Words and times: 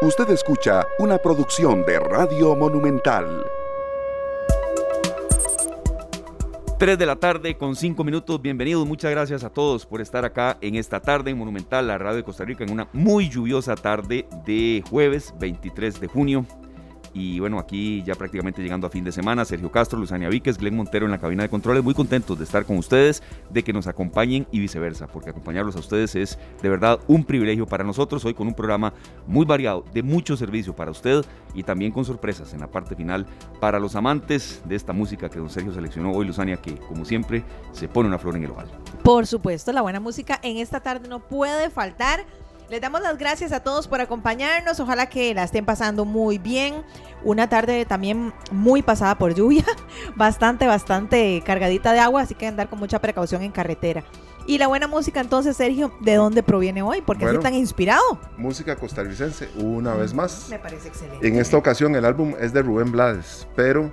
Usted 0.00 0.30
escucha 0.30 0.86
una 1.00 1.18
producción 1.18 1.84
de 1.84 1.98
Radio 1.98 2.54
Monumental. 2.54 3.44
3 6.78 6.96
de 6.96 7.04
la 7.04 7.16
tarde 7.16 7.56
con 7.56 7.74
5 7.74 8.04
minutos. 8.04 8.40
Bienvenidos, 8.40 8.86
muchas 8.86 9.10
gracias 9.10 9.42
a 9.42 9.50
todos 9.50 9.86
por 9.86 10.00
estar 10.00 10.24
acá 10.24 10.56
en 10.60 10.76
esta 10.76 11.00
tarde 11.00 11.32
en 11.32 11.38
Monumental, 11.38 11.88
la 11.88 11.98
radio 11.98 12.18
de 12.18 12.22
Costa 12.22 12.44
Rica, 12.44 12.62
en 12.62 12.70
una 12.70 12.88
muy 12.92 13.28
lluviosa 13.28 13.74
tarde 13.74 14.28
de 14.46 14.84
jueves 14.88 15.34
23 15.40 16.00
de 16.00 16.06
junio. 16.06 16.46
Y 17.18 17.40
bueno, 17.40 17.58
aquí 17.58 18.04
ya 18.04 18.14
prácticamente 18.14 18.62
llegando 18.62 18.86
a 18.86 18.90
fin 18.90 19.02
de 19.02 19.10
semana, 19.10 19.44
Sergio 19.44 19.72
Castro, 19.72 19.98
Luzania 19.98 20.28
Víquez, 20.28 20.56
Glenn 20.56 20.76
Montero 20.76 21.04
en 21.04 21.10
la 21.10 21.18
cabina 21.18 21.42
de 21.42 21.48
controles, 21.48 21.82
muy 21.82 21.92
contentos 21.92 22.38
de 22.38 22.44
estar 22.44 22.64
con 22.64 22.78
ustedes, 22.78 23.24
de 23.50 23.64
que 23.64 23.72
nos 23.72 23.88
acompañen 23.88 24.46
y 24.52 24.60
viceversa, 24.60 25.08
porque 25.08 25.30
acompañarlos 25.30 25.74
a 25.74 25.80
ustedes 25.80 26.14
es 26.14 26.38
de 26.62 26.68
verdad 26.68 27.00
un 27.08 27.24
privilegio 27.24 27.66
para 27.66 27.82
nosotros, 27.82 28.24
hoy 28.24 28.34
con 28.34 28.46
un 28.46 28.54
programa 28.54 28.92
muy 29.26 29.44
variado, 29.44 29.84
de 29.92 30.04
mucho 30.04 30.36
servicio 30.36 30.76
para 30.76 30.92
usted 30.92 31.24
y 31.54 31.64
también 31.64 31.90
con 31.90 32.04
sorpresas 32.04 32.54
en 32.54 32.60
la 32.60 32.68
parte 32.68 32.94
final 32.94 33.26
para 33.58 33.80
los 33.80 33.96
amantes 33.96 34.62
de 34.64 34.76
esta 34.76 34.92
música 34.92 35.28
que 35.28 35.40
don 35.40 35.50
Sergio 35.50 35.74
seleccionó 35.74 36.12
hoy, 36.12 36.24
Luzania, 36.24 36.58
que 36.58 36.76
como 36.76 37.04
siempre 37.04 37.42
se 37.72 37.88
pone 37.88 38.08
una 38.08 38.20
flor 38.20 38.36
en 38.36 38.44
el 38.44 38.52
oval. 38.52 38.70
Por 39.02 39.26
supuesto, 39.26 39.72
la 39.72 39.82
buena 39.82 39.98
música 39.98 40.38
en 40.44 40.58
esta 40.58 40.78
tarde 40.78 41.08
no 41.08 41.18
puede 41.18 41.68
faltar. 41.68 42.24
Les 42.70 42.82
damos 42.82 43.00
las 43.00 43.16
gracias 43.16 43.52
a 43.52 43.60
todos 43.60 43.88
por 43.88 44.02
acompañarnos. 44.02 44.78
Ojalá 44.78 45.06
que 45.06 45.32
la 45.32 45.44
estén 45.44 45.64
pasando 45.64 46.04
muy 46.04 46.36
bien. 46.36 46.84
Una 47.24 47.48
tarde 47.48 47.86
también 47.86 48.34
muy 48.52 48.82
pasada 48.82 49.16
por 49.16 49.34
lluvia, 49.34 49.64
bastante, 50.16 50.66
bastante 50.66 51.42
cargadita 51.46 51.92
de 51.92 52.00
agua, 52.00 52.22
así 52.22 52.34
que 52.34 52.46
andar 52.46 52.68
con 52.68 52.78
mucha 52.78 52.98
precaución 53.00 53.42
en 53.42 53.52
carretera. 53.52 54.04
Y 54.46 54.58
la 54.58 54.66
buena 54.66 54.86
música, 54.86 55.20
entonces, 55.20 55.56
Sergio, 55.56 55.92
¿de 56.00 56.14
dónde 56.14 56.42
proviene 56.42 56.82
hoy? 56.82 57.00
¿Por 57.00 57.18
qué 57.18 57.24
así 57.24 57.38
tan 57.38 57.54
inspirado? 57.54 58.20
Música 58.36 58.76
costarricense, 58.76 59.48
una 59.56 59.94
vez 59.94 60.14
más. 60.14 60.48
Me 60.48 60.58
parece 60.58 60.88
excelente. 60.88 61.26
En 61.26 61.36
esta 61.36 61.56
ocasión, 61.56 61.96
el 61.96 62.04
álbum 62.04 62.34
es 62.38 62.52
de 62.52 62.62
Rubén 62.62 62.92
Blades, 62.92 63.46
pero 63.56 63.90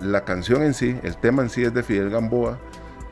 la 0.00 0.24
canción 0.24 0.62
en 0.62 0.74
sí, 0.74 0.96
el 1.02 1.16
tema 1.16 1.42
en 1.42 1.50
sí 1.50 1.62
es 1.64 1.72
de 1.72 1.82
Fidel 1.82 2.10
Gamboa, 2.10 2.58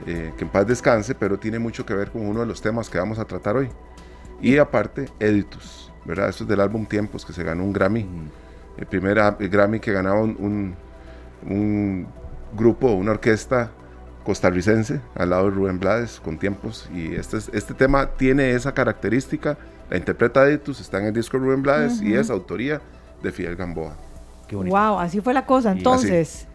eh, 0.06 0.32
que 0.36 0.44
en 0.44 0.50
paz 0.50 0.66
descanse, 0.66 1.14
pero 1.14 1.38
tiene 1.38 1.58
mucho 1.58 1.86
que 1.86 1.94
ver 1.94 2.10
con 2.10 2.26
uno 2.26 2.40
de 2.40 2.46
los 2.46 2.60
temas 2.60 2.90
que 2.90 2.98
vamos 2.98 3.18
a 3.18 3.24
tratar 3.24 3.56
hoy. 3.56 3.70
Y 4.40 4.58
aparte, 4.58 5.08
Editus, 5.18 5.92
¿verdad? 6.04 6.28
Esto 6.28 6.44
es 6.44 6.48
del 6.48 6.60
álbum 6.60 6.86
Tiempos, 6.86 7.24
que 7.24 7.32
se 7.32 7.42
ganó 7.42 7.64
un 7.64 7.72
Grammy. 7.72 8.06
El 8.76 8.86
primer 8.86 9.18
Grammy 9.38 9.80
que 9.80 9.92
ganaba 9.92 10.20
un, 10.20 10.74
un, 11.48 12.06
grupo, 12.56 12.92
una 12.92 13.12
orquesta 13.12 13.70
costarricense 14.24 15.00
al 15.14 15.30
lado 15.30 15.44
de 15.44 15.50
Rubén 15.52 15.78
Blades 15.78 16.20
con 16.20 16.38
Tiempos. 16.38 16.88
Y 16.94 17.14
este, 17.14 17.38
este 17.52 17.74
tema 17.74 18.06
tiene 18.06 18.50
esa 18.52 18.72
característica. 18.72 19.56
La 19.88 19.96
interpreta 19.96 20.46
Editus, 20.46 20.80
está 20.80 20.98
en 20.98 21.06
el 21.06 21.14
disco 21.14 21.38
de 21.38 21.44
Rubén 21.44 21.62
Blades 21.62 22.02
y 22.02 22.14
es 22.14 22.28
autoría 22.28 22.80
de 23.22 23.32
Fidel 23.32 23.56
Gamboa. 23.56 23.96
Qué 24.48 24.56
Wow, 24.56 24.98
así 24.98 25.20
fue 25.20 25.32
la 25.32 25.46
cosa. 25.46 25.72
Entonces, 25.72 26.46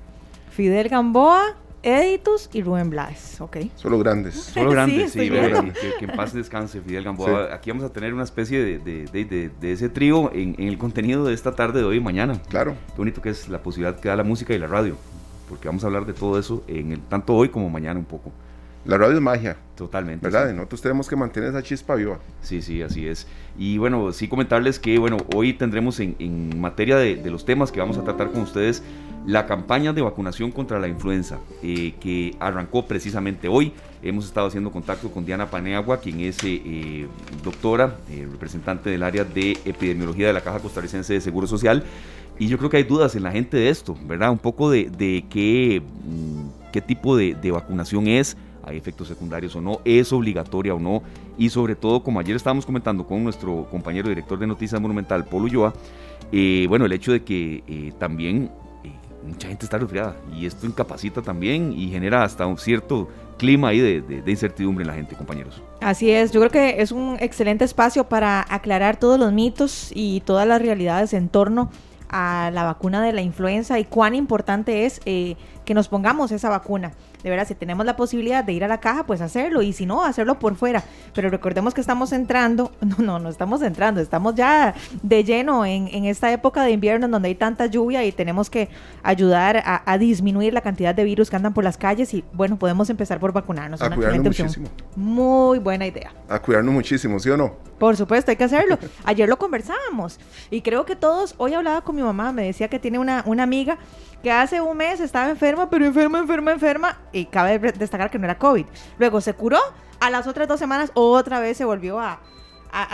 Fidel 0.52 0.90
Gamboa 0.90 1.56
Editus 1.84 2.50
y 2.54 2.62
Rubén 2.62 2.90
Blas, 2.90 3.42
ok. 3.42 3.58
Solo 3.76 3.98
grandes. 3.98 4.36
Solo 4.36 4.70
grandes, 4.70 5.14
sí, 5.14 5.30
que, 5.30 6.06
en 6.06 6.12
paz 6.16 6.34
descanse 6.34 6.80
Fidel 6.82 7.04
Gamboa. 7.04 7.54
Aquí 7.54 7.72
vamos 7.72 7.86
a 7.86 7.90
tener 7.92 8.14
una 8.14 8.24
especie 8.24 8.64
de, 8.64 9.06
de, 9.06 9.50
de, 9.50 9.72
ese 9.72 9.90
trío 9.90 10.32
en, 10.32 10.56
en, 10.60 10.68
el 10.68 10.78
contenido 10.78 11.26
de 11.26 11.34
esta 11.34 11.56
tarde, 11.56 11.80
de 11.80 11.86
hoy 11.86 11.98
y 11.98 12.00
mañana. 12.00 12.40
Claro. 12.50 12.76
Qué 12.88 12.98
bonito 12.98 13.22
que 13.22 13.30
es 13.30 13.50
la 13.50 13.64
posibilidad 13.64 14.00
que 14.00 14.10
da 14.10 14.16
la 14.16 14.24
música 14.24 14.54
y 14.54 14.60
la 14.60 14.68
radio, 14.68 14.96
porque 15.50 15.68
vamos 15.68 15.84
a 15.84 15.88
hablar 15.88 16.06
de 16.06 16.14
todo 16.14 16.38
eso 16.38 16.64
en 16.68 16.92
el, 16.92 17.02
tanto 17.02 17.36
hoy 17.36 17.50
como 17.50 17.70
mañana 17.70 18.00
un 18.00 18.06
poco. 18.06 18.32
La 18.86 18.98
radio 18.98 19.16
es 19.16 19.22
magia. 19.22 19.58
Totalmente. 19.76 20.28
¿Verdad? 20.28 20.54
Nosotros 20.54 20.82
tenemos 20.82 21.08
que 21.08 21.16
mantener 21.16 21.50
esa 21.50 21.64
chispa 21.64 21.96
viva. 21.96 22.20
Sí, 22.42 22.62
sí, 22.62 22.82
así 22.82 23.08
es. 23.08 23.28
Y 23.58 23.78
bueno, 23.78 24.12
sí 24.12 24.28
comentarles 24.28 24.80
que, 24.80 24.98
bueno, 25.00 25.18
hoy 25.34 25.54
tendremos 25.54 26.00
en, 26.00 26.16
en 26.20 26.60
materia 26.60 26.98
de, 26.98 27.16
de, 27.16 27.32
los 27.32 27.46
temas 27.46 27.72
que 27.72 27.80
vamos 27.80 27.98
a 27.98 28.04
tratar 28.04 28.32
con 28.32 28.42
ustedes 28.42 28.84
la 29.26 29.46
campaña 29.46 29.94
de 29.94 30.02
vacunación 30.02 30.52
contra 30.52 30.80
la 30.80 30.88
influenza, 30.88 31.40
eh, 31.62 31.94
que 32.00 32.36
arrancó 32.40 32.86
precisamente 32.86 33.48
hoy. 33.48 33.74
Hemos 34.02 34.26
estado 34.26 34.48
haciendo 34.48 34.72
contacto 34.72 35.12
con 35.12 35.26
Diana 35.26 35.50
Paneagua, 35.50 36.00
quien 36.00 36.22
es 36.22 36.44
eh, 36.44 36.62
eh, 36.66 37.08
doctora, 37.44 37.96
representante 38.32 38.90
del 38.90 39.04
área 39.04 39.24
de 39.24 39.52
epidemiología 39.64 40.28
de 40.28 40.34
la 40.34 40.42
Caja 40.42 40.60
Costarricense 40.60 41.14
de 41.14 41.22
Seguro 41.22 41.46
Social. 41.46 41.84
Y 42.40 42.48
yo 42.48 42.58
creo 42.58 42.72
que 42.72 42.78
hay 42.78 42.84
dudas 42.84 43.16
en 43.16 43.24
la 43.24 43.32
gente 43.32 43.58
de 43.58 43.70
esto, 43.70 43.96
¿verdad? 44.06 44.32
Un 44.32 44.40
poco 44.40 44.72
de, 44.72 44.90
de 44.90 45.26
qué, 45.30 45.82
mm, 45.82 46.72
qué 46.72 46.82
tipo 46.82 47.16
de, 47.16 47.36
de 47.36 47.52
vacunación 47.52 48.08
es, 48.08 48.38
hay 48.64 48.78
efectos 48.78 49.08
secundarios 49.08 49.56
o 49.56 49.62
no, 49.62 49.80
es 49.86 50.12
obligatoria 50.14 50.74
o 50.74 50.80
no, 50.80 51.04
y 51.38 51.50
sobre 51.50 51.76
todo, 51.76 52.04
como 52.04 52.20
ayer 52.20 52.36
estábamos 52.36 52.66
comentando 52.66 53.06
con 53.06 53.24
nuestro 53.24 53.68
compañero 53.70 54.10
director 54.10 54.38
de 54.40 54.48
Noticias 54.48 54.80
Monumental, 54.80 55.26
Polo 55.26 55.46
Ulloa, 55.46 55.74
bueno, 56.68 56.86
el 56.86 56.92
hecho 56.92 57.12
de 57.12 57.24
que 57.24 57.94
también 58.00 58.50
mucha 59.24 59.48
gente 59.48 59.66
está 59.66 59.78
resfriada 59.78 60.16
y 60.36 60.46
esto 60.46 60.66
incapacita 60.66 61.22
también 61.22 61.74
y 61.74 61.90
genera 61.90 62.24
hasta 62.24 62.46
un 62.46 62.58
cierto 62.58 63.08
clima 63.38 63.70
ahí 63.70 63.80
de, 63.80 64.24
incertidumbre 64.28 64.84
en 64.84 64.88
la 64.88 64.94
gente, 64.94 65.16
compañeros. 65.16 65.62
Así 65.82 66.12
es, 66.12 66.32
yo 66.32 66.40
creo 66.42 66.52
que 66.52 66.82
es 66.82 66.92
un 66.92 67.18
excelente 67.20 67.66
espacio 67.66 68.04
para 68.04 68.46
aclarar 68.50 68.98
todos 68.98 69.20
los 69.20 69.34
mitos 69.34 69.92
y 69.94 70.22
todas 70.22 70.48
las 70.48 70.62
realidades 70.62 71.14
en 71.14 71.30
torno 71.30 71.72
a 72.10 72.52
la 72.54 72.64
vacuna 72.64 73.02
de 73.02 73.14
la 73.14 73.22
influenza 73.22 73.80
y 73.80 73.86
cuán 73.86 74.16
importante 74.16 74.86
es 74.86 75.02
eh, 75.06 75.38
que 75.66 75.74
nos 75.74 75.88
pongamos 75.88 76.32
esa 76.32 76.50
vacuna 76.50 76.92
de 77.24 77.30
verdad, 77.30 77.48
si 77.48 77.56
tenemos 77.56 77.86
la 77.86 77.96
posibilidad 77.96 78.44
de 78.44 78.54
ir 78.54 78.64
a 78.64 78.68
la 78.68 78.80
caja, 78.80 79.06
pues 79.06 79.22
hacerlo, 79.22 79.62
y 79.62 79.74
si 79.74 79.86
no, 79.86 80.04
hacerlo 80.04 80.40
por 80.40 80.56
fuera. 80.56 80.84
Pero 81.14 81.30
recordemos 81.30 81.74
que 81.74 81.82
estamos 81.82 82.12
entrando, 82.12 82.72
no, 82.82 82.98
no, 82.98 83.20
no 83.20 83.30
estamos 83.30 83.62
entrando, 83.62 84.02
estamos 84.02 84.36
ya 84.36 84.74
de 85.02 85.24
lleno 85.24 85.66
en, 85.66 85.88
en 85.88 86.06
esta 86.06 86.32
época 86.32 86.64
de 86.64 86.72
invierno 86.72 87.06
en 87.06 87.12
donde 87.12 87.30
hay 87.30 87.36
tanta 87.36 87.66
lluvia 87.66 88.04
y 88.04 88.12
tenemos 88.12 88.50
que 88.50 88.70
ayudar 89.04 89.62
a, 89.66 89.98
disminuir 89.98 90.54
la 90.54 90.62
cantidad 90.62 90.96
de 90.96 91.04
virus 91.04 91.30
que 91.30 91.36
andan 91.36 91.54
por 91.54 91.64
las 91.64 91.78
calles 91.78 92.14
y 92.14 92.24
bueno, 92.34 92.58
podemos 92.58 92.90
empezar 92.90 93.20
por 93.20 93.32
vacunarnos. 93.32 93.82
A 93.82 93.94
cuidarnos 93.94 94.26
muchísimo. 94.26 94.68
Muy 94.96 95.60
buena 95.60 95.86
idea. 95.86 96.12
A 96.28 96.40
cuidarnos 96.40 96.74
muchísimo, 96.74 97.20
¿sí 97.20 97.30
o 97.30 97.38
no? 97.38 97.71
Por 97.82 97.98
supuesto, 97.98 98.30
hay 98.30 98.38
que 98.38 98.44
hacerlo. 98.44 98.78
Ayer 99.06 99.28
lo 99.28 99.40
conversábamos 99.40 100.20
y 100.52 100.62
creo 100.62 100.86
que 100.86 100.96
todos, 100.96 101.34
hoy 101.40 101.56
hablaba 101.56 101.82
con 101.82 101.96
mi 101.96 102.04
mamá, 102.04 102.32
me 102.32 102.44
decía 102.44 102.68
que 102.68 102.78
tiene 102.78 103.00
una, 103.00 103.24
una 103.26 103.42
amiga 103.42 103.80
que 104.22 104.32
hace 104.32 104.62
un 104.62 104.78
mes 104.78 105.00
estaba 105.00 105.32
enferma, 105.32 105.68
pero 105.68 105.84
enferma, 105.84 106.20
enferma, 106.20 106.52
enferma, 106.52 107.00
y 107.12 107.26
cabe 107.26 107.58
destacar 107.58 108.12
que 108.12 108.20
no 108.20 108.26
era 108.26 108.38
COVID. 108.38 108.68
Luego 109.00 109.20
se 109.20 109.34
curó, 109.34 109.58
a 110.00 110.12
las 110.12 110.28
otras 110.28 110.48
dos 110.48 110.60
semanas 110.60 110.92
otra 110.94 111.40
vez 111.40 111.58
se 111.58 111.66
volvió 111.66 112.00
a, 112.00 112.20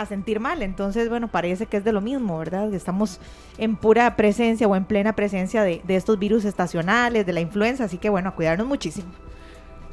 sentir 0.08 0.40
mal. 0.40 0.62
Entonces, 0.62 1.10
bueno, 1.10 1.28
parece 1.28 1.66
que 1.66 1.76
es 1.76 1.84
de 1.84 1.92
lo 1.92 2.00
mismo, 2.00 2.38
¿verdad? 2.38 2.72
Estamos 2.72 3.20
en 3.58 3.76
pura 3.76 4.16
presencia 4.16 4.66
o 4.66 4.74
en 4.74 4.86
plena 4.86 5.14
presencia 5.14 5.64
de, 5.64 5.82
estos 5.88 6.18
virus 6.18 6.46
estacionales, 6.46 7.26
de 7.26 7.32
la 7.34 7.40
influenza, 7.40 7.84
así 7.84 7.98
que 7.98 8.08
bueno, 8.08 8.30
a 8.30 8.34
cuidarnos 8.34 8.66
muchísimo. 8.66 9.08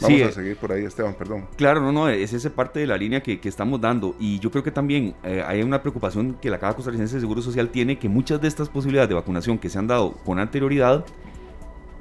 Vamos 0.02 0.22
a 0.22 0.26
eh, 0.26 0.32
seguir 0.32 0.58
por 0.58 0.72
ahí, 0.72 0.84
Esteban, 0.84 1.14
perdón. 1.14 1.48
Claro, 1.56 1.82
no, 1.82 1.92
no, 1.92 2.10
es 2.10 2.34
esa 2.34 2.50
parte 2.50 2.80
de 2.80 2.88
la 2.88 2.98
línea 2.98 3.22
que, 3.22 3.40
estamos 3.44 3.80
dando. 3.80 4.16
Y 4.20 4.40
yo 4.40 4.52
creo 4.52 4.64
que 4.64 4.72
también 4.72 5.16
eh, 5.24 5.44
hay 5.46 5.62
una 5.62 5.82
preocupación 5.82 6.38
que 6.42 6.50
la 6.50 6.60
Caja 6.60 6.76
Costarricense 6.76 7.16
de 7.16 7.22
Seguro 7.22 7.42
Social 7.42 7.70
tiene, 7.70 7.98
que 7.98 8.10
muchas 8.10 8.42
de 8.42 8.48
estas 8.48 8.70
posibilidades 8.70 9.10
de 9.10 9.16
vacunación 9.16 9.58
que 9.58 9.70
se 9.70 9.78
han 9.80 9.88
dado 9.88 10.14
con 10.26 10.40
anterioridad, 10.40 11.06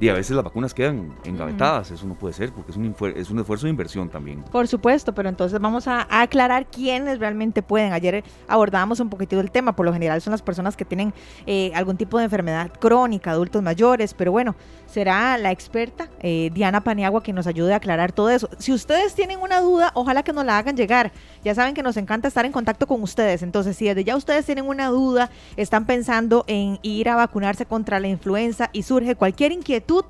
y 0.00 0.08
a 0.08 0.14
veces 0.14 0.34
las 0.34 0.44
vacunas 0.44 0.74
quedan 0.74 1.14
engavetadas, 1.24 1.90
eso 1.90 2.06
no 2.06 2.14
puede 2.14 2.34
ser, 2.34 2.52
porque 2.52 2.72
es 2.72 2.76
un, 2.76 2.94
es 3.16 3.30
un 3.30 3.38
esfuerzo 3.38 3.66
de 3.66 3.70
inversión 3.70 4.08
también. 4.08 4.42
Por 4.42 4.66
supuesto, 4.66 5.14
pero 5.14 5.28
entonces 5.28 5.60
vamos 5.60 5.86
a, 5.86 6.06
aclarar 6.10 6.66
quiénes 6.66 7.18
realmente 7.18 7.62
pueden. 7.62 7.92
Ayer 7.92 8.24
abordábamos 8.48 8.98
un 9.00 9.08
poquitito 9.08 9.40
el 9.40 9.50
tema, 9.50 9.76
por 9.76 9.86
lo 9.86 9.92
general 9.92 10.20
son 10.20 10.32
las 10.32 10.42
personas 10.42 10.76
que 10.76 10.84
tienen 10.84 11.14
eh, 11.46 11.70
algún 11.74 11.96
tipo 11.96 12.18
de 12.18 12.24
enfermedad 12.24 12.72
crónica, 12.78 13.30
adultos 13.30 13.62
mayores, 13.62 14.14
pero 14.14 14.32
bueno, 14.32 14.56
será 14.94 15.36
la 15.38 15.50
experta 15.50 16.08
eh, 16.20 16.50
Diana 16.54 16.82
Paniagua 16.82 17.20
quien 17.20 17.34
nos 17.34 17.48
ayude 17.48 17.72
a 17.72 17.76
aclarar 17.76 18.12
todo 18.12 18.30
eso. 18.30 18.48
Si 18.58 18.72
ustedes 18.72 19.12
tienen 19.14 19.40
una 19.40 19.60
duda, 19.60 19.90
ojalá 19.94 20.22
que 20.22 20.32
nos 20.32 20.44
la 20.44 20.56
hagan 20.56 20.76
llegar. 20.76 21.10
Ya 21.42 21.52
saben 21.52 21.74
que 21.74 21.82
nos 21.82 21.96
encanta 21.96 22.28
estar 22.28 22.46
en 22.46 22.52
contacto 22.52 22.86
con 22.86 23.02
ustedes, 23.02 23.42
entonces 23.42 23.76
si 23.76 23.86
desde 23.86 24.04
ya 24.04 24.14
ustedes 24.14 24.46
tienen 24.46 24.66
una 24.66 24.86
duda, 24.86 25.30
están 25.56 25.84
pensando 25.84 26.44
en 26.46 26.78
ir 26.82 27.08
a 27.08 27.16
vacunarse 27.16 27.66
contra 27.66 27.98
la 27.98 28.06
influenza 28.06 28.70
y 28.72 28.84
surge 28.84 29.16
cualquier 29.16 29.50
inquietud, 29.50 30.04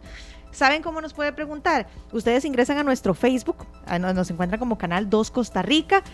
¿Saben 0.53 0.83
cómo 0.83 1.01
nos 1.01 1.15
puede 1.15 1.33
preguntar? 1.33 1.89
Ustedes 2.13 2.45
ingresan 2.45 2.79
a 2.79 2.85
nuestro 2.85 3.13
Facebook, 3.13 3.67
nos 3.99 4.31
encuentran 4.31 4.61
como 4.61 4.79
Canal 4.79 5.11
2 5.11 5.33
Costa 5.33 5.63
Rica. 5.63 6.05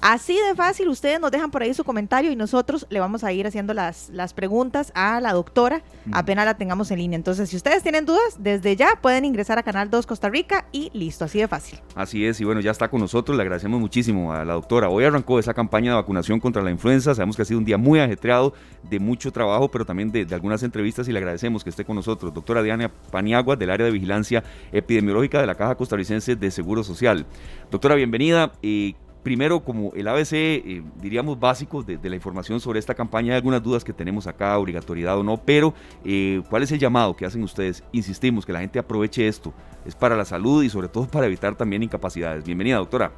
Así 0.00 0.38
de 0.48 0.54
fácil, 0.54 0.88
ustedes 0.88 1.20
nos 1.20 1.30
dejan 1.30 1.50
por 1.50 1.62
ahí 1.62 1.74
su 1.74 1.84
comentario 1.84 2.30
y 2.30 2.36
nosotros 2.36 2.86
le 2.90 3.00
vamos 3.00 3.24
a 3.24 3.32
ir 3.32 3.46
haciendo 3.46 3.74
las, 3.74 4.10
las 4.10 4.34
preguntas 4.34 4.92
a 4.94 5.20
la 5.20 5.32
doctora 5.32 5.82
apenas 6.12 6.44
la 6.44 6.54
tengamos 6.54 6.90
en 6.90 6.98
línea. 6.98 7.16
Entonces, 7.16 7.48
si 7.50 7.56
ustedes 7.56 7.82
tienen 7.82 8.04
dudas, 8.04 8.36
desde 8.38 8.76
ya 8.76 8.98
pueden 9.00 9.24
ingresar 9.24 9.58
a 9.58 9.62
Canal 9.62 9.90
2 9.90 10.06
Costa 10.06 10.28
Rica 10.28 10.66
y 10.72 10.90
listo, 10.92 11.24
así 11.24 11.38
de 11.38 11.48
fácil. 11.48 11.78
Así 11.94 12.24
es, 12.24 12.40
y 12.40 12.44
bueno, 12.44 12.60
ya 12.60 12.70
está 12.70 12.88
con 12.88 13.00
nosotros, 13.00 13.36
le 13.36 13.42
agradecemos 13.42 13.80
muchísimo 13.80 14.32
a 14.32 14.44
la 14.44 14.54
doctora. 14.54 14.88
Hoy 14.88 15.04
arrancó 15.04 15.38
esa 15.38 15.54
campaña 15.54 15.90
de 15.90 15.96
vacunación 15.96 16.40
contra 16.40 16.62
la 16.62 16.70
influenza, 16.70 17.14
sabemos 17.14 17.36
que 17.36 17.42
ha 17.42 17.44
sido 17.44 17.58
un 17.58 17.64
día 17.64 17.78
muy 17.78 17.98
ajetreado, 17.98 18.54
de 18.88 19.00
mucho 19.00 19.32
trabajo, 19.32 19.70
pero 19.70 19.84
también 19.84 20.10
de, 20.12 20.26
algunas 20.32 20.62
entrevistas 20.62 21.08
y 21.08 21.12
le 21.12 21.18
agradecemos 21.18 21.64
que 21.64 21.70
esté 21.70 21.84
con 21.84 21.96
nosotros. 21.96 22.32
Doctora 22.32 22.62
Diana 22.62 22.90
Paniagua, 23.10 23.56
del 23.56 23.70
área 23.70 23.86
de 23.86 23.92
vigilancia 23.92 24.44
epidemiológica 24.72 25.40
de 25.40 25.46
la 25.46 25.54
Caja 25.54 25.74
Costarricense 25.74 26.36
de 26.36 26.50
Seguro 26.50 26.84
Social. 26.84 27.26
Doctora, 27.70 27.94
bienvenida. 27.94 28.52
y 28.62 28.96
primero, 29.26 29.58
como 29.58 29.90
el 29.96 30.06
ABC, 30.06 30.34
eh, 30.34 30.82
diríamos 31.02 31.40
básico 31.40 31.82
de, 31.82 31.98
la 32.08 32.14
información 32.14 32.60
sobre 32.60 32.78
esta 32.78 32.94
campaña, 32.94 33.32
hay 33.32 33.38
algunas 33.38 33.60
dudas 33.60 33.82
que 33.82 33.92
tenemos 33.92 34.28
acá, 34.28 34.56
obligatoriedad 34.56 35.18
o 35.18 35.24
no, 35.24 35.36
pero 35.36 35.74
eh, 36.04 36.42
¿cuál 36.48 36.62
es 36.62 36.70
el 36.70 36.78
llamado 36.78 37.16
que 37.16 37.26
hacen 37.26 37.42
ustedes? 37.42 37.82
Insistimos, 37.90 38.46
que 38.46 38.52
la 38.52 38.60
gente 38.60 38.78
aproveche 38.78 39.26
esto, 39.26 39.52
es 39.84 39.96
para 39.96 40.14
la 40.14 40.24
salud 40.24 40.62
y 40.62 40.68
sobre 40.68 40.86
todo 40.86 41.08
para 41.08 41.26
evitar 41.26 41.56
también 41.56 41.82
incapacidades. 41.82 42.44
Bienvenida, 42.44 42.76
doctora. 42.76 43.10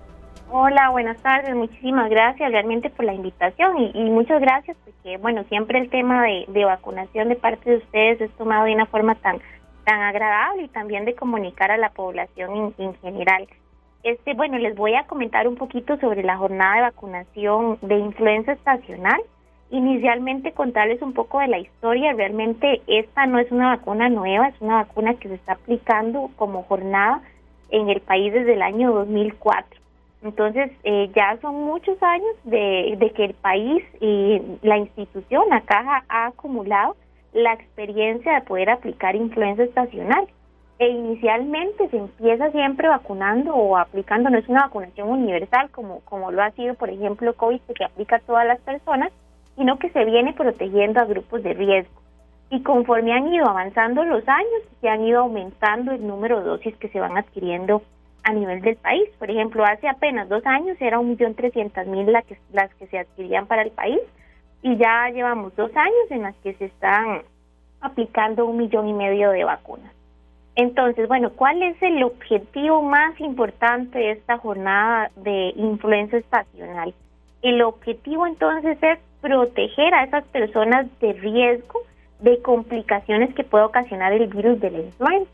Hola, 0.50 0.88
buenas 0.88 1.20
tardes, 1.20 1.54
muchísimas 1.54 2.08
gracias 2.08 2.52
realmente 2.52 2.88
por 2.88 3.04
la 3.04 3.12
invitación 3.12 3.76
y, 3.76 4.08
muchas 4.08 4.40
gracias 4.40 4.78
porque, 4.86 5.18
bueno, 5.18 5.44
siempre 5.50 5.78
el 5.78 5.90
tema 5.90 6.24
de, 6.24 6.64
vacunación 6.64 7.28
de 7.28 7.36
parte 7.36 7.68
de 7.68 7.76
ustedes 7.76 8.22
es 8.22 8.30
tomado 8.38 8.64
de 8.64 8.72
una 8.72 8.86
forma 8.86 9.14
tan, 9.16 9.40
tan 9.84 10.00
agradable 10.00 10.62
y 10.62 10.68
también 10.68 11.04
de 11.04 11.14
comunicar 11.14 11.70
a 11.70 11.76
la 11.76 11.90
población 11.90 12.72
en 12.78 12.94
general. 13.02 13.46
Este, 14.08 14.32
bueno, 14.32 14.56
les 14.56 14.74
voy 14.74 14.94
a 14.94 15.04
comentar 15.04 15.46
un 15.46 15.56
poquito 15.56 15.98
sobre 15.98 16.22
la 16.22 16.38
jornada 16.38 16.76
de 16.76 16.80
vacunación 16.80 17.76
de 17.82 17.98
influenza 17.98 18.52
estacional. 18.52 19.20
Inicialmente 19.68 20.52
contarles 20.52 21.02
un 21.02 21.12
poco 21.12 21.40
de 21.40 21.48
la 21.48 21.58
historia. 21.58 22.14
Realmente 22.14 22.80
esta 22.86 23.26
no 23.26 23.38
es 23.38 23.52
una 23.52 23.76
vacuna 23.76 24.08
nueva, 24.08 24.48
es 24.48 24.58
una 24.62 24.76
vacuna 24.76 25.12
que 25.12 25.28
se 25.28 25.34
está 25.34 25.52
aplicando 25.52 26.30
como 26.36 26.62
jornada 26.62 27.20
en 27.68 27.90
el 27.90 28.00
país 28.00 28.32
desde 28.32 28.54
el 28.54 28.62
año 28.62 28.94
2004. 28.94 29.78
Entonces, 30.22 30.72
eh, 30.84 31.10
ya 31.14 31.36
son 31.42 31.56
muchos 31.56 32.02
años 32.02 32.34
de, 32.44 32.96
de 32.98 33.10
que 33.10 33.26
el 33.26 33.34
país 33.34 33.84
y 34.00 34.40
la 34.62 34.78
institución, 34.78 35.50
la 35.50 35.60
caja, 35.60 36.04
ha 36.08 36.28
acumulado 36.28 36.96
la 37.34 37.52
experiencia 37.52 38.36
de 38.36 38.40
poder 38.40 38.70
aplicar 38.70 39.14
influenza 39.16 39.64
estacional 39.64 40.26
e 40.78 40.88
inicialmente 40.88 41.88
se 41.88 41.96
empieza 41.96 42.50
siempre 42.52 42.88
vacunando 42.88 43.54
o 43.54 43.76
aplicando, 43.76 44.30
no 44.30 44.38
es 44.38 44.48
una 44.48 44.62
vacunación 44.62 45.08
universal 45.08 45.70
como, 45.70 46.00
como 46.00 46.30
lo 46.30 46.42
ha 46.42 46.52
sido, 46.52 46.74
por 46.74 46.88
ejemplo, 46.88 47.34
COVID, 47.34 47.60
que 47.74 47.84
aplica 47.84 48.16
a 48.16 48.20
todas 48.20 48.46
las 48.46 48.60
personas, 48.60 49.12
sino 49.56 49.78
que 49.78 49.90
se 49.90 50.04
viene 50.04 50.34
protegiendo 50.34 51.00
a 51.00 51.04
grupos 51.04 51.42
de 51.42 51.54
riesgo. 51.54 52.00
Y 52.50 52.62
conforme 52.62 53.12
han 53.12 53.26
ido 53.26 53.46
avanzando 53.48 54.04
los 54.04 54.26
años, 54.28 54.62
se 54.80 54.88
han 54.88 55.02
ido 55.02 55.20
aumentando 55.20 55.92
el 55.92 56.06
número 56.06 56.38
de 56.38 56.46
dosis 56.46 56.76
que 56.76 56.88
se 56.88 57.00
van 57.00 57.18
adquiriendo 57.18 57.82
a 58.22 58.32
nivel 58.32 58.60
del 58.60 58.76
país. 58.76 59.08
Por 59.18 59.30
ejemplo, 59.30 59.64
hace 59.64 59.88
apenas 59.88 60.28
dos 60.28 60.46
años 60.46 60.76
era 60.80 61.00
un 61.00 61.08
millón 61.08 61.34
trescientas 61.34 61.86
mil 61.86 62.10
las 62.10 62.24
que, 62.24 62.38
las 62.52 62.72
que 62.76 62.86
se 62.86 62.98
adquirían 62.98 63.46
para 63.46 63.62
el 63.62 63.70
país 63.72 64.00
y 64.62 64.76
ya 64.76 65.10
llevamos 65.10 65.54
dos 65.56 65.70
años 65.76 66.10
en 66.10 66.22
las 66.22 66.36
que 66.36 66.54
se 66.54 66.66
están 66.66 67.22
aplicando 67.80 68.46
un 68.46 68.56
millón 68.56 68.88
y 68.88 68.92
medio 68.92 69.30
de 69.30 69.44
vacunas. 69.44 69.97
Entonces, 70.58 71.06
bueno, 71.06 71.30
¿cuál 71.36 71.62
es 71.62 71.80
el 71.80 72.02
objetivo 72.02 72.82
más 72.82 73.18
importante 73.20 73.96
de 73.96 74.10
esta 74.10 74.38
jornada 74.38 75.08
de 75.14 75.52
influenza 75.54 76.16
estacional? 76.16 76.92
El 77.42 77.62
objetivo 77.62 78.26
entonces 78.26 78.76
es 78.82 78.98
proteger 79.20 79.94
a 79.94 80.02
esas 80.02 80.24
personas 80.24 80.88
de 80.98 81.12
riesgo 81.12 81.78
de 82.18 82.42
complicaciones 82.42 83.32
que 83.36 83.44
puede 83.44 83.66
ocasionar 83.66 84.12
el 84.12 84.26
virus 84.26 84.60
de 84.60 84.72
la 84.72 84.78
influenza. 84.80 85.30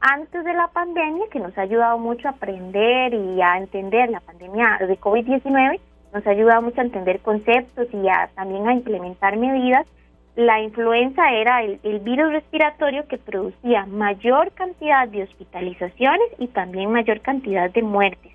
Antes 0.00 0.44
de 0.44 0.52
la 0.52 0.68
pandemia, 0.68 1.24
que 1.32 1.40
nos 1.40 1.58
ha 1.58 1.62
ayudado 1.62 1.98
mucho 1.98 2.28
a 2.28 2.30
aprender 2.30 3.14
y 3.14 3.42
a 3.42 3.58
entender 3.58 4.10
la 4.10 4.20
pandemia 4.20 4.78
de 4.86 4.96
COVID-19, 4.96 5.80
nos 6.14 6.24
ha 6.24 6.30
ayudado 6.30 6.62
mucho 6.62 6.80
a 6.80 6.84
entender 6.84 7.18
conceptos 7.18 7.88
y 7.92 8.08
a, 8.08 8.30
también 8.36 8.68
a 8.68 8.74
implementar 8.74 9.36
medidas 9.36 9.88
la 10.36 10.60
influenza 10.60 11.30
era 11.30 11.62
el, 11.62 11.78
virus 12.00 12.32
respiratorio 12.32 13.06
que 13.06 13.18
producía 13.18 13.84
mayor 13.86 14.52
cantidad 14.52 15.06
de 15.08 15.24
hospitalizaciones 15.24 16.26
y 16.38 16.48
también 16.48 16.90
mayor 16.90 17.20
cantidad 17.20 17.70
de 17.70 17.82
muertes. 17.82 18.32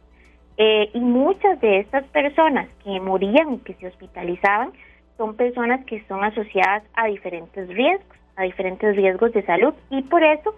Eh, 0.58 0.90
y 0.94 1.00
muchas 1.00 1.60
de 1.60 1.80
estas 1.80 2.04
personas 2.06 2.68
que 2.84 3.00
morían 3.00 3.54
y 3.54 3.58
que 3.60 3.74
se 3.76 3.88
hospitalizaban 3.88 4.72
son 5.18 5.36
personas 5.36 5.84
que 5.86 6.04
son 6.08 6.24
asociadas 6.24 6.84
a 6.94 7.08
diferentes 7.08 7.68
riesgos, 7.70 8.18
a 8.36 8.44
diferentes 8.44 8.96
riesgos 8.96 9.34
de 9.34 9.44
salud 9.44 9.74
y 9.90 10.04
por 10.04 10.24
eso 10.24 10.54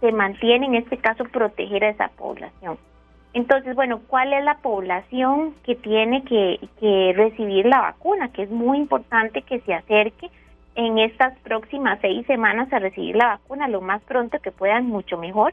se 0.00 0.12
mantiene 0.12 0.66
en 0.66 0.74
este 0.74 0.98
caso 0.98 1.24
proteger 1.24 1.84
a 1.84 1.90
esa 1.90 2.08
población. 2.08 2.76
Entonces, 3.34 3.74
bueno, 3.74 4.02
¿cuál 4.08 4.34
es 4.34 4.44
la 4.44 4.58
población 4.58 5.54
que 5.64 5.74
tiene 5.74 6.22
que, 6.24 6.60
que 6.78 7.14
recibir 7.16 7.64
la 7.64 7.80
vacuna? 7.80 8.28
Que 8.28 8.42
es 8.42 8.50
muy 8.50 8.76
importante 8.76 9.40
que 9.40 9.60
se 9.60 9.72
acerque 9.72 10.30
en 10.74 10.98
estas 10.98 11.38
próximas 11.40 11.98
seis 12.00 12.26
semanas 12.26 12.72
a 12.72 12.78
recibir 12.78 13.16
la 13.16 13.28
vacuna 13.28 13.68
lo 13.68 13.80
más 13.80 14.02
pronto 14.02 14.38
que 14.40 14.50
puedan, 14.50 14.86
mucho 14.86 15.18
mejor. 15.18 15.52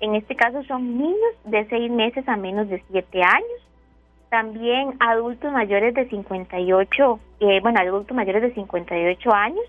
En 0.00 0.14
este 0.14 0.34
caso 0.36 0.62
son 0.64 0.98
niños 0.98 1.34
de 1.44 1.66
seis 1.68 1.90
meses 1.90 2.28
a 2.28 2.36
menos 2.36 2.68
de 2.68 2.82
siete 2.90 3.22
años. 3.22 3.68
También 4.30 4.94
adultos 5.00 5.52
mayores 5.52 5.94
de 5.94 6.08
58, 6.08 7.20
eh, 7.40 7.60
bueno, 7.60 7.80
adultos 7.80 8.16
mayores 8.16 8.42
de 8.42 8.54
58 8.54 9.32
años. 9.32 9.64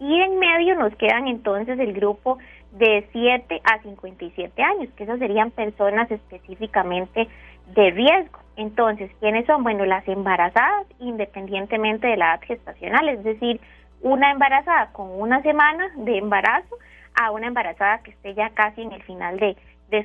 Y 0.00 0.20
en 0.20 0.38
medio 0.38 0.74
nos 0.76 0.94
quedan 0.96 1.26
entonces 1.28 1.78
el 1.78 1.92
grupo 1.92 2.38
de 2.72 3.08
7 3.12 3.62
a 3.64 3.80
57 3.80 4.62
años, 4.62 4.88
que 4.96 5.04
esas 5.04 5.18
serían 5.18 5.50
personas 5.50 6.10
específicamente 6.10 7.28
de 7.74 7.90
riesgo. 7.90 8.38
Entonces, 8.56 9.10
¿quiénes 9.20 9.46
son? 9.46 9.62
Bueno, 9.62 9.84
las 9.86 10.06
embarazadas 10.08 10.86
independientemente 10.98 12.06
de 12.06 12.16
la 12.16 12.34
edad 12.34 12.40
gestacional, 12.42 13.08
es 13.08 13.24
decir, 13.24 13.60
una 14.02 14.30
embarazada 14.30 14.92
con 14.92 15.10
una 15.20 15.42
semana 15.42 15.90
de 15.96 16.18
embarazo 16.18 16.76
a 17.14 17.30
una 17.30 17.46
embarazada 17.46 17.98
que 17.98 18.10
esté 18.10 18.34
ya 18.34 18.50
casi 18.50 18.82
en 18.82 18.92
el 18.92 19.02
final 19.02 19.38
de, 19.38 19.56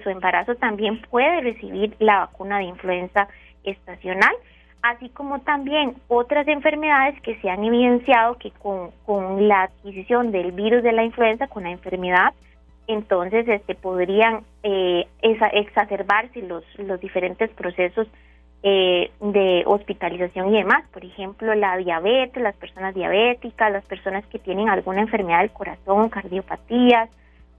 su 0.04 0.10
embarazo 0.10 0.56
también 0.56 1.02
puede 1.10 1.42
recibir 1.42 1.96
la 2.00 2.20
vacuna 2.20 2.60
de 2.60 2.66
influenza 2.66 3.28
estacional, 3.64 4.34
así 4.82 5.10
como 5.10 5.40
también 5.40 5.96
otras 6.08 6.48
enfermedades 6.48 7.20
que 7.22 7.36
se 7.42 7.50
han 7.50 7.64
evidenciado 7.64 8.38
que 8.38 8.52
con, 8.52 8.92
con 9.06 9.48
la 9.48 9.64
adquisición 9.64 10.32
del 10.32 10.52
virus 10.52 10.84
de 10.84 10.94
la 10.94 11.04
influenza, 11.04 11.48
con 11.48 11.64
la 11.64 11.72
enfermedad, 11.72 12.34
entonces 12.88 13.48
este 13.48 13.76
podrían 13.76 14.44
eh, 14.64 15.08
exacerbarse 15.22 16.42
los, 16.42 16.64
los 16.78 17.00
diferentes 17.00 17.50
procesos 17.52 18.08
eh, 18.64 19.12
de 19.20 19.64
hospitalización 19.66 20.54
y 20.54 20.58
demás, 20.58 20.84
por 20.94 21.04
ejemplo, 21.04 21.56
la 21.56 21.78
diabetes, 21.78 22.42
las 22.44 22.56
personas 22.56 22.94
diabéticas, 22.94 23.72
las 23.72 23.86
personas 23.86 24.26
que 24.28 24.38
tienen 24.38 24.70
alguna 24.70 25.02
enfermedad 25.02 25.40
del 25.40 25.52
corazón, 25.52 26.10
cardiopatías, 26.10 27.10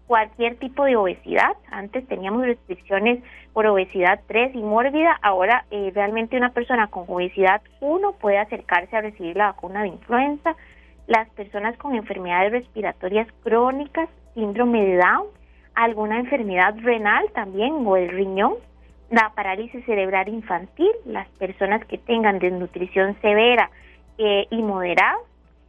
cualquier 0.06 0.56
tipo 0.56 0.84
de 0.84 0.94
obesidad. 0.96 1.56
Antes 1.70 2.06
teníamos 2.06 2.43
restricciones 2.43 3.22
por 3.52 3.66
obesidad 3.66 4.20
3 4.28 4.54
y 4.54 4.62
mórbida, 4.62 5.19
ahora 5.22 5.64
eh, 5.70 5.90
realmente 5.94 6.37
una 6.37 6.50
persona 6.50 6.87
con 6.87 7.04
obesidad 7.08 7.62
1 7.81 8.12
puede 8.20 8.38
acercarse 8.38 8.96
a 8.96 9.00
recibir 9.00 9.37
la 9.37 9.46
vacuna 9.46 9.82
de 9.82 9.88
influenza. 9.88 10.54
Las 11.06 11.28
personas 11.30 11.76
con 11.78 11.97
enfermedades 11.97 12.52
respiratorias 12.52 13.26
crónicas, 13.42 14.09
síndrome 14.35 14.85
de 14.85 14.99
Down, 14.99 15.26
alguna 15.75 16.18
enfermedad 16.18 16.75
renal 16.82 17.26
también 17.32 17.85
o 17.87 17.97
el 17.97 18.09
riñón, 18.09 18.54
la 19.12 19.31
parálisis 19.35 19.85
cerebral 19.85 20.28
infantil, 20.28 20.90
las 21.04 21.28
personas 21.38 21.85
que 21.85 21.99
tengan 21.99 22.38
desnutrición 22.38 23.14
severa 23.21 23.71
eh, 24.16 24.47
y 24.50 24.62
moderada, 24.62 25.19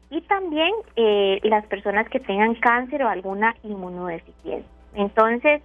y 0.10 0.22
también 0.22 0.72
eh, 0.96 1.40
las 1.44 1.66
personas 1.66 2.08
que 2.08 2.22
tengan 2.22 2.56
cáncer 2.56 3.04
o 3.04 3.10
alguna 3.10 3.54
inmunodeficiencia. 3.64 4.70
Entonces, 4.96 5.62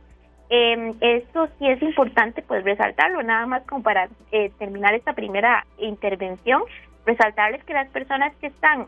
eh, 0.51 0.95
esto 1.01 1.49
sí 1.59 1.69
es 1.69 1.81
importante 1.83 2.43
pues 2.43 2.65
resaltarlo, 2.65 3.23
nada 3.23 3.47
más 3.47 3.63
como 3.65 3.83
para 3.83 4.09
eh, 4.33 4.51
terminar 4.59 4.95
esta 4.95 5.13
primera 5.13 5.65
intervención, 5.79 6.63
resaltarles 7.07 7.63
que 7.65 7.75
las 7.75 7.89
personas 7.91 8.35
que 8.37 8.49
están, 8.49 8.87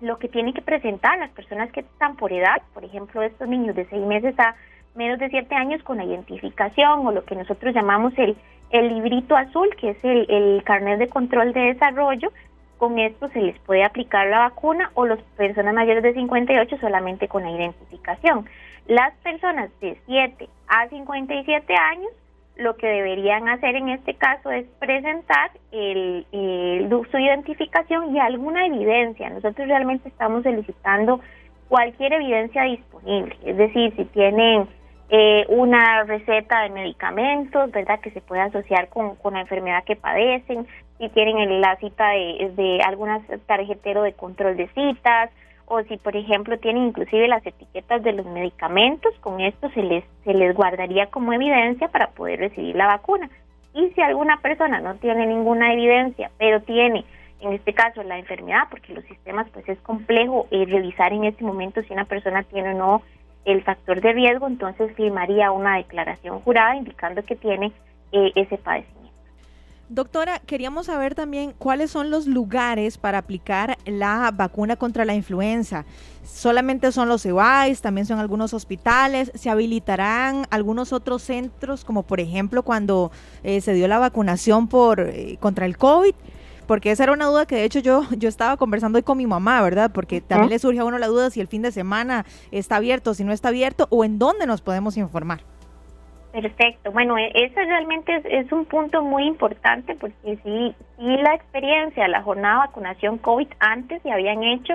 lo 0.00 0.18
que 0.18 0.28
tienen 0.28 0.54
que 0.54 0.62
presentar, 0.62 1.18
las 1.18 1.30
personas 1.30 1.72
que 1.72 1.80
están 1.80 2.14
por 2.14 2.32
edad, 2.32 2.62
por 2.74 2.84
ejemplo, 2.84 3.22
estos 3.22 3.48
niños 3.48 3.74
de 3.74 3.86
seis 3.86 4.06
meses 4.06 4.38
a 4.38 4.54
menos 4.94 5.18
de 5.18 5.28
siete 5.28 5.54
años 5.54 5.82
con 5.82 5.98
la 5.98 6.04
identificación 6.04 7.06
o 7.06 7.12
lo 7.12 7.24
que 7.24 7.36
nosotros 7.36 7.74
llamamos 7.74 8.12
el, 8.18 8.36
el 8.70 8.88
librito 8.88 9.36
azul, 9.36 9.68
que 9.76 9.90
es 9.90 10.04
el, 10.04 10.26
el 10.28 10.62
carnet 10.64 10.98
de 10.98 11.08
control 11.08 11.52
de 11.52 11.72
desarrollo. 11.72 12.32
Con 12.78 12.98
esto 12.98 13.28
se 13.28 13.42
les 13.42 13.58
puede 13.60 13.84
aplicar 13.84 14.26
la 14.28 14.38
vacuna 14.38 14.90
o 14.94 15.06
las 15.06 15.20
personas 15.36 15.74
mayores 15.74 16.02
de 16.02 16.14
58 16.14 16.78
solamente 16.80 17.28
con 17.28 17.42
la 17.42 17.50
identificación. 17.50 18.46
Las 18.86 19.14
personas 19.18 19.70
de 19.80 19.98
7 20.06 20.48
a 20.68 20.88
57 20.88 21.74
años 21.74 22.10
lo 22.56 22.76
que 22.76 22.86
deberían 22.86 23.48
hacer 23.48 23.74
en 23.76 23.88
este 23.88 24.14
caso 24.14 24.50
es 24.50 24.66
presentar 24.78 25.50
el, 25.72 26.26
el, 26.32 26.90
su 27.10 27.18
identificación 27.18 28.14
y 28.14 28.20
alguna 28.20 28.66
evidencia. 28.66 29.30
Nosotros 29.30 29.66
realmente 29.66 30.08
estamos 30.08 30.42
solicitando 30.42 31.20
cualquier 31.68 32.12
evidencia 32.12 32.64
disponible, 32.64 33.36
es 33.44 33.56
decir, 33.56 33.94
si 33.96 34.04
tienen 34.06 34.68
eh, 35.10 35.44
una 35.48 36.04
receta 36.04 36.62
de 36.62 36.70
medicamentos, 36.70 37.70
¿verdad? 37.72 38.00
Que 38.00 38.12
se 38.12 38.20
puede 38.20 38.42
asociar 38.42 38.88
con, 38.88 39.16
con 39.16 39.34
la 39.34 39.40
enfermedad 39.40 39.84
que 39.84 39.96
padecen, 39.96 40.66
si 40.98 41.08
tienen 41.08 41.60
la 41.60 41.76
cita 41.76 42.10
de, 42.10 42.52
de 42.54 42.80
algunas 42.82 43.22
tarjetero 43.46 44.02
de 44.02 44.12
control 44.12 44.56
de 44.56 44.68
citas, 44.68 45.30
o 45.66 45.82
si 45.82 45.96
por 45.96 46.16
ejemplo 46.16 46.58
tienen 46.58 46.88
inclusive 46.88 47.28
las 47.28 47.44
etiquetas 47.46 48.02
de 48.02 48.12
los 48.12 48.26
medicamentos, 48.26 49.14
con 49.20 49.40
esto 49.40 49.70
se 49.70 49.82
les, 49.82 50.04
se 50.24 50.34
les 50.34 50.54
guardaría 50.54 51.06
como 51.06 51.32
evidencia 51.32 51.88
para 51.88 52.08
poder 52.10 52.40
recibir 52.40 52.76
la 52.76 52.86
vacuna. 52.86 53.30
Y 53.74 53.90
si 53.90 54.00
alguna 54.00 54.40
persona 54.40 54.80
no 54.80 54.96
tiene 54.96 55.26
ninguna 55.26 55.72
evidencia, 55.72 56.30
pero 56.38 56.60
tiene 56.62 57.04
en 57.40 57.52
este 57.52 57.72
caso 57.72 58.02
la 58.02 58.18
enfermedad, 58.18 58.64
porque 58.68 58.92
los 58.92 59.04
sistemas 59.04 59.48
pues 59.50 59.68
es 59.68 59.78
complejo 59.80 60.46
eh, 60.50 60.66
revisar 60.66 61.12
en 61.12 61.24
este 61.24 61.44
momento 61.44 61.82
si 61.82 61.92
una 61.92 62.04
persona 62.04 62.42
tiene 62.42 62.74
o 62.74 62.78
no 62.78 63.02
el 63.44 63.62
factor 63.62 64.00
de 64.00 64.12
riesgo, 64.12 64.46
entonces 64.46 64.94
firmaría 64.96 65.50
una 65.50 65.76
declaración 65.76 66.40
jurada 66.40 66.76
indicando 66.76 67.24
que 67.24 67.36
tiene 67.36 67.72
eh, 68.12 68.32
ese 68.34 68.58
padecimiento. 68.58 69.00
Doctora, 69.92 70.38
queríamos 70.46 70.86
saber 70.86 71.16
también 71.16 71.52
cuáles 71.58 71.90
son 71.90 72.10
los 72.10 72.28
lugares 72.28 72.96
para 72.96 73.18
aplicar 73.18 73.76
la 73.86 74.30
vacuna 74.32 74.76
contra 74.76 75.04
la 75.04 75.14
influenza. 75.14 75.84
Solamente 76.22 76.92
son 76.92 77.08
los 77.08 77.26
EBAIS, 77.26 77.80
también 77.80 78.06
son 78.06 78.20
algunos 78.20 78.54
hospitales. 78.54 79.32
¿Se 79.34 79.50
habilitarán 79.50 80.46
algunos 80.50 80.92
otros 80.92 81.22
centros, 81.22 81.84
como 81.84 82.04
por 82.04 82.20
ejemplo 82.20 82.62
cuando 82.62 83.10
eh, 83.42 83.60
se 83.60 83.74
dio 83.74 83.88
la 83.88 83.98
vacunación 83.98 84.68
por 84.68 85.00
eh, 85.00 85.38
contra 85.40 85.66
el 85.66 85.76
COVID? 85.76 86.14
Porque 86.70 86.92
esa 86.92 87.02
era 87.02 87.12
una 87.12 87.26
duda 87.26 87.46
que 87.46 87.56
de 87.56 87.64
hecho 87.64 87.80
yo, 87.80 88.02
yo 88.16 88.28
estaba 88.28 88.56
conversando 88.56 88.96
hoy 88.96 89.02
con 89.02 89.18
mi 89.18 89.26
mamá, 89.26 89.60
¿verdad? 89.60 89.90
Porque 89.92 90.20
también 90.20 90.50
le 90.50 90.58
surge 90.60 90.78
a 90.78 90.84
uno 90.84 90.98
la 90.98 91.08
duda 91.08 91.28
si 91.30 91.40
el 91.40 91.48
fin 91.48 91.62
de 91.62 91.72
semana 91.72 92.24
está 92.52 92.76
abierto, 92.76 93.12
si 93.12 93.24
no 93.24 93.32
está 93.32 93.48
abierto, 93.48 93.88
o 93.90 94.04
en 94.04 94.20
dónde 94.20 94.46
nos 94.46 94.62
podemos 94.62 94.96
informar. 94.96 95.40
Perfecto. 96.30 96.92
Bueno, 96.92 97.18
e, 97.18 97.32
ese 97.34 97.64
realmente 97.64 98.22
es, 98.24 98.52
un 98.52 98.66
punto 98.66 99.02
muy 99.02 99.24
importante 99.24 99.96
porque 99.96 100.14
sí, 100.44 100.72
sí 100.96 101.16
la 101.16 101.34
experiencia, 101.34 102.06
la 102.06 102.22
jornada 102.22 102.60
de 102.60 102.66
vacunación 102.68 103.18
COVID 103.18 103.48
antes 103.58 104.00
se 104.02 104.12
habían 104.12 104.44
hecho 104.44 104.74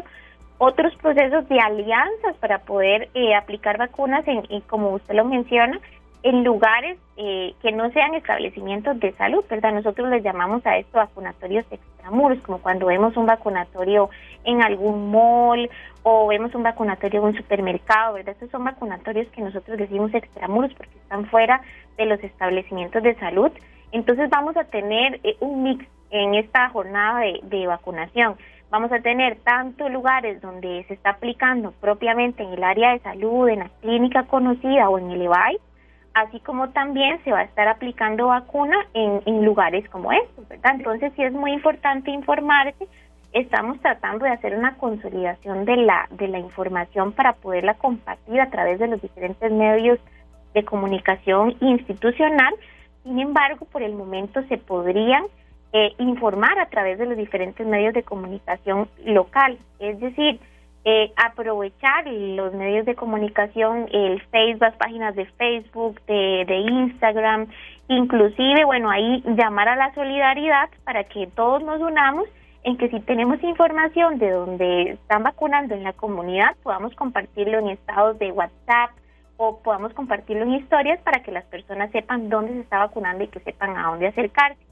otros 0.58 0.94
procesos 0.98 1.48
de 1.48 1.62
alianzas 1.62 2.36
para 2.42 2.60
poder 2.60 3.08
eh, 3.14 3.36
aplicar 3.36 3.78
vacunas 3.78 4.28
en, 4.28 4.44
y 4.50 4.60
como 4.64 4.90
usted 4.90 5.16
lo 5.16 5.24
menciona, 5.24 5.80
en 6.26 6.44
lugares 6.44 6.98
eh, 7.18 7.54
que 7.62 7.72
no 7.72 7.92
sean 7.92 8.16
establecimientos 8.16 9.00
de 9.00 9.12
salud, 9.12 9.46
¿verdad? 9.48 9.72
Nosotros 9.74 10.10
les 10.10 10.24
llamamos 10.24 10.66
a 10.66 10.76
esto 10.76 10.98
vacunatorios 10.98 11.68
extramuros, 11.70 12.40
como 12.40 12.58
cuando 12.58 12.88
vemos 12.88 13.16
un 13.16 13.28
vacunatorio 13.28 14.10
en 14.44 14.64
algún 14.64 15.12
mall 15.12 15.70
o 16.02 16.26
vemos 16.26 16.56
un 16.56 16.64
vacunatorio 16.64 17.20
en 17.20 17.28
un 17.28 17.38
supermercado, 17.38 18.16
¿verdad? 18.16 18.34
Estos 18.34 18.50
son 18.50 18.64
vacunatorios 18.64 19.28
que 19.28 19.42
nosotros 19.44 19.78
decimos 19.78 20.12
extramuros 20.16 20.74
porque 20.74 20.98
están 20.98 21.28
fuera 21.28 21.62
de 21.96 22.08
los 22.08 22.20
establecimientos 22.24 23.04
de 23.04 23.14
salud. 23.20 23.52
Entonces 23.92 24.28
vamos 24.32 24.58
a 24.58 24.64
tener 24.64 25.20
eh, 25.24 25.38
un 25.42 25.62
mix 25.62 25.86
en 26.10 26.34
esta 26.34 26.70
jornada 26.70 27.20
de, 27.20 27.40
de 27.44 27.68
vacunación. 27.68 28.36
Vamos 28.72 28.92
a 28.92 29.00
tener 29.00 29.36
tanto 29.44 29.90
lugares 29.90 30.42
donde 30.42 30.86
se 30.88 30.96
está 30.96 31.12
aplicando 31.12 31.72
propiamente 31.80 32.42
en 32.42 32.54
el 32.54 32.64
área 32.64 32.94
de 32.94 33.00
salud, 33.02 33.48
en 33.48 33.60
la 33.60 33.70
clínica 33.82 34.24
conocida 34.24 34.90
o 34.90 34.98
en 34.98 35.12
el 35.12 35.22
EVAI, 35.22 35.60
así 36.16 36.40
como 36.40 36.70
también 36.70 37.22
se 37.24 37.32
va 37.32 37.40
a 37.40 37.44
estar 37.44 37.68
aplicando 37.68 38.28
vacuna 38.28 38.78
en, 38.94 39.46
lugares 39.46 39.88
como 39.90 40.14
estos, 40.14 40.48
¿verdad? 40.48 40.76
Entonces 40.76 41.12
sí 41.16 41.22
es 41.22 41.34
muy 41.34 41.52
importante 41.52 42.10
informarse. 42.10 42.88
Estamos 43.34 43.80
tratando 43.82 44.24
de 44.24 44.32
hacer 44.32 44.56
una 44.56 44.76
consolidación 44.78 45.66
de 45.66 45.76
la, 45.76 46.08
de 46.12 46.30
la 46.30 46.40
información 46.40 47.12
para 47.12 47.34
poderla 47.34 47.74
compartir 47.74 48.40
a 48.40 48.50
través 48.50 48.80
de 48.80 48.88
los 48.88 49.02
diferentes 49.02 49.52
medios 49.52 50.00
de 50.54 50.64
comunicación 50.64 51.58
institucional. 51.60 52.56
Sin 53.04 53.20
embargo, 53.20 53.68
por 53.70 53.84
el 53.84 53.94
momento 53.94 54.42
se 54.48 54.58
podrían 54.58 55.26
eh, 55.74 55.92
informar 55.98 56.58
a 56.60 56.70
través 56.70 56.98
de 56.98 57.08
los 57.08 57.18
diferentes 57.18 57.68
medios 57.68 57.94
de 57.94 58.04
comunicación 58.04 58.88
local. 59.04 59.58
Es 59.80 60.00
decir, 60.00 60.40
eh, 60.86 61.12
aprovechar 61.16 62.06
los 62.08 62.54
medios 62.54 62.86
de 62.86 62.94
comunicación, 62.94 63.88
el 63.92 64.22
Facebook, 64.30 64.62
las 64.62 64.76
páginas 64.76 65.16
de 65.16 65.26
Facebook, 65.26 66.00
de, 66.06 66.46
de 66.48 66.58
Instagram, 66.58 67.48
inclusive, 67.88 68.66
bueno, 68.66 68.92
ahí 68.92 69.24
llamar 69.26 69.68
a 69.68 69.76
la 69.76 69.94
solidaridad 69.96 70.70
para 70.84 71.04
que 71.04 71.26
todos 71.26 71.64
nos 71.64 71.82
unamos 71.82 72.30
en 72.64 72.78
que 72.78 72.90
si 72.90 73.00
tenemos 73.00 73.42
información 73.44 74.20
de 74.20 74.30
donde 74.30 74.92
están 74.92 75.24
vacunando 75.24 75.74
en 75.74 75.84
la 75.84 75.94
comunidad, 75.94 76.56
podamos 76.62 76.94
compartirlo 76.96 77.58
en 77.60 77.70
estados 77.70 78.20
de 78.20 78.32
WhatsApp 78.32 78.92
o 79.38 79.60
podamos 79.62 79.94
compartirlo 79.94 80.44
en 80.44 80.54
historias 80.54 81.00
para 81.02 81.22
que 81.24 81.32
las 81.32 81.46
personas 81.46 81.92
sepan 81.92 82.30
dónde 82.30 82.54
se 82.54 82.60
está 82.60 82.80
vacunando 82.80 83.24
y 83.24 83.28
que 83.28 83.40
sepan 83.40 83.76
a 83.76 83.88
dónde 83.88 84.08
acercarse 84.08 84.65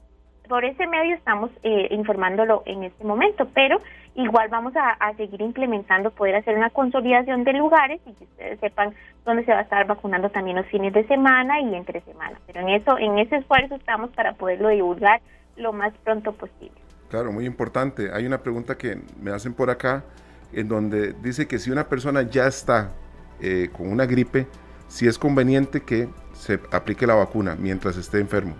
por 0.48 0.64
ese 0.64 0.86
medio 0.86 1.14
estamos 1.14 1.50
eh, 1.62 1.88
informándolo 1.90 2.62
en 2.66 2.84
este 2.84 3.04
momento, 3.04 3.48
pero 3.54 3.80
igual 4.14 4.48
vamos 4.48 4.74
a, 4.76 5.12
seguir 5.16 5.40
implementando, 5.40 6.10
poder 6.10 6.36
hacer 6.36 6.56
una 6.56 6.70
consolidación 6.70 7.44
de 7.44 7.52
lugares 7.54 8.00
y 8.06 8.12
que 8.12 8.24
ustedes 8.24 8.60
sepan 8.60 8.94
dónde 9.24 9.44
se 9.44 9.52
va 9.52 9.60
a 9.60 9.62
estar 9.62 9.86
vacunando 9.86 10.30
también 10.30 10.56
los 10.56 10.66
fines 10.66 10.92
de 10.92 11.06
semana 11.06 11.60
y 11.60 11.74
entre 11.74 12.00
semanas. 12.02 12.38
Pero 12.46 12.60
en 12.60 12.68
eso, 12.68 12.98
en 12.98 13.18
ese 13.18 13.36
esfuerzo 13.36 13.74
estamos 13.74 14.10
para 14.10 14.34
poderlo 14.34 14.68
divulgar 14.68 15.20
lo 15.56 15.72
más 15.72 15.92
pronto 16.04 16.32
posible. 16.32 16.80
Claro, 17.08 17.32
muy 17.32 17.46
importante. 17.46 18.10
Hay 18.12 18.26
una 18.26 18.38
pregunta 18.38 18.76
que 18.76 18.98
me 19.20 19.30
hacen 19.30 19.54
por 19.54 19.70
acá 19.70 20.04
en 20.52 20.68
donde 20.68 21.12
dice 21.14 21.48
que 21.48 21.58
si 21.58 21.70
una 21.70 21.88
persona 21.88 22.22
ya 22.22 22.46
está 22.46 22.92
eh, 23.40 23.68
con 23.72 23.90
una 23.90 24.06
gripe, 24.06 24.46
si 24.88 25.06
es 25.06 25.18
conveniente 25.18 25.80
que 25.82 26.08
se 26.32 26.60
aplique 26.70 27.06
la 27.06 27.14
vacuna 27.14 27.56
mientras 27.58 27.96
esté 27.96 28.20
enfermo. 28.20 28.54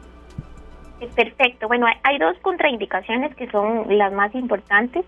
Perfecto. 1.14 1.68
Bueno, 1.68 1.86
hay, 2.02 2.18
dos 2.18 2.38
contraindicaciones 2.38 3.34
que 3.34 3.50
son 3.50 3.86
las 3.96 4.12
más 4.12 4.34
importantes. 4.34 5.04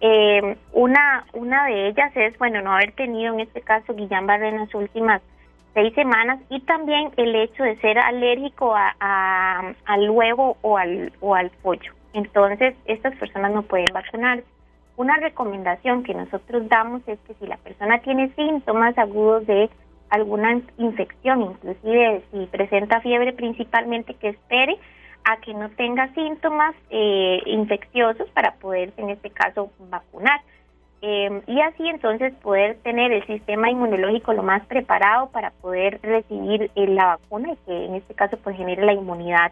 Eh, 0.00 0.56
una, 0.72 1.24
una 1.32 1.66
de 1.66 1.88
ellas 1.88 2.12
es, 2.16 2.36
bueno, 2.38 2.60
no 2.62 2.72
haber 2.72 2.92
tenido 2.92 3.34
en 3.34 3.40
este 3.40 3.60
caso 3.60 3.94
Guillain-Barré 3.94 4.48
en 4.48 4.58
las 4.58 4.74
últimas 4.74 5.22
seis 5.74 5.94
semanas 5.94 6.40
y 6.50 6.60
también 6.60 7.10
el 7.16 7.34
hecho 7.34 7.62
de 7.62 7.76
ser 7.76 7.98
alérgico 7.98 8.74
a, 8.74 9.74
al 9.84 10.10
huevo 10.10 10.56
o 10.62 10.76
al, 10.76 11.12
o 11.20 11.34
al 11.34 11.50
pollo. 11.62 11.92
Entonces, 12.12 12.74
estas 12.84 13.16
personas 13.16 13.52
no 13.52 13.62
pueden 13.62 13.88
vacunarse. 13.92 14.44
Una 14.96 15.16
recomendación 15.16 16.02
que 16.02 16.14
nosotros 16.14 16.68
damos 16.68 17.02
es 17.08 17.18
que 17.20 17.34
si 17.34 17.46
la 17.46 17.56
persona 17.56 17.98
tiene 18.00 18.30
síntomas 18.34 18.96
agudos 18.98 19.46
de 19.46 19.70
alguna 20.10 20.60
infección, 20.76 21.40
inclusive 21.40 22.22
si 22.30 22.46
presenta 22.46 23.00
fiebre 23.00 23.32
principalmente, 23.32 24.14
que 24.14 24.28
espere 24.28 24.76
a 25.24 25.36
que 25.38 25.54
no 25.54 25.70
tenga 25.70 26.12
síntomas 26.14 26.74
eh, 26.90 27.40
infecciosos 27.46 28.28
para 28.30 28.54
poder, 28.54 28.92
en 28.96 29.10
este 29.10 29.30
caso, 29.30 29.70
vacunar. 29.78 30.40
Em, 31.04 31.42
y 31.48 31.60
así 31.60 31.88
entonces 31.88 32.32
poder 32.36 32.76
tener 32.84 33.10
el 33.10 33.26
sistema 33.26 33.68
inmunológico 33.68 34.32
lo 34.34 34.44
más 34.44 34.64
preparado 34.66 35.30
para 35.30 35.50
poder 35.50 35.98
recibir 36.00 36.70
eh, 36.76 36.86
la 36.86 37.06
vacuna 37.06 37.52
y 37.52 37.56
que 37.66 37.86
en 37.86 37.96
este 37.96 38.14
caso 38.14 38.36
pues 38.36 38.56
genere 38.56 38.86
la 38.86 38.92
inmunidad 38.92 39.50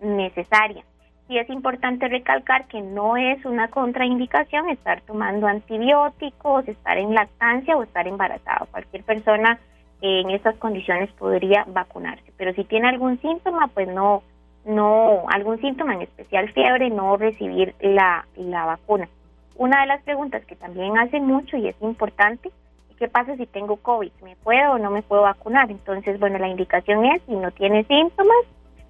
necesaria. 0.00 0.84
Sí 1.28 1.36
es 1.36 1.50
importante 1.50 2.08
recalcar 2.08 2.66
que 2.68 2.80
no 2.80 3.18
es 3.18 3.44
una 3.44 3.68
contraindicación 3.68 4.70
estar 4.70 5.02
tomando 5.02 5.46
antibióticos, 5.46 6.66
estar 6.66 6.96
en 6.96 7.14
lactancia 7.14 7.76
o 7.76 7.82
estar 7.82 8.08
embarazado. 8.08 8.66
Cualquier 8.70 9.02
persona 9.02 9.58
eh, 10.00 10.20
en 10.20 10.30
estas 10.30 10.56
condiciones 10.56 11.10
podría 11.12 11.64
vacunarse, 11.66 12.32
pero 12.38 12.54
si 12.54 12.64
tiene 12.64 12.88
algún 12.88 13.20
síntoma 13.20 13.66
pues 13.68 13.86
no 13.88 14.22
no 14.66 15.24
algún 15.28 15.60
síntoma, 15.60 15.94
en 15.94 16.02
especial 16.02 16.52
fiebre, 16.52 16.90
no 16.90 17.16
recibir 17.16 17.74
la, 17.80 18.26
la 18.36 18.66
vacuna. 18.66 19.08
Una 19.56 19.80
de 19.80 19.86
las 19.86 20.02
preguntas 20.02 20.44
que 20.44 20.56
también 20.56 20.98
hacen 20.98 21.24
mucho 21.24 21.56
y 21.56 21.68
es 21.68 21.76
importante, 21.80 22.50
¿qué 22.98 23.08
pasa 23.08 23.36
si 23.36 23.46
tengo 23.46 23.76
COVID? 23.76 24.12
¿Me 24.22 24.36
puedo 24.36 24.72
o 24.72 24.78
no 24.78 24.90
me 24.90 25.02
puedo 25.02 25.22
vacunar? 25.22 25.70
Entonces, 25.70 26.20
bueno, 26.20 26.38
la 26.38 26.48
indicación 26.48 27.04
es, 27.06 27.22
si 27.22 27.34
no 27.34 27.50
tiene 27.52 27.84
síntomas, 27.84 28.36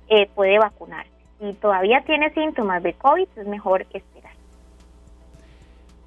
eh, 0.09 0.29
puede 0.35 0.59
vacunarse. 0.59 1.11
Si 1.39 1.53
todavía 1.55 2.01
tiene 2.07 2.31
síntomas 2.31 2.83
de 2.83 2.95
COVID, 2.95 3.29
es 3.37 3.47
mejor 3.47 3.83
esperar. 3.93 4.16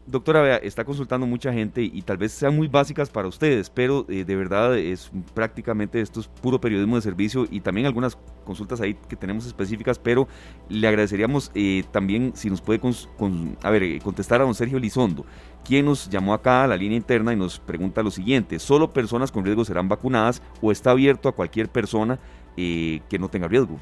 Doctora, 0.09 0.57
está 0.57 0.83
consultando 0.83 1.27
mucha 1.27 1.53
gente 1.53 1.83
y 1.83 2.01
tal 2.01 2.17
vez 2.17 2.31
sean 2.31 2.55
muy 2.55 2.67
básicas 2.67 3.11
para 3.11 3.27
ustedes, 3.27 3.69
pero 3.69 4.07
eh, 4.09 4.25
de 4.25 4.35
verdad 4.35 4.75
es 4.75 5.11
prácticamente 5.35 6.01
esto 6.01 6.19
es 6.19 6.27
puro 6.27 6.59
periodismo 6.59 6.95
de 6.95 7.03
servicio 7.03 7.45
y 7.51 7.59
también 7.61 7.85
algunas 7.85 8.17
consultas 8.43 8.81
ahí 8.81 8.97
que 9.07 9.15
tenemos 9.15 9.45
específicas, 9.45 9.99
pero 9.99 10.27
le 10.67 10.87
agradeceríamos 10.87 11.51
eh, 11.53 11.83
también 11.91 12.31
si 12.33 12.49
nos 12.49 12.59
puede 12.59 12.81
a 13.61 13.69
ver, 13.69 13.83
eh, 13.83 13.99
contestar 14.03 14.41
a 14.41 14.45
don 14.45 14.55
Sergio 14.55 14.79
Lizondo, 14.79 15.27
quien 15.63 15.85
nos 15.85 16.09
llamó 16.09 16.33
acá 16.33 16.63
a 16.63 16.67
la 16.67 16.75
línea 16.75 16.97
interna 16.97 17.31
y 17.31 17.35
nos 17.35 17.59
pregunta 17.59 18.01
lo 18.01 18.09
siguiente, 18.09 18.57
¿solo 18.57 18.91
personas 18.91 19.31
con 19.31 19.45
riesgo 19.45 19.63
serán 19.63 19.89
vacunadas 19.89 20.41
o 20.59 20.71
está 20.71 20.89
abierto 20.89 21.29
a 21.29 21.33
cualquier 21.33 21.69
persona 21.69 22.17
que 23.09 23.19
no 23.19 23.29
tenga 23.29 23.47
riesgo? 23.47 23.77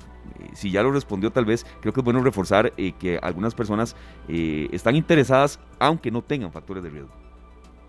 si 0.53 0.72
ya 0.72 0.84
lo 0.84 0.91
respondió 0.91 1.31
tal 1.31 1.46
vez, 1.46 1.65
creo 1.81 1.93
que 1.93 2.00
es 2.00 2.03
bueno 2.03 2.24
reforzar 2.24 2.72
eh, 2.77 2.93
que 3.00 3.19
algunas 3.22 3.55
personas 3.55 3.96
eh, 4.27 4.67
están 4.72 4.96
interesadas 4.96 5.60
aunque 5.79 6.12
no 6.12 6.22
tengan 6.22 6.51
factores 6.51 6.84
de 6.84 6.89
riesgo. 6.89 7.10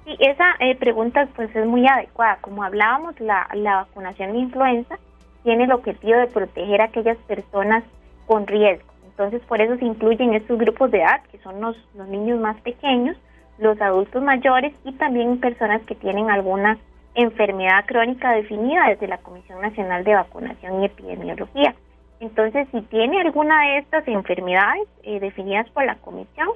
Sí, 0.05 0.17
esa 0.21 0.55
eh, 0.61 0.75
pregunta 0.77 1.29
pues 1.35 1.55
es 1.55 1.67
muy 1.67 1.87
adecuada. 1.87 2.39
Como 2.41 2.63
hablábamos, 2.63 3.19
la, 3.21 3.49
la 3.55 3.77
vacunación 3.77 4.33
de 4.33 4.39
influenza 4.39 4.99
tiene 5.45 5.65
el 5.65 5.73
objetivo 5.73 6.19
de 6.19 6.27
proteger 6.27 6.81
a 6.81 6.85
aquellas 6.85 7.17
personas 7.27 7.85
con 8.27 8.47
riesgo. 8.47 8.89
Entonces, 9.05 9.43
por 9.49 9.61
eso 9.61 9.77
se 9.77 9.85
incluyen 9.85 10.35
estos 10.35 10.59
grupos 10.59 10.91
de 10.91 10.99
edad, 10.99 11.23
que 11.33 11.39
son 11.39 11.61
los, 11.61 11.77
los 11.95 12.07
niños 12.09 12.41
más 12.41 12.61
pequeños, 12.61 13.17
los 13.59 13.81
adultos 13.81 14.23
mayores 14.23 14.73
y 14.85 14.93
también 14.93 15.41
personas 15.41 15.83
que 15.83 15.95
tienen 15.95 16.31
alguna 16.31 16.79
enfermedad 17.23 17.85
crónica 17.85 18.33
definida 18.33 18.89
desde 18.89 19.09
la 19.09 19.19
Comisión 19.19 19.61
Nacional 19.61 20.05
de 20.05 20.15
Vacunación 20.15 20.81
y 20.81 20.87
Epidemiología. 20.87 21.75
Entonces, 22.21 22.69
si 22.71 22.81
tiene 22.83 23.21
alguna 23.21 23.61
de 23.63 23.79
estas 23.79 24.07
enfermedades 24.07 24.87
eh, 25.03 25.19
definidas 25.19 25.69
por 25.71 25.85
la 25.85 25.97
comisión, 25.97 26.49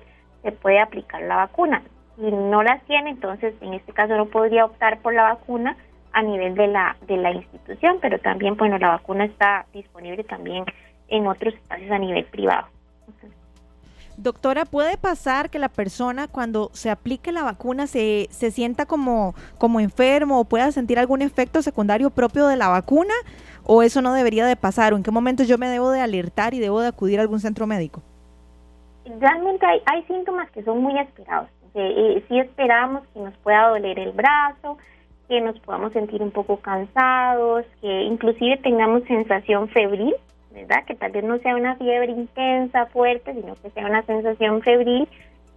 se 0.42 0.52
puede 0.52 0.78
aplicar 0.78 1.23
la 1.23 1.37
vacuna. 1.37 1.83
Si 2.16 2.31
no 2.31 2.62
las 2.62 2.81
tiene, 2.85 3.11
entonces 3.11 3.54
en 3.61 3.75
este 3.75 3.92
caso 3.92 4.16
no 4.16 4.26
podría 4.26 4.64
optar 4.64 5.00
por 5.00 5.14
la 5.14 5.35
vacuna 5.35 5.76
a 6.12 6.23
nivel 6.23 6.54
de 6.54 6.69
la 6.69 6.97
de 7.07 7.16
la 7.16 7.33
institución, 7.33 7.99
pero 8.00 8.19
también 8.21 8.57
bueno, 8.57 8.78
la 8.78 8.90
vacuna 8.90 9.25
está 9.25 9.66
disponible 9.73 10.23
también 10.25 10.64
en 11.09 11.26
otros 11.26 11.54
espacios 11.54 11.90
a 11.90 11.99
nivel 11.99 12.25
privado. 12.26 12.69
Doctora, 14.16 14.64
¿puede 14.64 14.97
pasar 14.97 15.50
que 15.50 15.59
la 15.59 15.69
persona 15.69 16.28
cuando 16.28 16.71
se 16.73 16.90
aplique 16.90 17.33
la 17.33 17.42
vacuna 17.42 17.87
se, 17.87 18.28
se 18.31 18.50
sienta 18.50 18.87
como, 18.87 19.35
como 19.59 19.81
enfermo 19.81 20.40
o 20.40 20.45
pueda 20.45 20.71
sentir 20.73 20.99
algún 20.99 21.23
efecto 21.23 21.62
secundario 21.62 22.11
propio 22.11 22.47
de 22.47 22.57
la 22.57 22.69
vacuna? 22.69 23.14
¿O 23.64 23.83
eso 23.83 24.02
no 24.02 24.12
debería 24.12 24.47
de 24.47 24.57
pasar? 24.57 24.92
¿O 24.92 24.97
en 24.97 25.02
qué 25.02 25.11
momento 25.11 25.45
yo 25.45 25.59
me 25.59 25.69
debo 25.69 25.90
de 25.90 26.00
alertar 26.00 26.54
y 26.54 26.59
debo 26.59 26.81
de 26.81 26.88
acudir 26.88 27.19
a 27.19 27.23
algún 27.23 27.40
centro 27.40 27.66
médico? 27.66 28.02
Realmente 29.04 29.66
hay, 29.66 30.02
síntomas 30.04 30.50
que 30.50 30.62
son 30.62 30.83
muy 30.83 30.99
esperados. 30.99 31.49
Eh, 31.75 32.25
sí 32.28 32.38
esperamos 32.38 33.02
que 33.14 33.21
nos 33.21 33.35
pueda 33.38 33.69
doler 33.69 33.99
el 33.99 34.12
brazo, 34.12 34.78
que 35.28 35.40
nos 35.40 35.59
podamos 35.61 35.92
sentir 35.92 36.23
un 36.23 36.31
poco 36.31 36.59
cansados, 36.59 37.64
que 37.81 38.02
inclusive 38.02 38.59
tengamos 38.59 39.02
sensación 39.04 39.69
febril, 39.69 40.14
¿verdad? 40.52 40.85
Que 40.87 40.94
tal 40.94 41.12
vez 41.12 41.25
no 41.25 41.38
sea 41.38 41.56
una 41.56 41.76
fiebre 41.76 42.12
intensa, 42.12 42.87
fuerte, 42.87 43.35
sino 43.35 43.54
que 43.56 43.71
sea 43.71 43.87
una 43.87 44.02
sensación 44.02 44.62
febril. 44.62 45.09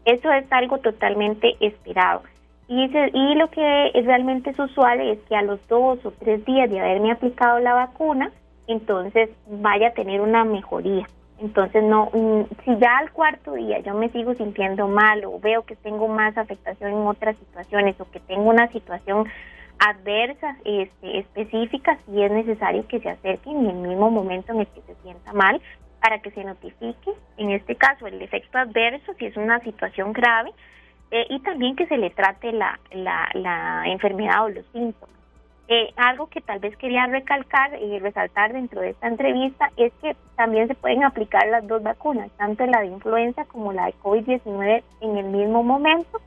Eso 0.05 0.31
es 0.31 0.45
algo 0.51 0.77
totalmente 0.79 1.55
esperado. 1.59 2.23
Y, 2.67 2.85
y 2.85 3.35
lo 3.35 3.47
que 3.49 3.91
es 3.93 4.05
realmente 4.05 4.49
es 4.49 4.59
usual 4.59 4.99
es 5.01 5.19
que 5.29 5.35
a 5.35 5.43
los 5.43 5.65
dos 5.67 6.03
o 6.05 6.11
tres 6.11 6.43
días 6.45 6.69
de 6.69 6.79
haberme 6.79 7.11
aplicado 7.11 7.59
la 7.59 7.73
vacuna, 7.73 8.31
entonces 8.67 9.29
vaya 9.47 9.89
a 9.89 9.93
tener 9.93 10.21
una 10.21 10.43
mejoría. 10.43 11.05
Entonces, 11.39 11.83
no, 11.83 12.09
mm, 12.13 12.43
si 12.63 12.77
ya 12.77 12.97
al 12.97 13.11
cuarto 13.11 13.53
día 13.53 13.79
yo 13.79 13.93
me 13.93 14.09
sigo 14.09 14.33
sintiendo 14.35 14.87
mal 14.87 15.25
o 15.25 15.39
veo 15.39 15.63
que 15.63 15.75
tengo 15.75 16.07
más 16.07 16.37
afectación 16.37 16.91
en 16.91 17.07
otras 17.07 17.35
situaciones 17.37 17.99
o 17.99 18.09
que 18.09 18.21
tengo 18.21 18.49
una 18.49 18.67
situación 18.69 19.25
adversa 19.79 20.57
este, 20.63 21.19
específica, 21.19 21.97
si 22.05 22.21
es 22.21 22.31
necesario 22.31 22.87
que 22.87 22.99
se 22.99 23.09
acerque 23.09 23.49
en 23.49 23.65
el 23.65 23.75
mismo 23.75 24.09
momento 24.09 24.53
en 24.53 24.61
el 24.61 24.67
que 24.67 24.81
se 24.81 24.95
sienta 25.03 25.33
mal 25.33 25.61
para 26.01 26.19
que 26.19 26.31
se 26.31 26.43
notifique, 26.43 27.11
en 27.37 27.51
este 27.51 27.75
caso, 27.75 28.07
el 28.07 28.21
efecto 28.21 28.57
adverso, 28.57 29.13
si 29.17 29.25
es 29.25 29.37
una 29.37 29.59
situación 29.61 30.13
grave, 30.13 30.51
eh, 31.11 31.25
y 31.29 31.39
también 31.39 31.75
que 31.75 31.87
se 31.87 31.97
le 31.97 32.09
trate 32.09 32.51
la, 32.51 32.79
la, 32.91 33.29
la 33.33 33.83
enfermedad 33.87 34.45
o 34.45 34.49
los 34.49 34.65
síntomas. 34.67 35.15
Eh, 35.67 35.91
algo 35.95 36.27
que 36.27 36.41
tal 36.41 36.59
vez 36.59 36.77
quería 36.77 37.07
recalcar 37.07 37.71
y 37.81 37.97
resaltar 37.97 38.53
dentro 38.53 38.81
de 38.81 38.91
esta 38.91 39.07
entrevista 39.07 39.71
es 39.77 39.91
que 39.99 40.15
también 40.35 40.67
se 40.67 40.75
pueden 40.75 41.03
aplicar 41.03 41.47
las 41.47 41.65
dos 41.65 41.81
vacunas, 41.81 42.29
tanto 42.37 42.67
la 42.67 42.81
de 42.81 42.87
influenza 42.87 43.45
como 43.45 43.73
la 43.73 43.87
de 43.87 43.95
COVID-19 43.95 44.83
en 45.01 45.17
el 45.17 45.25
mismo 45.25 45.63
momento 45.63 46.21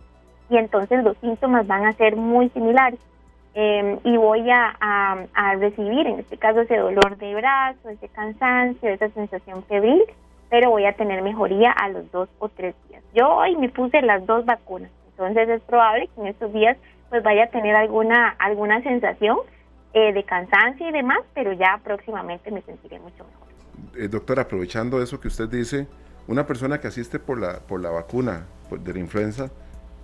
y 0.50 0.56
entonces 0.56 1.04
los 1.04 1.16
síntomas 1.18 1.66
van 1.68 1.86
a 1.86 1.92
ser 1.92 2.16
muy 2.16 2.48
similares. 2.50 2.98
Em, 3.60 3.98
y 4.04 4.16
voy 4.16 4.48
a, 4.50 4.76
a, 4.80 5.54
recibir, 5.56 6.06
en 6.06 6.20
este 6.20 6.36
caso, 6.36 6.60
ese 6.60 6.76
dolor 6.76 7.16
de 7.16 7.34
brazo, 7.34 7.88
ese 7.88 8.08
cansancio, 8.08 8.88
esa 8.88 9.08
sensación 9.08 9.64
febril, 9.64 10.00
pero 10.48 10.70
voy 10.70 10.84
a 10.84 10.92
tener 10.92 11.22
mejoría 11.22 11.72
a 11.72 11.88
los 11.88 12.08
dos 12.12 12.28
o 12.38 12.48
tres 12.50 12.76
días. 12.88 13.02
Yo 13.14 13.28
hoy 13.28 13.56
me 13.56 13.68
puse 13.68 14.00
las 14.02 14.24
dos 14.26 14.44
vacunas, 14.44 14.92
entonces 15.10 15.48
es 15.48 15.60
probable 15.62 16.08
que 16.14 16.20
en 16.20 16.28
estos 16.28 16.52
días 16.52 16.76
pues 17.10 17.24
vaya 17.24 17.44
a 17.44 17.46
tener 17.48 17.74
alguna, 17.74 18.28
alguna 18.38 18.80
sensación 18.84 19.38
eh, 19.92 20.12
de 20.12 20.22
cansancio 20.22 20.88
y 20.88 20.92
demás, 20.92 21.18
pero 21.34 21.52
ya 21.52 21.80
próximamente 21.82 22.52
me 22.52 22.62
sentiré 22.62 23.00
mucho 23.00 23.24
mejor. 23.24 24.36
Eh, 24.36 24.40
aprovechando 24.40 25.02
eso 25.02 25.18
que 25.18 25.26
usted 25.26 25.48
dice, 25.48 25.88
una 26.28 26.46
persona 26.46 26.80
que 26.80 26.86
asiste 26.86 27.18
por 27.18 27.40
la, 27.40 27.58
por 27.58 27.80
la 27.80 27.90
vacuna 27.90 28.46
de 28.70 28.92
la 28.92 29.00
influenza, 29.00 29.50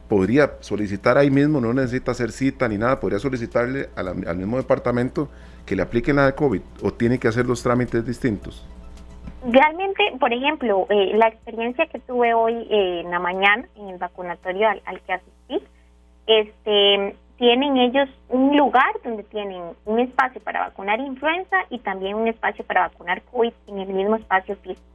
podría 0.09 0.53
solicitar 0.61 1.19
ahí 1.19 1.31
mismo, 1.31 1.61
no 1.61 1.73
necesita 1.73 2.13
hacer 2.13 2.33
cita 2.33 2.69
ni 2.69 2.79
nada, 2.79 3.01
podría 3.01 3.19
solicitarle 3.19 3.88
al 3.97 4.37
mismo 4.37 4.57
departamento 4.57 5.29
que 5.67 5.77
le 5.77 5.83
apliquen 5.83 6.17
la 6.17 6.27
de 6.27 6.35
COVID 6.35 6.61
o 6.83 6.93
tiene 6.93 7.19
que 7.19 7.29
hacer 7.29 7.47
los 7.47 7.62
trámites 7.62 8.05
distintos. 8.07 8.67
Realmente, 9.47 10.03
por 10.19 10.33
ejemplo, 10.33 10.87
eh, 10.88 11.12
la 11.17 11.29
experiencia 11.29 11.87
que 11.87 11.99
tuve 11.99 12.33
hoy 12.33 12.67
en 12.71 13.11
la 13.11 13.19
mañana 13.19 13.69
en 13.77 13.88
el 13.88 13.99
vacunatorio 13.99 14.69
al, 14.69 14.81
al 14.87 15.01
que 15.03 15.12
asistí, 15.12 15.62
este, 16.27 17.17
tienen 17.37 17.77
ellos 17.77 18.09
un 18.29 18.57
lugar 18.57 18.90
donde 19.03 19.23
tienen 19.25 19.62
un 19.85 20.01
espacio 20.01 20.40
para 20.40 20.61
vacunar 20.61 21.01
influenza 21.01 21.57
y 21.69 21.79
también 21.79 22.14
un 22.14 22.29
espacio 22.29 22.64
para 22.64 22.88
vacunar 22.88 23.23
COVID 23.23 23.53
en 23.67 23.79
el 23.81 23.88
mismo 23.88 24.17
espacio 24.17 24.57
físico. 24.57 24.93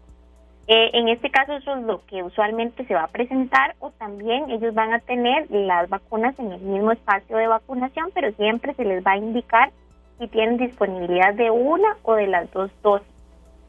Eh, 0.72 0.92
en 0.94 1.10
este 1.10 1.32
caso 1.32 1.54
eso 1.54 1.76
es 1.76 1.82
lo 1.82 2.06
que 2.06 2.22
usualmente 2.22 2.86
se 2.86 2.94
va 2.94 3.06
a 3.06 3.08
presentar 3.08 3.76
o 3.80 3.90
también 3.90 4.52
ellos 4.52 4.76
van 4.76 4.94
a 4.94 5.00
tener 5.00 5.50
las 5.50 5.90
vacunas 5.90 6.38
en 6.38 6.52
el 6.52 6.62
mismo 6.62 6.92
espacio 6.92 7.38
de 7.38 7.48
vacunación, 7.48 8.12
pero 8.14 8.32
siempre 8.34 8.76
se 8.76 8.86
les 8.86 9.04
va 9.04 9.14
a 9.14 9.18
indicar 9.18 9.72
si 10.20 10.28
tienen 10.28 10.58
disponibilidad 10.58 11.34
de 11.34 11.50
una 11.50 11.98
o 12.04 12.14
de 12.14 12.28
las 12.28 12.52
dos 12.52 12.70
dosis. 12.84 13.08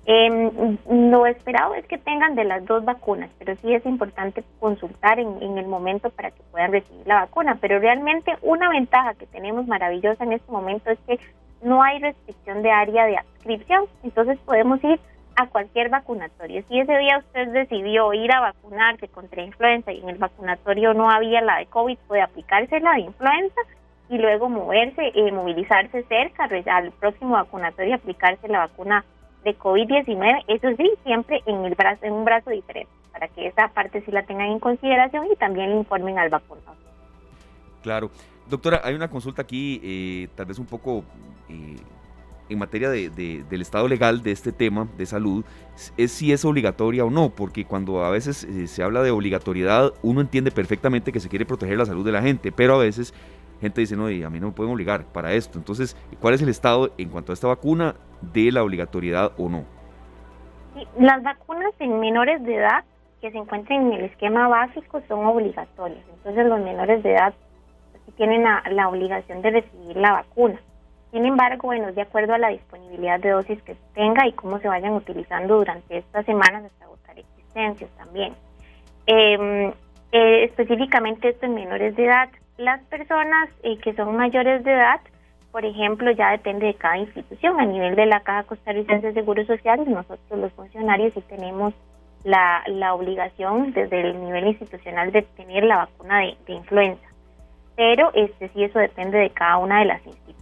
Eh, 0.05 0.51
lo 0.91 1.25
esperado 1.25 1.75
es 1.75 1.87
que 1.87 1.97
tengan 1.97 2.35
de 2.35 2.45
las 2.45 2.67
dos 2.67 2.85
vacunas, 2.85 3.31
pero 3.39 3.57
sí 3.57 3.73
es 3.73 3.87
importante 3.87 4.45
consultar 4.59 5.19
en, 5.19 5.43
en, 5.43 5.57
el 5.57 5.69
momento 5.69 6.11
para 6.11 6.31
que 6.33 6.43
puedan 6.51 6.71
recibir 6.71 7.07
la 7.07 7.23
vacuna. 7.23 7.57
Pero 7.63 7.79
realmente 7.79 8.37
una 8.43 8.69
ventaja 8.69 9.15
que 9.15 9.27
tenemos 9.27 9.67
maravillosa 9.67 10.25
en 10.25 10.35
este 10.35 10.53
momento 10.53 10.91
es 10.91 10.99
que 11.07 11.19
no 11.63 11.83
hay 11.83 11.99
restricción 11.99 12.61
de 12.61 12.71
área 12.71 13.07
de 13.07 13.17
adscripción, 13.17 13.87
entonces 14.03 14.39
podemos 14.41 14.85
ir 14.85 15.01
a 15.41 15.49
cualquier 15.49 15.89
vacunatorio. 15.89 16.63
Si 16.69 16.79
ese 16.79 16.97
día 16.99 17.19
usted 17.19 17.49
decidió 17.49 18.13
ir 18.13 18.33
a 18.33 18.41
vacunarse 18.41 19.09
contra 19.09 19.43
influenza 19.43 19.93
y 19.93 20.01
en 20.01 20.09
el 20.11 20.19
vacunatorio 20.19 20.95
no 20.95 21.11
había 21.11 21.41
la 21.41 21.59
de 21.59 21.67
COVID, 21.67 21.99
puede 22.07 22.23
aplicarse 22.23 22.81
la 22.81 22.93
de 22.93 23.01
influenza 23.01 23.61
y 24.09 24.19
luego 24.19 24.49
moverse, 24.49 25.13
eh, 25.15 25.33
movilizarse 25.33 26.03
cerca 26.05 26.49
al 26.67 26.93
próximo 26.93 27.33
vacunatorio 27.33 27.91
y 27.91 27.95
aplicarse 27.95 28.49
la 28.49 28.61
vacuna 28.61 29.05
de 29.45 29.57
COVID-19. 29.57 30.45
Eso 30.49 30.69
sí, 30.77 30.91
siempre 31.05 31.43
en, 31.47 31.65
el 31.65 31.75
brazo, 31.75 32.05
en 32.05 32.13
un 32.13 32.25
brazo 32.25 32.51
diferente, 32.51 32.91
para 33.13 33.29
que 33.29 33.47
esa 33.47 33.69
parte 33.69 34.03
sí 34.03 34.11
la 34.11 34.25
tengan 34.25 34.49
en 34.49 34.59
consideración 34.59 35.27
y 35.33 35.37
también 35.37 35.71
le 35.71 35.77
informen 35.77 36.19
al 36.19 36.29
vacunador. 36.29 36.75
Claro. 37.83 38.11
Doctora, 38.49 38.81
hay 38.83 38.95
una 38.95 39.09
consulta 39.09 39.43
aquí, 39.43 39.81
eh, 39.83 40.29
tal 40.35 40.47
vez 40.47 40.59
un 40.59 40.67
poco... 40.67 41.05
Eh, 41.49 41.77
en 42.51 42.59
materia 42.59 42.91
de, 42.91 43.09
del 43.09 43.63
estado 43.63 43.89
legal 43.89 44.23
de 44.23 44.33
este 44.33 44.53
tema 44.53 44.89
de 44.99 45.07
salud 45.07 45.45
es 45.97 46.13
si 46.13 46.33
es 46.33 46.45
obligatoria 46.45 47.05
o 47.05 47.11
no, 47.11 47.31
porque 47.31 47.65
cuando 47.65 48.05
a 48.05 48.11
veces 48.11 48.45
eh, 48.45 48.67
se 48.67 48.83
habla 48.83 49.03
de 49.03 49.11
obligatoriedad, 49.11 49.93
uno 50.03 50.21
entiende 50.21 50.51
perfectamente 50.51 51.13
que 51.13 51.21
se 51.21 51.29
quiere 51.29 51.47
proteger 51.47 51.79
la 51.79 51.87
salud 51.87 52.05
de 52.05 52.13
la 52.13 52.23
gente, 52.23 52.53
pero 52.53 52.75
a 52.75 52.79
veces 52.79 53.15
gente 53.61 53.81
dice, 53.81 53.97
no, 53.97 54.07
a 54.07 54.31
mí 54.31 54.41
no 54.41 54.49
me 54.49 54.53
pueden 54.53 54.73
obligar 54.73 55.05
para 55.05 55.33
esto. 55.33 55.59
Entonces, 55.59 55.97
¿cuál 56.21 56.35
es 56.35 56.43
el 56.43 56.49
estado 56.49 56.93
en 56.99 57.09
cuanto 57.09 57.33
a 57.33 57.35
esta 57.35 57.47
vacuna 57.47 57.95
de 58.21 58.53
la 58.53 58.63
obligatoriedad 58.63 59.33
o 59.39 59.49
no? 59.49 59.65
las 60.99 61.23
vacunas 61.23 61.75
en 61.81 61.99
menores 61.99 62.43
de 62.45 62.55
edad 62.55 62.85
que 63.21 63.31
se 63.31 63.37
encuentran 63.37 63.87
en 63.87 63.93
el 63.93 64.05
esquema 64.07 64.49
básico 64.49 65.03
son 65.09 65.27
obligatorias. 65.27 66.03
Entonces, 66.15 66.47
los 66.47 66.61
menores 66.61 67.03
de 67.03 67.13
edad 67.13 67.35
tienen 68.17 68.45
la 68.45 68.89
obligación 68.89 69.43
de 69.43 69.51
recibir 69.51 69.97
la 69.97 70.13
vacuna. 70.13 70.61
Sin 71.13 71.27
embargo, 71.27 71.63
bueno, 71.67 71.93
de 71.93 72.03
acuerdo 72.03 72.35
a 72.35 72.39
la 72.39 72.49
disponibilidad 72.49 73.19
de 73.19 73.31
dosis 73.31 73.61
que 73.63 73.77
tenga 73.95 74.27
y 74.29 74.33
cómo 74.33 74.61
se 74.61 74.69
vayan 74.69 74.93
utilizando 74.93 75.57
durante 75.57 75.99
estas 75.99 76.25
semanas 76.25 76.65
hasta 76.65 76.85
agotar 76.85 77.19
existencias 77.19 77.91
también. 77.97 78.35
Em, 79.07 79.73
eh, 80.13 80.45
específicamente 80.45 81.31
esto 81.31 81.47
en 81.47 81.55
menores 81.55 81.97
de 81.97 82.05
edad. 82.05 82.29
Las 82.59 82.81
personas 82.85 83.49
eh, 83.63 83.79
que 83.79 83.93
son 83.95 84.17
mayores 84.17 84.63
de 84.63 84.73
edad, 84.73 85.01
por 85.51 85.65
ejemplo, 85.65 86.13
ya 86.13 86.31
depende 86.31 86.67
de 86.67 86.75
cada 86.75 86.99
institución. 86.99 87.59
A 87.59 87.65
nivel 87.65 87.97
de 87.97 88.07
la 88.07 88.21
Caja 88.21 88.45
Costarricense 88.45 89.09
de 89.09 89.15
Seguros 89.15 89.49
Sociales, 89.49 89.89
nosotros 89.89 90.39
los 90.39 90.53
funcionarios 90.53 91.13
sí 91.15 91.23
tenemos 91.23 91.75
la, 92.23 92.63
la 92.69 92.95
obligación 92.95 93.73
desde 93.73 94.01
el 94.01 94.21
nivel 94.21 94.47
institucional 94.47 95.11
de 95.11 95.23
tener 95.23 95.65
la 95.65 95.79
vacuna 95.79 96.21
de, 96.21 96.37
de 96.47 96.53
influenza. 96.53 97.07
Pero 97.75 98.13
este 98.15 98.49
sí, 98.51 98.63
eso 98.63 98.79
depende 98.79 99.19
de 99.19 99.31
cada 99.31 99.57
una 99.57 99.81
de 99.81 99.87
las 99.87 100.07
instituciones 100.07 100.40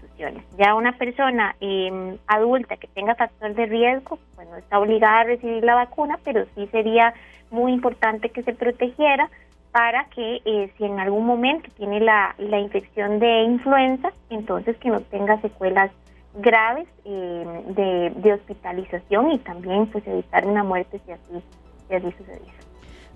ya 0.56 0.74
una 0.74 0.92
persona 0.98 1.56
em, 1.60 2.18
adulta 2.26 2.76
que 2.76 2.88
tenga 2.88 3.14
factor 3.14 3.54
de 3.54 3.66
riesgo, 3.66 4.18
pues 4.34 4.48
no 4.48 4.56
está 4.56 4.78
obligada 4.78 5.20
a 5.20 5.24
recibir 5.24 5.64
la 5.64 5.74
vacuna, 5.74 6.18
pero 6.24 6.44
sí 6.54 6.66
sería 6.72 7.14
muy 7.50 7.72
importante 7.72 8.30
que 8.30 8.42
se 8.42 8.52
protegiera 8.52 9.30
para 9.72 10.04
que 10.06 10.40
eh, 10.44 10.72
si 10.76 10.84
en 10.84 10.98
algún 10.98 11.26
momento 11.26 11.68
tiene 11.76 12.00
la, 12.00 12.34
la 12.38 12.58
infección 12.58 13.18
de 13.18 13.42
influenza, 13.42 14.12
entonces 14.30 14.76
que 14.78 14.88
no 14.88 15.00
tenga 15.00 15.40
secuelas 15.40 15.90
graves 16.34 16.88
em, 17.04 17.74
de, 17.74 18.12
de, 18.16 18.32
hospitalización 18.32 19.32
y 19.32 19.38
también 19.38 19.86
pues 19.86 20.06
evitar 20.06 20.46
una 20.46 20.64
muerte 20.64 21.00
si 21.04 21.12
así, 21.12 21.42
si 21.88 21.94
así 21.94 22.12
sucediera. 22.18 22.54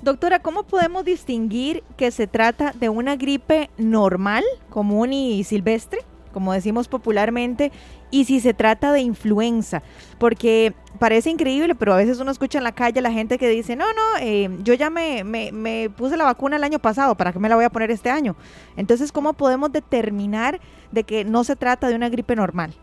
Doctora, 0.02 0.40
¿cómo 0.40 0.64
podemos 0.64 1.04
distinguir 1.04 1.84
que 1.96 2.10
se 2.10 2.26
trata 2.26 2.72
de 2.72 2.88
una 2.88 3.14
gripe 3.14 3.70
normal, 3.78 4.42
común 4.68 5.12
y 5.12 5.44
silvestre? 5.44 6.00
Como 6.32 6.52
decimos 6.52 6.88
popularmente, 6.88 7.72
y 8.10 8.24
si 8.24 8.40
se 8.40 8.54
trata 8.54 8.92
de 8.92 9.00
influenza, 9.00 9.82
porque 10.18 10.74
parece 10.98 11.30
increíble, 11.30 11.74
pero 11.74 11.94
a 11.94 11.96
veces 11.96 12.20
uno 12.20 12.30
escucha 12.30 12.58
en 12.58 12.64
la 12.64 12.72
calle 12.72 13.00
la 13.00 13.12
gente 13.12 13.38
que 13.38 13.48
dice, 13.48 13.76
no, 13.76 13.86
no, 13.86 14.20
eh, 14.20 14.48
yo 14.62 14.74
ya 14.74 14.90
me, 14.90 15.24
me, 15.24 15.90
puse 15.90 16.16
la 16.16 16.24
vacuna 16.24 16.56
el 16.56 16.64
año 16.64 16.78
pasado, 16.78 17.14
¿para 17.14 17.32
qué 17.32 17.38
me 17.38 17.48
la 17.48 17.56
voy 17.56 17.64
a 17.64 17.70
poner 17.70 17.90
este 17.90 18.10
año? 18.10 18.36
Entonces, 18.76 19.12
¿cómo 19.12 19.32
podemos 19.32 19.72
determinar 19.72 20.60
de 20.90 21.04
que 21.04 21.24
no 21.24 21.44
se 21.44 21.56
trata 21.56 21.88
de 21.88 21.94
una 21.94 22.08
gripe 22.08 22.36
normal? 22.36 22.74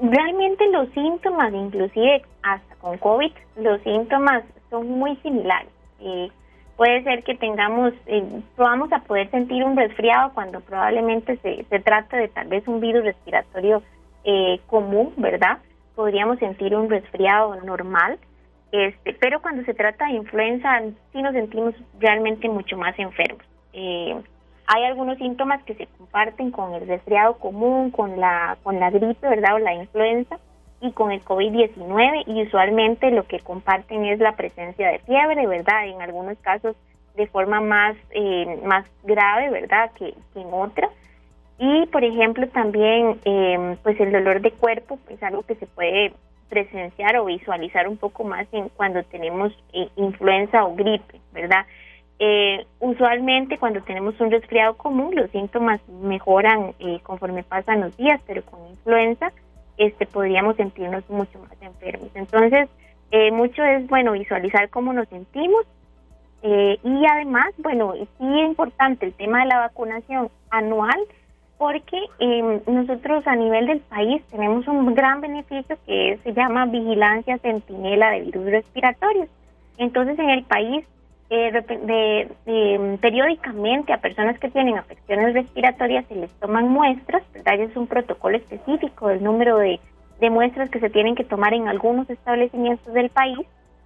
Realmente 0.00 0.70
los 0.70 0.88
síntomas, 0.90 1.52
inclusive 1.52 2.22
hasta 2.42 2.74
con 2.76 2.96
COVID, 2.98 3.32
los 3.56 3.80
síntomas 3.82 4.42
son 4.70 4.88
muy 4.88 5.16
similares. 5.16 5.68
Eh, 6.00 6.30
puede 6.76 7.02
ser 7.04 7.22
que 7.22 7.34
tengamos, 7.34 7.92
eh, 8.06 8.24
vamos 8.56 8.92
a 8.92 9.00
poder 9.00 9.30
sentir 9.30 9.64
un 9.64 9.76
resfriado 9.76 10.32
cuando 10.34 10.60
probablemente 10.60 11.36
se, 11.38 11.64
se 11.64 11.80
trata 11.80 12.16
de 12.16 12.28
tal 12.28 12.48
vez 12.48 12.66
un 12.66 12.80
virus 12.80 13.04
respiratorio 13.04 13.82
eh, 14.24 14.60
común, 14.66 15.12
¿verdad? 15.16 15.58
Podríamos 15.94 16.38
sentir 16.38 16.74
un 16.74 16.90
resfriado 16.90 17.54
normal, 17.62 18.18
este, 18.72 19.14
pero 19.20 19.40
cuando 19.40 19.64
se 19.64 19.74
trata 19.74 20.06
de 20.06 20.14
influenza 20.14 20.80
sí 21.12 21.22
nos 21.22 21.32
sentimos 21.32 21.74
realmente 22.00 22.48
mucho 22.48 22.76
más 22.76 22.98
enfermos. 22.98 23.44
Eh, 23.72 24.16
hay 24.66 24.84
algunos 24.84 25.18
síntomas 25.18 25.62
que 25.64 25.74
se 25.74 25.86
comparten 25.98 26.50
con 26.50 26.74
el 26.74 26.88
resfriado 26.88 27.38
común, 27.38 27.90
con 27.90 28.18
la, 28.18 28.56
con 28.62 28.80
la 28.80 28.90
gripe, 28.90 29.28
¿verdad? 29.28 29.54
O 29.54 29.58
la 29.58 29.74
influenza 29.74 30.38
y 30.80 30.92
con 30.92 31.12
el 31.12 31.24
COVID-19 31.24 32.24
y 32.26 32.42
usualmente 32.42 33.10
lo 33.10 33.24
que 33.24 33.40
comparten 33.40 34.04
es 34.04 34.18
la 34.18 34.36
presencia 34.36 34.88
de 34.88 34.98
fiebre, 35.00 35.46
¿verdad? 35.46 35.86
En 35.86 36.02
algunos 36.02 36.38
casos 36.38 36.76
de 37.16 37.26
forma 37.26 37.60
más, 37.60 37.96
eh, 38.10 38.60
más 38.64 38.86
grave, 39.02 39.50
¿verdad? 39.50 39.90
Que, 39.92 40.14
en 40.34 40.48
otras. 40.52 40.90
Y, 41.58 41.86
por 41.86 42.02
ejemplo, 42.02 42.48
también, 42.48 43.18
eh, 43.24 43.76
pues 43.82 43.98
el 44.00 44.12
dolor 44.12 44.40
de 44.40 44.50
cuerpo 44.50 44.98
es 45.08 45.22
algo 45.22 45.42
que 45.42 45.54
se 45.54 45.66
puede 45.66 46.12
presenciar 46.48 47.16
o 47.16 47.24
visualizar 47.24 47.88
un 47.88 47.96
poco 47.96 48.24
más 48.24 48.46
en 48.52 48.68
cuando 48.70 49.02
tenemos 49.04 49.52
eh, 49.72 49.88
influenza 49.96 50.64
o 50.64 50.74
gripe, 50.74 51.20
¿verdad? 51.32 51.66
usualmente 52.78 53.58
cuando 53.58 53.82
tenemos 53.82 54.18
un 54.18 54.30
resfriado 54.30 54.78
común 54.78 55.14
los 55.14 55.30
síntomas 55.30 55.80
mejoran 55.88 56.72
conforme 57.02 57.42
pasan 57.42 57.82
los 57.82 57.94
días, 57.98 58.18
pero 58.26 58.42
con 58.44 58.66
influenza 58.68 59.30
este, 59.76 60.06
podríamos 60.06 60.56
sentirnos 60.56 61.08
mucho 61.08 61.38
más 61.38 61.60
enfermos. 61.60 62.10
Entonces, 62.14 62.68
eh, 63.10 63.30
mucho 63.30 63.64
es, 63.64 63.86
bueno, 63.88 64.12
visualizar 64.12 64.68
cómo 64.70 64.92
nos 64.92 65.08
sentimos 65.08 65.64
eh, 66.46 66.78
y 66.84 67.06
además, 67.06 67.54
bueno, 67.56 67.94
sí 67.94 68.40
es 68.40 68.48
importante 68.48 69.06
el 69.06 69.14
tema 69.14 69.40
de 69.40 69.46
la 69.46 69.60
vacunación 69.60 70.28
anual 70.50 71.00
porque 71.56 71.98
em, 72.18 72.60
nosotros 72.66 73.26
a 73.26 73.34
nivel 73.34 73.66
del 73.66 73.80
país 73.80 74.22
tenemos 74.30 74.66
un 74.68 74.94
gran 74.94 75.22
beneficio 75.22 75.78
que 75.86 76.18
se 76.22 76.34
llama 76.34 76.66
vigilancia 76.66 77.38
centinela 77.38 78.10
de 78.10 78.20
virus 78.20 78.44
respiratorios. 78.44 79.28
Entonces, 79.78 80.18
en 80.18 80.28
el 80.28 80.44
país 80.44 80.84
eh, 81.30 82.28
de, 82.44 82.98
periódicamente 83.00 83.92
a 83.92 84.00
personas 84.00 84.38
que 84.38 84.50
tienen 84.50 84.76
afecciones 84.76 85.34
respiratorias 85.34 86.04
se 86.06 86.16
les 86.16 86.30
toman 86.34 86.68
muestras, 86.68 87.22
¿verdad? 87.32 87.60
Es 87.60 87.76
un 87.76 87.86
protocolo 87.86 88.36
específico 88.36 89.08
del 89.08 89.24
número 89.24 89.58
de, 89.58 89.80
de 90.20 90.30
muestras 90.30 90.70
que 90.70 90.80
se 90.80 90.90
tienen 90.90 91.14
que 91.14 91.24
tomar 91.24 91.54
en 91.54 91.68
algunos 91.68 92.08
establecimientos 92.10 92.92
del 92.92 93.10
país 93.10 93.38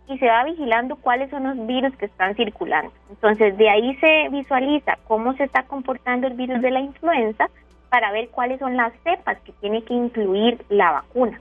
y 0.08 0.18
se 0.18 0.26
va 0.26 0.44
vigilando 0.44 0.96
cuáles 0.96 1.30
son 1.30 1.44
los 1.44 1.66
virus 1.66 1.94
que 1.96 2.06
están 2.06 2.34
circulando. 2.34 2.92
Entonces, 3.10 3.56
de 3.56 3.68
ahí 3.68 3.94
se 3.96 4.28
visualiza 4.30 4.98
cómo 5.06 5.34
se 5.34 5.44
está 5.44 5.64
comportando 5.64 6.26
el 6.26 6.34
virus 6.34 6.60
de 6.62 6.70
la 6.70 6.80
influenza 6.80 7.50
para 7.90 8.10
ver 8.12 8.28
cuáles 8.30 8.58
son 8.58 8.76
las 8.76 8.92
cepas 9.04 9.38
que 9.40 9.52
tiene 9.52 9.82
que 9.82 9.94
incluir 9.94 10.64
la 10.68 10.92
vacuna. 10.92 11.40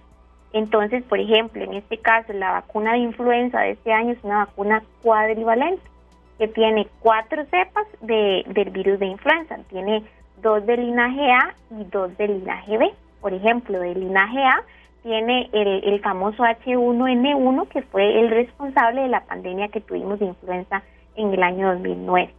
Entonces, 0.58 1.04
por 1.04 1.20
ejemplo, 1.20 1.64
en 1.64 1.76
este 1.76 2.00
caso, 2.00 2.34
la 2.34 2.52
vacuna 2.52 2.94
de 2.94 3.00
influenza 3.00 3.62
de 3.62 3.72
este 3.72 3.94
año 3.94 4.14
es 4.14 4.24
una 4.24 4.46
vacuna 4.46 4.84
cuadrivalente 5.04 5.84
que 6.40 6.48
tiene 6.48 6.88
cuatro 7.00 7.46
cepas 7.46 7.86
de, 8.02 8.44
del 8.48 8.72
virus 8.72 9.00
de 9.00 9.06
influenza. 9.06 9.58
Tiene 9.70 10.04
dos 10.42 10.66
del 10.66 10.88
linaje 10.88 11.32
A 11.32 11.54
y 11.80 11.84
dos 11.86 12.16
del 12.18 12.40
linaje 12.40 12.78
B. 12.78 12.92
Por 13.22 13.34
ejemplo, 13.34 13.80
del 13.80 14.00
linaje 14.00 14.44
A 14.44 14.64
tiene 15.04 15.50
el, 15.54 16.00
famoso 16.02 16.44
H1N1 16.44 17.68
que 17.70 17.84
fue 17.84 18.20
el 18.20 18.30
responsable 18.30 19.02
de 19.02 19.08
la 19.10 19.22
pandemia 19.22 19.68
que 19.68 19.82
tuvimos 19.82 20.20
de 20.20 20.26
influenza 20.26 20.82
en 21.16 21.34
el 21.34 21.44
año 21.44 21.72
2009. 21.74 22.34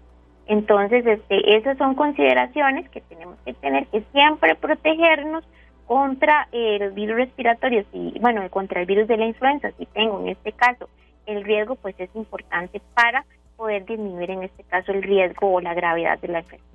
Entonces, 0.48 1.06
este, 1.06 1.56
esas 1.56 1.78
son 1.78 1.94
consideraciones 1.94 2.88
que 2.90 3.00
tenemos 3.02 3.36
que 3.44 3.54
tener, 3.54 3.86
que 3.86 4.02
siempre 4.12 4.54
protegernos 4.56 5.44
contra 5.88 6.48
eh, 6.52 6.76
los 6.78 6.94
virus 6.94 7.16
respiratorios 7.16 7.86
y, 7.94 8.18
bueno, 8.20 8.48
contra 8.50 8.82
el 8.82 8.86
virus 8.86 9.08
de 9.08 9.16
la 9.16 9.26
influenza, 9.26 9.70
si 9.78 9.86
tengo 9.86 10.20
en 10.20 10.28
este 10.28 10.52
caso 10.52 10.86
el 11.24 11.42
riesgo, 11.44 11.76
pues 11.76 11.94
es 11.98 12.10
importante 12.14 12.82
para 12.94 13.24
poder 13.56 13.86
disminuir 13.86 14.30
en 14.30 14.42
este 14.42 14.64
caso 14.64 14.92
el 14.92 15.02
riesgo 15.02 15.50
o 15.50 15.60
la 15.62 15.72
gravedad 15.72 16.18
de 16.18 16.28
la 16.28 16.38
enfermedad. 16.40 16.68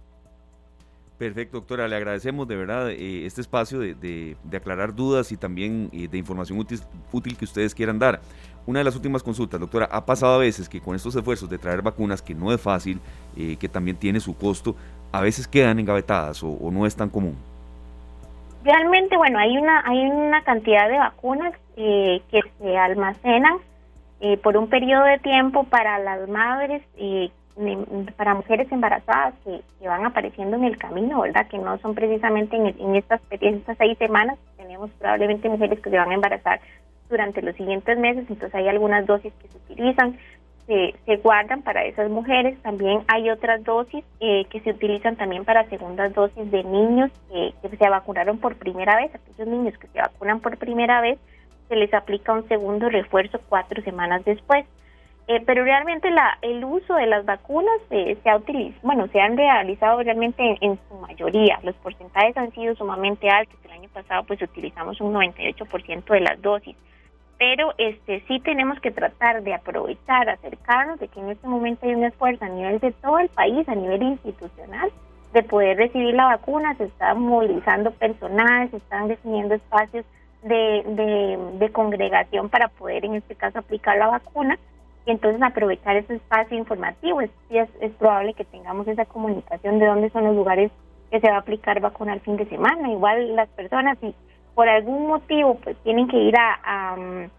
Perfecto, 1.20 1.58
doctora. 1.58 1.88
Le 1.88 1.96
agradecemos 1.96 2.48
de 2.48 2.56
verdad 2.56 2.90
eh, 2.90 3.28
este 3.28 3.42
espacio 3.42 3.80
de, 3.80 3.94
de, 3.94 4.58
aclarar 4.58 4.96
dudas 4.96 5.32
y 5.32 5.38
también 5.38 5.92
eh, 5.94 6.08
de 6.08 6.18
información 6.18 6.58
útil, 6.58 6.80
útil, 7.12 7.38
que 7.38 7.46
ustedes 7.46 7.76
quieran 7.76 8.00
dar. 8.00 8.20
Una 8.66 8.80
de 8.80 8.86
las 8.86 8.96
últimas 8.96 9.22
consultas, 9.22 9.60
doctora, 9.60 9.88
ha 9.92 10.04
pasado 10.08 10.34
a 10.34 10.38
veces 10.40 10.68
que 10.68 10.82
con 10.82 10.96
estos 10.96 11.16
esfuerzos 11.16 11.52
de 11.52 11.60
traer 11.60 11.84
vacunas, 11.84 12.20
que 12.24 12.34
no 12.34 12.52
es 12.52 12.60
fácil, 12.60 13.00
que 13.36 13.70
también 13.70 13.98
tiene 13.98 14.20
su 14.20 14.36
costo, 14.36 14.76
a 15.12 15.22
veces 15.22 15.48
quedan 15.48 15.80
engavetadas 15.80 16.42
o 16.44 16.72
no 16.72 16.88
es 16.88 16.96
tan 16.96 17.10
común 17.10 17.36
realmente, 18.64 19.18
bueno, 19.18 19.40
hay 19.40 19.58
una, 19.58 19.84
hay 19.86 20.00
una 20.06 20.44
cantidad 20.44 20.90
de 20.90 20.98
vacunas 20.98 21.54
eh, 21.78 22.22
que 22.32 22.42
se 22.60 22.78
almacenan 22.78 23.58
eh, 24.22 24.38
por 24.38 24.58
un 24.58 24.70
periodo 24.70 25.04
de 25.04 25.20
tiempo 25.20 25.66
para 25.66 26.00
las 26.00 26.28
madres 26.30 26.82
y 26.98 27.32
para 28.18 28.34
mujeres 28.34 28.72
embarazadas 28.72 29.36
que, 29.44 29.62
van 29.88 30.06
apareciendo 30.06 30.58
en 30.58 30.64
el 30.64 30.78
camino, 30.78 31.22
¿verdad? 31.22 31.46
Que 31.48 31.58
no 31.58 31.78
son 31.80 31.94
precisamente 31.94 32.56
en, 32.56 32.68
en 32.80 32.96
estas, 32.96 33.22
en 33.30 33.56
estas 33.56 33.78
seis 33.78 33.98
semanas, 33.98 34.40
tenemos 34.58 34.90
probablemente 34.92 35.50
mujeres 35.50 35.80
que 35.82 35.90
se 35.90 35.98
van 35.98 36.12
a 36.12 36.16
embarazar 36.16 36.62
durante 37.10 37.42
los 37.42 37.56
siguientes 37.56 37.98
meses, 38.00 38.26
entonces 38.30 38.56
hay 38.56 38.70
algunas 38.70 39.06
dosis 39.06 39.34
que 39.34 39.48
se 39.50 39.58
utilizan 39.58 40.18
se, 40.68 40.96
se 41.06 41.18
guardan 41.18 41.62
para 41.62 41.86
esas 41.86 42.10
mujeres. 42.10 42.62
También 42.62 43.04
hay 43.08 43.30
otras 43.30 43.64
dosis 43.64 44.04
eh, 44.20 44.46
que 44.50 44.62
se 44.62 44.72
utilizan 44.72 45.16
también 45.16 45.46
para 45.46 45.68
segundas 45.70 46.14
dosis 46.14 46.50
de 46.52 46.64
niños 46.64 47.12
que 47.30 47.78
se 47.78 47.90
vacunaron 47.90 48.38
por 48.38 48.56
primera 48.56 48.96
vez. 48.96 49.14
Aquellos 49.14 49.48
niños 49.48 49.78
que 49.78 49.88
se 49.88 50.00
vacunan 50.00 50.40
por 50.40 50.58
primera 50.58 51.02
vez, 51.02 51.20
se 51.70 51.76
les 51.76 51.94
aplica 51.94 52.34
un 52.34 52.48
segundo 52.48 52.90
refuerzo 52.90 53.40
cuatro 53.50 53.82
semanas 53.84 54.24
después. 54.26 54.66
Eh, 55.28 55.42
pero 55.46 55.64
realmente 55.64 56.12
la, 56.12 56.38
el 56.42 56.66
uso 56.66 56.96
de 56.96 57.06
las 57.08 57.24
vacunas 57.26 57.80
se 57.90 58.30
ha 58.30 58.36
utilizado, 58.36 58.82
bueno, 58.84 59.08
se 59.08 59.22
han 59.22 59.38
realizado 59.38 60.04
realmente 60.04 60.44
en, 60.44 60.58
en, 60.60 60.80
su 60.90 60.96
mayoría. 60.96 61.60
Los 61.64 61.76
porcentajes 61.76 62.36
han 62.36 62.52
sido 62.52 62.76
sumamente 62.76 63.30
altos. 63.30 63.58
El 63.64 63.72
año 63.72 63.90
pasado 63.94 64.24
pues 64.24 64.42
utilizamos 64.42 65.00
un 65.00 65.14
98% 65.14 66.04
de 66.04 66.20
las 66.20 66.42
dosis 66.42 66.76
pero 67.38 67.74
este 67.78 68.24
sí 68.28 68.40
tenemos 68.40 68.80
que 68.80 68.92
tratar 68.92 69.44
de 69.44 69.54
aprovechar, 69.54 70.30
acercarnos, 70.30 71.00
de 71.00 71.08
que 71.08 71.20
en 71.20 71.30
este 71.30 71.48
momento 71.48 71.86
hay 71.86 71.96
un 71.96 72.06
esfuerzo 72.06 72.46
a 72.46 72.50
nivel 72.50 72.80
de 72.80 72.92
todo 72.92 73.20
el 73.20 73.30
país, 73.30 73.68
a 73.68 73.76
nivel 73.76 74.04
institucional, 74.04 74.92
de 75.34 75.44
poder 75.44 75.78
recibir 75.78 76.14
la 76.14 76.26
vacuna, 76.26 76.76
se 76.76 76.86
están 76.86 77.20
movilizando 77.20 77.92
personal, 77.92 78.70
se 78.70 78.78
están 78.78 79.08
definiendo 79.08 79.56
espacios 79.56 80.06
de, 80.44 80.84
de, 81.58 81.72
congregación 81.72 82.50
para 82.50 82.68
poder 82.68 83.06
en 83.06 83.16
este 83.16 83.36
caso 83.36 83.60
aplicar 83.60 83.98
la 83.98 84.08
vacuna 84.08 84.60
y 85.06 85.12
entonces 85.12 85.42
aprovechar 85.42 85.96
ese 85.96 86.16
espacio 86.16 86.58
informativo. 86.58 87.22
Es, 87.22 87.32
es, 87.50 87.70
es 87.82 87.92
probable 87.94 88.34
que 88.34 88.46
tengamos 88.46 88.88
esa 88.88 89.06
comunicación 89.06 89.80
de 89.80 89.88
dónde 89.88 90.10
son 90.12 90.26
los 90.26 90.36
lugares 90.36 90.72
que 91.10 91.20
se 91.20 91.30
va 91.30 91.38
a 91.38 91.40
aplicar 91.40 91.80
vacuna 91.80 92.14
el 92.14 92.22
fin 92.22 92.38
de 92.38 92.46
semana. 92.46 92.92
Igual 92.92 93.36
las 93.36 93.50
personas, 93.50 93.98
y 94.02 94.14
por 94.56 94.70
algún 94.70 95.08
motivo 95.08 95.56
pues 95.64 95.76
tienen 95.84 96.08
que 96.08 96.18
ir 96.18 96.36
a, 96.38 96.96
mm, 96.96 97.30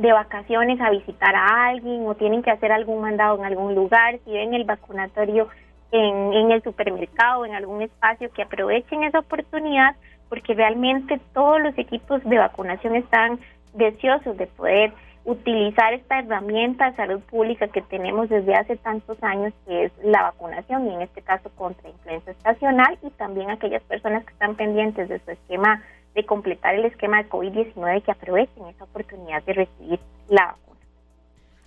de 0.00 0.12
vacaciones 0.12 0.80
a 0.80 0.90
visitar 0.90 1.34
a 1.34 1.66
alguien 1.68 2.06
o 2.06 2.14
tienen 2.14 2.42
que 2.42 2.50
hacer 2.50 2.70
algún 2.72 3.00
mandado 3.00 3.38
en 3.38 3.44
algún 3.44 3.74
lugar, 3.74 4.18
si 4.24 4.32
ven 4.32 4.54
el 4.54 4.64
vacunatorio 4.64 5.48
en, 5.90 6.32
en 6.32 6.50
el 6.52 6.62
supermercado, 6.62 7.44
en 7.44 7.54
algún 7.54 7.82
espacio, 7.82 8.30
que 8.32 8.42
aprovechen 8.42 9.02
esa 9.04 9.20
oportunidad 9.20 9.96
porque 10.28 10.54
realmente 10.54 11.20
todos 11.32 11.60
los 11.60 11.76
equipos 11.78 12.22
de 12.24 12.38
vacunación 12.38 12.96
están 12.96 13.40
deseosos 13.74 14.36
de 14.36 14.46
poder 14.46 14.92
utilizar 15.24 15.92
esta 15.92 16.20
herramienta 16.20 16.90
de 16.90 16.96
salud 16.96 17.20
pública 17.20 17.68
que 17.68 17.82
tenemos 17.82 18.30
desde 18.30 18.54
hace 18.54 18.76
tantos 18.76 19.22
años, 19.22 19.52
que 19.66 19.84
es 19.84 19.92
la 20.02 20.22
vacunación, 20.22 20.86
y 20.86 20.94
en 20.94 21.02
este 21.02 21.20
caso 21.20 21.50
contra 21.54 21.90
influenza 21.90 22.30
estacional, 22.30 22.98
y 23.02 23.10
también 23.10 23.50
aquellas 23.50 23.82
personas 23.82 24.24
que 24.24 24.32
están 24.32 24.54
pendientes 24.54 25.08
de 25.08 25.18
su 25.18 25.30
esquema 25.30 25.82
de 26.18 26.26
completar 26.26 26.74
el 26.74 26.84
esquema 26.84 27.22
de 27.22 27.28
COVID-19 27.30 28.02
que 28.02 28.10
aprovechen 28.10 28.66
esa 28.66 28.84
oportunidad 28.84 29.40
de 29.44 29.52
recibir 29.52 30.00
la 30.28 30.46
vacuna. 30.46 30.80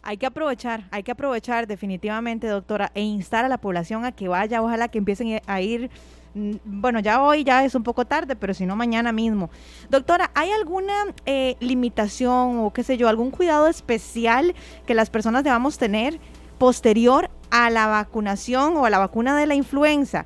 Hay 0.04 0.18
que 0.18 0.26
aprovechar, 0.26 0.84
hay 0.92 1.04
que 1.04 1.12
aprovechar 1.12 1.68
definitivamente, 1.68 2.48
doctora, 2.48 2.92
e 2.94 3.02
instar 3.02 3.46
a 3.46 3.48
la 3.48 3.60
población 3.60 4.04
a 4.04 4.12
que 4.12 4.28
vaya, 4.28 4.62
ojalá 4.62 4.90
que 4.90 4.98
empiecen 4.98 5.40
a 5.48 5.62
ir 5.62 5.90
mm, 6.34 6.56
bueno, 6.66 7.00
ya 7.00 7.24
hoy 7.24 7.46
ya 7.46 7.64
es 7.64 7.76
un 7.76 7.84
poco 7.84 8.04
tarde, 8.04 8.36
pero 8.36 8.54
si 8.54 8.66
no, 8.66 8.76
mañana 8.76 9.14
mismo. 9.14 9.50
Doctora, 9.90 10.32
¿hay 10.34 10.52
alguna 10.52 11.06
eh, 11.26 11.56
limitación 11.62 12.60
o 12.60 12.74
qué 12.74 12.84
sé 12.84 12.98
yo, 12.98 13.08
algún 13.08 13.32
cuidado 13.32 13.68
especial 13.68 14.54
que 14.86 14.96
las 14.96 15.10
personas 15.10 15.46
debamos 15.46 15.78
tener 15.78 16.20
posterior 16.58 17.30
a 17.52 17.70
la 17.70 17.88
vacunación 17.88 18.76
o 18.76 18.86
a 18.86 18.90
la 18.90 19.00
vacuna 19.00 19.38
de 19.38 19.46
la 19.46 19.56
influenza? 19.56 20.26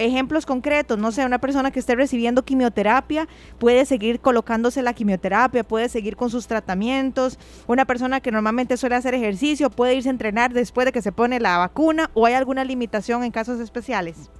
Ejemplos 0.00 0.46
concretos, 0.46 0.98
no 0.98 1.12
sé, 1.12 1.24
una 1.24 1.38
persona 1.38 1.70
que 1.70 1.78
esté 1.78 1.94
recibiendo 1.94 2.42
quimioterapia 2.42 3.28
puede 3.58 3.84
seguir 3.84 4.20
colocándose 4.20 4.82
la 4.82 4.94
quimioterapia, 4.94 5.62
puede 5.62 5.88
seguir 5.88 6.16
con 6.16 6.30
sus 6.30 6.48
tratamientos, 6.48 7.38
una 7.68 7.84
persona 7.84 8.20
que 8.20 8.32
normalmente 8.32 8.76
suele 8.76 8.96
hacer 8.96 9.14
ejercicio 9.14 9.70
puede 9.70 9.94
irse 9.94 10.08
a 10.08 10.12
entrenar 10.12 10.52
después 10.52 10.86
de 10.86 10.92
que 10.92 11.02
se 11.02 11.12
pone 11.12 11.38
la 11.38 11.58
vacuna 11.58 12.10
o 12.14 12.26
hay 12.26 12.34
alguna 12.34 12.64
limitación 12.64 13.22
en 13.24 13.30
casos 13.30 13.60
especiales. 13.60 14.30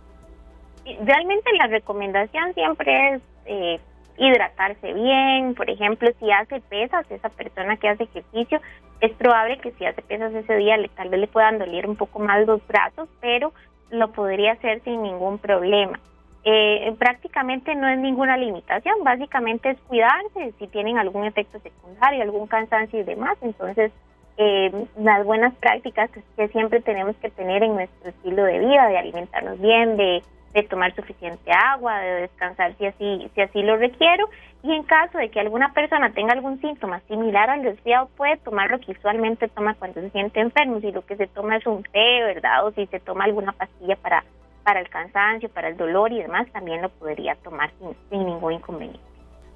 Realmente 0.84 1.50
la 1.58 1.66
recomendación 1.66 2.54
siempre 2.54 3.14
es 3.14 3.22
eh, 3.44 3.80
hidratarse 4.16 4.94
bien, 4.94 5.54
por 5.54 5.68
ejemplo, 5.68 6.10
si 6.18 6.30
hace 6.30 6.60
pesas, 6.62 7.04
esa 7.10 7.28
persona 7.28 7.76
que 7.76 7.88
hace 7.88 8.04
ejercicio, 8.04 8.60
es 9.00 9.12
probable 9.12 9.58
que 9.58 9.72
si 9.72 9.84
hace 9.84 10.02
pesas 10.02 10.32
ese 10.34 10.56
día 10.56 10.76
le, 10.76 10.88
tal 10.88 11.08
vez 11.08 11.20
le 11.20 11.26
puedan 11.26 11.58
doler 11.58 11.86
un 11.86 11.96
poco 11.96 12.18
más 12.18 12.46
los 12.46 12.66
brazos, 12.66 13.08
pero 13.20 13.52
lo 13.90 14.12
podría 14.12 14.52
hacer 14.52 14.82
sin 14.82 15.02
ningún 15.02 15.38
problema. 15.38 15.98
Eh, 16.44 16.94
prácticamente 16.98 17.74
no 17.74 17.86
es 17.88 17.98
ninguna 17.98 18.36
limitación, 18.36 19.04
básicamente 19.04 19.70
es 19.70 19.78
cuidarse 19.82 20.52
si 20.58 20.66
tienen 20.68 20.98
algún 20.98 21.26
efecto 21.26 21.58
secundario, 21.60 22.22
algún 22.22 22.46
cansancio 22.46 23.00
y 23.00 23.04
demás. 23.04 23.36
Entonces, 23.42 23.92
eh, 24.38 24.72
las 24.98 25.24
buenas 25.24 25.54
prácticas 25.56 26.10
que 26.36 26.48
siempre 26.48 26.80
tenemos 26.80 27.14
que 27.16 27.30
tener 27.30 27.62
en 27.62 27.74
nuestro 27.74 28.08
estilo 28.08 28.44
de 28.44 28.58
vida, 28.58 28.88
de 28.88 28.96
alimentarnos 28.96 29.60
bien, 29.60 29.98
de, 29.98 30.22
de 30.52 30.62
tomar 30.64 30.94
suficiente 30.94 31.50
agua, 31.52 32.00
de 32.00 32.22
descansar 32.22 32.74
si 32.76 32.86
así, 32.86 33.30
si 33.34 33.40
así 33.40 33.62
lo 33.62 33.76
requiero. 33.76 34.28
Y 34.62 34.72
en 34.72 34.82
caso 34.82 35.18
de 35.18 35.30
que 35.30 35.40
alguna 35.40 35.72
persona 35.72 36.12
tenga 36.12 36.32
algún 36.32 36.60
síntoma 36.60 37.00
similar 37.08 37.48
al 37.48 37.62
resfriado, 37.62 38.08
puede 38.16 38.36
tomar 38.38 38.70
lo 38.70 38.78
que 38.78 38.92
usualmente 38.92 39.48
toma 39.48 39.74
cuando 39.74 40.00
se 40.00 40.10
siente 40.10 40.40
enfermo, 40.40 40.80
si 40.80 40.92
lo 40.92 41.04
que 41.06 41.16
se 41.16 41.26
toma 41.28 41.56
es 41.56 41.66
un 41.66 41.82
té, 41.82 42.22
¿verdad? 42.24 42.66
O 42.66 42.72
si 42.72 42.86
se 42.86 43.00
toma 43.00 43.24
alguna 43.24 43.52
pastilla 43.52 43.96
para, 43.96 44.24
para 44.64 44.80
el 44.80 44.88
cansancio, 44.90 45.48
para 45.48 45.68
el 45.68 45.76
dolor 45.76 46.12
y 46.12 46.20
demás, 46.20 46.46
también 46.52 46.82
lo 46.82 46.90
podría 46.90 47.36
tomar 47.36 47.70
sin, 47.78 47.94
sin 48.10 48.26
ningún 48.26 48.54
inconveniente. 48.54 49.09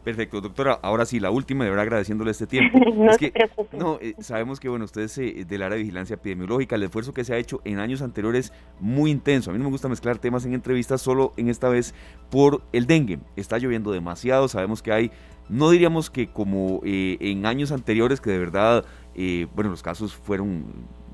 Perfecto, 0.04 0.40
doctora. 0.42 0.78
Ahora 0.82 1.06
sí, 1.06 1.18
la 1.18 1.30
última, 1.30 1.64
de 1.64 1.70
verdad 1.70 1.84
agradeciéndole 1.84 2.30
este 2.30 2.46
tiempo. 2.48 2.78
no 2.94 3.12
se 3.14 3.30
preocupe. 3.30 3.76
No, 3.76 3.98
eh, 4.00 4.14
sabemos 4.20 4.60
que, 4.60 4.68
bueno, 4.68 4.84
ustedes 4.84 5.16
eh, 5.18 5.44
del 5.48 5.62
área 5.62 5.76
de 5.76 5.82
vigilancia 5.82 6.14
epidemiológica, 6.14 6.76
el 6.76 6.82
esfuerzo 6.82 7.14
que 7.14 7.24
se 7.24 7.34
ha 7.34 7.38
hecho 7.38 7.62
en 7.64 7.78
años 7.78 8.02
anteriores 8.02 8.52
muy 8.80 9.10
intenso. 9.10 9.50
A 9.50 9.52
mí 9.54 9.58
no 9.58 9.64
me 9.64 9.70
gusta 9.70 9.88
mezclar 9.88 10.18
temas 10.18 10.44
en 10.44 10.52
entrevistas, 10.52 11.00
solo 11.00 11.32
en 11.36 11.48
esta 11.48 11.68
vez 11.68 11.94
por 12.30 12.62
el 12.72 12.86
dengue. 12.86 13.18
Está 13.36 13.58
lloviendo 13.58 13.92
demasiado, 13.92 14.46
sabemos 14.48 14.82
que 14.82 14.92
hay, 14.92 15.10
no 15.48 15.70
diríamos 15.70 16.10
que 16.10 16.28
como 16.28 16.80
eh, 16.84 17.16
en 17.20 17.46
años 17.46 17.72
anteriores, 17.72 18.20
que 18.20 18.30
de 18.30 18.38
verdad, 18.38 18.84
bueno, 19.54 19.70
los 19.70 19.82
casos 19.82 20.14
fueron 20.14 20.64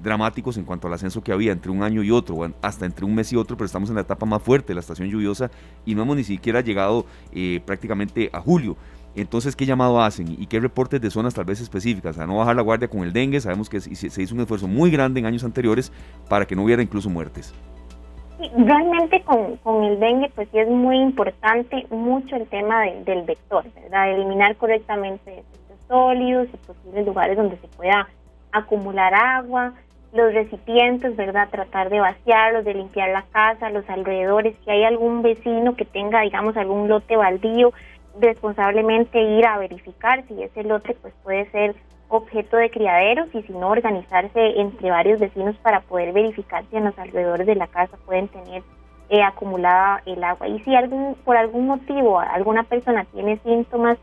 dramáticos 0.03 0.57
en 0.57 0.65
cuanto 0.65 0.89
al 0.89 0.95
ascenso 0.95 1.23
que 1.23 1.33
había 1.33 1.53
entre 1.53 1.71
un 1.71 1.83
año 1.83 2.03
y 2.03 2.11
otro, 2.11 2.37
hasta 2.63 2.87
entre 2.87 3.05
un 3.05 3.15
mes 3.15 3.33
y 3.33 3.37
otro, 3.37 3.57
pero 3.57 3.67
estamos 3.67 3.89
en 3.91 3.97
la 3.97 4.03
etapa 4.03 4.27
más 4.27 4.43
fuerte 4.43 4.75
la 4.75 4.81
estación 4.81 5.09
lluviosa 5.09 5.51
y 5.85 5.95
no 5.95 6.03
hemos 6.03 6.17
ni 6.17 6.25
siquiera 6.25 6.61
llegado 6.61 7.07
eh, 7.33 7.61
prácticamente 7.65 8.31
a 8.33 8.41
julio. 8.41 8.77
Entonces, 9.17 9.57
¿qué 9.57 9.67
llamado 9.67 10.01
hacen 10.01 10.29
y 10.29 10.47
qué 10.47 10.61
reportes 10.61 11.01
de 11.01 11.11
zonas 11.11 11.35
tal 11.35 11.45
vez 11.45 11.61
específicas? 11.61 12.19
A 12.19 12.27
no 12.27 12.37
bajar 12.37 12.55
la 12.55 12.63
guardia 12.63 12.89
con 12.89 13.03
el 13.03 13.13
dengue, 13.13 13.41
sabemos 13.41 13.69
que 13.69 13.81
se 13.81 14.23
hizo 14.23 14.35
un 14.35 14.41
esfuerzo 14.41 14.69
muy 14.69 14.91
grande 14.91 15.19
en 15.19 15.27
años 15.27 15.43
anteriores 15.43 15.93
para 16.29 16.47
que 16.47 16.55
no 16.55 16.63
hubiera 16.63 16.81
incluso 16.81 17.11
muertes. 17.11 17.53
realmente 18.57 19.21
con, 19.25 19.57
con, 19.59 19.83
el 19.83 19.99
dengue, 19.99 20.31
pues 20.35 20.49
sí 20.53 20.59
es 20.59 20.69
muy 20.69 20.99
importante 20.99 21.87
mucho 21.91 22.37
el 22.37 22.47
tema 22.47 22.83
del 23.05 23.25
vector, 23.25 23.65
¿verdad? 23.75 24.13
Eliminar 24.13 24.55
correctamente 24.57 25.43
sólidos 25.89 26.47
y 26.55 26.57
posibles 26.59 27.05
lugares 27.05 27.37
donde 27.37 27.57
se 27.57 27.67
pueda 27.69 28.09
acumular 28.53 29.13
agua, 29.13 29.75
los 30.13 30.35
recipientes, 30.35 31.17
¿verdad? 31.17 31.49
Tratar 31.51 31.89
de 31.89 32.01
vaciarlos, 32.01 32.65
de 32.65 32.75
limpiar 32.75 33.11
la 33.11 33.23
casa, 33.31 33.71
los 33.71 33.89
alrededores. 33.89 34.57
Si 34.65 34.71
hay 34.71 34.85
algún 34.85 35.23
vecino 35.23 35.77
que 35.77 35.85
tenga, 35.85 36.23
digamos, 36.23 36.57
algún 36.57 36.89
lote 36.89 37.17
baldío, 37.17 37.73
responsablemente 38.19 39.21
ir 39.23 39.47
a 39.47 39.59
verificar 39.59 40.25
si 40.27 40.43
ese 40.43 40.65
lote 40.65 40.97
pues 41.01 41.15
puede 41.23 41.49
ser 41.51 41.77
objeto 42.09 42.57
de 42.57 42.71
criaderos 42.71 43.29
y 43.33 43.43
si 43.43 43.53
no 43.53 43.69
organizarse 43.69 44.61
entre 44.61 44.91
varios 44.91 45.21
vecinos 45.21 45.57
para 45.59 45.81
poder 45.81 46.13
verificar 46.13 46.65
si 46.69 46.77
en 46.77 46.87
los 46.87 46.99
alrededores 46.99 47.47
de 47.47 47.55
la 47.55 47.69
casa 47.69 47.97
pueden 48.05 48.27
tener 48.29 48.65
eh, 49.11 49.23
acumulada 49.23 50.03
el 50.07 50.23
agua 50.25 50.49
y 50.49 50.59
si 50.61 50.75
algún 50.75 51.15
por 51.25 51.37
algún 51.37 51.69
motivo 51.69 52.19
alguna 52.19 52.65
persona 52.65 53.05
tiene 53.13 53.39
síntomas 53.39 53.97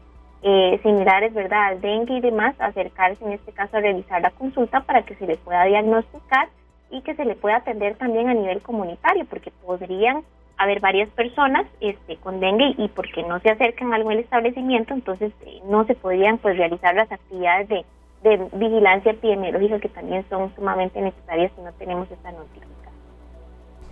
eh, 0.44 0.80
similares, 0.84 1.34
¿verdad?, 1.34 1.66
al 1.66 1.82
dengue 1.82 2.18
y 2.18 2.22
demás, 2.22 2.56
acercarse 2.60 3.24
en 3.26 3.34
este 3.34 3.52
caso 3.52 3.78
a 3.78 3.82
realizar 3.82 4.22
la 4.22 4.32
consulta 4.32 4.82
para 4.82 5.04
que 5.04 5.16
se 5.16 5.26
le 5.26 5.38
pueda 5.38 5.66
diagnosticar 5.66 6.50
y 6.92 7.02
que 7.02 7.16
se 7.16 7.26
le 7.26 7.36
pueda 7.36 7.58
atender 7.58 7.96
también 7.96 8.30
a 8.30 8.34
nivel 8.34 8.62
comunitario, 8.62 9.26
porque 9.26 9.52
podrían 9.66 10.24
haber 10.58 10.80
varias 10.80 11.10
personas 11.10 11.66
este, 11.82 12.18
con 12.18 12.40
dengue 12.40 12.74
y 12.78 12.88
porque 12.90 13.24
no 13.24 13.40
se 13.40 13.50
acercan 13.50 13.94
a 13.94 13.96
algún 13.96 14.14
establecimiento, 14.14 14.94
entonces 14.94 15.32
eh, 15.46 15.60
no 15.66 15.86
se 15.86 15.96
podrían 15.96 16.38
pues 16.40 16.58
realizar 16.58 16.96
las 16.96 17.12
actividades 17.12 17.70
de, 17.70 17.86
de 18.24 18.48
vigilancia 18.54 19.12
epidemiológica 19.12 19.80
que 19.80 19.90
también 19.90 20.26
son 20.30 20.54
sumamente 20.56 21.00
necesarias 21.02 21.52
si 21.56 21.62
no 21.62 21.72
tenemos 21.74 22.10
esta 22.10 22.32
notificación. 22.32 22.68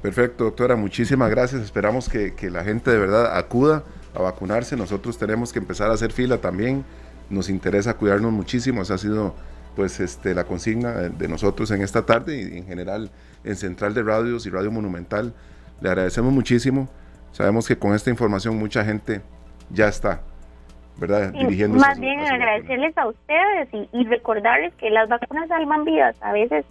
Perfecto, 0.01 0.43
doctora, 0.45 0.75
muchísimas 0.75 1.29
gracias. 1.29 1.62
Esperamos 1.62 2.10
que, 2.10 2.36
que 2.36 2.49
la 2.49 2.63
gente 2.63 2.91
de 2.91 2.99
verdad 2.99 3.38
acuda 3.38 3.84
a 4.15 4.21
vacunarse. 4.21 4.75
Nosotros 4.75 5.17
tenemos 5.17 5.51
que 5.51 5.60
empezar 5.60 5.89
a 5.91 5.93
hacer 5.93 6.12
fila 6.12 6.38
también. 6.39 6.86
Nos 7.30 7.49
interesa 7.49 7.95
cuidarnos 7.95 8.32
muchísimo. 8.32 8.82
Esa 8.82 8.95
ha 8.95 8.97
sido 8.97 9.36
pues 9.75 9.99
este, 9.99 10.34
la 10.34 10.45
consigna 10.45 10.93
de 10.93 11.28
nosotros 11.28 11.69
en 11.71 11.82
esta 11.82 12.06
tarde 12.06 12.38
y 12.41 12.58
en 12.58 12.65
general 12.65 13.12
en 13.43 13.56
Central 13.56 13.93
de 13.93 14.04
Radios 14.04 14.45
y 14.45 14.49
Radio 14.49 14.71
Monumental. 14.71 15.34
Le 15.82 15.89
agradecemos 15.89 16.32
muchísimo. 16.32 16.89
Sabemos 17.32 17.67
que 17.67 17.78
con 17.78 17.93
esta 17.93 18.10
información 18.10 18.58
mucha 18.58 18.86
gente 18.86 19.21
ya 19.69 19.88
está, 19.88 20.21
¿verdad? 20.97 21.34
Dirigiéndose 21.34 21.86
más 21.86 21.99
bien 21.99 22.19
agradecerles 22.21 22.97
a 22.97 23.08
ustedes 23.08 23.67
y, 23.73 23.89
y 23.91 24.06
recordarles 24.06 24.73
que 24.75 24.89
las 24.89 25.10
vacunas 25.10 25.49
salvan 25.49 25.84
vidas. 25.84 26.15
A 26.21 26.32
veces 26.32 26.65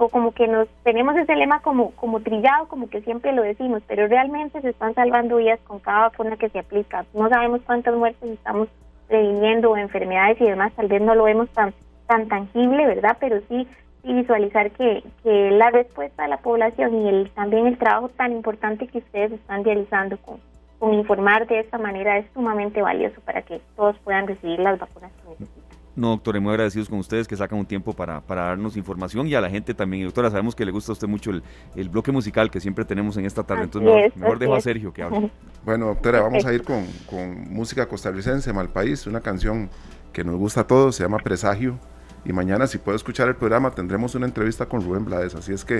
o 0.00 0.08
como 0.08 0.32
que 0.32 0.48
nos 0.48 0.66
tenemos 0.82 1.14
ese 1.16 1.36
lema 1.36 1.60
como, 1.60 1.90
como 1.90 2.20
trillado, 2.20 2.68
como 2.68 2.88
que 2.88 3.02
siempre 3.02 3.32
lo 3.32 3.42
decimos, 3.42 3.82
pero 3.86 4.06
realmente 4.06 4.60
se 4.62 4.70
están 4.70 4.94
salvando 4.94 5.36
vidas 5.36 5.60
con 5.64 5.78
cada 5.78 6.08
vacuna 6.08 6.38
que 6.38 6.48
se 6.48 6.60
aplica. 6.60 7.04
No 7.12 7.28
sabemos 7.28 7.60
cuántas 7.66 7.94
muertes 7.94 8.30
estamos 8.30 8.68
previniendo 9.08 9.70
o 9.70 9.76
enfermedades 9.76 10.40
y 10.40 10.44
demás, 10.44 10.72
tal 10.72 10.88
vez 10.88 11.02
no 11.02 11.14
lo 11.14 11.24
vemos 11.24 11.50
tan, 11.50 11.74
tan 12.06 12.28
tangible, 12.28 12.86
¿verdad? 12.86 13.18
Pero 13.20 13.40
sí, 13.48 13.68
visualizar 14.02 14.70
que, 14.70 15.04
que 15.22 15.50
la 15.50 15.68
respuesta 15.70 16.22
de 16.22 16.30
la 16.30 16.38
población 16.38 16.94
y 16.94 17.08
el, 17.08 17.30
también 17.32 17.66
el 17.66 17.76
trabajo 17.76 18.08
tan 18.08 18.32
importante 18.32 18.86
que 18.86 18.98
ustedes 18.98 19.32
están 19.32 19.64
realizando 19.64 20.16
con, 20.16 20.40
con 20.78 20.94
informar 20.94 21.46
de 21.46 21.60
esta 21.60 21.76
manera 21.76 22.16
es 22.16 22.26
sumamente 22.32 22.80
valioso 22.80 23.20
para 23.20 23.42
que 23.42 23.60
todos 23.76 23.98
puedan 23.98 24.26
recibir 24.26 24.60
las 24.60 24.78
vacunas 24.78 25.12
que 25.12 25.28
necesitan. 25.28 25.59
No, 25.96 26.10
doctora, 26.10 26.40
muy 26.40 26.50
agradecidos 26.50 26.88
con 26.88 26.98
ustedes 26.98 27.26
que 27.26 27.36
sacan 27.36 27.58
un 27.58 27.66
tiempo 27.66 27.92
para, 27.92 28.20
para 28.20 28.42
darnos 28.42 28.76
información 28.76 29.26
y 29.26 29.34
a 29.34 29.40
la 29.40 29.50
gente 29.50 29.74
también. 29.74 30.04
Doctora, 30.04 30.30
sabemos 30.30 30.54
que 30.54 30.64
le 30.64 30.70
gusta 30.72 30.92
a 30.92 30.94
usted 30.94 31.08
mucho 31.08 31.30
el, 31.30 31.42
el 31.74 31.88
bloque 31.88 32.12
musical 32.12 32.50
que 32.50 32.60
siempre 32.60 32.84
tenemos 32.84 33.16
en 33.16 33.24
esta 33.26 33.42
tarde, 33.42 33.64
entonces 33.64 34.16
mejor, 34.16 34.38
dejo 34.38 34.54
a 34.54 34.60
Sergio 34.60 34.92
que 34.92 35.02
hable. 35.02 35.30
Bueno, 35.62 35.88
doctora, 35.88 36.22
vamos 36.22 36.46
a 36.46 36.54
ir 36.54 36.62
con, 36.62 36.86
con 37.04 37.52
música 37.52 37.86
costarricense, 37.86 38.50
Malpaís, 38.50 39.06
una 39.06 39.20
canción 39.20 39.68
que 40.10 40.24
nos 40.24 40.36
gusta 40.36 40.62
a 40.62 40.66
todos, 40.66 40.96
se 40.96 41.02
llama 41.02 41.18
Presagio. 41.18 41.78
Y 42.24 42.32
mañana, 42.32 42.66
si 42.66 42.78
puedo 42.78 42.96
escuchar 42.96 43.28
el 43.28 43.36
programa, 43.36 43.70
tendremos 43.70 44.14
una 44.14 44.26
entrevista 44.26 44.66
con 44.66 44.82
Rubén 44.82 45.04
Blades. 45.04 45.34
Así 45.34 45.52
es 45.52 45.64
que, 45.64 45.78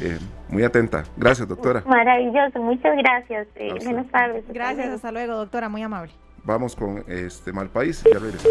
eh, 0.00 0.18
muy 0.48 0.64
atenta. 0.64 1.04
Gracias, 1.16 1.46
doctora. 1.48 1.82
Maravilloso, 1.86 2.60
muchas 2.60 2.96
gracias. 2.96 3.46
Eh, 3.54 3.74
buenas 3.84 4.06
tardes. 4.08 4.44
Gracias, 4.48 4.88
hasta 4.88 5.12
luego, 5.12 5.34
doctora, 5.34 5.68
muy 5.68 5.82
amable. 5.82 6.12
Vamos 6.44 6.74
con 6.74 7.04
este 7.06 7.52
Malpaís, 7.52 8.02
ya 8.04 8.18
regresamos. 8.18 8.50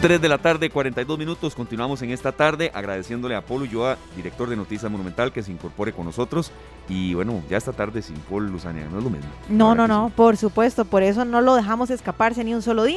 3 0.00 0.18
de 0.18 0.28
la 0.30 0.38
tarde, 0.38 0.70
42 0.70 1.18
minutos. 1.18 1.54
Continuamos 1.54 2.00
en 2.00 2.10
esta 2.10 2.32
tarde 2.32 2.70
agradeciéndole 2.72 3.34
a 3.34 3.44
Paul 3.44 3.62
Ulloa, 3.62 3.98
director 4.16 4.48
de 4.48 4.56
Noticias 4.56 4.90
Monumental, 4.90 5.30
que 5.30 5.42
se 5.42 5.52
incorpore 5.52 5.92
con 5.92 6.06
nosotros. 6.06 6.52
Y 6.88 7.12
bueno, 7.12 7.42
ya 7.50 7.58
esta 7.58 7.72
tarde 7.72 8.00
sin 8.00 8.16
Paul 8.16 8.48
Luzania, 8.50 8.86
no 8.90 8.98
es 8.98 9.04
lo 9.04 9.10
mismo. 9.10 9.28
No, 9.50 9.74
no, 9.74 9.86
no, 9.86 10.10
por 10.16 10.38
supuesto. 10.38 10.86
Por 10.86 11.02
eso 11.02 11.26
no 11.26 11.42
lo 11.42 11.54
dejamos 11.54 11.90
escaparse 11.90 12.42
ni 12.44 12.54
un 12.54 12.62
solo 12.62 12.84
día. 12.84 12.96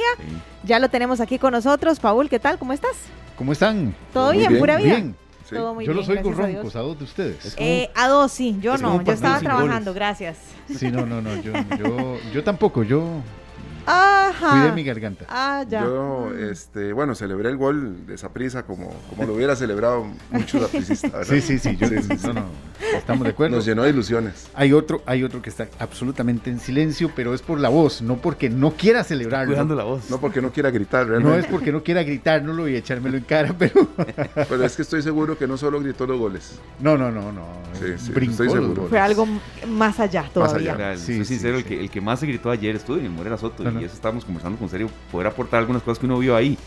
Ya 0.63 0.80
lo 0.80 0.88
tenemos 0.88 1.19
aquí 1.19 1.39
con 1.39 1.52
nosotros. 1.52 1.99
Paul, 1.99 2.30
¿qué 2.30 2.39
tal? 2.39 2.58
¿Cómo 2.58 2.71
estás? 2.71 2.95
¿Cómo 3.38 3.52
están? 3.52 3.93
¿Todo 4.13 4.32
bien, 4.32 4.58
pura 4.58 4.78
vida? 4.78 4.95
Bien. 4.95 5.23
Todo 5.54 5.74
muy 5.74 5.86
yo 5.86 5.94
los 5.94 6.08
oigo 6.10 6.32
roncos, 6.32 6.76
a, 6.76 6.80
dos 6.80 6.98
de 6.98 7.04
ustedes. 7.04 7.56
Eh, 7.58 7.89
a 7.96 8.08
dos, 8.08 8.32
sí, 8.32 8.58
yo 8.62 8.78
no, 8.78 9.02
yo 9.04 9.13
estaba 9.13 9.39
trabajando, 9.39 9.94
gracias. 9.94 10.38
Sí, 10.76 10.92
no, 10.92 11.06
no, 11.06 11.22
no, 11.22 11.36
yo, 11.42 11.54
yo, 11.78 12.18
yo 12.34 12.44
tampoco, 12.44 12.84
yo 12.84 13.22
Ajá. 13.86 14.52
Cuidé 14.52 14.72
mi 14.72 14.84
garganta. 14.84 15.26
Ah, 15.30 15.63
ya. 15.67 15.84
Yo, 15.84 16.32
este, 16.38 16.93
bueno, 16.93 17.15
celebré 17.15 17.50
el 17.50 17.58
gol 17.58 18.06
de 18.06 18.15
esa 18.15 18.32
prisa 18.32 18.63
como, 18.63 18.93
como 19.10 19.26
lo 19.26 19.34
hubiera 19.34 19.56
celebrado 19.56 20.08
muchos 20.32 20.63
apricistas, 20.63 21.28
Sí, 21.28 21.41
sí, 21.41 21.60
sí. 21.60 21.78
Yo, 21.78 21.88
No, 22.28 22.34
no. 22.34 22.46
Estamos 22.93 23.24
de 23.24 23.32
acuerdo. 23.32 23.56
Nos 23.56 23.65
llenó 23.65 23.84
de 23.84 23.89
ilusiones. 23.89 24.50
Hay 24.54 24.74
otro, 24.74 25.02
hay 25.06 25.24
otro 25.24 25.41
que 25.41 25.50
está 25.50 25.67
absolutamente 25.80 26.50
en 26.50 26.60
silencio, 26.60 27.12
pero 27.15 27.34
es 27.34 27.41
por 27.41 27.60
la 27.60 27.69
voz, 27.69 28.02
no 28.02 28.17
porque 28.17 28.50
no 28.50 28.72
quiera 28.72 29.04
celebrarlo. 29.04 29.48
Cuidando 29.48 29.76
la 29.76 29.84
voz. 29.84 30.10
No 30.10 30.19
porque 30.19 30.41
no 30.41 30.52
quiera 30.52 30.69
gritar, 30.72 31.08
realmente. 31.08 31.38
No 31.38 31.43
es 31.43 31.48
porque 31.48 31.72
no 31.72 31.84
quiera 31.84 32.04
gritárnoslo 32.04 32.67
y 32.67 32.76
echármelo 32.76 33.17
en 33.17 33.24
cara, 33.24 33.56
pero. 33.58 33.88
pero 34.50 34.63
es 34.63 34.76
que 34.76 34.82
estoy 34.82 35.02
seguro 35.02 35.38
que 35.38 35.48
no 35.48 35.58
solo 35.58 35.80
gritó 35.80 36.06
los 36.06 36.19
goles. 36.19 36.60
No, 36.80 36.98
no, 36.98 37.12
no, 37.12 37.32
no. 37.32 37.46
Sí, 37.74 37.93
sí, 37.98 38.12
estoy 38.15 38.50
seguro. 38.50 38.88
Fue 38.88 39.00
algo 39.00 39.28
más 39.67 40.00
allá 40.00 40.30
todavía. 40.34 40.72
Más 40.74 40.82
allá. 40.82 40.98
Sí, 40.98 41.15
soy 41.17 41.26
sincero, 41.26 41.58
el, 41.58 41.63
que, 41.63 41.80
el 41.80 41.89
que 41.89 42.02
más 42.02 42.19
se 42.19 42.28
gritó 42.28 42.52
ayer 42.52 42.76
estuvo 42.76 42.98
en 42.98 43.12
Morera 43.12 43.38
Soto 43.38 43.63
y 43.80 43.86
eso 43.86 43.96
estábamos 43.96 44.26
conversando 44.26 44.58
con 44.58 44.70
serio, 44.70 44.90
poder 45.12 45.28
aportar 45.28 45.60
algunas 45.60 45.82
cosas 45.84 46.00
que 46.00 46.06
uno 46.06 46.20
vio 46.20 46.36
ahí. 46.36 46.58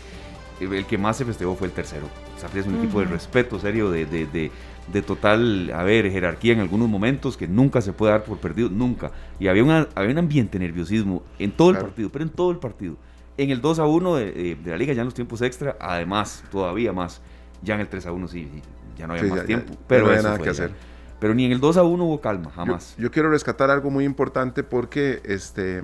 El 0.59 0.85
que 0.85 0.97
más 0.97 1.17
se 1.17 1.25
festejó 1.25 1.55
fue 1.55 1.67
el 1.67 1.73
tercero. 1.73 2.07
O 2.07 2.57
es 2.57 2.65
un 2.65 2.77
equipo 2.77 2.99
de 2.99 3.05
respeto, 3.05 3.59
serio, 3.59 3.91
de, 3.91 4.05
de, 4.05 4.25
de, 4.25 4.51
de, 4.91 5.01
total, 5.01 5.71
a 5.73 5.83
ver, 5.83 6.09
jerarquía 6.11 6.53
en 6.53 6.59
algunos 6.59 6.89
momentos 6.89 7.37
que 7.37 7.47
nunca 7.47 7.81
se 7.81 7.93
puede 7.93 8.13
dar 8.13 8.23
por 8.23 8.39
perdido, 8.39 8.69
nunca. 8.69 9.11
Y 9.39 9.47
había, 9.47 9.63
una, 9.63 9.87
había 9.95 10.11
un 10.11 10.17
ambiente 10.19 10.57
de 10.57 10.65
nerviosismo 10.65 11.23
en 11.37 11.51
todo 11.51 11.71
el 11.71 11.77
partido, 11.77 12.09
pero 12.09 12.23
en 12.23 12.31
todo 12.31 12.51
el 12.51 12.57
partido. 12.57 12.95
En 13.37 13.51
el 13.51 13.61
2 13.61 13.79
a 13.79 13.85
1 13.85 14.15
de, 14.15 14.57
la 14.65 14.77
liga, 14.77 14.93
ya 14.93 15.01
en 15.01 15.05
los 15.05 15.13
tiempos 15.13 15.41
extra, 15.41 15.77
además, 15.79 16.43
todavía 16.51 16.91
más. 16.91 17.21
Ya 17.61 17.75
en 17.75 17.81
el 17.81 17.87
3 17.87 18.07
a 18.07 18.11
1 18.11 18.27
sí, 18.27 18.49
ya 18.97 19.07
no 19.07 19.13
había 19.13 19.33
más 19.33 19.45
tiempo. 19.45 19.73
pero 19.87 20.05
no 20.05 20.11
había 20.11 20.23
nada 20.23 20.39
que 20.39 20.49
hacer. 20.49 20.71
Pero 21.19 21.33
ni 21.33 21.45
en 21.45 21.51
el 21.51 21.59
2 21.59 21.77
a 21.77 21.83
1 21.83 22.03
hubo 22.03 22.21
calma, 22.21 22.51
jamás. 22.51 22.95
Yo, 22.97 23.09
quiero 23.11 23.29
rescatar 23.29 23.71
algo 23.71 23.89
muy 23.89 24.05
importante 24.05 24.63
porque 24.63 25.21
este, 25.23 25.83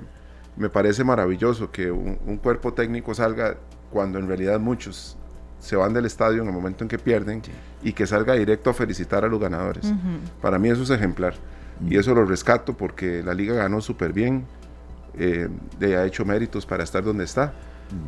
me 0.56 0.68
parece 0.68 1.04
maravilloso 1.04 1.70
que 1.70 1.90
un 1.90 2.38
cuerpo 2.42 2.72
técnico 2.72 3.14
salga 3.14 3.56
cuando 3.90 4.18
en 4.18 4.28
realidad 4.28 4.60
muchos 4.60 5.16
se 5.64 5.76
van 5.76 5.94
del 5.94 6.04
estadio 6.04 6.42
en 6.42 6.48
el 6.48 6.52
momento 6.52 6.84
en 6.84 6.88
que 6.88 6.98
pierden 6.98 7.40
y 7.82 7.94
que 7.94 8.06
salga 8.06 8.34
directo 8.34 8.68
a 8.68 8.74
felicitar 8.74 9.24
a 9.24 9.28
los 9.28 9.40
ganadores. 9.40 9.92
Para 10.42 10.58
mí 10.58 10.68
eso 10.68 10.82
es 10.82 10.90
ejemplar. 10.90 11.34
Y 11.88 11.96
eso 11.96 12.14
lo 12.14 12.24
rescato 12.24 12.76
porque 12.76 13.22
la 13.22 13.32
liga 13.32 13.54
ganó 13.54 13.80
súper 13.80 14.12
bien, 14.12 14.44
eh, 15.14 15.48
ha 15.80 16.04
hecho 16.04 16.24
méritos 16.24 16.66
para 16.66 16.84
estar 16.84 17.02
donde 17.02 17.24
está 17.24 17.54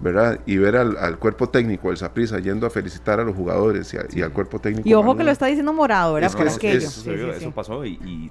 ¿verdad? 0.03 0.41
Y 0.47 0.57
ver 0.57 0.77
al, 0.77 1.19
cuerpo 1.19 1.49
técnico, 1.49 1.91
el 1.91 1.97
Saprisa, 1.97 2.39
yendo 2.39 2.67
a 2.67 2.71
felicitar 2.71 3.21
a 3.21 3.25
los 3.25 3.35
jugadores 3.35 3.95
y, 4.15 4.23
al 4.23 4.33
cuerpo 4.33 4.59
técnico. 4.59 4.89
Y 4.89 4.95
ojo 4.95 5.17
que 5.17 5.25
lo 5.25 5.31
está 5.31 5.47
diciendo 5.47 5.73
morado, 5.73 6.15
¿verdad? 6.15 6.31
eso, 6.31 7.51
pasó 7.53 7.85
y, 7.85 8.31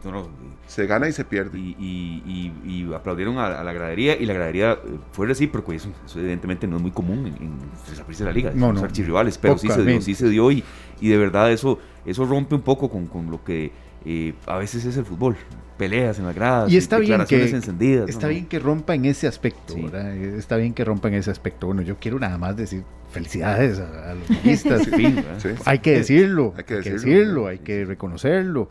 se 0.67 0.88
gana 0.88 1.08
y 1.08 1.12
se 1.12 1.25
pierde. 1.25 1.58
Y, 1.58 2.91
aplaudieron 2.95 3.38
a, 3.38 3.63
la 3.63 3.73
gradería 3.73 4.15
y 4.15 4.25
la 4.25 4.34
gradería 4.34 4.73
eh, 4.73 4.77
fue 5.12 5.27
recíproco 5.27 5.73
y 5.73 5.77
eso, 5.77 5.89
evidentemente 6.15 6.67
no 6.67 6.77
es 6.77 6.81
muy 6.81 6.91
común 6.91 7.27
en, 7.27 7.60
el 7.89 7.95
Saprisa 7.95 8.23
de 8.23 8.29
la 8.29 8.34
liga, 8.34 8.51
no, 8.53 8.71
los 8.71 8.84
archirrivales, 8.84 9.38
pero 9.38 9.58
sí 9.58 9.69
se 9.69 9.84
dio, 9.84 10.01
sí 10.01 10.15
se 10.15 10.29
dio 10.29 10.51
y, 10.51 10.63
de 11.01 11.17
verdad 11.17 11.51
eso, 11.51 11.79
eso 12.05 12.25
rompe 12.25 12.55
un 12.55 12.62
poco 12.62 12.89
con, 12.89 13.08
con 13.08 13.29
lo 13.29 13.43
que 13.43 13.71
eh, 14.06 14.34
a 14.46 14.58
veces 14.58 14.86
es 14.86 14.98
el 14.98 15.06
fútbol 15.06 15.36
peleas 15.78 16.20
en 16.20 16.26
las 16.26 16.36
gradas, 16.36 16.72
y 16.72 16.78
está 16.78 16.98
bien 16.98 17.26
que, 17.26 17.50
encendidas. 17.50 18.10
Está 18.10 18.28
bien 18.28 18.46
que 18.46 18.60
rompa 18.60 18.96
en 18.96 19.06
ese 19.06 19.28
aspecto, 19.28 19.76
Está 19.76 20.58
bien 20.58 20.74
que 20.74 20.86
rompa 20.86 21.10
en 21.10 21.15
ese 21.15 21.32
aspecto. 21.32 21.68
Bueno, 21.68 21.82
yo 21.82 21.98
quiero 22.00 22.20
nada 22.20 22.38
más 22.38 22.56
decir 22.56 22.84
felicidades 23.12 23.80
a, 23.80 24.13
los 24.13 24.28
guionistas. 24.28 24.88
hay 25.65 25.80
que 25.80 25.91
decirlo, 25.91 26.54
hay 26.58 26.63
que 26.63 26.76
decirlo, 26.76 27.48
hay 27.48 27.60
que, 27.60 27.86
reconocerlo. 27.86 28.70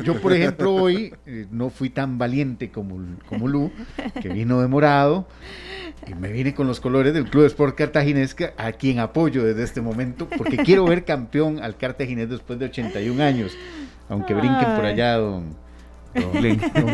Yo, 0.03 0.19
por 0.21 0.33
ejemplo, 0.33 0.73
hoy 0.73 1.13
eh, 1.25 1.47
no 1.51 1.69
fui 1.69 1.89
tan 1.89 2.17
valiente 2.17 2.71
como, 2.71 2.99
como 3.27 3.47
Lu, 3.47 3.71
que 4.21 4.29
vino 4.29 4.61
de 4.61 4.67
morado, 4.67 5.27
y 6.07 6.13
me 6.13 6.31
vine 6.31 6.53
con 6.53 6.67
los 6.67 6.79
colores 6.79 7.13
del 7.13 7.29
Club 7.29 7.45
Sport 7.45 7.75
Cartaginés, 7.75 8.35
a 8.57 8.71
quien 8.73 8.99
apoyo 8.99 9.43
desde 9.43 9.63
este 9.63 9.81
momento, 9.81 10.27
porque 10.37 10.57
quiero 10.57 10.85
ver 10.85 11.05
campeón 11.05 11.61
al 11.61 11.77
Cartaginés 11.77 12.29
después 12.29 12.59
de 12.59 12.65
81 12.65 13.23
años. 13.23 13.51
Aunque 14.07 14.33
brinquen 14.33 14.75
por 14.75 14.85
allá, 14.85 15.17
don 15.17 15.55
Don 16.13 16.31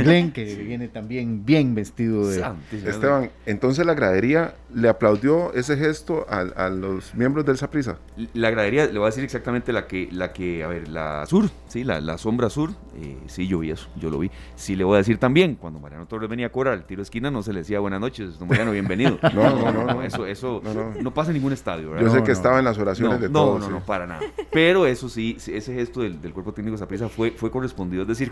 Glenn, 0.04 0.32
que 0.32 0.44
viene 0.56 0.88
también 0.88 1.46
bien 1.46 1.76
vestido 1.76 2.28
de... 2.28 2.44
Esteban, 2.86 3.30
entonces 3.46 3.86
la 3.86 3.94
gradería 3.94 4.56
le 4.76 4.90
aplaudió 4.90 5.54
ese 5.54 5.78
gesto 5.78 6.26
a, 6.30 6.70
los 6.70 7.16
miembros 7.16 7.46
del 7.46 7.58
Saprisa. 7.58 7.98
La 8.34 8.50
gradería, 8.50 8.86
le 8.86 9.00
voy 9.00 9.04
a 9.04 9.06
decir 9.06 9.24
exactamente 9.24 9.72
la 9.72 9.88
que, 9.88 10.10
la 10.12 10.34
que 10.34 10.66
a 10.66 10.68
ver, 10.68 10.90
la 10.90 11.26
sur, 11.28 11.50
sí, 11.70 11.86
la, 11.86 12.18
sombra 12.18 12.50
sur, 12.50 12.72
eh, 13.02 13.18
sí, 13.28 13.48
yo 13.48 13.60
vi 13.60 13.72
eso, 13.72 13.88
yo 13.96 14.10
lo 14.10 14.20
vi. 14.20 14.30
Sí, 14.56 14.76
le 14.76 14.84
voy 14.84 14.96
a 14.96 14.98
decir 14.98 15.18
también, 15.18 15.56
cuando 15.56 15.80
Mariano 15.80 16.06
Torres 16.08 16.30
venía 16.30 16.48
a 16.48 16.50
cobrar 16.50 16.74
el 16.74 16.84
tiro 16.84 17.00
de 17.00 17.04
esquina, 17.04 17.32
no 17.32 17.42
se 17.42 17.54
le 17.54 17.60
decía 17.60 17.80
buenas 17.80 18.02
noches, 18.02 18.38
don 18.38 18.50
Mariano, 18.50 18.72
bienvenido. 18.72 19.18
no, 19.34 19.72
no, 19.72 19.84
no, 19.86 20.02
Eso, 20.02 20.26
eso 20.26 20.62
no, 21.02 21.14
pasa 21.14 21.32
en 21.32 21.36
ningún 21.38 21.54
estadio, 21.54 21.92
¿verdad? 21.92 22.08
Yo 22.08 22.14
sé 22.14 22.24
que 22.24 22.34
estaba 22.34 22.60
en 22.60 22.66
las 22.66 22.78
oraciones 22.78 23.22
de 23.22 23.30
todos. 23.30 23.62
No, 23.62 23.70
no, 23.70 23.80
no, 23.80 23.86
para 23.86 24.06
nada. 24.06 24.22
Pero 24.52 24.86
eso 24.86 25.08
sí, 25.08 25.38
ese 25.38 25.74
gesto 25.74 26.02
del, 26.02 26.34
cuerpo 26.34 26.54
técnico 26.54 26.74
de 26.74 26.80
Saprisa 26.80 27.08
fue, 27.08 27.32
fue 27.32 27.50
correspondido, 27.50 28.02
es 28.02 28.10
decir, 28.10 28.30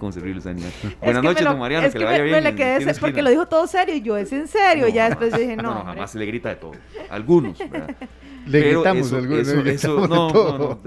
cuando 0.00 0.18
esa 0.38 0.50
Buenas 1.00 1.22
noches, 1.22 1.44
don 1.44 1.60
Mariano, 1.60 1.88
que, 1.92 1.98
le 2.00 2.04
vaya 2.04 2.22
bien. 2.24 2.34
Me 2.34 2.42
le 2.42 2.56
quedé 2.56 2.94
porque 2.94 3.22
lo 3.22 3.30
dijo 3.30 3.46
todo 3.46 3.68
serio 3.68 3.94
y 3.94 4.00
yo, 4.00 4.16
¿es 4.16 4.32
en 4.32 4.48
serio? 4.48 4.88
ya 4.88 5.08
después 5.08 5.32
dije, 5.44 5.56
no. 5.56 5.74
No, 5.74 5.84
jamás 5.84 6.10
se 6.10 6.18
le 6.18 6.26
grita 6.26 6.48
de 6.50 6.56
todo. 6.56 6.72
Algunos, 7.10 7.58
¿verdad? 7.58 7.94
Le 8.46 8.60
gritamos 8.60 9.06
eso, 9.06 9.16
algunos. 9.16 9.48
Eso, 9.48 9.60
eso, 9.60 10.00
no, 10.06 10.06
no, 10.06 10.58
no, 10.58 10.80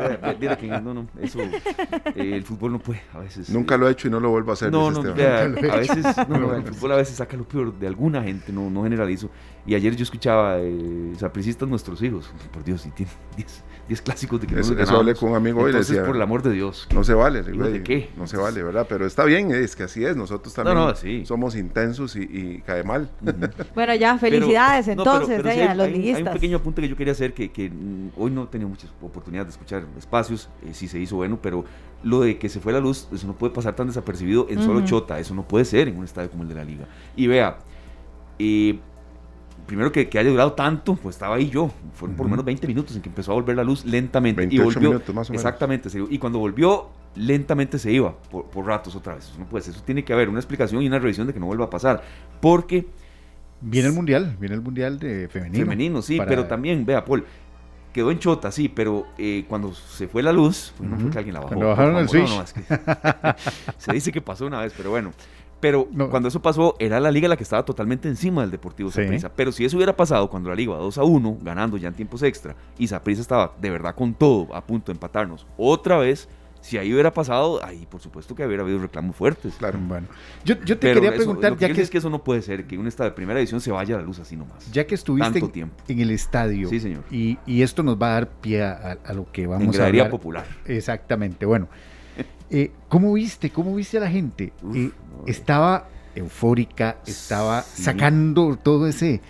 no, 0.82 0.94
no, 0.94 1.08
eso, 1.20 1.40
eh, 1.42 2.36
el 2.36 2.44
fútbol 2.44 2.74
no 2.74 2.80
puede, 2.80 3.02
a 3.14 3.20
veces. 3.20 3.50
Nunca 3.50 3.78
lo 3.78 3.88
he 3.88 3.92
hecho 3.92 4.08
y 4.08 4.12
no 4.12 4.20
lo 4.20 4.30
vuelvo 4.30 4.52
a 4.52 4.54
hacer. 4.54 4.72
No, 4.72 4.92
no, 4.92 5.02
vea, 5.14 5.42
a 5.42 5.48
veces, 5.48 6.06
no, 6.30 6.38
no, 6.38 6.54
el 6.54 6.64
fútbol 6.64 6.92
a 6.92 6.96
veces 6.98 7.16
saca 7.16 7.36
lo 7.36 7.48
peor 7.48 7.74
de 7.74 7.88
alguna 7.88 8.22
gente, 8.22 8.52
no, 8.52 8.70
no 8.70 8.84
generalizo. 8.84 9.32
Y 9.66 9.74
ayer 9.74 9.96
yo 9.96 10.04
escuchaba, 10.04 10.58
eh, 10.60 11.14
sapricistas 11.18 11.68
nuestros 11.68 12.02
hijos, 12.04 12.32
por 12.52 12.64
Dios, 12.64 12.86
y 12.86 12.92
tienen 12.92 13.16
10 13.36 13.64
10 13.88 14.02
clásicos 14.02 14.42
de 14.42 14.48
que 14.48 14.60
eso, 14.60 14.74
no 14.74 14.82
Eso 14.82 14.98
hablé 14.98 15.16
con 15.16 15.30
un 15.30 15.36
amigo 15.36 15.62
hoy 15.62 15.72
Entonces, 15.72 16.00
por 16.00 16.16
el 16.16 16.22
amor 16.22 16.44
de 16.44 16.52
Dios. 16.52 16.88
No 16.94 17.04
se 17.04 17.14
vale, 17.14 17.42
¿De 17.44 17.84
qué? 17.84 18.10
No 18.18 18.28
se 18.28 18.38
vale, 18.38 18.62
¿verdad? 18.62 18.86
Pero 18.88 19.06
está 19.06 19.24
bien, 19.24 19.52
es 19.52 19.76
que 19.76 19.84
así 19.84 20.04
es. 20.04 20.16
Nosotros 20.16 20.54
también 20.54 21.26
somos 21.26 21.56
intensos 21.56 22.16
y, 22.16 22.62
cae 22.66 22.84
mal. 22.84 23.10
bueno, 23.76 23.96
ya, 23.96 24.18
felicidades 24.18 24.88
entonces 24.88 25.40
a 25.40 25.74
los 25.76 25.88
hay, 25.88 26.12
Hay 26.12 26.24
un 26.24 26.34
pequeño 26.34 26.58
apunte 26.58 26.82
que 26.82 26.90
yo 26.90 26.96
quería 26.96 27.14
hacer 27.14 27.34
que, 27.34 27.52
que 27.52 27.70
mm, 27.70 28.12
hoy 28.18 28.32
no 28.32 28.44
he 28.44 28.48
tenido 28.48 28.70
muchas 28.70 28.90
oportunidades 29.02 29.48
de 29.48 29.52
escuchar 29.52 29.86
espacios. 29.98 30.50
Eh, 30.64 30.74
sí 30.74 30.88
se 30.88 31.00
hizo 31.00 31.16
bueno, 31.18 31.40
pero 31.42 31.66
lo 32.04 32.22
de 32.22 32.38
que 32.38 32.50
se 32.50 32.60
fue 32.60 32.74
la 32.74 32.80
luz, 32.80 33.08
eso 33.14 33.28
no 33.28 33.34
puede 33.34 33.54
pasar 33.54 33.76
tan 33.76 33.88
desapercibido 33.88 34.48
en 34.50 34.62
solo 34.62 34.84
Chota. 34.86 35.20
Eso 35.20 35.34
no 35.34 35.44
puede 35.44 35.66
ser 35.66 35.88
en 35.88 35.98
un 35.98 36.04
estadio 36.04 36.30
como 36.30 36.44
el 36.44 36.50
de 36.50 36.56
la 36.56 36.64
Liga. 36.64 36.86
Y 37.16 37.28
vea, 37.28 37.58
eh, 38.40 38.80
primero 39.68 39.92
que, 39.92 40.10
haya 40.12 40.30
durado 40.30 40.54
tanto, 40.54 40.96
pues 40.96 41.16
estaba 41.16 41.36
ahí 41.36 41.50
yo. 41.50 41.70
Fueron 41.94 42.16
por 42.16 42.26
lo 42.26 42.32
menos 42.32 42.46
20 42.46 42.66
minutos 42.66 42.96
en 42.96 43.02
que 43.02 43.10
empezó 43.10 43.34
a 43.34 43.36
volver 43.36 43.56
la 43.56 43.64
luz 43.64 43.86
lentamente. 43.86 44.48
y 44.50 44.58
volvió, 44.58 44.90
minutos 44.90 45.14
más 45.14 45.30
o 45.30 45.34
menos. 45.34 45.46
Exactamente. 45.46 45.90
Y 46.10 46.18
cuando 46.18 46.40
volvió, 46.40 46.90
lentamente 47.16 47.78
se 47.78 47.92
iba 47.92 48.18
por, 48.32 48.46
por 48.46 48.66
ratos 48.66 48.96
otra 48.96 49.16
vez. 49.16 49.32
No 49.38 49.46
puede 49.46 49.70
eso 49.70 49.82
tiene 49.84 50.04
que 50.04 50.14
haber 50.14 50.30
una 50.30 50.40
explicación 50.40 50.82
y 50.82 50.88
una 50.88 50.98
revisión 50.98 51.28
de 51.28 51.34
que 51.34 51.40
no 51.40 51.46
vuelva 51.46 51.66
a 51.66 51.70
pasar. 51.70 52.02
Porque. 52.42 52.88
Viene 53.60 53.90
el 53.90 53.94
mundial, 53.94 54.38
viene 54.40 54.56
el 54.56 54.62
mundial 54.62 55.00
de 55.00 55.28
femenino. 55.28 55.66
Femenino, 55.66 56.02
sí, 56.02 56.20
pero 56.28 56.46
también, 56.46 56.86
vea, 56.86 57.04
Paul, 57.04 57.26
quedó 57.92 58.12
en 58.12 58.20
chota, 58.20 58.52
sí, 58.52 58.70
pero 58.70 59.08
eh, 59.18 59.46
cuando 59.50 59.74
se 59.74 60.08
fue 60.08 60.22
la 60.22 60.32
luz, 60.32 60.74
pues 60.78 60.88
no 60.88 60.98
fue 61.00 61.10
que 61.10 61.18
alguien 61.18 61.34
la 61.34 61.40
bajó. 61.40 61.56
Cuando 61.56 61.70
bajaron 61.70 61.98
el 61.98 62.08
switch. 62.08 62.30
se 63.80 63.94
dice 63.94 64.12
que 64.12 64.22
pasó 64.22 64.46
una 64.46 64.62
vez, 64.62 64.72
pero 64.78 64.92
bueno. 64.92 65.12
Pero 65.60 65.88
cuando 66.12 66.30
eso 66.30 66.42
pasó, 66.42 66.76
era 66.80 67.00
la 67.00 67.10
liga 67.10 67.28
la 67.28 67.36
que 67.36 67.44
estaba 67.44 67.66
totalmente 67.66 68.08
encima 68.08 68.42
del 68.42 68.52
Deportivo 68.52 68.92
Saprissa. 68.92 69.30
Pero 69.36 69.52
si 69.52 69.66
eso 69.66 69.78
hubiera 69.78 69.96
pasado 69.96 70.30
cuando 70.30 70.50
la 70.50 70.56
liga 70.56 70.74
iba 70.74 70.78
2 70.78 70.98
a 70.98 71.04
1, 71.04 71.38
ganando 71.42 71.78
ya 71.78 71.88
en 71.88 71.96
tiempos 71.96 72.22
extra, 72.24 72.56
y 72.78 72.88
Saprissa 72.88 73.22
estaba 73.22 73.54
de 73.60 73.70
verdad 73.70 73.96
con 73.96 74.14
todo 74.14 74.54
a 74.54 74.66
punto 74.66 74.92
de 74.92 74.96
empatarnos 74.96 75.48
otra 75.58 75.98
vez, 75.98 76.28
si 76.62 76.78
ahí 76.78 76.92
hubiera 76.94 77.14
pasado, 77.14 77.64
ahí 77.64 77.88
por 77.90 78.02
supuesto 78.02 78.36
que 78.36 78.46
hubiera 78.46 78.64
habido 78.64 78.80
reclamos 78.80 79.16
fuertes. 79.16 79.56
Claro, 79.58 79.80
bueno. 79.82 80.08
Yo, 80.44 80.58
te 80.58 80.94
quería 80.94 81.14
preguntar, 81.14 81.58
ya 81.58 81.72
que, 81.72 81.82
es 81.82 81.90
que 81.90 81.98
eso 82.00 82.10
no 82.10 82.24
puede 82.24 82.42
ser, 82.42 82.66
que 82.66 82.76
en 82.76 82.82
un 82.82 82.88
estado 82.88 83.10
de 83.10 83.16
primera 83.16 83.40
edición 83.40 83.62
se 83.62 83.72
vaya 83.72 83.96
a 83.96 84.00
la 84.00 84.04
luz 84.04 84.20
así 84.20 84.36
nomás. 84.36 84.70
Ya 84.72 84.86
que 84.86 84.96
estuviste 84.96 85.40
en, 85.88 86.00
el 86.00 86.12
estadio. 86.12 86.68
Sí, 86.70 86.80
señor. 86.80 87.04
Y, 87.10 87.38
esto 87.62 87.84
nos 87.84 88.00
va 88.00 88.10
a 88.10 88.14
dar 88.14 88.30
pie 88.30 88.64
a, 88.64 88.98
lo 89.14 89.32
que 89.32 89.48
vamos 89.48 89.80
a 89.80 89.86
hablar. 89.88 90.10
popular. 90.10 90.46
Exactamente. 90.66 91.46
Bueno, 91.46 91.68
eh, 92.50 92.72
¿cómo 92.88 93.14
viste? 93.14 93.50
¿Cómo 93.50 93.76
viste 93.76 93.98
a 93.98 94.02
la 94.02 94.10
gente? 94.10 94.54
Eh, 94.74 94.92
estaba 95.26 95.90
eufórica, 96.16 96.98
estaba 97.06 97.62
sacando 97.62 98.58
todo 98.58 98.88
ese... 98.88 99.22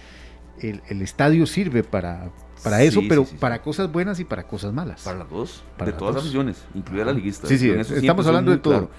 El, 0.59 1.03
estadio 1.03 1.45
sirve 1.45 1.83
para, 1.83 2.31
para 2.63 2.81
eso, 2.81 3.01
pero 3.07 3.25
para 3.39 3.61
cosas 3.61 3.91
buenas 3.91 4.19
y 4.19 4.25
para 4.25 4.47
cosas 4.47 4.73
malas. 4.73 5.03
Para 5.03 5.19
las 5.19 5.29
dos, 5.29 5.63
de 5.85 5.93
todas 5.93 6.15
las 6.15 6.23
aficiones, 6.23 6.65
incluida 6.73 7.05
la 7.05 7.13
liguista. 7.13 7.47
Sí, 7.47 7.59
sí, 7.59 7.69
estamos 7.69 8.25
hablando 8.25 8.51
de 8.51 8.57
todo. 8.57 8.89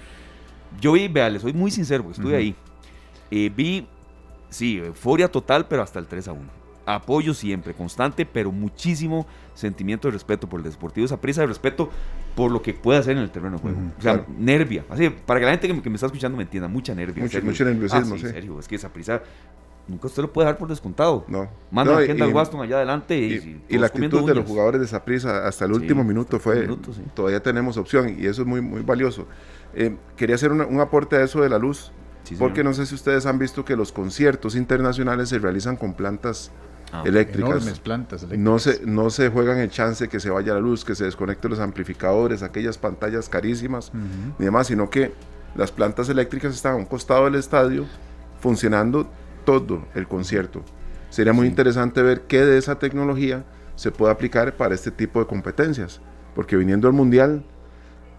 Yo 0.80 0.92
vi, 0.92 1.08
vea, 1.08 1.28
le 1.28 1.40
soy 1.40 1.52
muy 1.52 1.72
sincero, 1.72 2.08
estuve 2.10 2.36
ahí. 2.36 2.54
Eh, 3.30 3.50
vi, 3.54 3.88
sí, 4.48 4.78
euforia 4.78 5.28
total, 5.30 5.66
pero 5.66 5.82
hasta 5.82 5.98
el 5.98 6.06
3 6.06 6.28
a 6.28 6.32
1. 6.32 6.42
Apoyo 6.94 7.34
siempre, 7.34 7.74
constante, 7.74 8.24
pero 8.24 8.50
muchísimo 8.50 9.26
sentimiento 9.54 10.08
de 10.08 10.12
respeto 10.12 10.48
por 10.48 10.60
el 10.60 10.70
deportivo, 10.70 11.04
esa 11.04 11.20
prisa 11.20 11.42
de 11.42 11.48
respeto 11.48 11.90
por 12.34 12.50
lo 12.50 12.62
que 12.62 12.72
puede 12.72 12.98
hacer 12.98 13.16
en 13.16 13.22
el 13.22 13.30
terreno 13.30 13.56
de 13.56 13.62
juego. 13.62 13.78
o 13.98 14.02
sea, 14.02 14.24
nervia. 14.38 14.84
Así, 14.88 15.10
para 15.10 15.40
que 15.40 15.46
la 15.46 15.52
gente 15.52 15.68
que 15.82 15.90
me, 15.90 15.96
está 15.96 16.06
escuchando 16.06 16.36
me 16.36 16.44
entienda, 16.44 16.68
mucha 16.68 16.94
nervia. 16.94 17.22
Mucho, 17.22 17.42
mucho 17.42 17.64
nerviosismo, 17.64 18.14
ah, 18.14 18.18
sí, 18.18 18.26
serio, 18.26 18.58
es 18.58 18.66
que 18.66 18.76
esa 18.76 18.88
prisa 18.92 19.22
nunca 19.88 20.06
usted 20.06 20.22
lo 20.22 20.32
puede 20.32 20.46
dar 20.46 20.56
por 20.56 20.68
descontado. 20.68 21.24
No. 21.28 21.48
Manda 21.70 21.98
a 21.98 22.06
Kendall 22.06 22.32
Waston 22.32 22.60
allá 22.60 22.76
adelante 22.76 23.18
y, 23.18 23.62
y, 23.68 23.78
la 23.78 23.88
actitud 23.88 24.26
de 24.26 24.34
los 24.34 24.46
jugadores 24.46 24.80
de 24.80 24.86
esa 24.86 25.04
prisa 25.04 25.46
hasta 25.46 25.64
el 25.64 25.72
último 25.72 26.04
minuto 26.04 26.38
fue, 26.38 26.68
todavía 27.14 27.42
tenemos 27.42 27.76
opción 27.76 28.16
y 28.18 28.26
eso 28.26 28.42
es 28.42 28.48
muy, 28.48 28.60
muy 28.60 28.82
valioso. 28.82 29.26
Eh, 29.74 29.96
quería 30.16 30.36
hacer 30.36 30.52
un 30.52 30.80
aporte 30.80 31.16
a 31.16 31.22
eso 31.22 31.40
de 31.40 31.48
la 31.48 31.58
luz, 31.58 31.92
porque 32.38 32.62
no 32.62 32.74
sé 32.74 32.86
si 32.86 32.94
ustedes 32.94 33.26
han 33.26 33.38
visto 33.38 33.64
que 33.64 33.76
los 33.76 33.92
conciertos 33.92 34.54
internacionales 34.54 35.30
se 35.30 35.38
realizan 35.38 35.76
con 35.76 35.94
plantas 35.94 36.52
ah, 36.92 37.02
eléctricas. 37.04 37.50
Enormes 37.50 37.78
plantas 37.80 38.22
eléctricas. 38.22 38.44
No 38.44 38.58
se, 38.58 38.80
no 38.86 39.10
se 39.10 39.28
juegan 39.28 39.58
el 39.58 39.70
chance 39.70 40.08
que 40.08 40.20
se 40.20 40.30
vaya 40.30 40.54
la 40.54 40.60
luz, 40.60 40.84
que 40.84 40.94
se 40.94 41.04
desconecten 41.04 41.50
los 41.50 41.60
amplificadores, 41.60 42.42
aquellas 42.42 42.78
pantallas 42.78 43.28
carísimas 43.28 43.92
ni 44.38 44.44
demás, 44.44 44.66
sino 44.68 44.90
que 44.90 45.12
las 45.54 45.72
plantas 45.72 46.08
eléctricas 46.08 46.54
están 46.54 46.74
a 46.74 46.76
un 46.76 46.84
costado 46.84 47.24
del 47.24 47.34
estadio 47.34 47.86
funcionando 48.40 49.08
todo 49.44 49.86
el 49.94 50.06
concierto. 50.06 50.62
Sería 51.10 51.32
muy 51.32 51.46
interesante 51.46 52.02
ver 52.02 52.22
qué 52.22 52.44
de 52.44 52.58
esa 52.58 52.78
tecnología 52.78 53.44
se 53.76 53.90
puede 53.90 54.12
aplicar 54.12 54.56
para 54.56 54.74
este 54.74 54.90
tipo 54.90 55.20
de 55.20 55.26
competencias, 55.26 56.00
porque 56.34 56.56
viniendo 56.56 56.86
al 56.86 56.94
Mundial, 56.94 57.44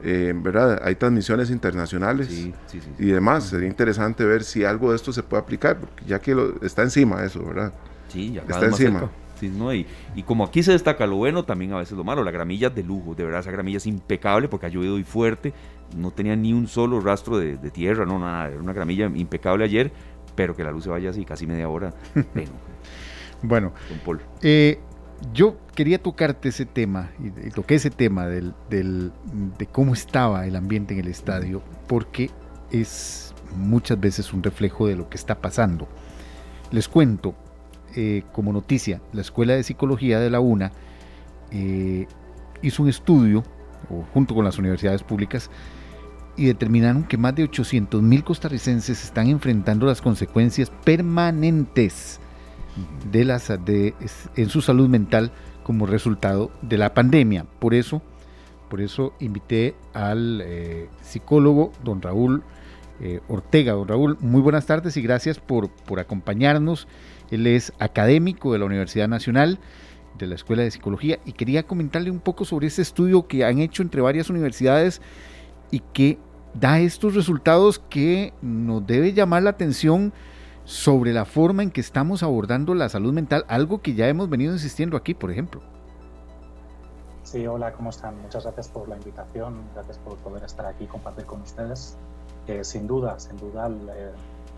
eh, 0.02 0.34
¿verdad? 0.36 0.82
Hay 0.84 0.96
transmisiones 0.96 1.50
internacionales 1.50 2.30
y 2.98 3.06
demás. 3.06 3.46
Sería 3.46 3.68
interesante 3.68 4.24
ver 4.24 4.44
si 4.44 4.64
algo 4.64 4.92
de 4.92 4.96
esto 4.96 5.12
se 5.12 5.22
puede 5.24 5.44
aplicar, 5.44 5.78
porque 5.78 6.06
ya 6.06 6.20
que 6.20 6.34
lo, 6.34 6.62
está 6.62 6.84
encima 6.84 7.24
eso, 7.24 7.46
¿verdad? 7.46 7.74
Sí, 8.10 8.34
ya 8.34 8.42
está 8.42 8.66
encima. 8.66 9.10
¿no? 9.42 9.74
y, 9.74 9.88
y, 10.16 10.24
como 10.24 10.44
aquí 10.44 10.62
se 10.64 10.74
destaca 10.74 11.08
lo 11.08 11.16
bueno, 11.16 11.46
también 11.46 11.72
a 11.72 11.78
veces 11.78 11.98
lo 11.98 12.04
malo. 12.04 12.26
La 12.26 12.32
gramilla 12.32 12.70
de 12.70 12.84
lujo, 12.84 13.16
de 13.16 13.24
verdad, 13.24 13.40
esa 13.40 13.52
gramilla 13.52 13.78
es 13.78 13.88
impecable 13.88 14.50
porque 14.50 14.66
ha 14.66 14.70
llovido 14.70 14.96
muy 14.96 15.06
fuerte. 15.06 15.54
No 15.96 16.12
tenía 16.12 16.36
ni 16.36 16.52
un 16.52 16.68
solo 16.68 17.00
rastro 17.00 17.38
de, 17.38 17.56
de 17.56 17.72
tierra, 17.72 18.06
no, 18.06 18.20
nada. 18.20 18.50
Era 18.50 18.60
una 18.60 18.74
gramilla 18.74 19.06
impecable 19.06 19.64
ayer 19.64 19.94
pero 20.40 20.56
que 20.56 20.64
la 20.64 20.72
luz 20.72 20.86
se 20.86 20.90
vaya 20.90 21.10
así 21.10 21.26
casi 21.26 21.46
media 21.46 21.68
hora. 21.68 21.94
bueno, 23.44 23.74
eh, 24.42 24.80
yo 25.34 25.58
quería 25.76 26.02
tocarte 26.02 26.48
ese 26.48 26.66
tema, 26.66 27.12
y, 27.20 27.50
toqué 27.50 27.76
ese 27.76 27.90
tema 27.90 28.26
del, 28.28 28.54
de 28.70 29.66
cómo 29.66 29.92
estaba 29.92 30.46
el 30.46 30.56
ambiente 30.56 30.94
en 30.94 31.02
el 31.02 31.10
estadio, 31.10 31.62
porque 31.88 32.32
es 32.72 33.36
muchas 33.54 34.00
veces 34.00 34.32
un 34.32 34.42
reflejo 34.42 34.88
de 34.88 34.96
lo 34.96 35.10
que 35.10 35.18
está 35.18 35.42
pasando. 35.42 35.90
Les 36.72 36.88
cuento, 36.88 37.36
eh, 37.96 38.24
como 38.32 38.54
noticia, 38.54 39.02
la 39.14 39.22
Escuela 39.22 39.54
de 39.54 39.64
Psicología 39.64 40.20
de 40.20 40.30
la 40.30 40.40
UNA 40.40 40.72
eh, 41.52 42.08
hizo 42.62 42.84
un 42.84 42.90
estudio, 42.90 43.44
junto 44.14 44.36
con 44.36 44.46
las 44.46 44.58
universidades 44.58 45.04
públicas, 45.04 45.50
y 46.36 46.46
determinaron 46.46 47.04
que 47.04 47.18
más 47.18 47.36
de 47.36 47.44
800 47.44 48.02
mil 48.02 48.24
costarricenses 48.24 49.04
están 49.04 49.28
enfrentando 49.28 49.86
las 49.86 50.02
consecuencias 50.02 50.72
permanentes 50.84 52.20
de 53.12 53.26
las, 53.26 53.50
de, 53.66 53.94
en 54.36 54.50
su 54.50 54.62
salud 54.62 54.88
mental 54.88 55.32
como 55.64 55.86
resultado 55.86 56.52
de 56.62 56.78
la 56.78 56.94
pandemia. 56.94 57.46
Por 57.60 57.74
eso, 57.74 58.02
por 58.70 58.82
eso 58.82 59.14
invité 59.20 59.76
al 59.94 60.42
eh, 60.44 60.90
psicólogo 61.02 61.72
don 61.84 62.02
Raúl 62.02 62.44
eh, 63.02 63.22
Ortega. 63.28 63.74
Don 63.74 63.88
Raúl, 63.88 64.18
muy 64.20 64.42
buenas 64.42 64.66
tardes 64.66 64.98
y 64.98 65.02
gracias 65.02 65.40
por, 65.40 65.70
por 65.70 66.00
acompañarnos. 66.00 66.88
Él 67.32 67.48
es 67.48 67.74
académico 67.80 68.54
de 68.54 68.60
la 68.60 68.66
Universidad 68.66 69.08
Nacional 69.08 69.60
de 70.18 70.28
la 70.28 70.36
Escuela 70.36 70.64
de 70.64 70.72
Psicología 70.72 71.20
y 71.26 71.34
quería 71.34 71.64
comentarle 71.64 72.12
un 72.12 72.20
poco 72.20 72.46
sobre 72.46 72.68
ese 72.68 72.82
estudio 72.82 73.28
que 73.28 73.46
han 73.46 73.60
hecho 73.60 73.82
entre 73.82 74.02
varias 74.02 74.30
universidades 74.30 75.02
y 75.72 75.80
que 75.94 76.18
da 76.54 76.80
estos 76.80 77.16
resultados 77.16 77.80
que 77.80 78.34
nos 78.42 78.86
debe 78.86 79.14
llamar 79.14 79.44
la 79.44 79.52
atención 79.52 80.14
sobre 80.66 81.14
la 81.14 81.26
forma 81.26 81.64
en 81.64 81.72
que 81.72 81.82
estamos 81.82 82.22
abordando 82.22 82.76
la 82.76 82.90
salud 82.90 83.14
mental, 83.14 83.46
algo 83.48 83.82
que 83.82 83.96
ya 83.96 84.08
hemos 84.08 84.30
venido 84.30 84.54
insistiendo 84.54 84.98
aquí, 84.98 85.14
por 85.14 85.32
ejemplo. 85.32 85.62
Sí, 87.24 87.46
hola, 87.46 87.72
¿cómo 87.74 87.92
están? 87.92 88.20
Muchas 88.22 88.44
gracias 88.44 88.68
por 88.70 88.88
la 88.88 88.98
invitación, 88.98 89.62
gracias 89.74 89.98
por 90.00 90.18
poder 90.18 90.44
estar 90.44 90.66
aquí 90.66 90.84
y 90.84 90.88
compartir 90.88 91.26
con 91.26 91.42
ustedes. 91.42 91.98
Sin 92.64 92.88
duda, 92.88 93.20
sin 93.20 93.38
duda, 93.38 93.68
el, 93.68 93.90
eh, 93.90 94.12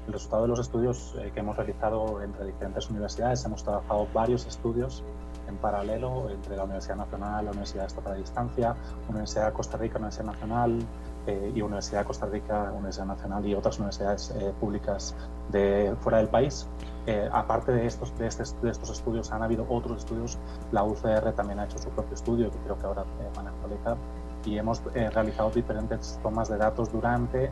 resultado 0.07 0.43
de 0.43 0.47
los 0.49 0.59
estudios 0.59 1.15
eh, 1.19 1.31
que 1.33 1.41
hemos 1.41 1.55
realizado 1.55 2.21
entre 2.21 2.45
diferentes 2.45 2.89
universidades, 2.89 3.45
hemos 3.45 3.63
trabajado 3.63 4.07
varios 4.13 4.45
estudios 4.47 5.03
en 5.47 5.57
paralelo 5.57 6.29
entre 6.29 6.55
la 6.55 6.63
Universidad 6.63 6.95
Nacional, 6.95 7.45
la 7.45 7.51
Universidad 7.51 7.85
Estatal 7.85 8.13
de 8.13 8.19
Distancia, 8.19 8.75
Universidad 9.09 9.47
de 9.47 9.53
Costa 9.53 9.77
Rica, 9.77 9.97
Universidad 9.97 10.25
Nacional, 10.25 10.79
eh, 11.27 11.51
y 11.53 11.61
Universidad 11.61 11.99
de 11.99 12.05
Costa 12.05 12.25
Rica, 12.25 12.71
Universidad 12.73 13.05
Nacional 13.05 13.45
y 13.45 13.53
otras 13.53 13.77
universidades 13.77 14.33
públicas 14.59 15.15
de 15.51 15.95
fuera 15.99 16.17
del 16.17 16.29
país. 16.29 16.67
Aparte 17.31 17.71
de 17.71 17.85
estos, 17.85 18.17
de, 18.17 18.25
este, 18.25 18.43
de, 18.61 18.71
estos 18.71 18.89
estudios, 18.89 19.31
han 19.31 19.43
habido 19.43 19.67
otros 19.69 19.99
estudios. 19.99 20.39
La 20.71 20.83
UCR 20.83 21.31
también 21.33 21.59
ha 21.59 21.65
hecho 21.65 21.77
su 21.77 21.89
propio 21.89 22.15
estudio, 22.15 22.49
que 22.49 22.57
creo 22.59 22.77
que 22.77 22.85
ahora 22.87 23.05
van 23.35 23.47
a 23.47 23.49
actualizar. 23.51 23.97
Y 24.45 24.57
hemos 24.57 24.81
realizado 24.93 25.51
diferentes 25.51 26.19
tomas 26.23 26.49
de 26.49 26.57
datos 26.57 26.91
durante 26.91 27.51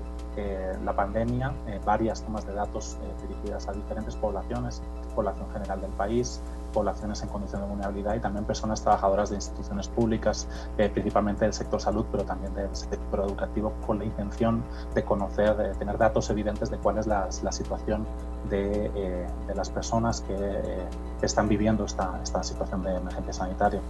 la 0.83 0.95
pandemia, 0.95 1.53
varias 1.85 2.23
tomas 2.23 2.47
de 2.47 2.53
datos 2.53 2.97
dirigidas 3.21 3.67
a 3.67 3.73
diferentes 3.73 4.15
poblaciones, 4.15 4.81
población 5.13 5.49
general 5.51 5.81
del 5.81 5.91
país, 5.91 6.41
poblaciones 6.69 7.21
en 7.23 7.29
condición 7.29 7.61
de 7.61 7.67
vulnerabilidad 7.67 8.15
y 8.15 8.19
también 8.19 8.45
personas 8.45 8.81
trabajadoras 8.81 9.29
de 9.29 9.35
instituciones 9.35 9.87
públicas, 9.87 10.47
eh, 10.77 10.89
principalmente 10.89 11.45
del 11.45 11.53
sector 11.53 11.81
salud, 11.81 12.05
pero 12.11 12.23
también 12.23 12.53
del 12.53 12.73
sector 12.75 13.21
educativo, 13.21 13.73
con 13.85 13.99
la 13.99 14.05
intención 14.05 14.63
de 14.93 15.03
conocer, 15.03 15.55
de 15.57 15.73
tener 15.75 15.97
datos 15.97 16.29
evidentes 16.29 16.69
de 16.69 16.77
cuál 16.77 16.97
es 16.97 17.07
la, 17.07 17.27
la 17.43 17.51
situación 17.51 18.05
de, 18.49 18.91
eh, 18.95 19.27
de, 19.47 19.55
las 19.55 19.69
personas 19.69 20.21
que, 20.21 20.35
eh, 20.37 20.87
están 21.21 21.49
viviendo 21.49 21.83
esta, 21.83 22.19
esta 22.23 22.41
situación 22.43 22.81
de 22.83 22.95
emergencia 22.95 23.33
sanitaria. 23.33 23.81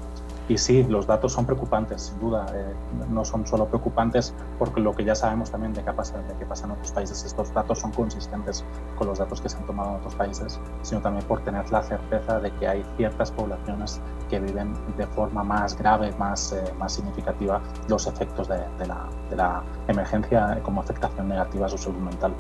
Y 0.50 0.58
sí, 0.58 0.84
los 0.84 1.06
datos 1.06 1.32
son 1.32 1.46
preocupantes, 1.46 2.02
sin 2.02 2.20
duda. 2.20 2.48
Eh, 2.54 2.74
no 3.12 3.24
son 3.24 3.46
solo 3.46 3.68
preocupantes 3.68 4.34
porque 4.58 4.82
lo 4.82 4.96
que 4.96 5.06
ya 5.06 5.14
sabemos 5.14 5.52
también 5.52 5.74
de 5.74 5.84
qué, 5.84 5.94
pasa, 5.94 6.18
de 6.18 6.34
qué 6.40 6.46
pasa 6.46 6.66
en 6.66 6.72
otros 6.72 6.92
países. 6.92 7.24
Estos 7.24 7.54
datos 7.54 7.80
son 7.80 7.92
consistentes 7.92 8.66
con 8.98 9.08
los 9.08 9.20
datos 9.20 9.40
que 9.42 9.48
se 9.48 9.58
han 9.58 9.66
tomado 9.68 9.92
en 9.92 9.96
otros 9.98 10.16
países, 10.16 10.60
sino 10.82 11.02
también 11.02 11.24
por 11.28 11.44
tener 11.44 11.72
la 11.72 11.84
certeza 11.84 12.40
de 12.40 12.52
que 12.56 12.68
hay 12.68 12.84
ciertas 12.98 13.32
poblaciones 13.32 14.02
que 14.28 14.40
viven 14.40 14.74
de 14.98 15.06
forma 15.06 15.44
más 15.44 15.78
grave, 15.78 16.12
más, 16.18 16.52
eh, 16.52 16.74
más 16.80 16.94
significativa 16.94 17.62
los 17.88 18.08
efectos 18.08 18.48
de, 18.48 18.58
la, 18.88 19.08
de 19.30 19.36
la 19.36 19.64
emergencia 19.88 20.60
como 20.64 20.82
afectación 20.82 21.30
negativa 21.30 21.68
a 21.68 21.70
su 21.70 21.78
salud 21.78 22.00
mental. 22.00 22.34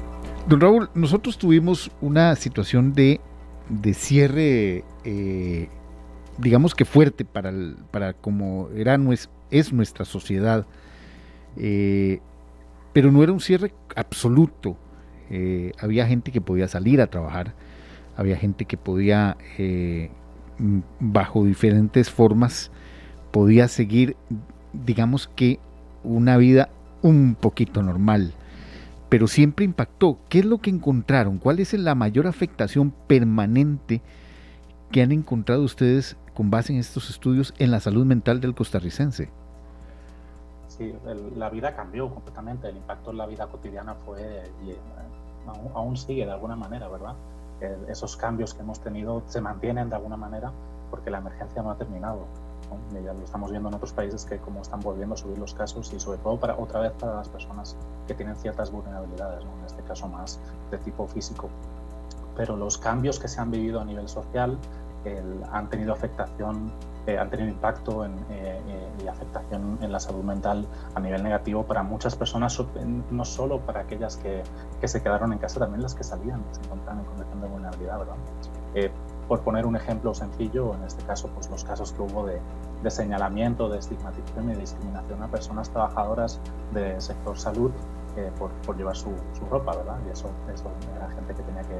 Don 0.47 0.59
Raúl, 0.59 0.89
nosotros 0.95 1.37
tuvimos 1.37 1.91
una 2.01 2.35
situación 2.35 2.93
de, 2.93 3.21
de 3.69 3.93
cierre 3.93 4.83
eh, 5.03 5.69
digamos 6.39 6.75
que 6.75 6.85
fuerte 6.85 7.25
para, 7.25 7.53
para 7.91 8.13
como 8.13 8.69
era 8.75 8.97
es 9.51 9.73
nuestra 9.73 10.05
sociedad, 10.05 10.65
eh, 11.57 12.19
pero 12.93 13.11
no 13.11 13.23
era 13.23 13.31
un 13.31 13.39
cierre 13.39 13.73
absoluto. 13.95 14.77
Eh, 15.29 15.73
había 15.79 16.07
gente 16.07 16.31
que 16.31 16.41
podía 16.41 16.67
salir 16.67 17.01
a 17.01 17.07
trabajar, 17.07 17.53
había 18.15 18.37
gente 18.37 18.65
que 18.65 18.77
podía, 18.77 19.37
eh, 19.57 20.09
bajo 20.99 21.45
diferentes 21.45 22.09
formas, 22.09 22.71
podía 23.31 23.67
seguir, 23.67 24.15
digamos 24.73 25.27
que, 25.35 25.59
una 26.03 26.37
vida 26.37 26.69
un 27.01 27.35
poquito 27.35 27.83
normal, 27.83 28.33
pero 29.09 29.27
siempre 29.27 29.65
impactó. 29.65 30.19
¿Qué 30.29 30.39
es 30.39 30.45
lo 30.45 30.59
que 30.59 30.69
encontraron? 30.69 31.37
¿Cuál 31.37 31.59
es 31.59 31.73
la 31.73 31.93
mayor 31.93 32.25
afectación 32.25 32.93
permanente 33.07 34.01
que 34.91 35.01
han 35.01 35.11
encontrado 35.11 35.63
ustedes 35.63 36.17
con 36.33 36.49
base 36.49 36.73
en 36.73 36.79
estos 36.79 37.09
estudios 37.09 37.53
en 37.57 37.71
la 37.71 37.79
salud 37.79 38.05
mental 38.05 38.41
del 38.41 38.55
costarricense. 38.55 39.29
Sí, 40.67 40.93
la 41.35 41.49
vida 41.49 41.75
cambió 41.75 42.09
completamente, 42.13 42.69
el 42.69 42.77
impacto 42.77 43.11
en 43.11 43.17
la 43.17 43.25
vida 43.25 43.47
cotidiana 43.47 43.95
fue 43.95 44.49
y 44.65 44.71
eh, 44.71 44.77
aún, 45.73 45.97
sigue 45.97 46.25
de 46.25 46.31
alguna 46.31 46.55
manera, 46.55 46.87
¿verdad? 46.87 47.15
esos 47.89 48.15
cambios 48.15 48.53
que 48.53 48.61
hemos 48.61 48.79
tenido 48.79 49.21
se 49.27 49.41
mantienen 49.41 49.89
de 49.89 49.95
alguna 49.97 50.15
manera 50.15 50.49
porque 50.89 51.09
la 51.09 51.17
emergencia 51.17 51.61
no 51.61 51.71
ha 51.71 51.75
terminado. 51.75 52.25
Ya 52.93 53.13
lo 53.13 53.23
estamos 53.23 53.49
viendo 53.49 53.69
en 53.69 53.75
otros 53.75 53.93
países 53.93 54.25
que 54.25 54.37
como 54.37 54.61
están 54.61 54.79
volviendo 54.79 55.15
a 55.15 55.17
subir 55.17 55.37
los 55.37 55.53
casos 55.53 55.91
y 55.91 55.99
sobre 55.99 56.19
todo 56.19 56.39
para 56.39 56.55
otra 56.55 56.81
vez 56.81 56.91
para 56.93 57.15
las 57.15 57.27
personas 57.27 57.75
que 58.07 58.13
tienen 58.13 58.35
ciertas 58.35 58.71
vulnerabilidades, 58.71 59.43
en 59.43 59.65
este 59.65 59.81
caso 59.83 60.07
más 60.07 60.39
de 60.69 60.77
tipo 60.77 61.07
físico. 61.07 61.49
Pero 62.37 62.55
los 62.55 62.77
cambios 62.77 63.19
que 63.19 63.27
se 63.27 63.41
han 63.41 63.49
vivido 63.49 63.81
a 63.81 63.85
nivel 63.85 64.07
social 64.07 64.57
han 65.51 65.69
tenido 65.69 65.93
afectación, 65.93 66.71
eh, 67.07 67.17
han 67.17 67.29
tenido 67.29 67.49
impacto 67.49 68.05
en, 68.05 68.13
eh, 68.29 68.59
y 69.03 69.07
afectación 69.07 69.77
en 69.81 69.91
la 69.91 69.99
salud 69.99 70.23
mental 70.23 70.67
a 70.93 70.99
nivel 70.99 71.23
negativo 71.23 71.63
para 71.63 71.83
muchas 71.83 72.15
personas, 72.15 72.61
no 73.11 73.25
solo 73.25 73.59
para 73.59 73.81
aquellas 73.81 74.17
que, 74.17 74.43
que 74.81 74.87
se 74.87 75.01
quedaron 75.01 75.33
en 75.33 75.39
casa, 75.39 75.59
también 75.59 75.81
las 75.81 75.95
que 75.95 76.03
salían, 76.03 76.43
se 76.51 76.61
encontraban 76.61 76.99
en 76.99 77.05
condición 77.05 77.41
de 77.41 77.47
vulnerabilidad, 77.47 77.99
¿verdad? 77.99 78.15
por 79.29 79.41
poner 79.41 79.67
un 79.67 79.75
ejemplo 79.75 80.13
sencillo, 80.15 80.73
en 80.73 80.83
este 80.83 81.03
caso, 81.03 81.29
pues 81.35 81.49
los 81.51 81.63
casos 81.63 81.91
que 81.91 82.01
hubo 82.01 82.25
de, 82.25 82.41
de 82.81 82.89
señalamiento, 82.91 83.69
de 83.69 83.77
estigmatización 83.77 84.49
y 84.49 84.55
discriminación 84.55 85.21
a 85.21 85.27
personas 85.27 85.69
trabajadoras 85.69 86.41
del 86.73 86.99
sector 86.99 87.37
salud 87.37 87.71
eh, 88.17 88.31
por, 88.39 88.49
por, 88.65 88.75
llevar 88.75 88.95
su, 88.95 89.13
su, 89.37 89.45
ropa, 89.45 89.75
¿verdad? 89.75 89.97
Y 90.07 90.11
eso, 90.11 90.29
eso 90.51 90.71
era 90.95 91.09
gente 91.11 91.35
que 91.35 91.43
tenía 91.43 91.61
que, 91.61 91.79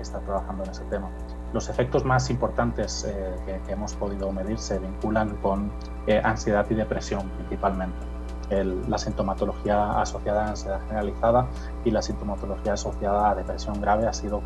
estar 0.00 0.20
trabajando 0.22 0.64
en 0.64 0.70
ese 0.70 0.84
tema. 0.84 1.08
Los 1.54 1.68
efectos 1.68 2.04
más 2.04 2.30
importantes 2.30 3.04
eh, 3.08 3.60
que, 3.64 3.72
hemos 3.72 3.94
podido 3.94 4.32
medir 4.32 4.58
se 4.58 4.80
vinculan 4.80 5.36
con 5.36 5.70
eh, 6.08 6.20
ansiedad 6.22 6.66
y 6.68 6.74
depresión 6.74 7.28
principalmente. 7.36 7.96
El, 8.50 8.90
la 8.90 8.98
sintomatología 8.98 10.00
asociada 10.00 10.46
a 10.46 10.48
ansiedad 10.50 10.80
generalizada 10.88 11.46
y 11.84 11.92
la 11.92 12.02
sintomatología 12.02 12.72
asociada 12.72 13.30
a 13.30 13.34
depresión 13.36 13.80
grave 13.80 14.08
ha 14.08 14.12
sido 14.12 14.42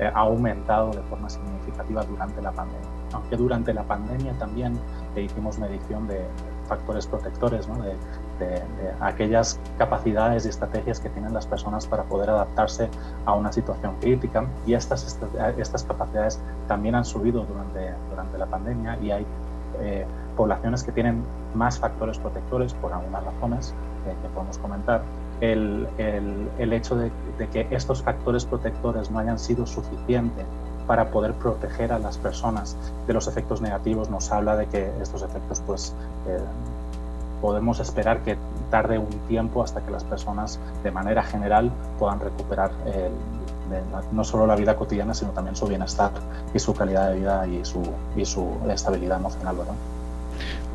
ha 0.00 0.18
aumentado 0.20 0.92
de 0.92 1.02
forma 1.02 1.28
significativa 1.28 2.04
durante 2.04 2.40
la 2.40 2.52
pandemia. 2.52 2.88
Aunque 3.12 3.36
durante 3.36 3.74
la 3.74 3.82
pandemia 3.82 4.32
también 4.38 4.78
hicimos 5.16 5.58
medición 5.58 6.06
de 6.06 6.24
factores 6.68 7.06
protectores, 7.08 7.68
¿no? 7.68 7.74
De, 8.38 8.62
aquellas 9.00 9.60
capacidades 9.78 10.46
y 10.46 10.48
estrategias 10.48 11.00
que 11.00 11.08
tienen 11.10 11.32
las 11.32 11.46
personas 11.46 11.86
para 11.86 12.04
poder 12.04 12.30
adaptarse 12.30 12.88
a 13.24 13.34
una 13.34 13.52
situación 13.52 13.94
crítica 14.00 14.46
y 14.66 14.74
estas, 14.74 15.18
estas 15.58 15.84
capacidades 15.84 16.40
también 16.68 16.94
han 16.94 17.04
subido 17.04 17.44
durante, 17.44 17.92
durante 18.10 18.38
la 18.38 18.46
pandemia 18.46 18.98
y 19.00 19.10
hay 19.10 19.26
eh, 19.80 20.06
poblaciones 20.36 20.82
que 20.82 20.92
tienen 20.92 21.22
más 21.54 21.78
factores 21.78 22.18
protectores 22.18 22.74
por 22.74 22.92
algunas 22.92 23.24
razones 23.24 23.74
eh, 24.06 24.14
que 24.22 24.28
podemos 24.28 24.58
comentar. 24.58 25.02
El, 25.40 25.88
el, 25.98 26.48
el 26.58 26.72
hecho 26.72 26.96
de, 26.96 27.10
de, 27.38 27.48
que 27.48 27.66
estos 27.70 28.02
factores 28.02 28.44
protectores 28.44 29.10
no 29.10 29.18
hayan 29.18 29.38
sido 29.38 29.66
suficientes 29.66 30.46
para 30.86 31.10
poder 31.10 31.32
proteger 31.34 31.92
a 31.92 31.98
las 31.98 32.18
personas 32.18 32.76
de 33.06 33.12
los 33.12 33.26
efectos 33.26 33.60
negativos 33.60 34.10
nos 34.10 34.30
habla 34.30 34.56
de 34.56 34.66
que 34.66 34.92
estos 35.00 35.22
efectos 35.22 35.62
pues 35.66 35.94
eh, 36.28 36.38
podemos 37.44 37.78
esperar 37.78 38.22
que 38.22 38.38
tarde 38.70 38.96
un 38.96 39.10
tiempo 39.28 39.62
hasta 39.62 39.84
que 39.84 39.90
las 39.90 40.02
personas 40.02 40.58
de 40.82 40.90
manera 40.90 41.22
general 41.22 41.70
puedan 41.98 42.18
recuperar 42.18 42.70
no 44.12 44.24
solo 44.24 44.46
la 44.46 44.56
vida 44.56 44.74
cotidiana, 44.76 45.12
sino 45.12 45.32
también 45.32 45.54
su 45.54 45.66
bienestar 45.66 46.10
y 46.54 46.58
su 46.58 46.74
calidad 46.74 47.10
de 47.10 47.18
vida 47.18 47.46
y 47.46 47.62
su, 47.62 47.82
y 48.16 48.24
su 48.24 48.48
estabilidad 48.70 49.18
emocional. 49.18 49.56
¿verdad? 49.56 49.74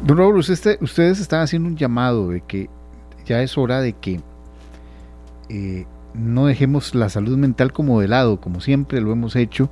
Don 0.03 0.15
Raúl, 0.19 0.37
ustedes 0.37 1.19
están 1.19 1.41
haciendo 1.41 1.69
un 1.69 1.75
llamado 1.75 2.29
de 2.29 2.41
que 2.41 2.69
ya 3.25 3.41
es 3.41 3.57
hora 3.57 3.81
de 3.81 3.93
que 3.93 4.21
eh, 5.49 5.87
no 6.13 6.45
dejemos 6.45 6.93
la 6.93 7.09
salud 7.09 7.35
mental 7.35 7.73
como 7.73 7.99
de 7.99 8.09
lado, 8.09 8.39
como 8.39 8.61
siempre 8.61 9.01
lo 9.01 9.11
hemos 9.11 9.35
hecho. 9.35 9.71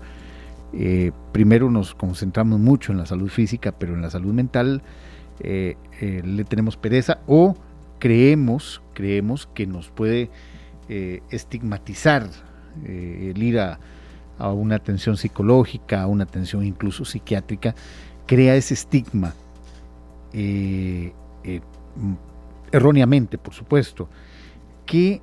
Eh, 0.74 1.12
primero 1.32 1.70
nos 1.70 1.94
concentramos 1.94 2.60
mucho 2.60 2.92
en 2.92 2.98
la 2.98 3.06
salud 3.06 3.30
física, 3.30 3.72
pero 3.72 3.94
en 3.94 4.02
la 4.02 4.10
salud 4.10 4.34
mental 4.34 4.82
eh, 5.40 5.76
eh, 6.02 6.22
le 6.24 6.44
tenemos 6.44 6.78
pereza 6.78 7.20
o 7.28 7.56
creemos, 8.00 8.82
creemos 8.94 9.48
que 9.54 9.68
nos 9.68 9.90
puede 9.90 10.30
eh, 10.90 11.22
estigmatizar 11.30 12.30
el 12.86 13.42
ir 13.42 13.60
a, 13.60 13.80
una 14.40 14.76
atención 14.76 15.18
psicológica, 15.18 16.04
a 16.04 16.08
una 16.08 16.26
atención 16.26 16.64
incluso 16.64 17.06
psiquiátrica, 17.06 17.74
crea 18.28 18.56
ese 18.56 18.76
estigma, 18.76 19.34
erróneamente, 22.72 23.40
por 23.40 23.56
supuesto. 23.56 24.08
¿Qué, 24.86 25.22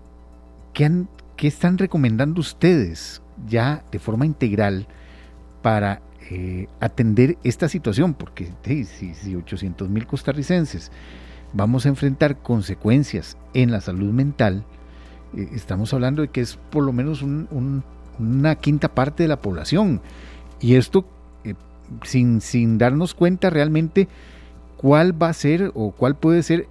qué, 0.72 1.04
¿Qué 1.36 1.46
están 1.46 1.78
recomendando 1.78 2.40
ustedes 2.40 3.22
ya 3.46 3.84
de 3.92 4.00
forma 4.00 4.26
integral 4.26 4.88
para 5.62 6.02
eh, 6.30 6.68
atender 6.80 7.36
esta 7.44 7.68
situación, 7.68 8.14
porque 8.14 8.48
si, 8.86 9.34
800 9.34 9.90
mil 9.90 10.06
costarricenses 10.06 10.90
vamos 11.52 11.84
a 11.84 11.90
enfrentar 11.90 12.38
consecuencias 12.38 13.36
en 13.52 13.70
la 13.70 13.82
salud 13.82 14.10
mental, 14.10 14.64
eh, 15.36 15.50
estamos 15.52 15.92
hablando 15.92 16.22
de 16.22 16.28
que 16.28 16.40
es 16.40 16.56
por 16.70 16.82
lo 16.82 16.94
menos 16.94 17.22
una 17.22 18.54
quinta 18.54 18.94
parte 18.94 19.24
de 19.24 19.28
la 19.28 19.42
población. 19.42 20.00
Y 20.62 20.76
esto 20.76 21.04
eh, 21.44 21.52
sin, 22.04 22.40
sin 22.40 22.78
darnos 22.78 23.12
cuenta 23.12 23.50
realmente 23.50 24.08
cuál 24.78 25.20
va 25.22 25.28
a 25.28 25.34
ser 25.34 25.72
o 25.74 25.90
cuál 25.90 26.16
puede 26.16 26.42
ser 26.42 26.68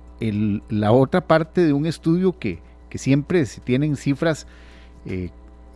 la 0.69 0.93
otra 0.93 1.27
parte 1.27 1.63
de 1.63 1.73
un 1.73 1.85
estudio 1.85 2.39
que, 2.39 2.59
que 2.89 2.97
siempre 2.97 3.45
tienen 3.63 3.97
cifras, 3.97 4.47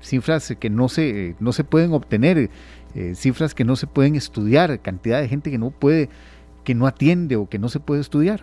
cifras 0.01 0.55
que 0.59 0.69
no 0.69 0.89
se, 0.89 1.35
no 1.39 1.51
se 1.51 1.63
pueden 1.63 1.93
obtener 1.93 2.49
eh, 2.95 3.15
cifras 3.15 3.53
que 3.53 3.63
no 3.63 3.75
se 3.75 3.87
pueden 3.87 4.15
estudiar, 4.15 4.79
cantidad 4.79 5.19
de 5.21 5.27
gente 5.27 5.51
que 5.51 5.57
no 5.57 5.71
puede, 5.71 6.09
que 6.63 6.75
no 6.75 6.87
atiende 6.87 7.35
o 7.35 7.47
que 7.47 7.59
no 7.59 7.69
se 7.69 7.79
puede 7.79 8.01
estudiar. 8.01 8.41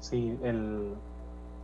Sí, 0.00 0.38
el, 0.42 0.94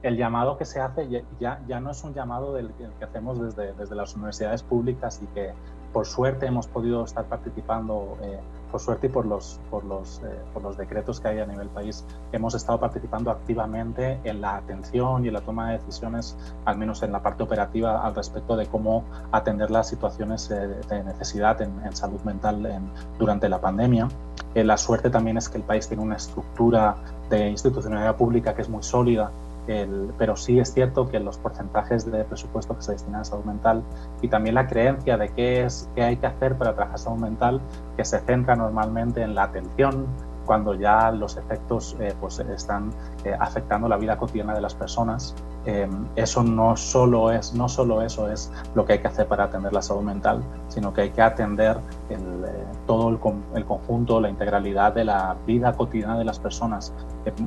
el 0.02 0.16
llamado 0.16 0.58
que 0.58 0.64
se 0.64 0.80
hace 0.80 1.08
ya, 1.38 1.60
ya 1.66 1.80
no 1.80 1.90
es 1.90 2.02
un 2.02 2.14
llamado 2.14 2.54
del, 2.54 2.70
que 2.98 3.04
hacemos 3.04 3.40
desde, 3.40 3.72
desde 3.74 3.94
las 3.94 4.14
universidades 4.14 4.62
públicas 4.62 5.20
y 5.22 5.26
que 5.34 5.52
por 5.92 6.06
suerte 6.06 6.46
hemos 6.46 6.66
podido 6.66 7.04
estar 7.04 7.24
participando 7.26 8.18
eh, 8.22 8.40
por 8.72 8.80
suerte 8.80 9.06
y 9.06 9.10
por 9.10 9.26
los, 9.26 9.60
por, 9.70 9.84
los, 9.84 10.20
eh, 10.24 10.40
por 10.52 10.62
los 10.62 10.76
decretos 10.76 11.20
que 11.20 11.28
hay 11.28 11.38
a 11.40 11.46
nivel 11.46 11.68
país, 11.68 12.04
hemos 12.32 12.54
estado 12.54 12.80
participando 12.80 13.30
activamente 13.30 14.18
en 14.24 14.40
la 14.40 14.56
atención 14.56 15.24
y 15.24 15.28
en 15.28 15.34
la 15.34 15.42
toma 15.42 15.70
de 15.70 15.78
decisiones, 15.78 16.36
al 16.64 16.78
menos 16.78 17.02
en 17.02 17.12
la 17.12 17.22
parte 17.22 17.42
operativa, 17.42 18.04
al 18.04 18.14
respecto 18.14 18.56
de 18.56 18.66
cómo 18.66 19.04
atender 19.30 19.70
las 19.70 19.88
situaciones 19.88 20.50
eh, 20.50 20.80
de 20.88 21.04
necesidad 21.04 21.60
en, 21.60 21.72
salud 21.92 22.20
mental 22.22 22.80
durante 23.18 23.48
la 23.50 23.60
pandemia. 23.60 24.08
Eh, 24.54 24.64
la 24.64 24.78
suerte 24.78 25.10
también 25.10 25.36
es 25.36 25.48
que 25.48 25.58
el 25.58 25.64
país 25.64 25.86
tiene 25.86 26.02
una 26.02 26.16
estructura 26.16 26.96
de 27.28 27.50
institucionalidad 27.50 28.16
pública 28.16 28.54
que 28.54 28.62
es 28.62 28.68
muy 28.68 28.82
sólida 28.82 29.30
pero 29.66 30.36
sí 30.36 30.58
es 30.58 30.72
cierto 30.72 31.08
que 31.08 31.20
los 31.20 31.38
porcentajes 31.38 32.10
de 32.10 32.24
presupuesto 32.24 32.76
que 32.76 32.82
se 32.82 32.92
destinan 32.92 33.20
a 33.20 33.24
salud 33.24 33.44
mental 33.44 33.82
y 34.20 34.28
también 34.28 34.54
la 34.54 34.66
creencia 34.66 35.16
de 35.16 35.28
qué, 35.28 35.64
es, 35.64 35.88
qué 35.94 36.02
hay 36.02 36.16
que 36.16 36.26
hacer 36.26 36.56
para 36.56 36.74
trabajar 36.74 36.98
salud 36.98 37.18
mental, 37.18 37.60
que 37.96 38.04
se 38.04 38.18
centra 38.20 38.56
normalmente 38.56 39.22
en 39.22 39.34
la 39.34 39.44
atención, 39.44 40.06
cuando 40.44 40.74
ya 40.74 41.10
los 41.12 41.36
efectos 41.36 41.96
eh, 42.00 42.14
pues 42.20 42.38
están 42.40 42.90
eh, 43.24 43.36
afectando 43.38 43.88
la 43.88 43.96
vida 43.96 44.16
cotidiana 44.16 44.54
de 44.54 44.60
las 44.60 44.74
personas. 44.74 45.34
Eh, 45.64 45.88
eso 46.16 46.42
no 46.42 46.76
solo, 46.76 47.30
es, 47.30 47.54
no 47.54 47.68
solo 47.68 48.02
eso 48.02 48.28
es 48.28 48.50
lo 48.74 48.84
que 48.84 48.94
hay 48.94 48.98
que 48.98 49.06
hacer 49.06 49.28
para 49.28 49.44
atender 49.44 49.72
la 49.72 49.80
salud 49.80 50.02
mental, 50.02 50.42
sino 50.66 50.92
que 50.92 51.02
hay 51.02 51.10
que 51.10 51.22
atender 51.22 51.76
el, 52.10 52.44
todo 52.84 53.10
el, 53.10 53.64
conjunto, 53.64 54.20
la 54.20 54.28
integralidad 54.28 54.92
de 54.92 55.04
la 55.04 55.36
vida 55.46 55.72
cotidiana 55.74 56.18
de 56.18 56.24
las 56.24 56.40
personas. 56.40 56.92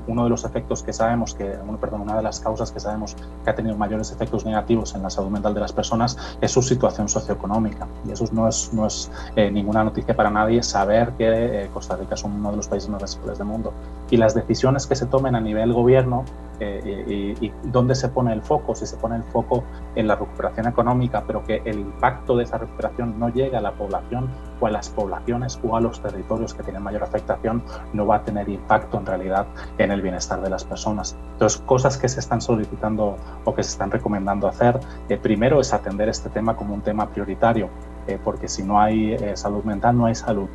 uno 0.08 0.24
de 0.24 0.30
los 0.30 0.46
efectos 0.46 0.82
que 0.82 0.94
sabemos, 0.94 1.34
que, 1.34 1.58
perdón, 1.82 2.02
una 2.02 2.16
de 2.16 2.24
las 2.24 2.40
causas 2.40 2.72
que 2.72 2.80
sabemos 2.80 3.18
que 3.44 3.50
ha 3.50 3.56
tenido 3.56 3.76
mayores 3.76 4.10
efectos 4.14 4.46
negativos 4.46 4.96
en 4.96 5.04
la 5.04 5.10
salud 5.10 5.30
mental 5.30 5.54
de 5.54 5.60
las 5.60 5.74
personas 5.74 6.18
es 6.40 6.52
su 6.52 6.62
situación 6.62 7.10
socioeconómica. 7.10 7.86
Y 8.08 8.12
eso 8.12 8.26
no 8.32 8.48
es, 8.48 8.74
no 8.74 8.88
es 8.88 9.12
ninguna 9.36 9.84
noticia 9.84 10.16
para 10.16 10.30
nadie 10.30 10.64
saber 10.64 11.12
que 11.18 11.70
Costa 11.74 11.98
Rica 11.98 12.16
es 12.16 12.24
uno 12.24 12.52
de 12.52 12.58
los 12.58 12.70
países 12.70 12.90
más 12.90 13.02
desiguales 13.02 13.38
del 13.38 13.48
mundo. 13.48 13.74
Y 14.10 14.16
las 14.16 14.34
decisiones 14.34 14.88
que 14.88 14.96
se 14.96 15.06
tomen 15.06 15.36
a 15.36 15.42
nivel 15.42 15.65
gobierno 15.74 16.26
eh, 16.60 17.36
y, 17.42 17.52
dónde 17.64 17.96
se 17.96 18.08
pone 18.08 18.32
el 18.32 18.42
foco, 18.42 18.76
si 18.76 18.86
se 18.86 18.96
pone 18.96 19.18
el 19.18 19.24
foco 19.24 19.64
en 19.96 20.08
la 20.08 20.16
recuperación 20.16 20.68
económica, 20.68 21.24
pero 21.28 21.44
que 21.44 21.62
el 21.66 21.80
impacto 21.80 22.38
de 22.38 22.44
esa 22.44 22.58
recuperación 22.58 23.20
no 23.20 23.30
llegue 23.30 23.58
a 23.58 23.62
la 23.62 23.74
población 23.74 24.30
o 24.62 24.68
a 24.68 24.72
las 24.72 24.90
poblaciones 24.90 25.60
o 25.64 25.76
a 25.76 25.82
los 25.82 26.02
territorios 26.02 26.54
que 26.54 26.64
tienen 26.64 26.82
mayor 26.82 27.04
afectación, 27.04 27.62
no 27.92 28.08
va 28.08 28.18
a 28.18 28.24
tener 28.24 28.48
impacto 28.48 28.98
en 28.98 29.06
realidad 29.06 29.48
en 29.78 29.92
el 29.92 30.02
bienestar 30.02 30.42
de 30.42 30.50
las 30.50 30.64
personas. 30.64 31.18
Entonces, 31.34 31.62
cosas 31.66 31.98
que 31.98 32.08
se 32.08 32.22
están 32.22 32.40
solicitando 32.42 33.18
o 33.44 33.54
que 33.54 33.64
se 33.64 33.72
están 33.72 33.92
recomendando 33.92 34.48
hacer, 34.48 34.80
eh, 35.10 35.18
primero 35.18 35.60
es 35.60 35.74
atender 35.74 36.08
este 36.08 36.30
tema 36.30 36.56
como 36.56 36.74
un 36.74 36.82
tema 36.82 37.10
prioritario, 37.10 37.70
eh, 38.08 38.18
porque 38.24 38.48
si 38.48 38.64
no 38.64 38.80
hay 38.80 39.18
salud 39.36 39.64
mental, 39.64 39.98
no 39.98 40.06
hay 40.06 40.16
salud 40.16 40.48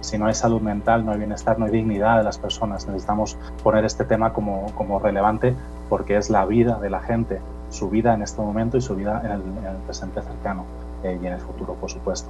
si 0.00 0.18
no 0.18 0.26
hay 0.26 0.34
salud 0.34 0.60
mental, 0.60 1.04
no 1.04 1.12
hay 1.12 1.18
bienestar, 1.18 1.58
no 1.58 1.66
hay 1.66 1.72
dignidad 1.72 2.18
de 2.18 2.24
las 2.24 2.38
personas. 2.38 2.86
Necesitamos 2.86 3.36
poner 3.62 3.84
este 3.84 4.04
tema 4.04 4.32
como, 4.32 4.66
como 4.74 4.98
relevante 4.98 5.54
porque 5.88 6.16
es 6.16 6.30
la 6.30 6.44
vida 6.46 6.78
de 6.78 6.90
la 6.90 7.00
gente, 7.00 7.40
su 7.70 7.90
vida 7.90 8.14
en 8.14 8.22
este 8.22 8.40
momento 8.40 8.76
y 8.76 8.80
su 8.80 8.96
vida 8.96 9.20
en 9.24 9.30
el, 9.32 9.76
presente 9.86 10.22
cercano 10.22 10.64
eh, 11.02 11.18
y 11.22 11.26
en 11.26 11.34
el 11.34 11.40
futuro, 11.40 11.74
por 11.74 11.90
supuesto. 11.90 12.28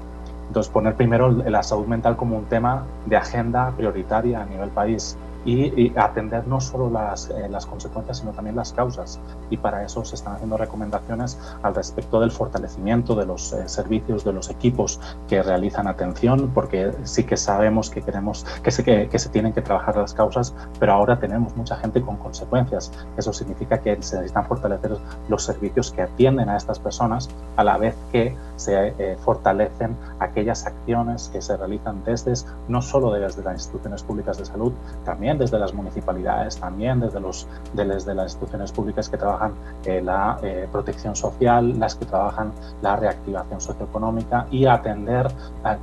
Entonces, 0.48 0.72
poner 0.72 0.94
primero 0.96 1.30
la 1.30 1.62
salud 1.62 1.86
mental 1.86 2.16
como 2.16 2.36
un 2.36 2.46
tema 2.46 2.84
de 3.06 3.16
agenda 3.16 3.70
prioritaria 3.76 4.42
a 4.42 4.46
nivel 4.46 4.70
país. 4.70 5.16
Y, 5.44 5.92
atender 5.96 6.46
no 6.46 6.60
solo 6.60 6.90
las, 6.90 7.30
eh, 7.30 7.48
las 7.48 7.66
consecuencias, 7.66 8.18
sino 8.18 8.32
también 8.32 8.56
las 8.56 8.72
causas. 8.72 9.20
Y 9.50 9.56
para 9.56 9.84
eso 9.84 10.04
se 10.04 10.14
están 10.14 10.34
haciendo 10.34 10.56
recomendaciones 10.56 11.38
al 11.62 11.74
respecto 11.74 12.20
del 12.20 12.30
fortalecimiento 12.30 13.14
de 13.14 13.26
los 13.26 13.52
eh, 13.52 13.68
servicios, 13.68 14.24
de 14.24 14.32
los 14.32 14.50
equipos 14.50 15.00
que 15.28 15.42
realizan 15.42 15.86
atención, 15.86 16.50
porque 16.54 16.92
sí 17.04 17.24
que 17.24 17.36
sabemos 17.36 17.90
que 17.90 18.02
queremos 18.02 18.44
que 18.62 18.70
se, 18.70 18.84
que, 18.84 19.08
que 19.08 19.18
se 19.18 19.28
tienen 19.28 19.52
que 19.52 19.62
trabajar 19.62 19.96
las 19.96 20.14
causas, 20.14 20.54
pero 20.78 20.92
ahora 20.92 21.18
tenemos 21.18 21.56
mucha 21.56 21.76
gente 21.76 22.00
con 22.02 22.16
consecuencias. 22.16 22.92
Eso 23.16 23.32
significa 23.32 23.78
que 23.78 24.00
se 24.02 24.16
necesitan 24.16 24.46
fortalecer 24.46 24.96
los 25.28 25.44
servicios 25.44 25.90
que 25.90 26.02
atienden 26.02 26.48
a 26.48 26.56
estas 26.56 26.78
personas, 26.78 27.28
a 27.56 27.64
la 27.64 27.78
vez 27.78 27.94
que 28.12 28.36
se 28.56 28.94
eh, 28.98 29.16
fortalecen 29.24 29.96
aquellas 30.18 30.66
acciones 30.66 31.30
que 31.32 31.40
se 31.40 31.56
realizan 31.56 32.02
desde, 32.04 32.34
no 32.68 32.82
solo 32.82 33.12
desde 33.12 33.42
las 33.42 33.54
instituciones 33.54 34.02
públicas 34.02 34.38
de 34.38 34.44
salud, 34.44 34.72
también 35.04 35.29
desde 35.38 35.58
las 35.58 35.74
municipalidades, 35.74 36.58
también 36.58 37.00
desde, 37.00 37.20
los, 37.20 37.46
desde 37.72 38.14
las 38.14 38.32
instituciones 38.32 38.72
públicas 38.72 39.08
que 39.08 39.16
trabajan 39.16 39.52
eh, 39.84 40.00
la 40.02 40.38
eh, 40.42 40.68
protección 40.70 41.16
social, 41.16 41.78
las 41.78 41.94
que 41.94 42.06
trabajan 42.06 42.52
la 42.82 42.96
reactivación 42.96 43.60
socioeconómica 43.60 44.46
y 44.50 44.66
atender 44.66 45.28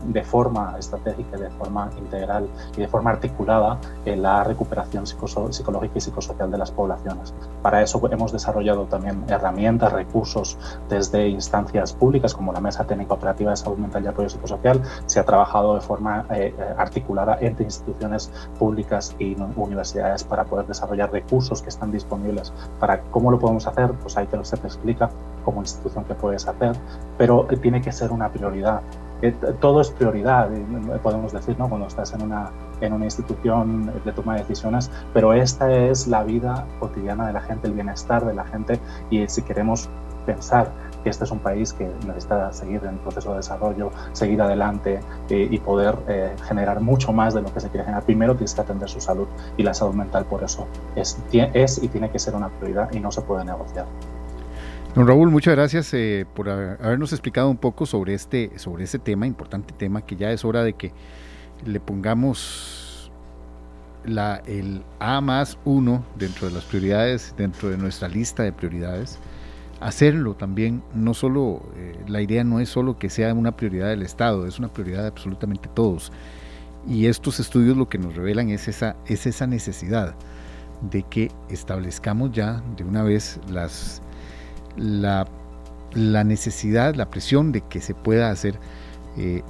de 0.06 0.24
forma 0.24 0.76
estratégica, 0.78 1.38
de 1.38 1.50
forma 1.52 1.90
integral 1.98 2.48
y 2.76 2.82
de 2.82 2.88
forma 2.88 3.12
articulada 3.12 3.78
la 4.06 4.44
recuperación 4.44 5.06
psicológica 5.06 5.94
y 5.96 6.02
psicosocial 6.02 6.50
de 6.50 6.58
las 6.58 6.72
poblaciones. 6.72 7.34
Para 7.62 7.82
eso 7.82 8.02
hemos 8.12 8.32
desarrollado 8.32 8.86
también 8.86 9.24
herramientas, 9.28 9.92
recursos 9.92 10.58
desde 10.90 11.28
instancias 11.28 11.94
públicas 11.94 12.34
como 12.34 12.54
la 12.54 12.62
Mesa 12.62 12.86
Técnica 12.86 13.14
Operativa 13.14 13.52
de 13.52 13.58
Salud 13.58 13.78
Mental 13.78 14.04
y 14.04 14.08
Apoyo 14.08 14.30
Psicosocial. 14.30 14.82
Se 15.06 15.20
ha 15.20 15.26
trabajado 15.26 15.76
de 15.76 15.82
forma 15.82 16.26
eh, 16.30 16.54
eh, 16.58 16.74
articulada 16.78 17.38
entre 17.42 17.66
instituciones 17.66 18.32
públicas 18.58 19.16
y 19.20 19.36
universidades 19.56 20.24
para 20.24 20.44
poder 20.44 20.68
desarrollar 20.68 21.12
recursos 21.12 21.62
que 21.62 21.70
están 21.70 21.92
disponibles. 21.92 22.54
Para 22.80 23.02
cómo 23.02 23.32
lo 23.32 23.40
podemos 23.40 23.68
hacer, 23.68 23.92
pues 23.94 24.18
ahí 24.18 24.28
te 24.28 24.38
lo 24.38 24.44
se 24.44 24.58
te 24.58 24.68
explica 24.68 25.10
como 25.44 25.62
institución 25.62 26.04
que 26.06 26.14
puedes 26.14 26.48
hacer, 26.48 26.76
pero 27.18 27.48
tiene 27.62 27.82
que 27.82 27.92
ser 27.92 28.12
una 28.12 28.30
prioridad 28.30 28.82
todo 29.60 29.82
es 29.82 29.90
prioridad, 29.90 30.50
podemos 31.02 31.34
decir, 31.34 31.58
¿no? 31.58 31.68
cuando 31.68 31.88
estás 31.88 32.14
en 32.14 32.22
una, 32.22 32.52
en 32.82 32.94
una 32.94 33.06
institución 33.06 33.92
de 34.06 34.12
toma 34.12 34.36
de 34.36 34.42
decisiones, 34.42 34.92
pero 35.14 35.34
esta 35.34 35.72
es 35.74 36.08
la 36.08 36.24
vida 36.24 36.66
cotidiana 36.80 37.26
de 37.26 37.34
la 37.34 37.42
gente, 37.42 37.68
el 37.68 37.74
bienestar 37.74 38.26
de 38.26 38.36
la 38.36 38.46
gente 38.46 38.80
y 39.10 39.28
si 39.28 39.42
queremos 39.42 39.90
pensar 40.26 40.72
que 41.08 41.12
este 41.12 41.24
es 41.24 41.32
un 41.32 41.40
país 41.40 41.72
que 41.72 41.90
necesita 42.06 42.52
seguir 42.52 42.84
en 42.84 42.98
proceso 42.98 43.32
de 43.32 43.38
desarrollo, 43.38 43.92
seguir 44.12 44.42
adelante 44.42 45.00
eh, 45.30 45.48
y 45.50 45.58
poder 45.60 45.96
eh, 46.10 46.36
generar 46.46 46.82
mucho 46.82 47.14
más 47.14 47.34
de 47.34 47.42
lo 47.42 47.54
que 47.54 47.62
se 47.62 47.70
quiere 47.70 47.86
generar. 47.86 48.04
Primero 48.04 48.34
tienes 48.34 48.54
que 48.54 48.60
atender 48.60 48.90
su 48.90 49.00
salud 49.00 49.26
y 49.56 49.64
la 49.64 49.74
salud 49.74 49.94
mental 49.94 50.26
por 50.26 50.44
eso 50.44 50.68
es, 50.98 51.18
es 51.32 51.82
y 51.82 51.88
tiene 51.88 52.12
que 52.12 52.20
ser 52.20 52.36
una 52.36 52.50
prioridad 52.50 52.92
y 52.92 53.00
no 53.00 53.10
se 53.10 53.22
puede 53.22 53.46
negociar. 53.46 53.86
Don 54.96 55.08
Raúl, 55.08 55.32
muchas 55.32 55.56
gracias 55.56 55.94
eh, 55.94 56.26
por 56.34 56.50
habernos 56.50 57.14
explicado 57.14 57.50
un 57.50 57.58
poco 57.58 57.86
sobre 57.86 58.14
este, 58.14 58.52
sobre 58.60 58.84
este 58.84 59.00
tema, 59.00 59.26
importante 59.28 59.74
tema, 59.74 60.02
que 60.02 60.18
ya 60.18 60.32
es 60.32 60.44
hora 60.44 60.62
de 60.64 60.74
que 60.74 60.92
le 61.66 61.80
pongamos 61.80 63.12
la, 64.04 64.42
el 64.46 64.84
A 65.00 65.22
más 65.22 65.58
uno 65.64 66.04
dentro 66.18 66.50
de 66.50 66.54
las 66.54 66.66
prioridades, 66.66 67.34
dentro 67.38 67.70
de 67.70 67.78
nuestra 67.78 68.10
lista 68.10 68.44
de 68.44 68.52
prioridades. 68.52 69.20
Hacerlo 69.80 70.34
también, 70.34 70.82
no 70.96 71.14
solo, 71.14 71.62
eh, 71.76 71.96
la 72.08 72.22
idea 72.22 72.44
no 72.44 72.60
es 72.60 72.70
solo 72.70 72.98
que 72.98 73.10
sea 73.10 73.34
una 73.34 73.56
prioridad 73.56 73.90
del 73.90 74.02
Estado, 74.02 74.48
es 74.48 74.58
una 74.58 74.70
prioridad 74.70 75.04
de 75.04 75.08
absolutamente 75.10 75.70
todos. 75.74 76.12
Y 76.88 77.06
estos 77.06 77.40
estudios 77.40 77.78
lo 77.78 77.90
que 77.90 77.98
nos 77.98 78.16
revelan 78.16 78.50
es 78.50 78.68
esa, 78.68 78.96
es 79.06 79.28
esa 79.28 79.46
necesidad 79.46 80.16
de 80.90 81.04
que 81.04 81.32
establezcamos 81.50 82.32
ya 82.32 82.64
de 82.76 82.84
una 82.84 83.04
vez 83.04 83.40
las 83.50 84.02
la, 84.78 85.26
necesidad, 86.24 86.96
la 86.96 87.10
presión 87.10 87.52
de 87.52 87.62
que 87.62 87.82
se 87.82 87.94
pueda 87.94 88.30
hacer 88.30 88.60
eh, 89.18 89.42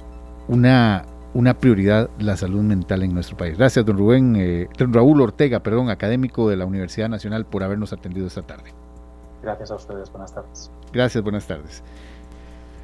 una, 0.48 1.04
una 1.34 1.54
prioridad 1.58 2.10
la 2.18 2.36
salud 2.36 2.62
mental 2.62 3.02
en 3.02 3.14
nuestro 3.14 3.36
país. 3.36 3.56
Gracias, 3.58 3.84
don 3.84 3.98
Rubén, 3.98 4.36
eh, 4.36 4.68
don 4.78 4.92
Raúl 4.92 5.20
Ortega, 5.20 5.62
perdón, 5.62 5.90
académico 5.90 6.48
de 6.48 6.56
la 6.56 6.64
Universidad 6.64 7.08
Nacional, 7.08 7.46
por 7.46 7.62
habernos 7.62 7.92
atendido 7.92 8.26
esta 8.26 8.42
tarde. 8.42 8.72
Gracias 9.42 9.70
a 9.70 9.76
ustedes, 9.76 10.10
buenas 10.10 10.34
tardes. 10.34 10.70
Gracias, 10.92 11.22
buenas 11.22 11.46
tardes. 11.46 11.82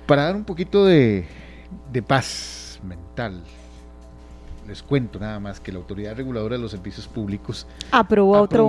Para 0.07 0.25
dar 0.25 0.37
un 0.37 0.45
poquito 0.45 0.85
de, 0.85 1.27
de 1.93 2.03
paz 2.03 2.81
mental, 2.83 3.43
les 4.67 4.83
cuento 4.83 5.19
nada 5.19 5.41
más 5.41 5.61
que 5.61 5.73
la 5.73 5.79
Autoridad 5.79 6.17
Reguladora 6.17 6.57
de 6.57 6.63
los 6.63 6.71
Servicios 6.71 7.07
Públicos 7.09 7.67
aprobó, 7.91 8.41
otro, 8.41 8.69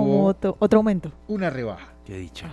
otro 0.58 0.78
aumento. 0.78 1.12
Una 1.28 1.50
rebaja 1.50 1.96
Qué 2.06 2.16
dicho. 2.18 2.46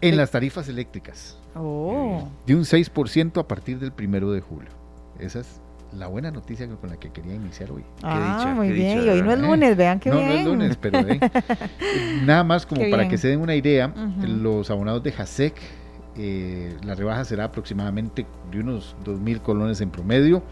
En 0.00 0.16
las 0.16 0.30
tarifas 0.30 0.68
eléctricas. 0.68 1.36
Oh. 1.56 2.28
De 2.46 2.54
un 2.54 2.62
6% 2.62 3.40
a 3.40 3.48
partir 3.48 3.80
del 3.80 3.90
primero 3.90 4.30
de 4.30 4.40
julio. 4.40 4.70
Esa 5.18 5.40
es 5.40 5.60
la 5.98 6.06
buena 6.06 6.30
noticia 6.30 6.68
con 6.68 6.90
la 6.90 6.96
que 6.96 7.10
quería 7.10 7.34
iniciar 7.34 7.70
hoy. 7.70 7.84
Ah, 8.02 8.52
muy 8.54 8.70
bien. 8.70 9.04
y 9.04 9.08
hoy 9.08 9.22
no 9.22 9.32
es 9.32 9.38
lunes, 9.38 9.76
vean 9.76 9.98
qué 9.98 10.10
no, 10.10 10.18
bien. 10.18 10.30
No, 10.30 10.36
es 10.36 10.44
lunes, 10.44 10.76
pero 10.76 10.98
eh, 11.00 11.20
nada 12.24 12.44
más 12.44 12.66
como 12.66 12.82
para 12.90 13.08
que 13.08 13.18
se 13.18 13.28
den 13.28 13.40
una 13.40 13.54
idea, 13.54 13.92
los 14.26 14.70
abonados 14.70 15.02
de 15.02 15.12
JASEC, 15.12 15.54
eh, 16.18 16.74
la 16.84 16.94
rebaja 16.94 17.24
será 17.24 17.44
aproximadamente 17.44 18.26
de 18.50 18.60
unos 18.60 18.96
2.000 19.04 19.40
colones 19.42 19.80
en 19.80 19.90
promedio. 19.90 20.42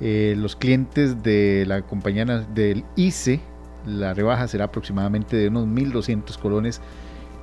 Eh, 0.00 0.34
los 0.36 0.56
clientes 0.56 1.22
de 1.22 1.64
la 1.66 1.82
compañía 1.82 2.24
del 2.24 2.84
ICE, 2.96 3.40
la 3.86 4.14
rebaja 4.14 4.48
será 4.48 4.66
aproximadamente 4.66 5.36
de 5.36 5.48
unos 5.48 5.66
1.200 5.66 6.38
colones 6.38 6.80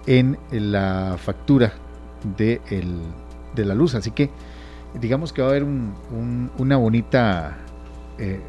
en 0.08 0.38
la 0.52 1.18
factura 1.18 1.74
de, 2.38 2.62
de 3.56 3.66
la 3.66 3.76
luz. 3.76 3.96
Así 3.96 4.12
que 4.12 4.30
digamos 4.94 5.34
que 5.34 5.42
va 5.42 5.50
a 5.50 5.52
haber 5.52 5.64
una 5.64 6.78
bonita 6.78 7.58
eh, 8.18 8.40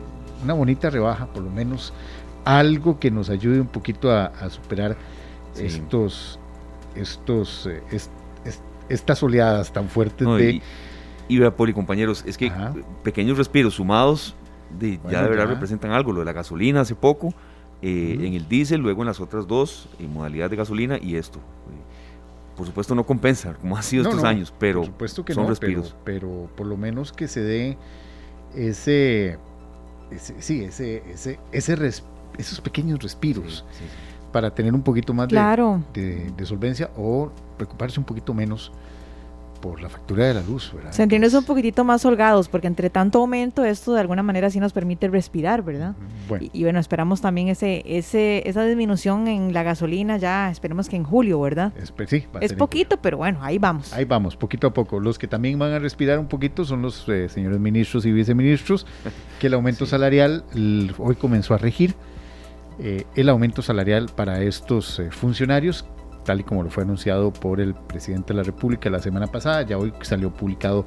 una 0.43 0.55
bonita 0.55 0.91
rebaja, 0.91 1.27
por 1.27 1.43
lo 1.43 1.51
menos 1.51 1.93
algo 2.45 2.99
que 2.99 3.11
nos 3.11 3.29
ayude 3.29 3.61
un 3.61 3.67
poquito 3.67 4.11
a, 4.11 4.33
superar 4.49 4.97
estos 5.57 6.39
estos 6.95 7.67
eh, 7.67 7.83
estas 8.89 9.23
oleadas 9.23 9.73
tan 9.73 9.89
fuertes 9.89 10.27
de 10.27 10.63
y, 11.29 11.39
vea 11.39 11.55
Poli 11.55 11.73
compañeros 11.73 12.25
es 12.27 12.37
que 12.37 12.51
pequeños 13.05 13.39
respiros 13.39 13.75
sumados 13.75 14.35
de, 14.79 14.99
ya 15.11 15.23
de 15.23 15.29
verdad 15.29 15.47
representan 15.47 15.93
algo 15.93 16.13
lo 16.13 16.21
de 16.21 16.25
la 16.25 16.33
gasolina 16.33 16.81
hace 16.81 16.95
poco 16.95 17.35
eh, 17.83 18.19
en 18.21 18.35
el 18.35 18.47
diésel, 18.47 18.81
luego 18.83 19.03
en 19.03 19.07
las 19.07 19.21
otras 19.21 19.47
dos, 19.47 19.89
en 19.99 20.13
modalidad 20.13 20.51
de 20.51 20.57
gasolina 20.57 20.99
y 21.01 21.17
esto. 21.17 21.39
Por 22.61 22.67
supuesto 22.67 22.95
no 22.95 23.07
compensa, 23.07 23.55
como 23.55 23.75
ha 23.79 23.81
sido 23.81 24.03
estos 24.03 24.23
años, 24.23 24.53
pero 24.59 24.85
supuesto 24.85 25.25
que 25.25 25.33
son 25.33 25.49
respiros. 25.49 25.97
Pero, 26.05 26.51
por 26.55 26.67
lo 26.67 26.77
menos 26.77 27.11
que 27.11 27.27
se 27.27 27.41
dé 27.41 27.79
ese, 28.55 29.39
sí, 30.41 30.65
ese, 30.65 31.03
ese, 31.11 31.39
ese 31.53 32.03
esos 32.37 32.61
pequeños 32.61 33.03
respiros 33.03 33.65
para 34.31 34.55
tener 34.55 34.75
un 34.75 34.83
poquito 34.83 35.15
más 35.15 35.29
de, 35.29 36.31
de 36.37 36.45
solvencia 36.45 36.91
o 36.99 37.33
preocuparse 37.57 37.99
un 37.99 38.05
poquito 38.05 38.35
menos 38.35 38.71
por 39.61 39.81
la 39.81 39.89
factura 39.89 40.27
de 40.27 40.35
la 40.35 40.43
luz, 40.43 40.73
¿verdad? 40.75 40.93
Sentirnos 40.93 41.35
un 41.35 41.45
poquitito 41.45 41.85
más 41.85 42.05
holgados, 42.05 42.49
porque 42.49 42.67
entre 42.67 42.91
tanto 42.91 43.19
aumento 43.19 43.65
esto 43.65 43.93
de 43.95 44.01
alguna 44.01 44.23
manera 44.23 44.51
sí 44.51 44.61
nos 44.61 44.73
permite 44.73 45.09
respirar, 45.09 45.63
¿verdad? 45.63 45.95
Y, 46.53 46.63
bueno, 46.63 46.79
esperamos 46.79 47.21
también 47.21 47.49
ese, 47.49 47.83
ese, 47.87 48.49
esa 48.49 48.65
disminución 48.65 49.27
en 49.27 49.53
la 49.53 49.63
gasolina 49.63 50.17
ya, 50.17 50.51
esperemos 50.51 50.89
que 50.89 50.97
en 50.97 51.05
julio, 51.05 51.41
¿verdad? 51.41 51.73
sí, 52.07 52.25
es 52.41 52.53
poquito, 52.53 52.97
pero 52.99 53.17
bueno, 53.19 53.41
ahí 53.43 53.59
vamos. 53.59 53.93
Ahí 53.93 54.05
vamos, 54.05 54.37
poquito 54.37 54.69
a 54.69 54.73
poco. 54.73 55.01
Los 55.01 55.19
que 55.19 55.27
también 55.27 55.59
van 55.59 55.73
a 55.73 55.79
respirar 55.79 56.19
un 56.19 56.29
poquito 56.29 56.65
son 56.65 56.83
los 56.83 57.09
eh, 57.09 57.29
señores 57.29 57.59
ministros 57.59 58.07
y 58.07 58.13
viceministros, 58.13 58.87
que 59.39 59.49
el 59.49 59.55
aumento 59.55 59.87
salarial 60.01 60.45
hoy 60.99 61.17
comenzó 61.17 61.55
a 61.55 61.59
regir. 61.59 61.95
Eh, 62.83 63.05
el 63.15 63.29
aumento 63.29 63.61
salarial 63.61 64.09
para 64.15 64.43
estos 64.43 65.01
eh, 65.01 65.11
funcionarios 65.11 65.85
tal 66.25 66.41
y 66.41 66.45
como 66.45 66.63
lo 66.63 66.71
fue 66.71 66.83
anunciado 66.83 67.33
por 67.33 67.61
el 67.61 67.75
presidente 67.75 68.33
de 68.33 68.39
la 68.39 68.43
República 68.43 68.91
la 68.91 69.01
semana 69.01 69.27
pasada, 69.27 69.63
ya 69.63 69.79
hoy 69.79 69.93
salió 70.03 70.31
publicado 70.31 70.87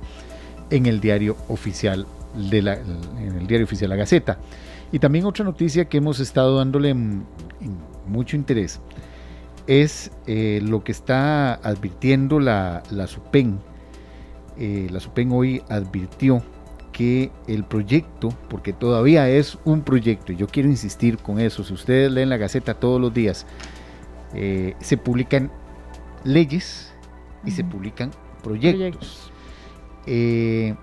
en 0.69 0.86
el 0.86 0.99
diario 0.99 1.36
oficial 1.49 2.05
de 2.36 2.61
la, 2.61 2.73
en 2.75 3.36
el 3.39 3.47
diario 3.47 3.65
oficial 3.65 3.89
La 3.89 3.95
Gaceta. 3.95 4.39
Y 4.91 4.99
también 4.99 5.25
otra 5.25 5.43
noticia 5.43 5.86
que 5.86 5.97
hemos 5.97 6.19
estado 6.19 6.57
dándole 6.57 6.95
mucho 8.07 8.36
interés 8.36 8.79
es 9.65 10.11
eh, 10.27 10.59
lo 10.63 10.84
que 10.84 10.91
está 10.91 11.55
advirtiendo 11.55 12.39
la, 12.39 12.84
la 12.91 13.07
SUPEN. 13.07 13.59
Eh, 14.57 14.88
la 14.91 14.99
SUPEN 14.99 15.31
hoy 15.31 15.63
advirtió 15.69 16.43
que 16.91 17.31
el 17.47 17.63
proyecto, 17.63 18.29
porque 18.49 18.71
todavía 18.71 19.27
es 19.27 19.57
un 19.65 19.81
proyecto, 19.81 20.31
y 20.31 20.36
yo 20.36 20.47
quiero 20.47 20.69
insistir 20.69 21.17
con 21.17 21.39
eso, 21.39 21.63
si 21.63 21.73
ustedes 21.73 22.11
leen 22.11 22.29
la 22.29 22.38
Gaceta 22.38 22.75
todos 22.75 23.01
los 23.01 23.11
días, 23.13 23.47
eh, 24.34 24.75
se 24.79 24.97
publican 24.97 25.51
leyes 26.23 26.93
y 27.45 27.51
se 27.51 27.63
publican 27.63 28.11
proyectos. 28.41 29.31
Eh, 30.05 30.75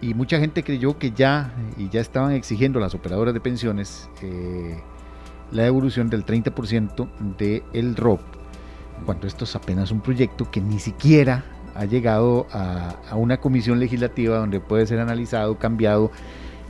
y 0.00 0.12
mucha 0.12 0.38
gente 0.38 0.62
creyó 0.62 0.98
que 0.98 1.12
ya, 1.12 1.54
y 1.78 1.88
ya 1.88 2.00
estaban 2.00 2.32
exigiendo 2.32 2.78
las 2.78 2.94
operadoras 2.94 3.32
de 3.32 3.40
pensiones, 3.40 4.10
eh, 4.22 4.78
la 5.50 5.62
devolución 5.62 6.10
del 6.10 6.26
30% 6.26 7.08
del 7.38 7.96
ROP, 7.96 8.20
cuando 9.06 9.26
esto 9.26 9.44
es 9.44 9.56
apenas 9.56 9.90
un 9.90 10.00
proyecto 10.00 10.50
que 10.50 10.60
ni 10.60 10.78
siquiera 10.78 11.44
ha 11.74 11.86
llegado 11.86 12.46
a, 12.52 12.96
una 13.16 13.38
comisión 13.38 13.80
legislativa 13.80 14.36
donde 14.36 14.60
puede 14.60 14.86
ser 14.86 15.00
analizado, 15.00 15.58
cambiado 15.58 16.10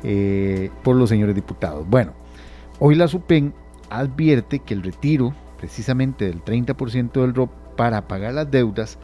eh, 0.03 0.71
por 0.83 0.97
los 0.97 1.09
señores 1.09 1.35
diputados. 1.35 1.87
Bueno, 1.89 2.13
hoy 2.79 2.95
la 2.95 3.09
SUPEN 3.09 3.53
advierte 3.91 4.61
que 4.61 4.75
el 4.75 4.83
retiro 4.83 5.35
precisamente 5.65 6.27
del 6.27 6.45
30% 6.45 7.23
del 7.23 7.35
ROP 7.35 7.51
para 7.75 8.07
pagar 8.07 8.35
las 8.35 8.51
deudas 8.51 8.99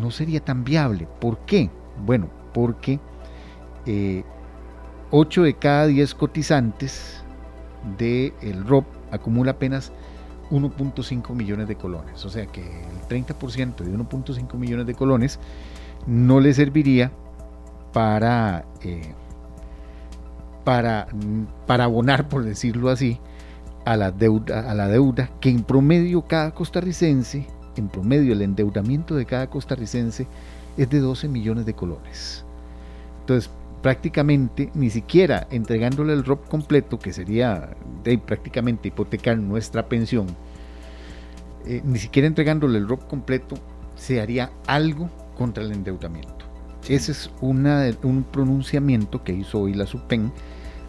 no 0.00 0.12
sería 0.12 0.38
tan 0.38 0.62
viable. 0.62 1.08
¿Por 1.20 1.38
qué? 1.38 1.68
Bueno, 2.06 2.30
porque 2.52 3.00
8 5.10 5.42
eh, 5.42 5.44
de 5.44 5.54
cada 5.54 5.88
10 5.88 6.14
cotizantes 6.14 7.24
del 7.98 8.64
ROP 8.64 8.86
acumula 9.10 9.50
apenas 9.50 9.90
1.5 10.52 11.34
millones 11.34 11.66
de 11.66 11.74
colones. 11.74 12.24
O 12.24 12.30
sea 12.30 12.46
que 12.46 12.60
el 12.60 13.26
30% 13.26 13.78
de 13.78 13.98
1.5 13.98 14.54
millones 14.54 14.86
de 14.86 14.94
colones 14.94 15.40
no 16.06 16.38
le 16.38 16.54
serviría 16.54 17.10
para, 17.92 18.64
eh, 18.80 19.12
para, 20.62 21.08
para 21.66 21.82
abonar, 21.82 22.28
por 22.28 22.44
decirlo 22.44 22.90
así, 22.90 23.18
a 23.84 23.96
la, 23.96 24.10
deuda, 24.10 24.70
a 24.70 24.74
la 24.74 24.88
deuda 24.88 25.30
que 25.40 25.50
en 25.50 25.62
promedio 25.62 26.22
cada 26.22 26.52
costarricense, 26.52 27.46
en 27.76 27.88
promedio 27.88 28.32
el 28.32 28.42
endeudamiento 28.42 29.14
de 29.14 29.26
cada 29.26 29.48
costarricense 29.48 30.26
es 30.76 30.90
de 30.90 31.00
12 31.00 31.28
millones 31.28 31.66
de 31.66 31.74
colones. 31.74 32.44
Entonces, 33.20 33.50
prácticamente 33.82 34.70
ni 34.74 34.90
siquiera 34.90 35.46
entregándole 35.50 36.14
el 36.14 36.24
ROP 36.24 36.48
completo, 36.48 36.98
que 36.98 37.12
sería 37.12 37.70
de 38.02 38.16
prácticamente 38.18 38.88
hipotecar 38.88 39.36
nuestra 39.38 39.88
pensión, 39.88 40.26
eh, 41.66 41.82
ni 41.84 41.98
siquiera 41.98 42.26
entregándole 42.26 42.78
el 42.78 42.88
ROP 42.88 43.06
completo 43.08 43.56
se 43.96 44.20
haría 44.20 44.50
algo 44.66 45.10
contra 45.36 45.62
el 45.62 45.72
endeudamiento. 45.72 46.44
Ese 46.88 47.12
es 47.12 47.30
una, 47.40 47.90
un 48.02 48.24
pronunciamiento 48.24 49.22
que 49.22 49.32
hizo 49.32 49.60
hoy 49.60 49.74
la 49.74 49.86
SUPEN 49.86 50.32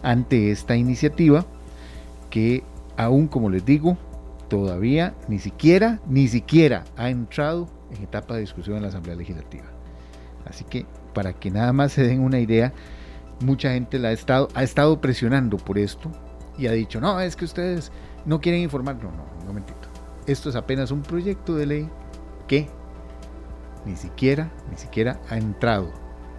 ante 0.02 0.50
esta 0.50 0.76
iniciativa 0.76 1.46
que 2.30 2.62
aún 2.96 3.28
como 3.28 3.50
les 3.50 3.64
digo, 3.64 3.96
todavía 4.48 5.14
ni 5.28 5.38
siquiera, 5.38 6.00
ni 6.06 6.28
siquiera 6.28 6.84
ha 6.96 7.10
entrado 7.10 7.68
en 7.90 8.02
etapa 8.02 8.34
de 8.34 8.40
discusión 8.40 8.76
en 8.76 8.82
la 8.82 8.88
Asamblea 8.88 9.16
Legislativa. 9.16 9.64
Así 10.46 10.64
que 10.64 10.86
para 11.14 11.32
que 11.32 11.50
nada 11.50 11.72
más 11.72 11.92
se 11.92 12.02
den 12.02 12.20
una 12.20 12.38
idea, 12.38 12.72
mucha 13.40 13.72
gente 13.72 13.98
la 13.98 14.08
ha 14.08 14.12
estado, 14.12 14.48
ha 14.54 14.62
estado 14.62 15.00
presionando 15.00 15.56
por 15.56 15.78
esto 15.78 16.10
y 16.58 16.66
ha 16.66 16.72
dicho, 16.72 17.00
no, 17.00 17.20
es 17.20 17.36
que 17.36 17.44
ustedes 17.44 17.92
no 18.24 18.40
quieren 18.40 18.62
informar. 18.62 18.96
No, 18.96 19.10
no, 19.10 19.24
un 19.40 19.46
momentito. 19.46 19.88
Esto 20.26 20.48
es 20.48 20.56
apenas 20.56 20.90
un 20.90 21.02
proyecto 21.02 21.54
de 21.54 21.66
ley 21.66 21.88
que 22.48 22.68
ni 23.84 23.96
siquiera, 23.96 24.50
ni 24.70 24.76
siquiera 24.76 25.20
ha 25.30 25.36
entrado 25.36 25.92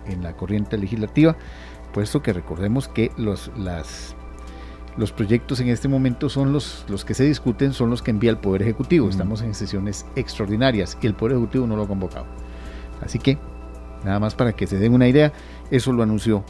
en 0.06 0.24
la 0.24 0.34
corriente 0.34 0.78
legislativa, 0.78 1.36
puesto 1.94 2.22
que 2.22 2.34
recordemos 2.34 2.88
que 2.88 3.12
los, 3.18 3.52
las, 3.58 4.16
los 4.98 5.12
proyectos 5.12 5.60
en 5.60 5.70
este 5.70 5.88
momento 5.88 6.30
son 6.30 6.52
los, 6.52 6.86
los 6.90 7.06
que 7.06 7.14
se 7.14 7.24
discuten, 7.24 7.74
son 7.74 7.90
los 7.90 8.02
que 8.02 8.12
envía 8.12 8.32
el 8.32 8.38
Poder 8.38 8.64
Ejecutivo. 8.64 9.10
Estamos 9.10 9.42
en 9.42 9.54
sesiones 9.54 10.06
extraordinarias 10.16 10.98
y 11.02 11.08
el 11.08 11.14
Poder 11.14 11.38
Ejecutivo 11.38 11.68
no 11.68 11.76
lo 11.76 11.84
ha 11.84 11.88
convocado. 11.88 12.26
Así 13.02 13.20
que 13.20 13.38
Nada 14.04 14.20
más 14.20 14.36
para 14.36 14.54
que 14.54 14.68
se 14.68 14.78
den 14.78 14.94
una 14.94 15.08
idea, 15.08 15.34
eso 15.72 15.92
lo 15.92 16.04
anunció 16.04 16.44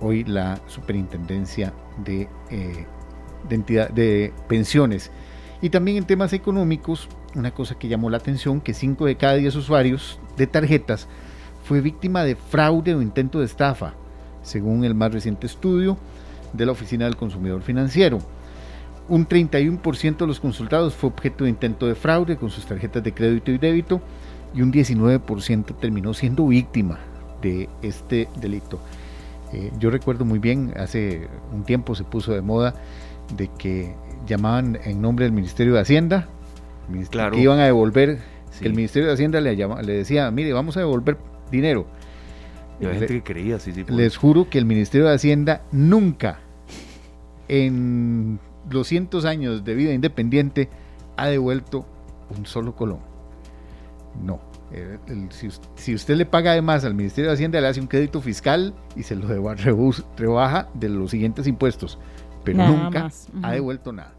hoy 0.00 0.24
la 0.24 0.60
Superintendencia 0.66 1.72
de, 2.04 2.28
eh, 2.50 2.86
de, 3.48 3.88
de 3.94 4.32
Pensiones. 4.48 5.10
Y 5.62 5.70
también 5.70 5.98
en 5.98 6.04
temas 6.04 6.32
económicos, 6.32 7.08
una 7.34 7.52
cosa 7.52 7.78
que 7.78 7.88
llamó 7.88 8.10
la 8.10 8.18
atención, 8.18 8.60
que 8.60 8.74
5 8.74 9.06
de 9.06 9.16
cada 9.16 9.34
10 9.34 9.56
usuarios 9.56 10.20
de 10.36 10.46
tarjetas 10.46 11.08
fue 11.64 11.80
víctima 11.80 12.24
de 12.24 12.36
fraude 12.36 12.94
o 12.94 13.02
intento 13.02 13.40
de 13.40 13.46
estafa, 13.46 13.94
según 14.42 14.84
el 14.84 14.94
más 14.94 15.12
reciente 15.12 15.46
estudio 15.46 15.96
de 16.52 16.66
la 16.66 16.72
Oficina 16.72 17.04
del 17.04 17.16
Consumidor 17.16 17.62
Financiero. 17.62 18.18
Un 19.08 19.28
31% 19.28 20.16
de 20.16 20.26
los 20.26 20.40
consultados 20.40 20.94
fue 20.94 21.10
objeto 21.10 21.44
de 21.44 21.50
intento 21.50 21.86
de 21.86 21.94
fraude 21.94 22.36
con 22.36 22.50
sus 22.50 22.66
tarjetas 22.66 23.02
de 23.04 23.12
crédito 23.12 23.52
y 23.52 23.58
débito 23.58 24.00
y 24.54 24.62
un 24.62 24.72
19% 24.72 25.76
terminó 25.78 26.12
siendo 26.14 26.46
víctima 26.46 26.98
de 27.40 27.68
este 27.82 28.28
delito. 28.40 28.80
Eh, 29.52 29.70
yo 29.78 29.90
recuerdo 29.90 30.24
muy 30.24 30.38
bien, 30.38 30.72
hace 30.76 31.28
un 31.52 31.64
tiempo 31.64 31.94
se 31.94 32.04
puso 32.04 32.32
de 32.32 32.40
moda 32.40 32.74
de 33.36 33.48
que 33.58 33.94
llamaban 34.26 34.78
en 34.84 35.00
nombre 35.00 35.24
del 35.24 35.32
Ministerio 35.32 35.74
de 35.74 35.80
Hacienda, 35.80 36.28
que 37.32 37.40
iban 37.40 37.60
a 37.60 37.64
devolver, 37.64 38.18
que 38.58 38.66
el 38.66 38.74
Ministerio 38.74 39.08
de 39.08 39.14
Hacienda 39.14 39.40
le, 39.40 39.54
le 39.54 39.92
decía, 39.92 40.30
mire, 40.30 40.52
vamos 40.52 40.76
a 40.76 40.80
devolver 40.80 41.18
dinero. 41.50 41.86
Y 42.80 42.86
gente 42.86 43.06
que 43.06 43.22
creía, 43.22 43.58
sí, 43.58 43.72
sí. 43.72 43.84
Les 43.88 44.16
juro 44.16 44.50
que 44.50 44.58
el 44.58 44.66
Ministerio 44.66 45.06
de 45.06 45.14
Hacienda 45.14 45.62
nunca, 45.72 46.40
en 47.48 48.38
los 48.70 48.86
cientos 48.86 49.24
años 49.24 49.64
de 49.64 49.74
vida 49.74 49.92
independiente, 49.92 50.68
ha 51.16 51.26
devuelto 51.26 51.86
un 52.36 52.46
solo 52.46 52.74
colón. 52.74 53.00
No. 54.22 54.40
Si, 55.76 55.94
usted 55.94 56.16
le 56.16 56.26
paga 56.26 56.50
además 56.50 56.84
al 56.84 56.94
Ministerio 56.94 57.30
de 57.30 57.34
Hacienda, 57.34 57.60
le 57.60 57.68
hace 57.68 57.80
un 57.80 57.86
crédito 57.86 58.20
fiscal 58.20 58.74
y 58.96 59.04
se 59.04 59.14
lo 59.14 59.26
rebaja 59.28 60.68
de 60.74 60.88
los 60.88 61.10
siguientes 61.10 61.46
impuestos, 61.46 61.98
pero 62.44 62.66
nunca 62.66 63.10
ha 63.42 63.52
devuelto 63.52 63.92
nada. 63.92 64.12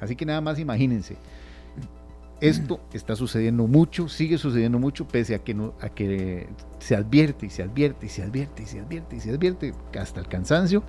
Así 0.00 0.16
que 0.16 0.26
nada 0.26 0.40
más 0.40 0.58
imagínense. 0.58 1.16
Esto 2.48 2.80
está 2.92 3.16
sucediendo 3.16 3.66
mucho, 3.66 4.08
sigue 4.08 4.36
sucediendo 4.36 4.78
mucho, 4.78 5.08
pese 5.08 5.34
a 5.34 5.38
que, 5.38 5.54
no, 5.54 5.74
a 5.80 5.88
que 5.88 6.46
se 6.78 6.94
advierte 6.94 7.46
y 7.46 7.50
se 7.50 7.62
advierte 7.62 8.06
y 8.06 8.08
se 8.10 8.22
advierte 8.22 8.62
y 8.62 8.66
se 8.66 8.80
advierte 8.80 9.16
y 9.16 9.20
se 9.20 9.30
advierte 9.30 9.72
hasta 9.98 10.20
el 10.20 10.28
cansancio, 10.28 10.82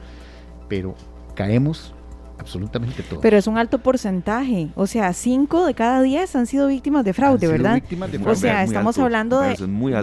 pero 0.67 0.95
caemos 1.33 1.95
absolutamente 2.37 3.03
todo. 3.03 3.21
Pero 3.21 3.37
es 3.37 3.47
un 3.47 3.57
alto 3.57 3.79
porcentaje, 3.79 4.69
o 4.75 4.87
sea, 4.87 5.13
5 5.13 5.65
de 5.65 5.73
cada 5.73 6.01
10 6.01 6.35
han 6.35 6.47
sido 6.47 6.67
víctimas 6.67 7.05
de 7.05 7.13
fraude, 7.13 7.47
¿verdad? 7.47 7.81
O 8.25 8.35
sea, 8.35 8.63
estamos 8.63 8.97
hablando 8.97 9.39
de 9.41 9.55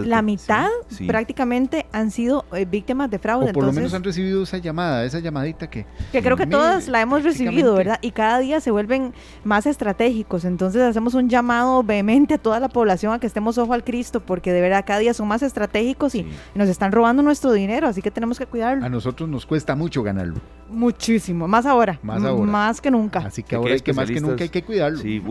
la 0.05 0.21
mitad 0.21 0.67
prácticamente 1.07 1.85
han 1.91 2.11
sido 2.11 2.45
eh, 2.53 2.65
víctimas 2.65 3.09
de 3.09 3.19
fraude. 3.19 3.49
O 3.49 3.53
por 3.53 3.65
lo 3.65 3.73
menos 3.73 3.93
han 3.93 4.03
recibido 4.03 4.43
esa 4.43 4.57
llamada, 4.57 5.05
esa 5.05 5.19
llamadita 5.19 5.69
que... 5.69 5.85
Que 6.11 6.21
creo 6.21 6.37
que 6.37 6.47
todas 6.47 6.87
la 6.87 7.01
hemos 7.01 7.23
recibido, 7.23 7.73
¿verdad? 7.75 7.99
Y 8.01 8.11
cada 8.11 8.39
día 8.39 8.59
se 8.61 8.71
vuelven 8.71 9.13
más 9.43 9.65
estratégicos, 9.65 10.45
entonces 10.45 10.81
hacemos 10.81 11.13
un 11.13 11.29
llamado 11.29 11.83
vehemente 11.83 12.35
a 12.35 12.37
toda 12.37 12.59
la 12.59 12.69
población 12.69 13.13
a 13.13 13.19
que 13.19 13.27
estemos 13.27 13.57
ojo 13.57 13.73
al 13.73 13.83
Cristo, 13.83 14.19
porque 14.19 14.51
de 14.51 14.61
verdad 14.61 14.83
cada 14.85 14.99
día 14.99 15.13
son 15.13 15.27
más 15.27 15.41
estratégicos 15.41 16.15
y 16.15 16.25
nos 16.55 16.69
están 16.69 16.91
robando 16.91 17.23
nuestro 17.23 17.51
dinero, 17.51 17.87
así 17.87 18.01
que 18.01 18.11
tenemos 18.11 18.37
que 18.39 18.45
cuidarlo. 18.45 18.85
A 18.85 18.89
nosotros 18.89 19.29
nos 19.29 19.45
cuesta 19.45 19.75
mucho 19.75 20.03
ganarlo. 20.03 20.35
Muchísimo, 20.69 21.47
más 21.47 21.65
ahora. 21.65 21.99
Más 22.01 22.22
más 22.31 22.81
que 22.81 22.91
nunca. 22.91 23.19
Así 23.19 23.43
que 23.43 23.55
ahora 23.55 23.73
hay 23.73 23.79
que 23.79 23.93
más 23.93 24.09
que 24.09 24.21
nunca 24.21 24.43
hay 24.43 24.49
que 24.49 24.63
cuidarlo. 24.63 24.99
Sí, 24.99 25.21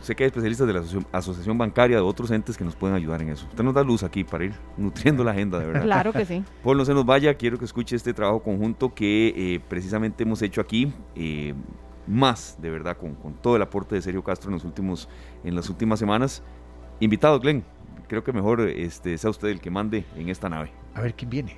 sé 0.00 0.14
que 0.14 0.24
hay 0.24 0.28
especialistas 0.28 0.66
de 0.66 0.72
la 0.72 0.82
asociación, 1.12 1.58
bancaria, 1.58 1.96
de 1.96 2.02
otros 2.02 2.30
entes 2.30 2.56
que 2.56 2.64
nos 2.64 2.74
pueden 2.74 2.96
ayudar 2.96 3.22
en 3.22 3.30
eso. 3.30 3.46
Usted 3.46 3.64
nos 3.64 3.74
da 3.74 3.82
luz 3.82 4.02
aquí 4.02 4.24
para 4.24 4.44
ir 4.44 4.54
nutriendo 4.76 5.24
la 5.24 5.32
agenda, 5.32 5.58
de 5.58 5.66
verdad. 5.66 5.82
Claro 5.82 6.12
que 6.12 6.24
sí. 6.24 6.44
Paul, 6.64 6.76
no 6.76 6.84
se 6.84 6.94
nos 6.94 7.04
vaya, 7.04 7.34
quiero 7.34 7.58
que 7.58 7.64
escuche 7.64 7.96
este 7.96 8.12
trabajo 8.14 8.42
conjunto 8.42 8.94
que 8.94 9.34
eh, 9.36 9.60
precisamente 9.68 10.22
hemos 10.22 10.42
hecho 10.42 10.60
aquí. 10.60 10.92
Eh, 11.14 11.54
más, 12.06 12.56
de 12.60 12.70
verdad, 12.70 12.96
con, 12.96 13.14
con, 13.14 13.34
todo 13.34 13.56
el 13.56 13.62
aporte 13.62 13.94
de 13.94 14.02
Sergio 14.02 14.24
Castro 14.24 14.48
en, 14.48 14.54
los 14.54 14.64
últimos, 14.64 15.08
en 15.44 15.54
las 15.54 15.68
últimas 15.68 15.98
semanas. 15.98 16.42
Invitado, 16.98 17.38
Glenn, 17.38 17.64
creo 18.08 18.24
que 18.24 18.32
mejor 18.32 18.60
este, 18.62 19.16
sea 19.16 19.30
usted 19.30 19.48
el 19.48 19.60
que 19.60 19.70
mande 19.70 20.04
en 20.16 20.28
esta 20.28 20.48
nave. 20.48 20.72
A 20.94 21.00
ver 21.00 21.14
quién 21.14 21.30
viene. 21.30 21.56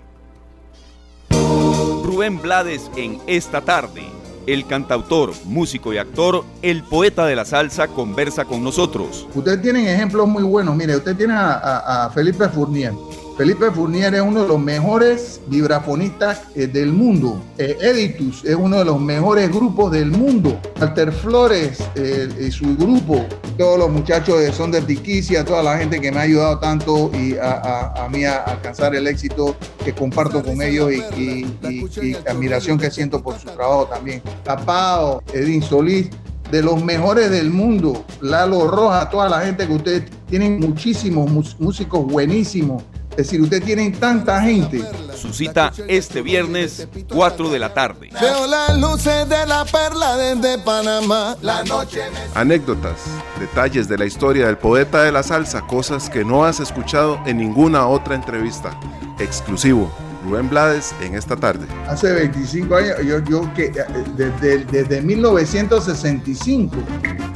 Rubén 2.05 2.41
Blades 2.41 2.91
en 2.97 3.19
esta 3.27 3.63
tarde. 3.63 4.03
El 4.47 4.67
cantautor, 4.67 5.33
músico 5.45 5.93
y 5.93 5.99
actor, 5.99 6.45
el 6.63 6.83
poeta 6.83 7.27
de 7.27 7.37
la 7.37 7.45
salsa, 7.45 7.89
conversa 7.89 8.45
con 8.45 8.63
nosotros. 8.63 9.27
Ustedes 9.35 9.63
tienen 9.63 9.87
ejemplos 9.87 10.27
muy 10.29 10.43
buenos. 10.43 10.75
Mire, 10.77 10.97
usted 10.97 11.17
tiene 11.17 11.35
a, 11.37 12.11
Felipe 12.15 12.49
Fournier. 12.49 12.93
Felipe 13.37 13.71
Fournier 13.71 14.15
es 14.15 14.21
uno 14.21 14.43
de 14.43 14.49
los 14.49 14.61
mejores 14.61 15.41
vibrafonistas 15.47 16.43
eh, 16.55 16.67
del 16.67 16.93
mundo. 16.93 17.43
Eh, 17.57 17.77
Editus 17.81 18.45
es 18.45 18.55
uno 18.55 18.79
de 18.79 18.85
los 18.85 19.01
mejores 19.01 19.51
grupos 19.51 19.91
del 19.91 20.11
mundo. 20.11 20.61
Alter 20.81 21.11
Flores 21.13 21.79
eh, 21.95 22.29
y 22.39 22.51
su 22.51 22.77
grupo, 22.77 23.25
todos 23.57 23.79
los 23.79 23.91
muchachos 23.91 24.39
de 24.39 24.53
Son 24.53 24.71
de 24.71 24.83
Tiquicia, 24.83 25.45
toda 25.45 25.63
la 25.63 25.79
gente 25.79 25.99
que 26.01 26.13
me 26.13 26.19
ha 26.19 26.23
ayudado 26.23 26.59
tanto 26.59 27.11
y 27.15 27.37
a, 27.41 28.07
mí 28.13 28.25
a 28.25 28.43
alcanzar 28.43 28.95
el 28.95 29.07
éxito 29.07 29.57
que 29.83 29.95
comparto 29.95 30.43
con 30.43 30.61
ellos 30.61 30.93
y, 30.93 31.47
y, 31.69 32.17
admiración 32.29 32.79
que 32.79 32.91
siento 32.91 33.23
por 33.23 33.39
su 33.39 33.47
trabajo 33.47 33.87
también. 33.87 34.23
Tapao, 34.45 35.23
Edin 35.33 35.63
Solís, 35.63 36.11
de 36.51 36.63
los 36.63 36.85
mejores 36.85 37.31
del 37.31 37.51
mundo. 37.51 38.05
Lalo 38.21 38.69
Roja, 38.69 39.09
toda 39.09 39.29
la 39.31 39.41
gente 39.41 39.67
que 39.67 39.73
ustedes 39.73 40.03
tienen 40.29 40.61
muchísimos 40.61 41.31
músicos 41.59 42.05
buenísimos 42.05 42.83
Es 43.13 43.29
decir, 43.29 43.43
usted 43.43 43.63
tiene 43.63 43.91
tanta 43.91 44.41
gente. 44.41 44.83
Su 45.15 45.33
cita 45.33 45.73
este 45.87 46.23
viernes, 46.23 46.89
4 47.13 47.51
de 47.51 47.59
la 47.59 47.75
tarde. 47.75 48.11
Veo 48.21 48.47
las 48.47 48.79
luces 48.79 49.29
de 49.29 49.47
la 49.47 49.65
perla 49.67 50.17
desde 50.17 50.59
Panamá. 50.59 51.37
La 51.43 51.63
noche 51.63 52.01
Anécdotas, 52.35 52.97
detalles 53.39 53.89
de 53.89 53.99
la 53.99 54.07
historia 54.07 54.47
del 54.47 54.57
poeta 54.57 55.03
de 55.03 55.13
la 55.13 55.23
salsa, 55.23 55.67
cosas 55.67 56.09
que 56.09 56.25
no 56.25 56.45
has 56.45 56.61
escuchado 56.61 57.21
en 57.27 57.37
ninguna 57.37 57.87
otra 57.87 58.15
entrevista. 58.15 58.79
Exclusivo. 59.19 59.93
Rubén 60.25 60.49
Blades 60.49 60.95
en 61.01 61.15
esta 61.15 61.37
tarde. 61.37 61.67
Hace 61.89 62.13
25 62.13 62.75
años, 62.75 62.97
yo, 63.05 63.19
yo 63.25 63.55
que 63.55 63.73
desde, 64.17 64.65
desde 64.65 65.01
1965 65.01 66.77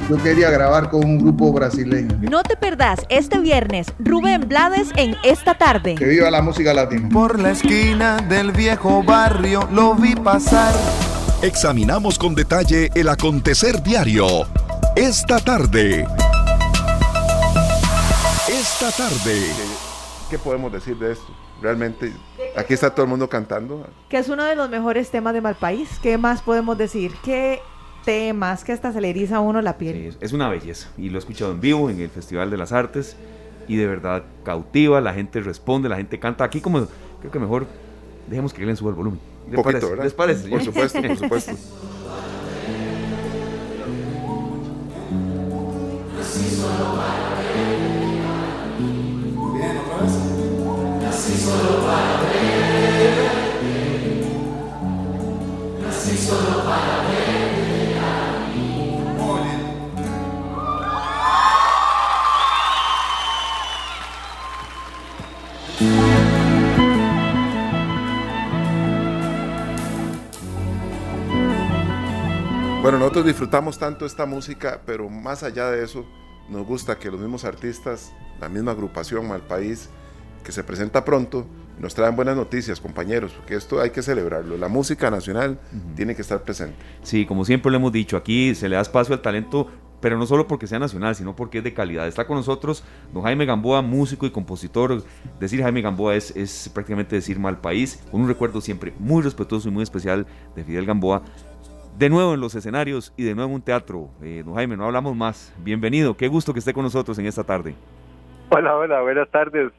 yo 0.09 0.17
quería 0.23 0.49
grabar 0.49 0.89
con 0.89 1.03
un 1.03 1.19
grupo 1.19 1.51
brasileño. 1.51 2.17
No 2.21 2.43
te 2.43 2.55
perdás 2.55 3.01
este 3.09 3.39
viernes 3.39 3.87
Rubén 3.99 4.47
Blades 4.47 4.89
en 4.95 5.15
esta 5.23 5.57
tarde. 5.57 5.95
Que 5.95 6.05
viva 6.05 6.31
la 6.31 6.41
música 6.41 6.73
latina. 6.73 7.09
Por 7.09 7.39
la 7.39 7.51
esquina 7.51 8.17
del 8.29 8.51
viejo 8.51 9.03
barrio 9.03 9.67
lo 9.71 9.95
vi 9.95 10.15
pasar. 10.15 10.73
Examinamos 11.41 12.17
con 12.17 12.35
detalle 12.35 12.89
el 12.95 13.09
acontecer 13.09 13.83
diario. 13.83 14.47
Esta 14.95 15.39
tarde. 15.39 16.07
Esta 18.49 18.91
tarde. 18.91 19.51
¿Qué 20.29 20.39
podemos 20.39 20.71
decir 20.71 20.97
de 20.97 21.11
esto? 21.11 21.46
Realmente, 21.61 22.13
aquí 22.55 22.73
está 22.73 22.91
todo 22.91 23.03
el 23.03 23.09
mundo 23.09 23.29
cantando. 23.29 23.87
Que 24.09 24.17
es 24.17 24.29
uno 24.29 24.45
de 24.45 24.55
los 24.55 24.69
mejores 24.69 25.09
temas 25.09 25.33
de 25.33 25.41
Malpaís. 25.41 25.99
¿Qué 25.99 26.17
más 26.17 26.41
podemos 26.41 26.77
decir? 26.77 27.13
¿Qué 27.23 27.61
temas 28.05 28.63
que 28.63 28.71
hasta 28.71 28.93
se 28.93 29.01
le 29.01 29.09
eriza 29.09 29.37
a 29.37 29.39
uno 29.39 29.61
la 29.61 29.77
piel? 29.77 30.11
Sí, 30.11 30.17
es 30.21 30.33
una 30.33 30.49
belleza. 30.49 30.89
Y 30.97 31.09
lo 31.09 31.17
he 31.17 31.19
escuchado 31.19 31.51
en 31.51 31.59
vivo 31.59 31.89
en 31.89 31.99
el 31.99 32.09
Festival 32.09 32.49
de 32.51 32.57
las 32.57 32.71
Artes. 32.71 33.17
Y 33.67 33.75
de 33.75 33.87
verdad 33.87 34.23
cautiva, 34.43 35.01
la 35.01 35.13
gente 35.13 35.41
responde, 35.41 35.89
la 35.89 35.97
gente 35.97 36.19
canta. 36.19 36.43
Aquí 36.43 36.61
como 36.61 36.87
creo 37.19 37.31
que 37.31 37.39
mejor 37.39 37.67
dejemos 38.27 38.53
que 38.53 38.61
alguien 38.61 38.77
suba 38.77 38.91
el 38.91 38.95
volumen. 38.95 39.19
Poquito, 39.47 39.63
parece? 39.63 39.85
¿verdad? 39.89 40.03
¿Les 40.03 40.13
parece? 40.13 40.49
Por 40.49 40.61
supuesto, 40.61 41.01
por 41.01 41.17
supuesto. 41.17 41.51
Bueno, 72.87 72.99
nosotros 72.99 73.25
disfrutamos 73.25 73.77
tanto 73.77 74.05
esta 74.05 74.25
música, 74.25 74.81
pero 74.85 75.09
más 75.09 75.43
allá 75.43 75.69
de 75.71 75.83
eso, 75.83 76.05
nos 76.47 76.65
gusta 76.65 76.97
que 76.97 77.11
los 77.11 77.19
mismos 77.19 77.43
artistas, 77.43 78.13
la 78.39 78.47
misma 78.47 78.71
agrupación 78.71 79.27
Malpaís, 79.27 79.89
que 80.47 80.53
se 80.53 80.63
presenta 80.63 81.03
pronto, 81.03 81.45
nos 81.77 81.93
traen 81.93 82.15
buenas 82.15 82.37
noticias, 82.37 82.79
compañeros, 82.79 83.33
porque 83.33 83.55
esto 83.55 83.81
hay 83.81 83.89
que 83.89 84.01
celebrarlo. 84.01 84.55
La 84.55 84.69
música 84.69 85.11
nacional 85.11 85.59
tiene 85.97 86.15
que 86.15 86.21
estar 86.21 86.41
presente. 86.41 86.77
Sí, 87.01 87.25
como 87.25 87.43
siempre 87.43 87.69
lo 87.69 87.75
hemos 87.75 87.91
dicho, 87.91 88.15
aquí 88.15 88.55
se 88.55 88.69
le 88.69 88.77
da 88.77 88.81
espacio 88.81 89.13
al 89.13 89.21
talento, 89.21 89.67
pero 89.99 90.17
no 90.17 90.25
solo 90.25 90.47
porque 90.47 90.65
sea 90.65 90.79
nacional, 90.79 91.15
sino 91.15 91.35
porque 91.35 91.57
es 91.57 91.65
de 91.65 91.73
calidad. 91.73 92.07
Está 92.07 92.25
con 92.25 92.37
nosotros 92.37 92.85
don 93.13 93.23
Jaime 93.23 93.45
Gamboa, 93.45 93.81
músico 93.81 94.25
y 94.25 94.29
compositor. 94.29 95.03
Decir 95.37 95.61
Jaime 95.61 95.81
Gamboa 95.81 96.15
es, 96.15 96.33
es 96.33 96.71
prácticamente 96.73 97.17
decir 97.17 97.37
mal 97.39 97.59
país, 97.59 98.01
con 98.09 98.21
un 98.21 98.29
recuerdo 98.29 98.61
siempre 98.61 98.93
muy 98.99 99.21
respetuoso 99.23 99.67
y 99.67 99.71
muy 99.71 99.83
especial 99.83 100.25
de 100.55 100.63
Fidel 100.63 100.85
Gamboa. 100.85 101.23
De 101.99 102.07
nuevo 102.07 102.35
en 102.35 102.39
los 102.39 102.55
escenarios 102.55 103.11
y 103.17 103.23
de 103.23 103.35
nuevo 103.35 103.49
en 103.49 103.55
un 103.55 103.61
teatro. 103.61 104.11
Eh, 104.21 104.43
don 104.45 104.55
Jaime, 104.55 104.77
no 104.77 104.85
hablamos 104.85 105.13
más. 105.13 105.53
Bienvenido, 105.61 106.15
qué 106.15 106.29
gusto 106.29 106.53
que 106.53 106.59
esté 106.59 106.73
con 106.73 106.83
nosotros 106.83 107.19
en 107.19 107.25
esta 107.25 107.43
tarde. 107.43 107.75
Hola, 108.49 108.77
hola, 108.77 109.01
buenas 109.01 109.29
tardes. 109.29 109.73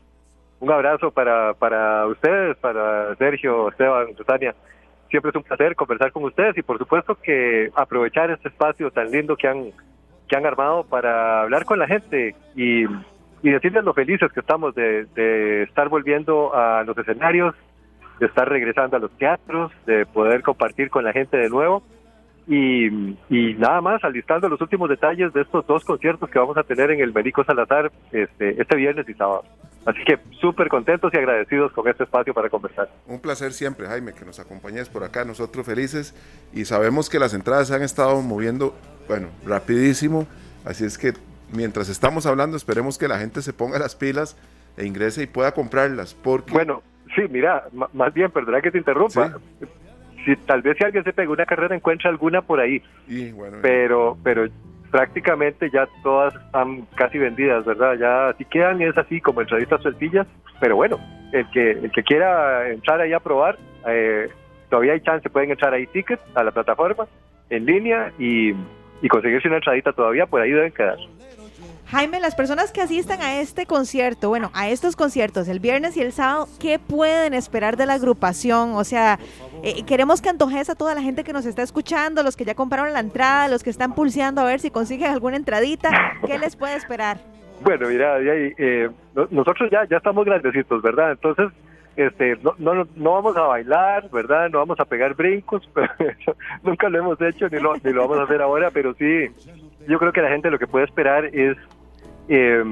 Un 0.61 0.71
abrazo 0.73 1.11
para, 1.11 1.55
para 1.55 2.07
ustedes, 2.07 2.57
para 2.57 3.15
Sergio, 3.17 3.69
Esteban, 3.69 4.15
Susania. 4.17 4.55
Siempre 5.09 5.31
es 5.31 5.37
un 5.37 5.43
placer 5.43 5.75
conversar 5.77 6.13
con 6.13 6.25
ustedes 6.25 6.59
y 6.59 6.63
por 6.63 6.79
supuesto 6.79 7.15
que 7.15 7.71
aprovechar 7.75 8.31
este 8.31 8.49
espacio 8.49 8.91
tan 8.91 9.11
lindo 9.11 9.37
que 9.37 9.49
han, 9.49 9.71
que 10.27 10.37
han 10.37 10.45
armado 10.45 10.85
para 10.85 11.43
hablar 11.43 11.65
con 11.65 11.79
la 11.79 11.87
gente 11.87 12.35
y, 12.57 12.85
y 13.43 13.51
decirles 13.51 13.85
lo 13.85 13.95
felices 13.95 14.33
que 14.33 14.41
estamos 14.41 14.75
de, 14.75 15.07
de 15.15 15.63
estar 15.63 15.89
volviendo 15.89 16.55
a 16.55 16.83
los 16.85 16.99
escenarios, 16.99 17.55
de 18.19 18.27
estar 18.27 18.49
regresando 18.49 18.97
a 18.97 19.01
los 19.01 19.13
teatros, 19.13 19.73
de 19.87 20.05
poder 20.07 20.43
compartir 20.43 20.91
con 20.91 21.05
la 21.05 21.13
gente 21.13 21.37
de 21.37 21.49
nuevo. 21.49 21.83
Y, 22.49 22.87
y, 23.29 23.55
nada 23.59 23.83
más 23.83 24.03
alistando 24.03 24.49
los 24.49 24.61
últimos 24.63 24.89
detalles 24.89 25.35
de 25.35 25.43
estos 25.43 25.67
dos 25.67 25.85
conciertos 25.85 26.31
que 26.31 26.39
vamos 26.39 26.57
a 26.57 26.63
tener 26.63 26.91
en 26.91 27.01
el 27.01 27.13
Merico 27.13 27.45
Salazar 27.45 27.93
este, 28.11 28.61
este 28.61 28.77
viernes 28.77 29.07
y 29.07 29.13
sábado. 29.13 29.45
Así 29.85 29.99
que 30.05 30.19
súper 30.41 30.69
contentos 30.69 31.13
y 31.13 31.19
agradecidos 31.19 31.73
con 31.73 31.87
este 31.89 32.05
espacio 32.05 32.33
para 32.33 32.49
conversar. 32.49 32.89
Un 33.07 33.21
placer 33.21 33.53
siempre, 33.53 33.87
Jaime, 33.87 34.15
que 34.15 34.25
nos 34.25 34.41
acompañes 34.41 34.89
por 34.89 35.05
acá, 35.05 35.27
nosotros 35.27 35.67
felices 35.67 36.15
y 36.53 36.65
sabemos 36.65 37.11
que 37.11 37.19
las 37.19 37.35
entradas 37.35 37.69
se 37.69 37.75
han 37.75 37.83
estado 37.83 38.21
moviendo, 38.23 38.75
bueno, 39.09 39.29
rapidísimo, 39.47 40.27
así 40.65 40.87
es 40.87 40.97
que 40.97 41.13
mientras 41.53 41.91
estamos 41.91 42.25
hablando 42.25 42.57
esperemos 42.57 42.99
que 42.99 43.09
la 43.09 43.19
gente 43.19 43.43
se 43.43 43.53
ponga 43.53 43.79
las 43.79 43.95
pilas 43.95 44.37
e 44.79 44.87
ingrese 44.87 45.23
y 45.23 45.27
pueda 45.27 45.53
comprarlas, 45.53 46.15
porque... 46.15 46.53
Bueno, 46.53 46.83
sí, 47.15 47.23
mira, 47.31 47.65
más 47.93 48.15
bien, 48.15 48.31
perdona 48.31 48.61
que 48.61 48.71
te 48.71 48.79
interrumpa. 48.79 49.39
¿Sí? 49.61 49.67
Si 50.29 50.37
tal 50.45 50.63
vez 50.63 50.77
si 50.77 50.85
alguien 50.85 51.05
se 51.05 51.13
pega 51.13 51.31
una 51.31 51.47
carrera 51.47 51.75
encuentra 51.75 52.11
alguna 52.11 52.43
por 52.43 52.61
ahí. 52.61 52.83
Y, 53.07 53.33
bueno, 53.33 53.59
pero 53.63 54.19
pero 54.23 54.47
prácticamente 54.91 55.71
ya 55.71 55.89
todas 56.03 56.35
están 56.35 56.87
casi 56.95 57.19
vendidas 57.19 57.65
verdad 57.65 57.95
ya 57.99 58.35
si 58.39 58.45
quedan 58.47 58.81
es 58.81 58.97
así 58.97 59.21
como 59.21 59.43
entraditas 59.43 59.83
sueltillas 59.83 60.27
pero 60.61 60.77
bueno 60.77 60.99
el 61.33 61.47
que 61.51 61.73
el 61.73 61.93
que 61.93 62.03
quiera 62.03 62.71
entrar 62.71 62.99
ahí 62.99 63.13
a 63.13 63.21
probar 63.21 63.59
eh, 63.87 64.29
todavía 64.71 64.95
hay 64.95 65.01
chance 65.01 65.29
pueden 65.29 65.51
entrar 65.51 65.75
ahí 65.75 65.87
tickets 65.89 66.23
a 66.35 66.43
la 66.43 66.53
plataforma 66.53 67.07
en 67.51 67.67
línea 67.67 68.13
y, 68.19 68.55
y 69.03 69.09
conseguirse 69.09 69.49
una 69.49 69.59
entradita 69.59 69.93
todavía 69.93 70.25
por 70.25 70.41
ahí 70.41 70.53
deben 70.53 70.73
quedar 70.73 70.97
Jaime, 71.91 72.21
las 72.21 72.35
personas 72.35 72.71
que 72.71 72.83
asistan 72.83 73.23
a 73.23 73.41
este 73.41 73.65
concierto, 73.65 74.29
bueno, 74.29 74.51
a 74.53 74.69
estos 74.69 74.95
conciertos 74.95 75.49
el 75.49 75.59
viernes 75.59 75.97
y 75.97 76.03
el 76.03 76.13
sábado, 76.13 76.47
¿qué 76.61 76.79
pueden 76.79 77.33
esperar 77.33 77.79
de 77.79 77.87
la 77.87 77.95
agrupación? 77.95 78.73
O 78.75 78.85
sea, 78.85 79.19
eh, 79.63 79.87
queremos 79.87 80.21
que 80.21 80.29
antojes 80.29 80.69
a 80.69 80.75
toda 80.75 80.95
la 80.95 81.01
gente 81.01 81.25
que 81.25 81.33
nos 81.33 81.47
está 81.47 81.63
escuchando, 81.63 82.23
los 82.23 82.37
que 82.37 82.45
ya 82.45 82.55
compraron 82.55 82.93
la 82.93 83.01
entrada, 83.01 83.49
los 83.49 83.65
que 83.65 83.71
están 83.71 83.95
pulseando 83.95 84.43
a 84.43 84.45
ver 84.45 84.61
si 84.61 84.71
consiguen 84.71 85.11
alguna 85.11 85.37
entradita, 85.37 85.89
¿qué 86.27 86.39
les 86.39 86.57
puede 86.57 86.77
esperar? 86.77 87.21
Bueno, 87.63 87.89
mira, 87.89 88.19
eh, 88.21 88.91
nosotros 89.31 89.71
ya, 89.73 89.87
ya 89.89 89.97
estamos 89.97 90.27
grandecitos, 90.27 90.83
¿verdad? 90.83 91.13
Entonces, 91.13 91.49
este, 91.97 92.37
no, 92.43 92.55
no, 92.59 92.87
no 92.97 93.13
vamos 93.15 93.35
a 93.39 93.45
bailar, 93.45 94.11
¿verdad? 94.11 94.51
No 94.51 94.59
vamos 94.59 94.79
a 94.79 94.85
pegar 94.85 95.15
brincos, 95.15 95.67
nunca 96.63 96.91
lo 96.91 96.99
hemos 96.99 97.21
hecho 97.23 97.49
ni 97.49 97.59
lo, 97.59 97.77
ni 97.83 97.95
lo 97.95 98.03
vamos 98.03 98.19
a 98.19 98.25
hacer 98.25 98.43
ahora, 98.43 98.71
pero 98.71 98.93
sí, 98.93 99.31
yo 99.89 99.99
creo 99.99 100.13
que 100.13 100.21
la 100.21 100.29
gente 100.29 100.51
lo 100.51 100.59
que 100.59 100.67
puede 100.67 100.85
esperar 100.85 101.25
es 101.25 101.57
eh, 102.29 102.63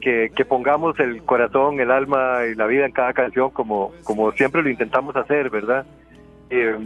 que, 0.00 0.30
que, 0.34 0.44
pongamos 0.44 0.98
el 1.00 1.22
corazón, 1.22 1.80
el 1.80 1.90
alma 1.90 2.40
y 2.50 2.54
la 2.54 2.66
vida 2.66 2.86
en 2.86 2.92
cada 2.92 3.12
canción 3.12 3.50
como, 3.50 3.92
como 4.04 4.32
siempre 4.32 4.62
lo 4.62 4.70
intentamos 4.70 5.14
hacer, 5.16 5.50
¿verdad? 5.50 5.84
Eh, 6.48 6.78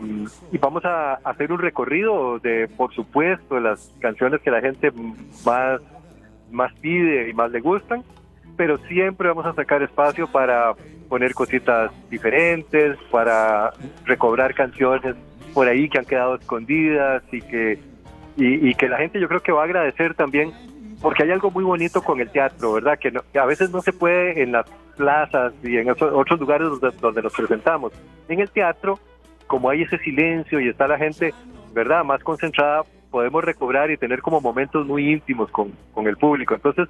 y 0.51 0.59
vamos 0.59 0.85
a 0.85 1.15
hacer 1.25 1.53
un 1.53 1.59
recorrido 1.59 2.39
de, 2.39 2.69
por 2.69 2.95
supuesto, 2.95 3.61
las 3.61 3.93
canciones 4.01 4.41
que 4.41 4.51
la 4.51 4.61
gente 4.61 4.91
más, 5.45 5.81
más 6.51 6.73
pide 6.81 7.29
y 7.29 7.35
más 7.35 7.51
le 7.51 7.61
gustan, 7.61 8.03
pero 8.57 8.79
siempre 8.79 9.29
vamos 9.29 9.47
a 9.47 9.55
sacar 9.55 9.83
espacio 9.83 10.27
para 10.27 10.73
poner 11.09 11.35
cositas 11.35 11.93
diferentes, 12.09 12.97
para 13.11 13.73
recobrar 14.07 14.55
canciones 14.55 15.15
por 15.53 15.69
ahí 15.69 15.89
que 15.89 15.99
han 15.99 16.05
quedado 16.07 16.37
escondidas 16.37 17.23
y 17.31 17.43
que, 17.43 17.79
y, 18.37 18.71
y 18.71 18.75
que 18.75 18.89
la 18.89 18.97
gente 18.97 19.21
yo 19.21 19.29
creo 19.29 19.41
que 19.41 19.53
va 19.53 19.63
a 19.63 19.65
agradecer 19.65 20.15
también 20.15 20.53
porque 21.01 21.23
hay 21.23 21.31
algo 21.31 21.51
muy 21.51 21.65
bonito 21.65 22.03
con 22.03 22.21
el 22.21 22.31
teatro, 22.31 22.75
¿verdad? 22.75 22.99
Que, 22.99 23.11
no, 23.11 23.23
a 23.35 23.47
veces 23.47 23.71
no 23.71 23.81
se 23.81 23.93
puede 23.93 24.43
en 24.43 24.53
las 24.53 24.67
plazas 24.97 25.55
y 25.63 25.77
en 25.79 25.91
otros 25.91 26.39
lugares 26.39 26.69
donde, 27.01 27.23
nos 27.23 27.33
presentamos. 27.33 27.93
En 28.29 28.41
el 28.41 28.51
teatro, 28.51 28.99
como 29.47 29.71
hay 29.71 29.83
ese 29.83 29.99
silencio 29.99 30.61
y 30.61 30.69
está 30.69 30.87
la 30.87 30.99
gente, 30.99 31.33
¿verdad? 31.73 32.05
Más 32.05 32.23
concentrada, 32.23 32.83
podemos 33.11 33.43
recobrar 33.43 33.91
y 33.91 33.97
tener 33.97 34.21
como 34.21 34.41
momentos 34.41 34.87
muy 34.87 35.11
íntimos 35.11 35.51
con, 35.51 35.73
el 36.07 36.17
público. 36.17 36.55
Entonces, 36.55 36.89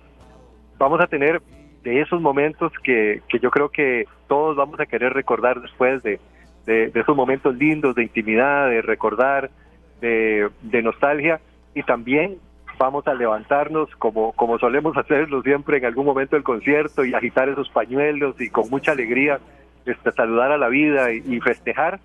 vamos 0.77 1.01
a 1.01 1.07
tener 1.07 1.41
de 1.85 2.01
esos 2.01 2.21
momentos 2.21 2.73
que, 2.83 3.23
yo 3.41 3.51
creo 3.51 3.69
que 3.69 4.07
todos 4.27 4.57
vamos 4.57 4.81
a 4.81 4.87
querer 4.87 5.13
recordar 5.13 5.61
después 5.61 6.03
de, 6.03 6.19
de, 6.67 6.89
de 6.89 7.01
esos 7.01 7.17
momentos 7.17 7.55
lindos 7.55 7.95
de 7.95 8.03
intimidad, 8.03 8.69
de 8.69 8.83
recordar, 8.83 9.51
de, 10.01 10.51
de 10.63 10.83
nostalgia 10.83 11.41
y 11.75 11.83
también 11.85 12.39
vamos 12.81 13.07
a 13.07 13.13
levantarnos 13.13 13.95
como, 13.97 14.33
como 14.33 14.59
solemos 14.59 14.97
hacerlo 14.97 15.43
siempre 15.43 15.77
en 15.77 15.85
algún 15.85 16.07
momento 16.07 16.35
del 16.35 16.43
concierto 16.43 17.05
y 17.05 17.13
agitar 17.13 17.47
esos 17.51 17.69
pañuelos 17.69 18.41
y 18.41 18.49
con 18.49 18.71
mucha 18.71 18.93
alegría 18.93 19.39
este, 19.85 20.11
saludar 20.13 20.51
a 20.51 20.57
la 20.57 20.69
vida 20.69 21.13
y, 21.13 21.39
festejar 21.41 22.01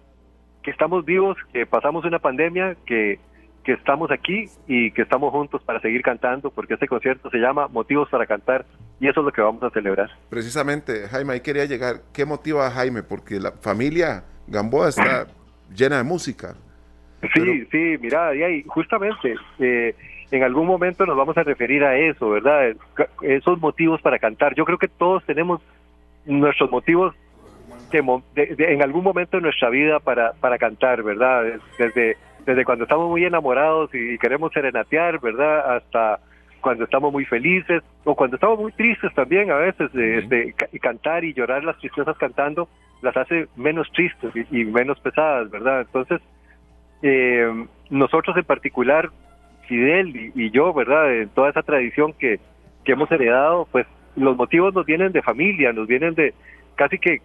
que 0.62 0.72
estamos 0.72 1.06
vivos, 1.06 1.38
que 1.54 1.66
pasamos 1.66 2.04
una 2.04 2.20
pandemia, 2.20 2.76
que, 2.86 3.20
que 3.64 3.72
estamos 3.72 4.12
aquí 4.12 4.50
y 4.68 4.92
que 4.92 5.04
estamos 5.04 5.32
juntos 5.32 5.64
para 5.64 5.80
seguir 5.80 6.02
cantando, 6.02 6.52
porque 6.52 6.74
este 6.74 6.88
concierto 6.88 7.30
se 7.30 7.38
llama 7.38 7.70
Motivos 7.70 8.10
para 8.10 8.26
Cantar 8.26 8.66
y 9.00 9.08
eso 9.08 9.22
es 9.22 9.26
lo 9.26 9.32
que 9.32 9.42
vamos 9.42 9.64
a 9.64 9.70
celebrar. 9.70 10.10
Precisamente, 10.30 11.08
Jaime, 11.08 11.34
ahí 11.34 11.40
quería 11.40 11.66
llegar. 11.66 12.02
¿Qué 12.14 12.26
motiva 12.26 12.68
a 12.68 12.72
Jaime? 12.72 13.02
Porque 13.02 13.40
la 13.40 13.54
familia 13.54 14.26
Gamboa 14.48 14.90
está 14.90 15.28
llena 15.74 15.98
de 15.98 16.04
música. 16.04 16.56
Sí, 17.34 17.66
sí, 17.72 17.98
mira, 18.02 18.36
y 18.36 18.64
justamente 18.64 19.36
eh, 19.60 19.96
en 20.32 20.44
algún 20.44 20.68
momento 20.68 21.06
nos 21.06 21.18
vamos 21.18 21.38
a 21.38 21.44
referir 21.44 21.84
a 21.84 21.98
eso, 21.98 22.30
¿verdad? 22.30 22.76
Esos 23.22 23.60
motivos 23.60 24.02
para 24.02 24.20
cantar. 24.20 24.56
Yo 24.56 24.66
creo 24.66 24.78
que 24.78 24.88
todos 24.88 25.24
tenemos 25.26 25.62
nuestros 26.26 26.72
motivos 26.72 27.16
en 27.92 28.82
algún 28.82 29.04
momento 29.04 29.38
de 29.38 29.44
nuestra 29.44 29.70
vida 29.70 30.00
para, 30.00 30.34
para 30.34 30.58
cantar, 30.58 31.04
¿verdad? 31.04 31.44
Desde, 31.78 32.18
desde 32.46 32.66
cuando 32.66 32.84
estamos 32.84 33.10
muy 33.10 33.24
enamorados 33.24 33.90
y, 33.94 34.18
queremos 34.18 34.52
serenatear, 34.54 35.20
¿verdad? 35.20 35.76
Hasta 35.78 36.20
cuando 36.62 36.84
estamos 36.84 37.14
muy 37.14 37.26
felices 37.26 37.84
o 38.04 38.16
cuando 38.16 38.36
estamos 38.36 38.60
muy 38.60 38.72
tristes 38.72 39.14
también 39.14 39.52
a 39.52 39.56
veces 39.56 39.94
este, 39.94 40.56
cantar 40.82 41.24
y 41.24 41.34
llorar 41.34 41.64
las 41.64 41.78
tristezas 41.78 42.18
cantando 42.18 42.68
las 43.02 43.16
hace 43.16 43.48
menos 43.56 43.88
tristes 43.92 44.32
y, 44.52 44.66
menos 44.66 45.00
pesadas, 45.00 45.50
¿verdad? 45.52 45.82
Entonces, 45.82 46.22
eh, 47.04 47.68
nosotros 47.90 48.36
en 48.36 48.46
particular, 48.46 49.12
Fidel 49.66 50.32
y, 50.36 50.50
yo, 50.52 50.74
¿verdad? 50.74 51.14
En 51.14 51.30
toda 51.30 51.50
esa 51.50 51.64
tradición 51.64 52.14
que, 52.14 52.40
que 52.84 52.94
hemos 52.94 53.12
heredado, 53.12 53.68
pues 53.72 53.86
los 54.16 54.38
motivos 54.38 54.74
nos 54.74 54.86
vienen 54.86 55.12
de 55.12 55.22
familia, 55.22 55.74
nos 55.74 55.88
vienen 55.88 56.16
de 56.16 56.34
casi 56.76 56.98
que, 57.00 57.22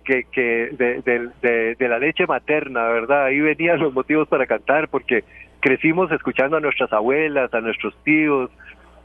de, 0.72 1.88
la 1.88 1.99
leche 1.99 2.26
materna, 2.26 2.84
¿verdad? 2.88 3.24
Ahí 3.26 3.41
venían 3.41 3.80
los 3.80 3.93
motivos 3.93 4.28
para 4.28 4.47
cantar, 4.47 4.88
porque 4.88 5.24
crecimos 5.61 6.11
escuchando 6.12 6.57
a 6.57 6.61
nuestras 6.61 6.93
abuelas, 6.93 7.53
a 7.53 7.61
nuestros 7.61 7.95
tíos, 8.05 8.51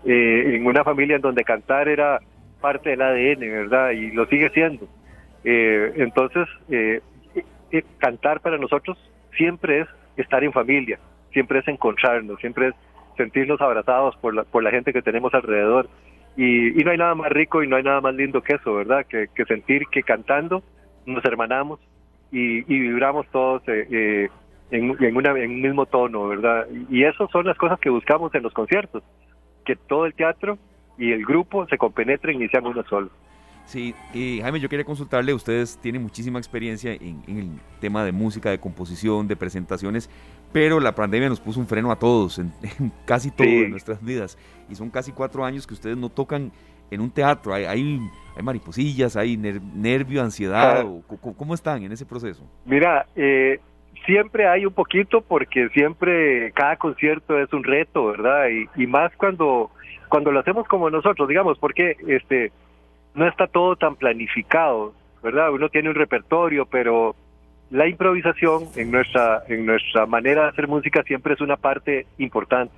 eh, 0.06 0.56
en 0.56 0.66
una 0.66 0.84
familia 0.84 1.16
en 1.16 1.22
donde 1.22 1.44
cantar 1.44 1.88
era 1.88 2.20
parte 2.62 2.92
del 2.92 3.02
ADN, 3.02 3.40
¿verdad? 3.40 3.92
Y 3.92 4.12
lo 4.12 4.26
sigue 4.28 4.50
siendo. 4.52 4.88
Eh, 5.44 5.94
entonces, 5.98 6.48
eh, 6.70 7.02
cantar 7.98 8.40
para 8.40 8.58
nosotros 8.58 8.98
siempre 9.36 9.82
es 9.82 9.88
estar 10.18 10.44
en 10.44 10.54
familia, 10.54 11.00
siempre 11.34 11.60
es 11.60 11.68
encontrarnos, 11.68 12.40
siempre 12.40 12.70
es 12.70 12.76
sentirnos 13.18 13.62
abrazados 13.62 14.16
por 14.18 14.34
la, 14.34 14.44
por 14.44 14.64
la 14.64 14.72
gente 14.72 14.94
que 14.94 15.02
tenemos 15.02 15.34
alrededor. 15.34 15.90
Y, 16.38 16.84
no 16.84 16.92
hay 16.92 16.98
nada 16.98 17.16
más 17.16 17.32
rico 17.32 17.64
y 17.64 17.68
no 17.68 17.78
hay 17.78 17.84
nada 17.84 18.02
más 18.02 18.14
lindo 18.14 18.42
que 18.42 18.56
eso, 18.56 18.74
¿verdad? 18.74 19.06
Que, 19.06 19.28
sentir 19.46 19.88
que 19.88 20.04
cantando 20.04 20.64
nos 21.06 21.24
hermanamos 21.24 21.80
y, 22.32 22.62
vibramos 22.64 23.28
todos 23.32 23.62
en, 23.68 24.30
en, 24.72 25.18
una, 25.18 25.32
en 25.32 25.52
un 25.52 25.62
mismo 25.62 25.86
tono, 25.86 26.28
¿verdad? 26.28 26.68
Y 26.90 27.04
eso 27.04 27.30
son 27.32 27.46
las 27.46 27.58
cosas 27.58 27.80
que 27.80 27.90
buscamos 27.90 28.34
en 28.36 28.44
los 28.44 28.54
conciertos 28.54 29.04
que 29.66 29.76
todo 29.76 30.06
el 30.06 30.14
teatro 30.14 30.58
y 30.98 31.12
el 31.12 31.26
grupo 31.26 31.68
se 31.68 31.78
compenetren 31.78 32.42
y 32.42 32.48
sean 32.48 32.66
uno 32.66 32.84
solo. 32.88 33.10
Sí, 33.66 33.96
y 34.14 34.42
Jaime, 34.42 34.60
yo 34.60 34.70
quería 34.70 34.86
consultarle, 34.86 35.34
ustedes 35.34 35.80
tienen 35.80 36.04
muchísima 36.04 36.38
experiencia 36.38 36.94
en, 36.94 37.24
el 37.28 37.50
tema 37.82 38.06
de 38.06 38.12
música, 38.12 38.52
de 38.52 38.60
composición, 38.60 39.28
de 39.28 39.36
presentaciones, 39.36 40.08
pero 40.56 40.80
la 40.80 40.96
pandemia 40.96 41.28
nos 41.28 41.42
puso 41.42 41.60
un 41.60 41.68
freno 41.68 41.92
a 41.92 42.00
todos, 42.00 42.40
en, 42.40 42.54
casi 43.06 43.30
todo 43.30 43.46
en 43.46 43.72
nuestras 43.72 44.02
vidas, 44.02 44.38
y 44.70 44.76
son 44.76 44.90
casi 44.90 45.12
cuatro 45.12 45.44
años 45.44 45.68
que 45.68 45.74
ustedes 45.74 45.98
no 45.98 46.08
tocan 46.08 46.50
en 46.90 47.02
un 47.02 47.12
teatro, 47.12 47.54
hay, 47.54 47.66
hay, 47.66 48.00
mariposillas, 48.42 49.18
hay 49.18 49.36
nervio, 49.36 50.22
ansiedad, 50.22 50.86
¿cómo 51.38 51.56
están 51.56 51.84
en 51.84 51.92
ese 51.92 52.06
proceso? 52.06 52.50
Mira, 52.64 53.06
eh, 53.18 53.60
siempre 54.06 54.48
hay 54.48 54.66
un 54.66 54.72
poquito 54.72 55.20
porque 55.20 55.68
siempre 55.74 56.54
cada 56.54 56.78
concierto 56.78 57.38
es 57.38 57.52
un 57.52 57.66
reto, 57.66 58.06
¿verdad? 58.06 58.46
Y, 58.78 58.88
más 58.88 59.12
cuando 59.18 59.72
cuando 60.08 60.32
lo 60.32 60.40
hacemos 60.40 60.66
como 60.70 60.90
nosotros, 60.90 61.28
digamos, 61.28 61.60
porque 61.60 61.98
este 62.08 62.54
no 63.14 63.28
está 63.28 63.48
todo 63.48 63.76
tan 63.76 63.98
planificado, 63.98 64.94
¿verdad? 65.22 65.52
Uno 65.52 65.68
tiene 65.68 65.90
un 65.90 65.96
repertorio, 65.96 66.66
pero 66.66 67.14
la 67.72 67.88
improvisación 67.88 68.66
en 68.76 68.92
nuestra 68.92 69.44
en 69.48 69.66
nuestra 69.66 70.06
manera 70.06 70.44
de 70.44 70.50
hacer 70.50 70.68
música 70.68 71.04
siempre 71.04 71.34
es 71.34 71.42
una 71.42 71.58
parte 71.58 72.06
importante. 72.18 72.76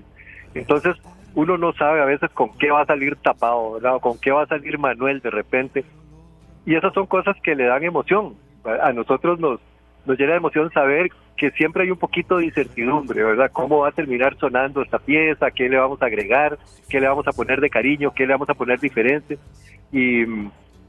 Entonces, 0.54 0.96
uno 1.36 1.58
no 1.58 1.74
sabe 1.74 2.02
a 2.02 2.06
veces 2.06 2.30
con 2.32 2.58
qué 2.58 2.72
va 2.72 2.82
a 2.82 2.86
salir 2.86 3.16
tapado. 3.18 3.80
O 3.82 4.00
con 4.00 4.20
qué 4.20 4.32
va 4.32 4.44
a 4.44 4.48
salir 4.48 4.80
Manuel 4.80 5.20
de 5.20 5.30
repente. 5.30 5.86
Y 6.66 6.76
esas 6.76 6.94
son 6.94 7.06
cosas 7.06 7.36
que 7.44 7.56
le 7.56 7.66
dan 7.66 7.84
emoción. 7.84 8.36
A 8.82 8.92
nosotros 8.92 9.40
nos 9.40 9.60
nos 10.08 10.18
llena 10.18 10.32
de 10.32 10.38
emoción 10.38 10.72
saber 10.72 11.10
que 11.36 11.52
siempre 11.52 11.84
hay 11.84 11.92
un 11.92 11.98
poquito 11.98 12.38
de 12.38 12.46
incertidumbre, 12.46 13.24
¿verdad? 13.24 13.52
¿Cómo 13.52 13.80
va 13.80 13.90
a 13.90 13.92
terminar 13.92 14.36
sonando 14.38 14.82
esta 14.82 14.98
pieza? 14.98 15.52
¿Qué 15.52 15.70
le 15.70 15.78
vamos 15.78 16.02
a 16.02 16.06
agregar? 16.06 16.58
¿Qué 16.90 17.00
le 17.00 17.08
vamos 17.08 17.28
a 17.28 17.34
poner 17.34 17.62
de 17.62 17.70
cariño? 17.70 18.14
¿Qué 18.16 18.26
le 18.26 18.34
vamos 18.34 18.50
a 18.50 18.54
poner 18.54 18.80
diferente? 18.80 19.38
Y, 19.92 20.26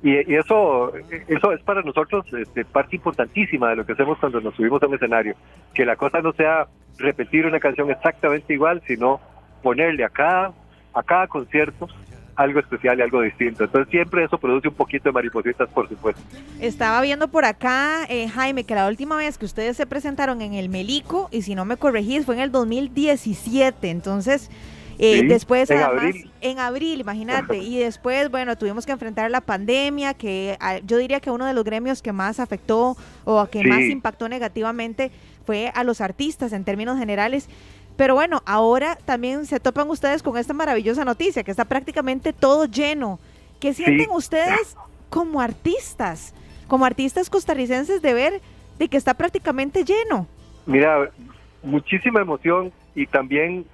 y, 0.03 0.35
eso, 0.35 0.93
eso 1.27 1.53
es 1.53 1.61
para 1.63 1.83
nosotros 1.83 2.25
este, 2.33 2.65
parte 2.65 2.97
importantísima 2.97 3.71
de 3.71 3.77
lo 3.77 3.87
que 3.87 3.93
hacemos 3.93 4.19
cuando 4.19 4.41
nos 4.41 4.55
subimos 4.55 4.83
a 4.83 4.87
un 4.87 4.95
escenario. 4.95 5.35
Que 5.75 5.85
la 5.85 5.97
cosa 5.97 6.21
no 6.21 6.33
sea 6.33 6.69
repetir 6.99 7.47
una 7.47 7.59
canción 7.59 7.91
exactamente 7.91 8.53
igual, 8.53 8.83
sino 8.87 9.21
ponerle 9.63 10.05
a 10.05 10.09
cada, 10.09 10.53
a 10.95 11.03
cada 11.03 11.27
concierto 11.27 11.89
algo 12.37 12.61
especial 12.61 12.97
y 13.01 13.03
algo 13.03 13.21
distinto. 13.23 13.65
Entonces 13.65 13.91
siempre 13.91 14.23
eso 14.23 14.39
produce 14.39 14.69
un 14.69 14.75
poquito 14.75 15.09
de 15.09 15.13
maripositas, 15.13 15.69
por 15.71 15.89
supuesto. 15.89 16.23
Estaba 16.61 17.01
viendo 17.01 17.27
por 17.27 17.45
acá, 17.45 18.05
eh, 18.09 18.29
Jaime, 18.29 18.63
que 18.63 18.77
la 18.77 18.87
última 18.87 19.17
vez 19.17 19.37
que 19.37 19.45
ustedes 19.45 19.77
se 19.77 19.87
presentaron 19.87 20.41
en 20.43 20.55
el 20.55 20.69
Melico, 20.69 21.29
y 21.33 21.43
si 21.43 21.57
no 21.57 21.65
me 21.65 21.77
corregís, 21.77 22.25
fue 22.25 22.37
en 22.37 22.43
el 22.43 22.53
2017. 22.53 23.91
Entonces... 23.91 24.51
Eh, 25.01 25.23
después, 25.29 25.71
en 25.71 25.79
abril. 25.79 26.31
en 26.41 26.59
abril, 26.59 27.01
imagínate, 27.01 27.59
y 27.59 27.79
después, 27.79 28.31
bueno, 28.31 28.59
tuvimos 28.59 28.85
que 28.85 28.91
enfrentar 28.91 29.31
la 29.31 29.41
pandemia, 29.41 30.13
que 30.15 30.57
ah, 30.59 30.79
yo 30.79 30.97
diría 30.97 31.21
que 31.21 31.31
uno 31.31 31.47
de 31.47 31.55
los 31.55 31.63
gremios 31.63 32.03
que 32.03 32.13
más 32.13 32.41
afectó 32.41 32.97
o 33.25 33.47
que 33.47 33.63
más 33.63 33.81
impactó 33.83 34.29
negativamente 34.29 35.13
fue 35.47 35.71
a 35.75 35.85
los 35.85 36.01
artistas 36.01 36.53
en 36.53 36.65
términos 36.65 36.99
generales. 36.99 37.49
Pero 37.97 38.15
bueno, 38.15 38.43
ahora 38.45 38.97
también 39.05 39.47
se 39.47 39.61
topan 39.61 39.89
ustedes 39.89 40.23
con 40.23 40.37
esta 40.37 40.53
maravillosa 40.53 41.05
noticia, 41.05 41.45
que 41.45 41.51
está 41.53 41.65
prácticamente 41.65 42.33
todo 42.33 42.65
lleno. 42.65 43.21
¿Qué 43.61 43.75
sienten 43.75 44.11
ustedes 44.11 44.77
como 45.11 45.41
artistas, 45.41 46.35
como 46.67 46.85
artistas 46.85 47.31
costarricenses 47.31 48.03
de 48.03 48.15
ver 48.15 48.41
de 48.79 48.89
que 48.89 48.97
está 48.97 49.15
prácticamente 49.15 49.85
lleno? 49.85 50.27
Mira, 50.67 51.11
muchísima 51.63 52.21
emoción 52.21 52.73
y 52.95 53.07
también 53.07 53.65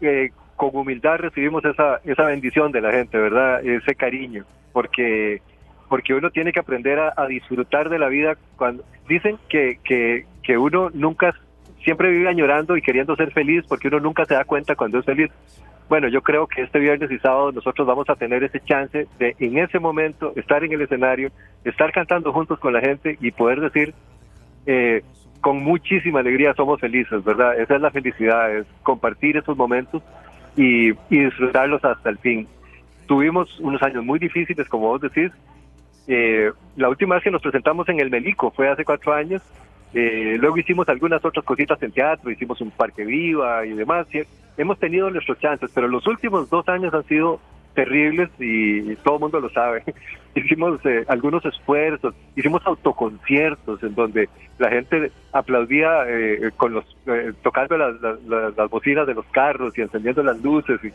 eh, 0.00 0.30
con 0.56 0.70
humildad 0.72 1.18
recibimos 1.18 1.64
esa, 1.64 2.00
esa 2.04 2.24
bendición 2.24 2.72
de 2.72 2.80
la 2.80 2.92
gente, 2.92 3.18
¿verdad? 3.18 3.64
Ese 3.64 3.94
cariño, 3.94 4.44
porque 4.72 5.40
porque 5.88 6.14
uno 6.14 6.30
tiene 6.30 6.52
que 6.52 6.58
aprender 6.58 6.98
a, 6.98 7.26
disfrutar 7.26 7.88
de 7.88 7.98
la 7.98 8.08
vida 8.08 8.36
cuando 8.56 8.82
dicen 9.06 9.38
que, 9.48 9.78
que, 9.84 10.26
que 10.42 10.58
uno 10.58 10.90
nunca 10.92 11.34
siempre 11.84 12.10
vive 12.10 12.28
añorando 12.28 12.76
y 12.76 12.82
queriendo 12.82 13.14
ser 13.14 13.30
feliz 13.32 13.64
porque 13.68 13.88
uno 13.88 14.00
nunca 14.00 14.24
se 14.24 14.34
da 14.34 14.44
cuenta 14.44 14.74
cuando 14.74 14.98
es 14.98 15.04
feliz. 15.04 15.30
Bueno, 15.88 16.08
yo 16.08 16.22
creo 16.22 16.46
que 16.46 16.62
este 16.62 16.78
viernes 16.78 17.10
y 17.10 17.18
sábado 17.18 17.52
nosotros 17.52 17.86
vamos 17.86 18.08
a 18.08 18.16
tener 18.16 18.42
ese 18.42 18.58
chance 18.60 19.06
de 19.18 19.36
en 19.38 19.58
ese 19.58 19.78
momento 19.78 20.32
estar 20.34 20.64
en 20.64 20.72
el 20.72 20.80
escenario, 20.80 21.30
estar 21.62 21.92
cantando 21.92 22.32
juntos 22.32 22.58
con 22.58 22.72
la 22.72 22.80
gente 22.80 23.18
y 23.20 23.30
poder 23.30 23.60
decir 23.60 23.94
eh, 24.66 25.02
con 25.44 25.62
muchísima 25.62 26.20
alegría 26.20 26.54
somos 26.54 26.80
felices, 26.80 27.22
¿verdad? 27.22 27.60
Esa 27.60 27.76
es 27.76 27.80
la 27.82 27.90
felicidad, 27.90 28.56
es 28.56 28.64
compartir 28.82 29.36
esos 29.36 29.54
momentos 29.54 30.02
y, 30.56 30.92
disfrutarlos 31.10 31.84
hasta 31.84 32.08
el 32.08 32.16
fin. 32.16 32.48
Tuvimos 33.06 33.60
unos 33.60 33.82
años 33.82 34.02
muy 34.02 34.18
difíciles, 34.18 34.66
como 34.70 34.88
vos 34.88 35.02
decís. 35.02 35.30
Eh, 36.08 36.50
la 36.76 36.88
última 36.88 37.16
vez 37.16 37.24
que 37.24 37.30
nos 37.30 37.42
presentamos 37.42 37.86
en 37.90 38.00
el 38.00 38.08
Melico 38.08 38.52
fue 38.52 38.70
hace 38.70 38.86
cuatro 38.86 39.12
años 39.12 39.42
eh, 39.94 40.36
luego 40.40 40.58
hicimos 40.58 40.88
algunas 40.88 41.24
otras 41.24 41.44
cositas 41.44 41.80
en 41.82 41.92
teatro, 41.92 42.30
hicimos 42.30 42.60
un 42.60 42.70
parque 42.70 43.04
viva 43.04 43.64
y 43.64 43.74
demás. 43.74 44.06
hemos 44.56 44.78
tenido 44.78 45.08
nuestros 45.10 45.38
chances, 45.38 45.70
pero 45.72 45.86
los 45.86 46.06
últimos 46.06 46.50
dos 46.50 46.68
años 46.68 46.92
han 46.92 47.04
sido 47.04 47.38
terribles 47.74 48.30
y, 48.38 48.94
todo 48.96 49.14
el 49.16 49.20
mundo 49.20 49.40
lo 49.40 49.50
sabe. 49.50 49.82
hicimos 50.34 50.80
eh, 50.84 51.04
algunos 51.08 51.44
esfuerzos, 51.44 52.14
hicimos 52.36 52.62
autoconciertos 52.66 53.82
en 53.82 53.94
donde 53.94 54.28
la 54.58 54.70
gente 54.70 55.12
aplaudía 55.32 56.04
eh, 56.08 56.50
con 56.56 56.74
los 56.74 56.84
tocando 57.42 57.76
las, 57.76 57.94
las, 58.26 58.70
bocinas 58.70 59.06
de 59.06 59.14
los 59.14 59.26
carros 59.26 59.76
y 59.76 59.82
encendiendo 59.82 60.22
las 60.22 60.40
luces. 60.42 60.80
Y, 60.84 60.92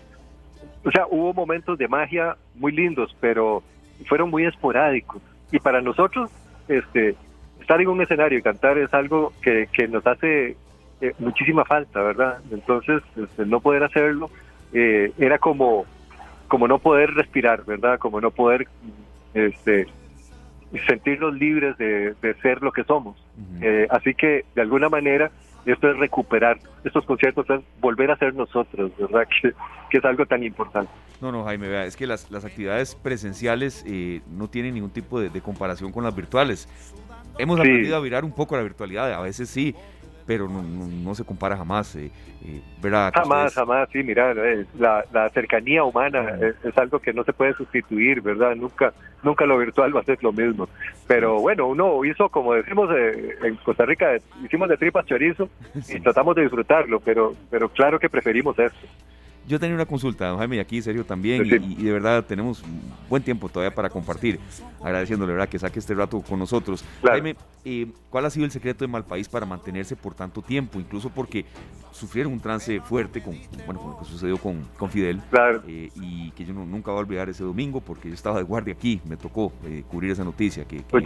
o 0.88 0.92
sea, 0.92 1.06
hubo 1.10 1.34
momentos 1.34 1.78
de 1.78 1.88
magia 1.88 2.36
muy 2.56 2.72
lindos, 2.72 3.16
pero 3.20 3.64
fueron 4.08 4.30
muy 4.30 4.46
esporádicos. 4.46 5.22
Y 5.52 5.60
para 5.60 5.82
nosotros, 5.82 6.32
este, 6.68 7.16
estar 7.60 7.82
en 7.82 7.88
un 7.88 8.02
escenario 8.02 8.40
y 8.40 8.42
cantar 8.42 8.78
es 8.78 8.94
algo 8.94 9.34
que, 9.42 9.68
nos 9.90 10.06
hace 10.08 10.56
eh, 11.02 11.14
muchísima 11.20 11.66
falta, 11.66 12.02
¿verdad? 12.02 12.40
Entonces, 12.52 13.02
este, 13.16 13.46
no 13.46 13.60
poder 13.60 13.84
hacerlo 13.84 14.30
eh, 14.74 15.12
era 15.18 15.38
como, 15.38 15.86
como 16.50 16.68
no 16.68 16.80
poder 16.80 17.12
respirar, 17.14 17.64
¿verdad? 17.64 17.98
Como 18.00 18.20
no 18.20 18.32
poder 18.32 18.68
este, 19.34 19.88
sentirnos 20.88 21.34
libres 21.34 21.78
de, 21.78 22.16
ser 22.42 22.62
lo 22.62 22.72
que 22.72 22.84
somos. 22.84 23.18
Eh, 23.62 23.88
así 23.90 24.14
que, 24.14 24.44
de 24.56 24.62
alguna 24.62 24.90
manera, 24.90 25.32
esto 25.66 25.90
es 25.90 25.98
recuperar 25.98 26.60
estos 26.84 27.06
conciertos, 27.06 27.50
es 27.50 27.62
volver 27.80 28.12
a 28.12 28.18
ser 28.18 28.34
nosotros, 28.34 28.92
¿verdad? 28.98 29.28
Que, 29.90 29.98
es 29.98 30.06
algo 30.06 30.24
tan 30.28 30.44
importante. 30.44 30.92
No, 31.20 31.32
no, 31.32 31.44
Jaime, 31.46 31.68
vea, 31.68 31.84
es 31.86 31.96
que 31.96 32.06
las, 32.06 32.30
las 32.30 32.46
actividades 32.46 32.94
presenciales 32.94 33.84
eh, 33.88 34.22
no 34.30 34.48
tienen 34.48 34.76
ningún 34.76 34.92
tipo 34.92 35.20
de, 35.20 35.42
comparación 35.42 35.92
con 35.92 36.04
las 36.04 36.16
virtuales. 36.16 36.70
Hemos 37.40 37.60
aprendido 37.60 37.96
a 37.96 38.00
virar 38.00 38.24
un 38.24 38.32
poco 38.32 38.56
la 38.56 38.62
virtualidad, 38.62 39.12
a 39.12 39.22
veces 39.22 39.50
sí, 39.50 39.74
pero 40.30 40.48
no, 40.48 41.16
se 41.16 41.26
compara 41.26 41.58
jamás, 41.58 41.96
eh, 41.96 42.12
eh 42.46 42.62
¿verdad? 42.80 43.12
Jamás, 43.16 43.52
jamás, 43.52 43.90
sí, 43.92 44.04
mira, 44.04 44.32
eh, 44.34 44.64
la, 44.78 45.04
cercanía 45.34 45.84
humana 45.84 46.38
es, 46.64 46.78
algo 46.78 47.00
que 47.00 47.12
no 47.14 47.24
se 47.24 47.34
puede 47.34 47.56
sustituir, 47.56 48.22
¿verdad? 48.22 48.56
Nunca 48.56 48.94
nunca 49.24 49.48
lo 49.48 49.58
virtual 49.58 49.96
va 49.96 50.02
a 50.02 50.04
ser 50.04 50.24
lo 50.24 50.32
mismo. 50.32 50.70
Pero 51.08 51.40
bueno, 51.40 51.66
uno 51.66 52.06
hizo, 52.06 52.30
como 52.30 52.54
decimos 52.54 52.92
eh, 52.96 53.40
en 53.42 53.56
Costa 53.56 53.88
Rica, 53.88 54.18
hicimos 54.46 54.70
de 54.70 54.78
tripas 54.78 55.08
chorizo 55.08 55.50
y 55.90 56.00
tratamos 56.00 56.36
de 56.36 56.44
disfrutarlo, 56.44 57.00
pero, 57.00 57.34
pero 57.50 57.68
claro 57.70 57.98
que 57.98 58.08
preferimos 58.08 58.60
esto. 58.60 58.88
Yo 59.50 59.60
tenía 59.60 59.74
una 59.74 59.88
consulta, 59.88 60.28
don 60.28 60.38
Jaime, 60.38 60.58
y 60.58 60.60
aquí 60.60 60.80
serio 60.80 61.04
también, 61.04 61.44
y, 61.44 61.84
de 61.84 61.92
verdad 61.92 62.24
tenemos 62.24 62.64
buen 63.10 63.24
tiempo 63.24 63.50
todavía 63.50 63.74
para 63.74 63.90
compartir, 63.90 64.40
agradeciéndole 64.80 65.34
verdad 65.34 65.50
que 65.50 65.58
saque 65.58 65.80
este 65.80 65.96
rato 65.96 66.22
con 66.22 66.38
nosotros. 66.38 66.86
Jaime, 67.02 67.36
eh, 67.66 67.88
¿cuál 68.12 68.28
ha 68.28 68.30
sido 68.30 68.46
el 68.46 68.52
secreto 68.52 68.84
de 68.84 68.90
Malpaís 68.90 69.28
para 69.28 69.48
mantenerse 69.48 69.96
por 69.96 70.14
tanto 70.14 70.44
tiempo? 70.44 70.80
Incluso 70.80 71.10
porque 71.10 71.46
sufrieron 71.92 72.32
un 72.32 72.40
trance 72.40 72.80
fuerte 72.80 73.24
con, 73.24 73.40
bueno, 73.66 73.82
con 73.82 73.92
lo 73.94 73.98
que 73.98 74.06
sucedió 74.06 74.38
con, 74.38 74.68
con 74.78 74.92
Fidel, 74.92 75.20
eh, 75.66 75.90
y 75.96 76.30
que 76.30 76.46
yo 76.46 76.54
nunca 76.54 76.92
voy 76.92 77.00
a 77.00 77.02
olvidar 77.02 77.28
ese 77.30 77.44
domingo 77.44 77.82
porque 77.82 78.08
yo 78.08 78.14
estaba 78.14 78.38
de 78.38 78.44
guardia 78.44 78.76
aquí, 78.76 79.02
me 79.10 79.18
tocó 79.18 79.52
eh, 79.66 79.84
cubrir 79.90 80.12
esa 80.12 80.24
noticia, 80.24 80.64
que, 80.66 80.84
fue 80.88 81.02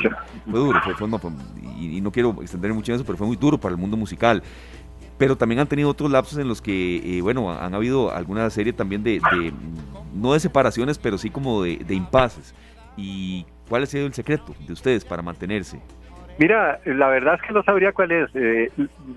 duro, 0.47 0.81
fue, 0.83 1.31
y, 1.79 1.97
y, 1.97 2.01
no 2.01 2.11
quiero 2.11 2.35
extender 2.41 2.73
mucho 2.73 2.91
en 2.91 2.97
eso, 2.97 3.05
pero 3.05 3.17
fue 3.17 3.25
muy 3.25 3.37
duro 3.37 3.57
para 3.57 3.73
el 3.73 3.79
mundo 3.79 3.95
musical 3.95 4.43
pero 5.17 5.35
también 5.35 5.59
han 5.59 5.67
tenido 5.67 5.89
otros 5.89 6.11
lapsos 6.11 6.39
en 6.39 6.47
los 6.47 6.61
que, 6.61 7.17
eh, 7.17 7.21
bueno, 7.21 7.51
han 7.51 7.73
habido 7.73 8.13
alguna 8.13 8.49
serie 8.49 8.73
también 8.73 9.03
de, 9.03 9.21
no 10.13 10.33
de 10.33 10.39
separaciones, 10.39 10.97
pero 10.97 11.17
sí 11.17 11.29
como 11.29 11.63
de, 11.63 11.85
impases. 11.89 12.55
¿Y 12.97 13.45
cuál 13.69 13.83
ha 13.83 13.85
sido 13.85 14.05
el 14.05 14.13
secreto 14.13 14.53
de 14.65 14.73
ustedes 14.73 15.05
para 15.05 15.21
mantenerse? 15.21 15.79
Mira, 16.39 16.79
la 16.85 17.07
verdad 17.09 17.35
es 17.35 17.41
que 17.47 17.53
no 17.53 17.63
sabría 17.63 17.91
cuál 17.91 18.11
es. 18.11 18.29
Eh, 18.33 18.71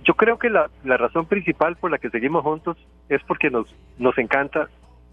yo 0.05 0.15
creo 0.15 0.39
que 0.39 0.51
la, 0.51 0.69
razón 0.85 1.27
principal 1.27 1.77
por 1.77 1.91
la 1.91 1.99
que 1.99 2.11
seguimos 2.11 2.43
juntos 2.43 2.77
es 3.09 3.23
porque 3.25 3.51
nos, 3.51 3.75
nos 3.99 4.17
encanta 4.19 4.69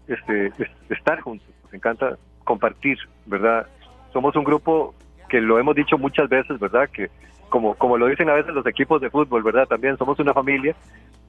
este, 0.06 0.52
estar 0.90 1.20
juntos, 1.20 1.48
nos 1.62 1.72
encanta 1.72 2.18
compartir, 2.44 2.98
¿verdad? 3.24 3.66
Somos 4.12 4.36
un 4.36 4.44
grupo 4.44 4.94
que 5.30 5.40
lo 5.40 5.58
hemos 5.58 5.74
dicho 5.74 5.96
muchas 5.96 6.28
veces, 6.28 6.58
¿verdad? 6.60 6.90
Que 6.90 7.10
como, 7.48 7.74
como 7.74 7.96
lo 7.96 8.06
dicen 8.06 8.28
a 8.28 8.34
veces 8.34 8.54
los 8.54 8.66
equipos 8.66 9.00
de 9.00 9.10
fútbol, 9.10 9.42
¿verdad? 9.42 9.66
También 9.66 9.96
somos 9.96 10.18
una 10.18 10.32
familia 10.32 10.74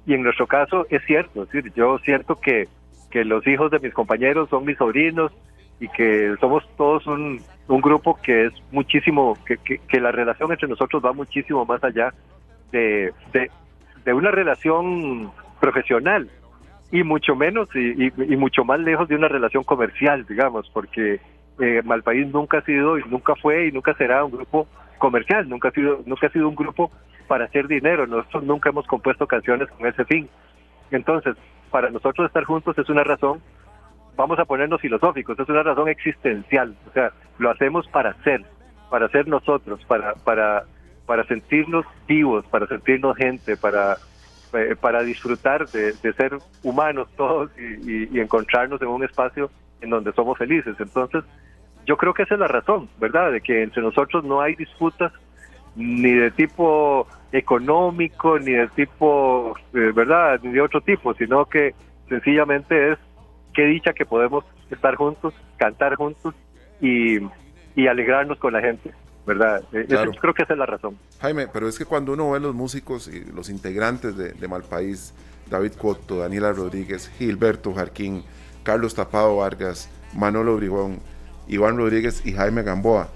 y 0.05 0.13
en 0.13 0.23
nuestro 0.23 0.47
caso 0.47 0.85
es 0.89 1.03
cierto, 1.05 1.47
yo 1.75 1.97
siento 1.99 2.35
que, 2.35 2.67
que 3.09 3.25
los 3.25 3.45
hijos 3.47 3.71
de 3.71 3.79
mis 3.79 3.93
compañeros 3.93 4.49
son 4.49 4.65
mis 4.65 4.77
sobrinos 4.77 5.31
y 5.79 5.87
que 5.89 6.35
somos 6.39 6.63
todos 6.77 7.05
un, 7.07 7.41
un 7.67 7.81
grupo 7.81 8.17
que 8.21 8.45
es 8.45 8.53
muchísimo, 8.71 9.37
que, 9.45 9.57
que, 9.57 9.99
la 9.99 10.11
relación 10.11 10.51
entre 10.51 10.69
nosotros 10.69 11.03
va 11.03 11.11
muchísimo 11.11 11.65
más 11.65 11.83
allá 11.83 12.13
de, 12.71 13.13
de, 13.33 14.13
una 14.13 14.31
relación 14.31 15.31
profesional 15.59 16.29
y 16.91 17.03
mucho 17.03 17.35
menos 17.35 17.67
y, 17.75 18.05
y, 18.05 18.37
mucho 18.37 18.63
más 18.63 18.79
lejos 18.79 19.07
de 19.07 19.15
una 19.15 19.27
relación 19.27 19.63
comercial, 19.63 20.25
digamos, 20.27 20.69
porque 20.71 21.19
eh, 21.59 21.81
Malpaís 21.83 22.27
nunca 22.27 22.59
ha 22.59 22.61
sido 22.61 22.97
y 22.97 23.03
nunca 23.09 23.35
fue 23.35 23.67
y 23.67 23.71
nunca 23.71 23.93
será 23.95 24.23
un 24.23 24.31
grupo 24.31 24.67
comercial, 24.97 25.47
nunca 25.49 25.69
ha 25.69 25.71
sido, 25.71 26.01
nunca 26.05 26.27
ha 26.27 26.31
sido 26.31 26.49
un 26.49 26.55
grupo 26.55 26.91
para 27.27 27.45
hacer 27.45 27.67
dinero, 27.67 28.07
nosotros 28.07 28.43
nunca 28.43 28.69
hemos 28.69 28.85
compuesto 28.87 29.27
canciones 29.27 29.69
con 29.69 29.87
ese 29.87 30.05
fin. 30.05 30.29
Entonces, 30.91 31.35
para 31.71 31.89
nosotros 31.89 32.27
estar 32.27 32.43
juntos 32.43 32.77
es 32.77 32.89
una 32.89 33.03
razón, 33.03 33.41
vamos 34.15 34.39
a 34.39 34.45
ponernos 34.45 34.81
filosóficos, 34.81 35.37
es 35.39 35.49
una 35.49 35.63
razón 35.63 35.89
existencial, 35.89 36.75
o 36.89 36.93
sea, 36.93 37.11
lo 37.37 37.49
hacemos 37.49 37.87
para 37.87 38.13
ser, 38.23 38.43
para 38.89 39.09
ser 39.09 39.27
nosotros, 39.27 39.83
para, 39.85 40.13
para, 40.13 40.63
para 41.05 41.25
sentirnos 41.25 41.85
vivos, 42.07 42.45
para 42.47 42.67
sentirnos 42.67 43.17
gente, 43.17 43.57
para, 43.57 43.97
eh, 44.53 44.75
para 44.79 45.01
disfrutar 45.03 45.67
de, 45.67 45.93
ser 46.13 46.37
humanos 46.63 47.09
todos 47.17 47.51
y, 47.57 48.15
y 48.15 48.19
encontrarnos 48.19 48.81
en 48.81 48.87
un 48.87 49.03
espacio 49.03 49.49
en 49.81 49.89
donde 49.89 50.13
somos 50.13 50.37
felices. 50.37 50.75
Entonces, 50.79 51.23
yo 51.85 51.97
creo 51.97 52.13
que 52.13 52.23
esa 52.23 52.35
es 52.35 52.39
la 52.39 52.47
razón, 52.47 52.89
¿verdad? 52.99 53.31
De 53.31 53.41
que 53.41 53.63
entre 53.63 53.81
nosotros 53.81 54.23
no 54.23 54.41
hay 54.41 54.55
disputas 54.55 55.11
ni 55.75 56.11
de 56.11 56.31
tipo 56.31 57.07
económico, 57.31 58.39
ni 58.39 58.53
de 58.53 58.67
tipo, 58.69 59.55
eh, 59.73 59.91
¿verdad? 59.93 60.39
Ni 60.41 60.51
de 60.51 60.61
otro 60.61 60.81
tipo, 60.81 61.13
sino 61.13 61.45
que 61.45 61.75
sencillamente 62.07 62.93
es 62.93 62.99
qué 63.53 63.65
dicha 63.65 63.93
que 63.93 64.05
podemos 64.05 64.45
estar 64.69 64.95
juntos, 64.95 65.33
cantar 65.57 65.95
juntos 65.95 66.33
y, 66.81 67.19
alegrarnos 67.87 68.39
con 68.39 68.53
la 68.53 68.61
gente. 68.61 68.91
¿verdad? 69.25 69.63
Eh, 69.73 69.87
yo 69.89 70.11
creo 70.21 70.33
que 70.35 70.43
esa 70.43 70.53
es 70.53 70.59
la 70.59 70.67
razón. 70.67 70.97
Jaime, 71.19 71.47
pero 71.51 71.67
es 71.67 71.79
que 71.79 71.85
cuando 71.85 72.13
uno 72.13 72.31
ve 72.31 72.39
los 72.39 72.53
músicos 72.53 73.07
y 73.07 73.25
los 73.31 73.49
integrantes 73.49 74.15
de, 74.15 74.33
de 74.33 74.47
Malpaís, 74.47 75.15
David 75.49 75.73
Cotto, 75.73 76.19
Daniela 76.19 76.53
Rodríguez, 76.53 77.11
Gilberto 77.17 77.73
Jarquín, 77.73 78.23
Carlos 78.63 78.93
Tapado 78.93 79.37
Vargas, 79.37 79.89
Manolo 80.13 80.55
Brigón, 80.57 80.99
Iván 81.47 81.77
Rodríguez 81.77 82.25
y 82.25 82.33
Jaime 82.33 82.63
Gamboa. 82.63 83.09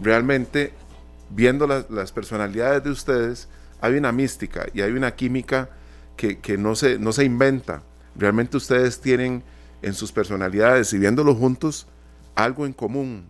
Realmente, 0.00 0.72
viendo 1.30 1.66
las, 1.66 2.12
personalidades 2.12 2.84
de 2.84 2.90
ustedes, 2.90 3.48
hay 3.80 3.94
una 3.94 4.12
mística 4.12 4.66
y 4.72 4.82
hay 4.82 4.92
una 4.92 5.12
química 5.12 5.70
que, 6.16 6.58
no, 6.58 6.74
se, 6.74 6.98
no 6.98 7.12
se 7.12 7.24
inventa. 7.24 7.82
Realmente 8.16 8.56
ustedes 8.56 9.00
tienen 9.00 9.42
en 9.82 9.94
sus 9.94 10.10
personalidades 10.12 10.92
y 10.92 10.98
viéndolo 10.98 11.34
juntos 11.34 11.88
algo 12.34 12.66
en 12.66 12.72
común. 12.72 13.28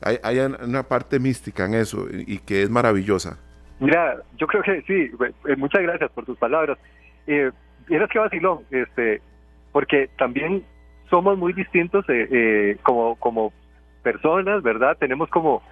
Hay, 0.00 0.18
hay 0.22 0.38
una 0.38 0.84
parte 0.84 1.18
mística 1.18 1.64
en 1.66 1.74
eso 1.74 2.06
y, 2.10 2.38
que 2.38 2.62
es 2.62 2.70
maravillosa. 2.70 3.38
Mira, 3.80 4.16
yo 4.36 4.46
creo 4.46 4.62
que 4.62 4.82
sí, 4.82 5.10
eh, 5.48 5.56
muchas 5.56 5.82
gracias 5.82 6.10
por 6.12 6.24
tus 6.24 6.36
palabras. 6.38 6.78
Eh, 7.26 7.50
eres 7.88 8.08
que 8.10 8.18
vacilón, 8.18 8.60
este, 8.70 9.20
porque 9.72 10.08
también 10.18 10.64
somos 11.10 11.38
muy 11.38 11.52
distintos 11.52 12.04
eh, 12.08 12.28
eh, 12.30 12.76
como, 12.82 13.16
como 13.16 13.52
personas, 14.02 14.62
¿verdad? 14.62 14.96
Tenemos 14.98 15.28
como, 15.30 15.62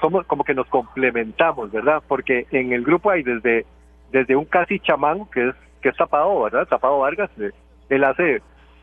somos 0.00 0.26
como 0.26 0.44
que 0.44 0.54
nos 0.54 0.66
complementamos, 0.68 1.70
¿verdad? 1.72 2.02
Porque 2.06 2.46
en 2.50 2.72
el 2.72 2.84
grupo 2.84 3.10
hay 3.10 3.22
desde, 3.22 3.66
desde 4.12 4.36
un 4.36 4.44
casi 4.44 4.78
chamán, 4.80 5.26
que 5.32 5.48
es, 5.48 5.54
que 5.82 5.90
es 5.90 5.96
Tapado, 5.96 6.42
¿verdad? 6.42 6.66
Tapado 6.68 6.98
Vargas, 6.98 7.30
eh, 7.38 7.50
él 7.88 8.04
hace 8.04 8.42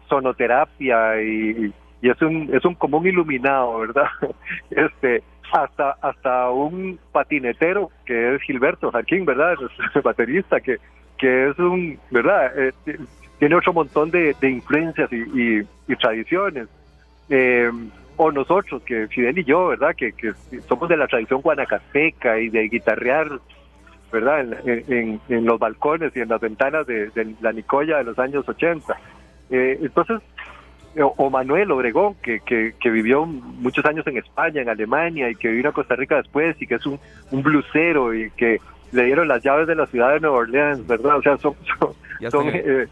sonoterapia 0.09 1.22
y, 1.22 1.74
y 2.01 2.09
es 2.09 2.22
un, 2.22 2.49
es 2.53 2.63
un 2.65 2.76
común 2.76 3.07
iluminado, 3.07 3.80
¿verdad? 3.80 4.07
Este, 4.70 5.24
hasta, 5.53 5.91
hasta 6.01 6.49
un 6.49 6.99
patinetero 7.11 7.89
que 8.05 8.36
es 8.36 8.41
Gilberto 8.41 8.91
Jarquín, 8.91 9.26
¿verdad? 9.26 9.55
Es 9.95 10.03
baterista 10.03 10.59
que, 10.59 10.78
que 11.18 11.49
es 11.49 11.59
un, 11.59 11.99
¿verdad? 12.11 12.51
Tiene 13.40 13.56
otro 13.56 13.74
montón 13.74 14.12
de, 14.12 14.36
influencias 14.42 15.10
y, 15.12 15.64
tradiciones. 15.96 16.68
Eh, 17.30 17.70
o 18.18 18.32
nosotros, 18.32 18.82
que 18.84 19.08
Fidel 19.08 19.38
y 19.38 19.44
yo, 19.44 19.68
¿verdad? 19.68 19.95
Que, 19.95 20.14
somos 20.68 20.90
de 20.90 20.98
la 20.98 21.07
tradición 21.07 21.41
guanacasteca 21.41 22.40
y 22.40 22.49
de 22.49 22.68
guitarrear, 22.68 23.40
¿verdad? 24.11 24.57
En, 24.66 25.20
los 25.45 25.60
balcones 25.60 26.16
y 26.16 26.22
en 26.22 26.30
las 26.30 26.41
ventanas 26.41 26.88
de, 26.88 27.11
la 27.41 27.52
Nicoya 27.52 27.98
de 27.98 28.06
los 28.06 28.18
años 28.18 28.48
80. 28.48 28.98
Eh, 29.52 29.78
entonces, 29.82 30.20
o, 30.99 31.30
Manuel 31.30 31.72
Obregón, 31.72 32.16
que, 32.24 32.40
que, 32.40 32.90
vivió 32.90 33.26
muchos 33.26 33.86
años 33.86 34.06
en 34.07 34.18
España, 34.18 34.64
en 34.64 34.70
Alemania, 34.70 35.30
y 35.30 35.36
que 35.36 35.49
vino 35.49 35.70
a 35.70 35.74
Costa 35.74 35.95
Rica 35.95 36.18
después, 36.18 36.60
y 36.60 36.66
que 36.66 36.76
es 36.76 36.86
un, 36.88 36.99
un 37.30 37.44
blusero, 37.44 38.16
y 38.16 38.32
que 38.32 38.60
le 38.91 39.05
dieron 39.05 39.27
las 39.27 39.43
llaves 39.43 39.68
de 39.68 39.76
la 39.76 39.85
ciudad 39.88 40.14
de 40.14 40.19
Nueva 40.19 40.38
Orleans, 40.38 40.85
¿verdad? 40.88 41.18
O 41.18 41.22
sea, 41.22 41.38
son, 41.38 41.55
son, 42.31 42.47
eh, 42.53 42.88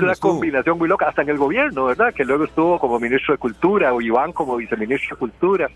una 0.00 0.14
combinación 0.16 0.78
muy 0.78 0.88
loca, 0.88 1.08
hasta 1.08 1.22
en 1.22 1.30
el 1.30 1.38
gobierno, 1.38 1.86
¿verdad? 1.86 2.14
Que 2.14 2.24
luego 2.24 2.44
estuvo 2.44 2.78
como 2.78 2.98
ministro 2.98 3.34
de 3.34 3.38
Cultura, 3.38 3.92
o 3.92 4.00
Iván 4.00 4.32
como 4.32 4.56
viceministro 4.56 5.16
de 5.16 5.20
Cultura, 5.20 5.68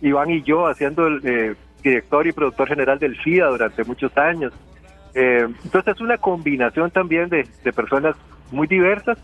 Iván 0.00 0.30
y 0.30 0.42
yo 0.42 0.66
haciendo 0.66 1.06
el 1.06 1.20
eh, 1.24 1.54
director 1.82 2.26
y 2.26 2.32
productor 2.32 2.68
general 2.68 2.98
del 2.98 3.16
FIA 3.16 3.46
durante 3.46 3.84
muchos 3.84 4.16
años. 4.16 4.52
Eh, 5.14 5.46
entonces 5.64 5.94
es 5.94 6.00
una 6.00 6.18
combinación 6.18 6.90
también 6.90 7.28
de, 7.28 7.46
de, 7.64 7.72
personas 7.72 8.16
muy 8.50 8.66
diversas, 8.66 9.18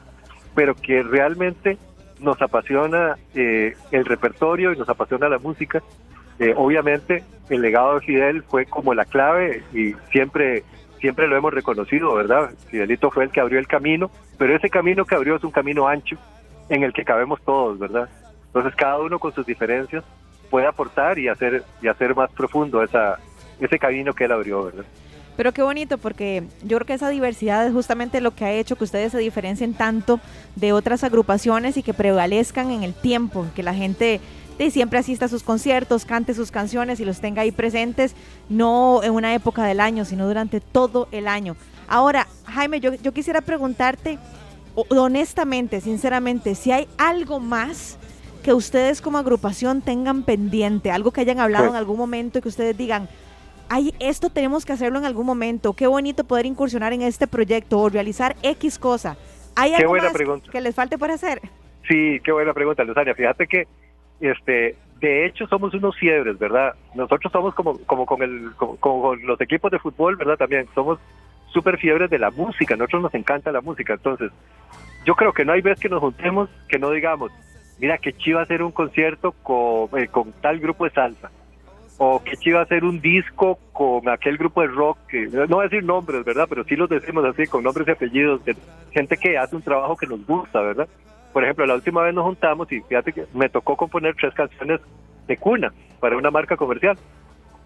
pero 0.54 0.74
que 0.74 1.02
realmente 1.02 1.78
nos 2.20 2.40
apasiona 2.40 3.16
el 3.34 4.04
repertorio 4.04 4.72
y 4.72 4.76
nos 4.76 4.88
apasiona 4.88 5.28
la 5.28 5.38
música 5.38 5.82
eh, 6.42 6.54
obviamente 6.56 7.22
el 7.50 7.62
legado 7.62 7.94
de 7.94 8.00
Fidel 8.00 8.42
fue 8.42 8.66
como 8.66 8.94
la 8.94 9.04
clave 9.04 9.62
y 9.72 9.92
siempre 10.10 10.64
siempre 11.00 11.26
lo 11.28 11.36
hemos 11.36 11.52
reconocido, 11.52 12.14
¿verdad? 12.14 12.50
Fidelito 12.68 13.10
fue 13.10 13.24
el 13.24 13.30
que 13.30 13.40
abrió 13.40 13.58
el 13.58 13.66
camino, 13.66 14.10
pero 14.38 14.56
ese 14.56 14.70
camino 14.70 15.04
que 15.04 15.14
abrió 15.14 15.36
es 15.36 15.44
un 15.44 15.50
camino 15.50 15.88
ancho 15.88 16.16
en 16.68 16.82
el 16.84 16.92
que 16.92 17.04
cabemos 17.04 17.40
todos, 17.42 17.78
¿verdad? 17.78 18.08
Entonces 18.46 18.74
cada 18.76 18.98
uno 19.00 19.18
con 19.18 19.32
sus 19.32 19.46
diferencias 19.46 20.04
puede 20.50 20.66
aportar 20.66 21.18
y 21.18 21.28
hacer, 21.28 21.64
y 21.80 21.88
hacer 21.88 22.14
más 22.14 22.30
profundo 22.32 22.82
esa, 22.82 23.18
ese 23.60 23.78
camino 23.78 24.12
que 24.12 24.24
él 24.24 24.32
abrió, 24.32 24.64
¿verdad? 24.64 24.84
Pero 25.36 25.52
qué 25.52 25.62
bonito, 25.62 25.98
porque 25.98 26.44
yo 26.62 26.76
creo 26.76 26.86
que 26.86 26.94
esa 26.94 27.08
diversidad 27.08 27.66
es 27.66 27.72
justamente 27.72 28.20
lo 28.20 28.32
que 28.32 28.44
ha 28.44 28.52
hecho 28.52 28.76
que 28.76 28.84
ustedes 28.84 29.12
se 29.12 29.18
diferencien 29.18 29.74
tanto 29.74 30.20
de 30.56 30.72
otras 30.72 31.04
agrupaciones 31.04 31.76
y 31.76 31.82
que 31.82 31.94
prevalezcan 31.94 32.70
en 32.70 32.82
el 32.82 32.94
tiempo, 32.94 33.46
que 33.56 33.62
la 33.62 33.74
gente 33.74 34.20
de 34.58 34.70
siempre 34.70 34.98
asista 34.98 35.26
a 35.26 35.28
sus 35.28 35.42
conciertos, 35.42 36.04
cante 36.04 36.34
sus 36.34 36.50
canciones 36.50 37.00
y 37.00 37.04
los 37.04 37.20
tenga 37.20 37.42
ahí 37.42 37.52
presentes, 37.52 38.14
no 38.48 39.02
en 39.02 39.12
una 39.12 39.34
época 39.34 39.64
del 39.64 39.80
año, 39.80 40.04
sino 40.04 40.26
durante 40.26 40.60
todo 40.60 41.08
el 41.12 41.28
año. 41.28 41.56
Ahora, 41.88 42.26
Jaime, 42.46 42.80
yo, 42.80 42.94
yo 42.94 43.12
quisiera 43.12 43.40
preguntarte 43.40 44.18
honestamente, 44.74 45.80
sinceramente, 45.80 46.54
si 46.54 46.72
hay 46.72 46.88
algo 46.98 47.40
más 47.40 47.98
que 48.42 48.52
ustedes 48.52 49.00
como 49.00 49.18
agrupación 49.18 49.82
tengan 49.82 50.24
pendiente, 50.24 50.90
algo 50.90 51.12
que 51.12 51.20
hayan 51.20 51.38
hablado 51.38 51.68
en 51.68 51.76
algún 51.76 51.96
momento 51.96 52.38
y 52.38 52.42
que 52.42 52.48
ustedes 52.48 52.76
digan, 52.76 53.08
ay, 53.68 53.94
esto 54.00 54.30
tenemos 54.30 54.64
que 54.64 54.72
hacerlo 54.72 54.98
en 54.98 55.04
algún 55.04 55.26
momento, 55.26 55.74
qué 55.74 55.86
bonito 55.86 56.24
poder 56.24 56.46
incursionar 56.46 56.92
en 56.92 57.02
este 57.02 57.26
proyecto 57.26 57.78
o 57.78 57.88
realizar 57.88 58.36
X 58.42 58.78
cosa. 58.78 59.16
¿Hay 59.54 59.74
algo 59.74 59.94
más 59.94 60.12
que 60.50 60.60
les 60.60 60.74
falte 60.74 60.98
por 60.98 61.10
hacer? 61.10 61.40
Sí, 61.88 62.20
qué 62.24 62.32
buena 62.32 62.54
pregunta, 62.54 62.84
Luzania. 62.84 63.14
Fíjate 63.14 63.46
que, 63.46 63.68
este, 64.28 64.76
de 65.00 65.26
hecho, 65.26 65.46
somos 65.46 65.74
unos 65.74 65.96
fiebres, 65.98 66.38
¿verdad? 66.38 66.74
Nosotros 66.94 67.32
somos 67.32 67.54
como, 67.54 67.78
como 67.86 68.06
con, 68.06 68.22
el, 68.22 68.52
con 68.56 69.26
los 69.26 69.40
equipos 69.40 69.70
de 69.70 69.78
fútbol, 69.78 70.16
¿verdad? 70.16 70.36
También 70.36 70.66
somos 70.74 70.98
súper 71.52 71.78
fiebres 71.78 72.10
de 72.10 72.18
la 72.18 72.30
música, 72.30 72.76
nosotros 72.76 73.02
nos 73.02 73.14
encanta 73.14 73.52
la 73.52 73.60
música, 73.60 73.94
entonces 73.94 74.30
yo 75.04 75.14
creo 75.14 75.32
que 75.32 75.44
no 75.44 75.52
hay 75.52 75.60
vez 75.60 75.78
que 75.78 75.88
nos 75.88 76.00
juntemos 76.00 76.48
que 76.68 76.78
no 76.78 76.90
digamos, 76.90 77.30
mira, 77.78 77.98
que 77.98 78.12
chiva 78.12 78.42
hacer 78.42 78.62
un 78.62 78.72
concierto 78.72 79.32
con, 79.42 79.88
eh, 80.00 80.08
con 80.08 80.32
tal 80.40 80.58
grupo 80.60 80.84
de 80.84 80.90
salsa, 80.90 81.30
o 81.98 82.22
que 82.22 82.36
chiva 82.36 82.62
hacer 82.62 82.84
un 82.84 83.00
disco 83.00 83.58
con 83.72 84.08
aquel 84.08 84.38
grupo 84.38 84.62
de 84.62 84.68
rock, 84.68 84.98
no 85.12 85.56
voy 85.56 85.66
a 85.66 85.68
decir 85.68 85.84
nombres, 85.84 86.24
¿verdad? 86.24 86.46
Pero 86.48 86.64
sí 86.64 86.74
los 86.74 86.88
decimos 86.88 87.24
así, 87.24 87.46
con 87.46 87.62
nombres 87.62 87.86
y 87.86 87.90
apellidos, 87.90 88.40
gente 88.92 89.16
que 89.16 89.36
hace 89.36 89.54
un 89.56 89.62
trabajo 89.62 89.96
que 89.96 90.06
nos 90.06 90.24
gusta, 90.26 90.60
¿verdad? 90.60 90.88
Por 91.32 91.44
ejemplo, 91.44 91.66
la 91.66 91.74
última 91.74 92.02
vez 92.02 92.14
nos 92.14 92.24
juntamos 92.24 92.70
y 92.72 92.80
fíjate 92.82 93.12
que 93.12 93.24
me 93.34 93.48
tocó 93.48 93.76
componer 93.76 94.14
tres 94.14 94.34
canciones 94.34 94.80
de 95.26 95.36
cuna 95.36 95.72
para 96.00 96.16
una 96.16 96.30
marca 96.30 96.56
comercial 96.56 96.98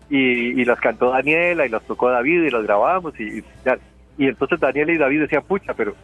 y, 0.08 0.64
las 0.64 0.78
cantó 0.78 1.10
Daniela 1.10 1.66
y 1.66 1.68
las 1.68 1.82
tocó 1.84 2.10
David 2.10 2.44
y 2.44 2.50
las 2.50 2.62
grabamos 2.62 3.18
y, 3.18 3.42
y, 4.18 4.26
entonces 4.26 4.60
Daniela 4.60 4.92
y 4.92 4.98
David 4.98 5.22
decían, 5.22 5.42
pucha, 5.42 5.74
pero 5.74 5.94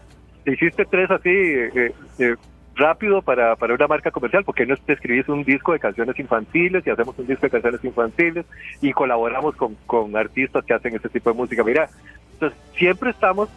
te 0.44 0.52
hiciste 0.52 0.84
tres 0.84 1.10
así 1.10 1.30
eh, 1.30 1.92
eh, 2.18 2.36
rápido 2.74 3.22
para, 3.22 3.56
para 3.56 3.74
una 3.74 3.86
marca 3.86 4.10
comercial, 4.10 4.44
porque 4.44 4.66
no 4.66 4.76
te 4.76 4.94
escribís 4.94 5.28
un 5.28 5.44
disco 5.44 5.72
de 5.72 5.78
canciones 5.78 6.18
infantiles 6.18 6.86
y 6.86 6.90
hacemos 6.90 7.18
un 7.18 7.26
disco 7.26 7.46
de 7.46 7.50
canciones 7.50 7.84
infantiles 7.84 8.46
y 8.80 8.92
colaboramos 8.92 9.54
con, 9.56 9.76
con 9.86 10.16
artistas 10.16 10.64
que 10.64 10.74
hacen 10.74 10.94
ese 10.94 11.08
tipo 11.08 11.30
de 11.30 11.36
música? 11.36 11.62
Mira, 11.62 11.88
entonces 12.32 12.58
siempre 12.76 13.10
estamos 13.10 13.48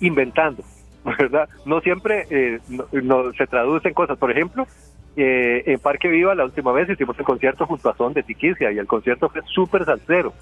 inventando, 0.00 0.64
¿verdad? 1.18 1.48
No 1.64 1.80
siempre 1.80 2.26
eh, 2.30 2.60
no, 2.68 3.32
se 3.32 3.46
traducen 3.46 3.94
cosas. 3.94 4.18
Por 4.18 4.30
ejemplo, 4.30 4.66
eh, 5.16 5.62
en 5.66 5.78
Parque 5.78 6.08
Viva 6.08 6.34
la 6.34 6.44
última 6.44 6.72
vez 6.72 6.88
hicimos 6.88 7.18
el 7.18 7.24
concierto 7.24 7.66
junto 7.66 7.88
a 7.90 7.96
Son 7.96 8.12
de 8.12 8.22
Tiquicia 8.22 8.70
y 8.70 8.78
el 8.78 8.86
concierto 8.86 9.28
fue 9.28 9.42
súper 9.46 9.84
salsero. 9.84 10.32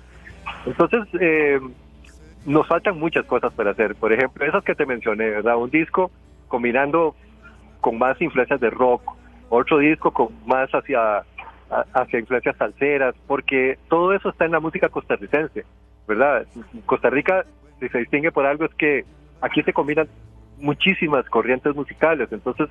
Entonces, 0.67 1.07
eh, 1.21 1.61
nos 2.47 2.67
faltan 2.67 2.99
muchas 2.99 3.25
cosas 3.27 3.53
para 3.53 3.71
hacer. 3.71 3.95
Por 3.95 4.13
ejemplo, 4.13 4.45
esas 4.45 4.65
que 4.65 4.75
te 4.75 4.87
mencioné, 4.87 5.31
¿verdad? 5.31 5.57
Un 5.57 5.71
disco 5.71 6.11
combinando 6.49 7.15
con 7.81 7.99
más 7.99 8.21
influencias 8.21 8.61
de 8.61 8.71
rock, 8.71 9.03
otro 9.51 9.79
disco 9.79 10.11
con 10.11 10.29
más 10.47 10.69
hacia, 10.71 11.23
hacia 11.93 12.19
influencias 12.19 12.57
salseras, 12.57 13.15
porque 13.27 13.79
todo 13.89 14.13
eso 14.15 14.31
está 14.31 14.47
en 14.47 14.53
la 14.53 14.61
música 14.61 14.89
costarricense, 14.89 15.65
¿verdad? 16.09 16.47
Costa 16.87 17.11
Rica, 17.11 17.45
si 17.79 17.89
se 17.89 17.99
distingue 17.99 18.33
por 18.33 18.47
algo, 18.47 18.65
es 18.65 18.75
que 18.75 19.05
aquí 19.41 19.63
se 19.63 19.73
combinan 19.73 20.09
muchísimas 20.61 21.29
corrientes 21.29 21.75
musicales, 21.75 22.29
entonces 22.31 22.69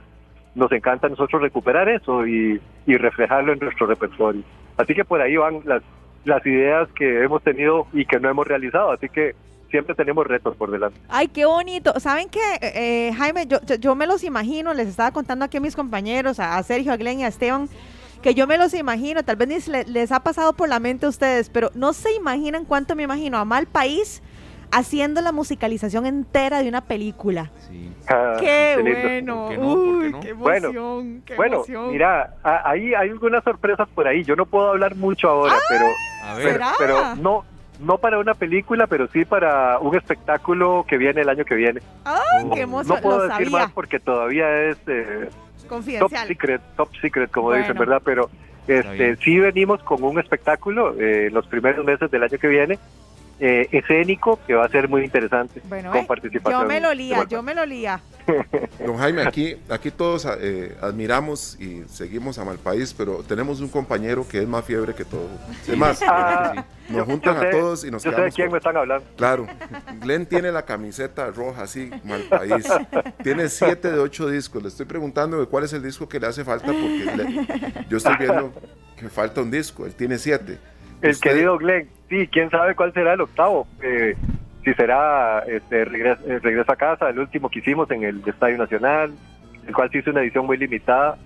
nos 0.56 0.72
encanta 0.72 1.08
a 1.08 1.10
nosotros 1.10 1.42
recuperar 1.42 1.88
eso 1.88 2.26
y, 2.26 2.60
reflejarlo 2.88 3.54
en 3.54 3.60
nuestro 3.60 3.86
repertorio. 3.86 4.44
Así 4.78 4.94
que 4.94 5.06
por 5.06 5.22
ahí 5.22 5.38
van 5.38 5.62
las, 5.66 5.84
las 6.26 6.46
ideas 6.46 6.90
que 6.94 7.24
hemos 7.24 7.44
tenido 7.44 7.88
y 7.94 8.06
que 8.06 8.20
no 8.20 8.30
hemos 8.30 8.48
realizado, 8.48 8.92
así 8.92 9.08
que 9.10 9.36
siempre 9.70 9.94
tenemos 9.94 10.26
retos 10.26 10.56
por 10.56 10.72
delante. 10.72 11.00
Ay, 11.10 11.28
qué 11.28 11.46
bonito. 11.46 12.00
¿Saben 12.00 12.30
qué, 12.30 12.40
eh, 12.62 13.14
Jaime? 13.14 13.46
Yo, 13.46 13.60
yo, 13.80 13.96
me 13.96 14.08
los 14.08 14.24
imagino, 14.24 14.74
les 14.74 14.88
estaba 14.88 15.12
contando 15.12 15.46
aquí 15.46 15.58
a 15.58 15.62
mis 15.62 15.76
compañeros, 15.76 16.40
a, 16.40 16.62
Sergio, 16.64 16.94
a 16.94 16.98
Glenn 16.98 17.20
y 17.20 17.26
a 17.26 17.28
Esteban, 17.28 17.68
que 18.22 18.34
yo 18.34 18.48
me 18.48 18.58
los 18.58 18.74
imagino, 18.74 19.24
tal 19.24 19.36
vez 19.36 19.68
les, 19.68 19.88
les 19.88 20.12
ha 20.12 20.22
pasado 20.22 20.54
por 20.54 20.70
la 20.70 20.80
mente 20.80 21.06
a 21.06 21.10
ustedes, 21.10 21.50
pero 21.50 21.70
no 21.76 21.94
se 21.94 22.14
imaginan 22.16 22.66
cuánto 22.66 22.96
me 22.96 23.04
imagino 23.04 23.38
a 23.38 23.46
Mal 23.46 23.68
País 23.68 24.24
haciendo 24.72 25.22
la 25.22 25.32
musicalización 25.32 26.06
entera 26.06 26.62
de 26.62 26.70
una 26.70 26.82
película. 26.82 27.52
Sí. 27.70 27.92
Ah, 28.10 28.38
qué, 28.40 28.78
bueno. 28.82 29.48
Uy, 29.50 30.16
qué 30.22 30.30
emoción, 30.30 31.24
bueno, 31.36 31.64
bueno, 31.66 31.92
mira, 31.92 32.36
ahí 32.44 32.94
hay 32.94 33.10
algunas 33.10 33.44
sorpresas 33.44 33.88
por 33.94 34.08
ahí. 34.08 34.24
Yo 34.24 34.36
no 34.36 34.46
puedo 34.46 34.70
hablar 34.70 34.96
mucho 34.96 35.30
ahora, 35.30 35.56
pero, 35.70 35.86
pero, 36.78 37.16
no 37.16 37.46
no 37.80 38.00
para 38.00 38.18
una 38.18 38.34
película, 38.34 38.88
pero 38.88 39.08
sí 39.08 39.24
para 39.24 39.78
un 39.80 39.96
espectáculo 39.96 40.84
que 40.88 40.98
viene 40.98 41.22
el 41.22 41.30
año 41.30 41.46
que 41.46 41.54
viene. 41.54 41.82
¡Ay, 42.06 42.50
qué 42.54 42.62
emoción! 42.62 42.96
No 42.96 43.02
puedo 43.02 43.28
decir 43.28 43.52
más 43.52 43.72
porque 43.72 44.00
todavía 44.00 44.64
es 44.64 44.78
eh, 44.88 45.30
top 45.68 46.12
secret, 46.28 46.62
top 46.76 46.90
secret, 47.00 47.30
como 47.30 47.54
dicen, 47.54 47.78
¿verdad? 47.78 48.02
Pero 48.04 48.30
este, 48.68 49.16
sí 49.18 49.40
venimos 49.40 49.82
con 49.84 50.04
un 50.04 50.20
espectáculo 50.20 50.96
eh, 51.00 51.30
los 51.32 51.46
primeros 51.48 51.86
meses 51.86 52.10
del 52.10 52.24
año 52.24 52.38
que 52.38 52.48
viene 52.48 52.80
eh, 53.40 53.68
escénico 53.72 54.40
que 54.48 54.56
va 54.56 54.66
a 54.66 54.70
ser 54.70 54.90
muy 54.90 55.04
interesante 55.04 55.62
con 55.62 55.78
eh, 55.78 56.06
participación. 56.08 56.62
Yo 56.62 56.68
me 56.68 56.80
lo 56.80 56.94
lía, 56.94 57.24
yo 57.30 57.44
me 57.44 57.54
lo 57.54 57.66
lía. 57.66 58.00
Don 58.86 58.98
Jaime, 58.98 59.22
aquí, 59.22 59.58
aquí 59.70 59.92
todos 59.92 60.28
eh, 60.40 60.76
admiramos 60.82 61.56
y 61.60 61.84
seguimos 61.88 62.40
a 62.40 62.46
Malpaís, 62.46 62.94
pero 62.94 63.24
tenemos 63.24 63.62
un 63.62 63.70
compañero 63.70 64.28
que 64.28 64.40
es 64.40 64.48
más 64.48 64.66
fiebre 64.66 64.94
que 64.96 65.06
todo. 65.06 65.30
Es 65.68 65.78
más, 65.78 66.02
ah, 66.08 66.66
nos 66.90 67.06
juntan 67.06 67.38
a 67.38 67.50
todos 67.52 67.86
y 67.86 67.92
nos 67.92 68.04
yo 68.04 68.12
sé 68.12 68.22
de 68.22 68.32
quién 68.32 68.52
me 68.52 68.58
están 68.58 68.76
hablando. 68.76 69.06
Claro, 69.16 69.48
Glenn 70.02 70.26
tiene 70.26 70.52
la 70.52 70.64
camiseta 70.64 71.30
roja 71.32 71.64
así, 71.64 71.92
Malpaís. 72.04 72.68
Tiene 73.24 73.50
siete 73.50 73.92
de 73.92 74.00
ocho 74.00 74.28
discos. 74.30 74.64
Le 74.64 74.70
estoy 74.70 74.88
preguntando 74.88 75.48
cuál 75.48 75.64
es 75.64 75.74
el 75.74 75.84
disco 75.84 76.10
que 76.10 76.20
le 76.20 76.28
hace 76.28 76.44
falta 76.44 76.68
porque 76.68 77.46
yo 77.88 77.98
estoy 77.98 78.18
viendo 78.18 78.52
que 78.98 79.10
falta 79.10 79.42
un 79.42 79.52
disco. 79.52 79.86
Él 79.86 79.94
tiene 79.94 80.18
siete. 80.18 80.58
El 81.02 81.20
querido 81.20 81.58
Glenn, 81.58 81.88
sí, 82.10 82.28
quién 82.28 82.50
sabe 82.50 82.76
cuál 82.76 82.94
será 82.94 83.14
el 83.14 83.22
octavo. 83.22 83.68
Eh, 83.82 84.16
si 84.64 84.74
será 84.74 85.40
este, 85.48 85.82
eh, 85.82 85.86
regreso, 85.86 86.72
a 86.72 86.76
casa, 86.76 87.10
el 87.10 87.20
último 87.20 87.50
que 87.50 87.60
hicimos 87.60 87.90
en 87.92 88.04
el 88.04 88.22
Estadio 88.28 88.58
Nacional, 88.58 89.14
el 89.66 89.74
cual 89.74 89.90
se 89.92 90.00
hizo 90.00 90.12
una 90.12 90.22
edición 90.22 90.46
muy 90.46 90.58
limitada. 90.58 91.18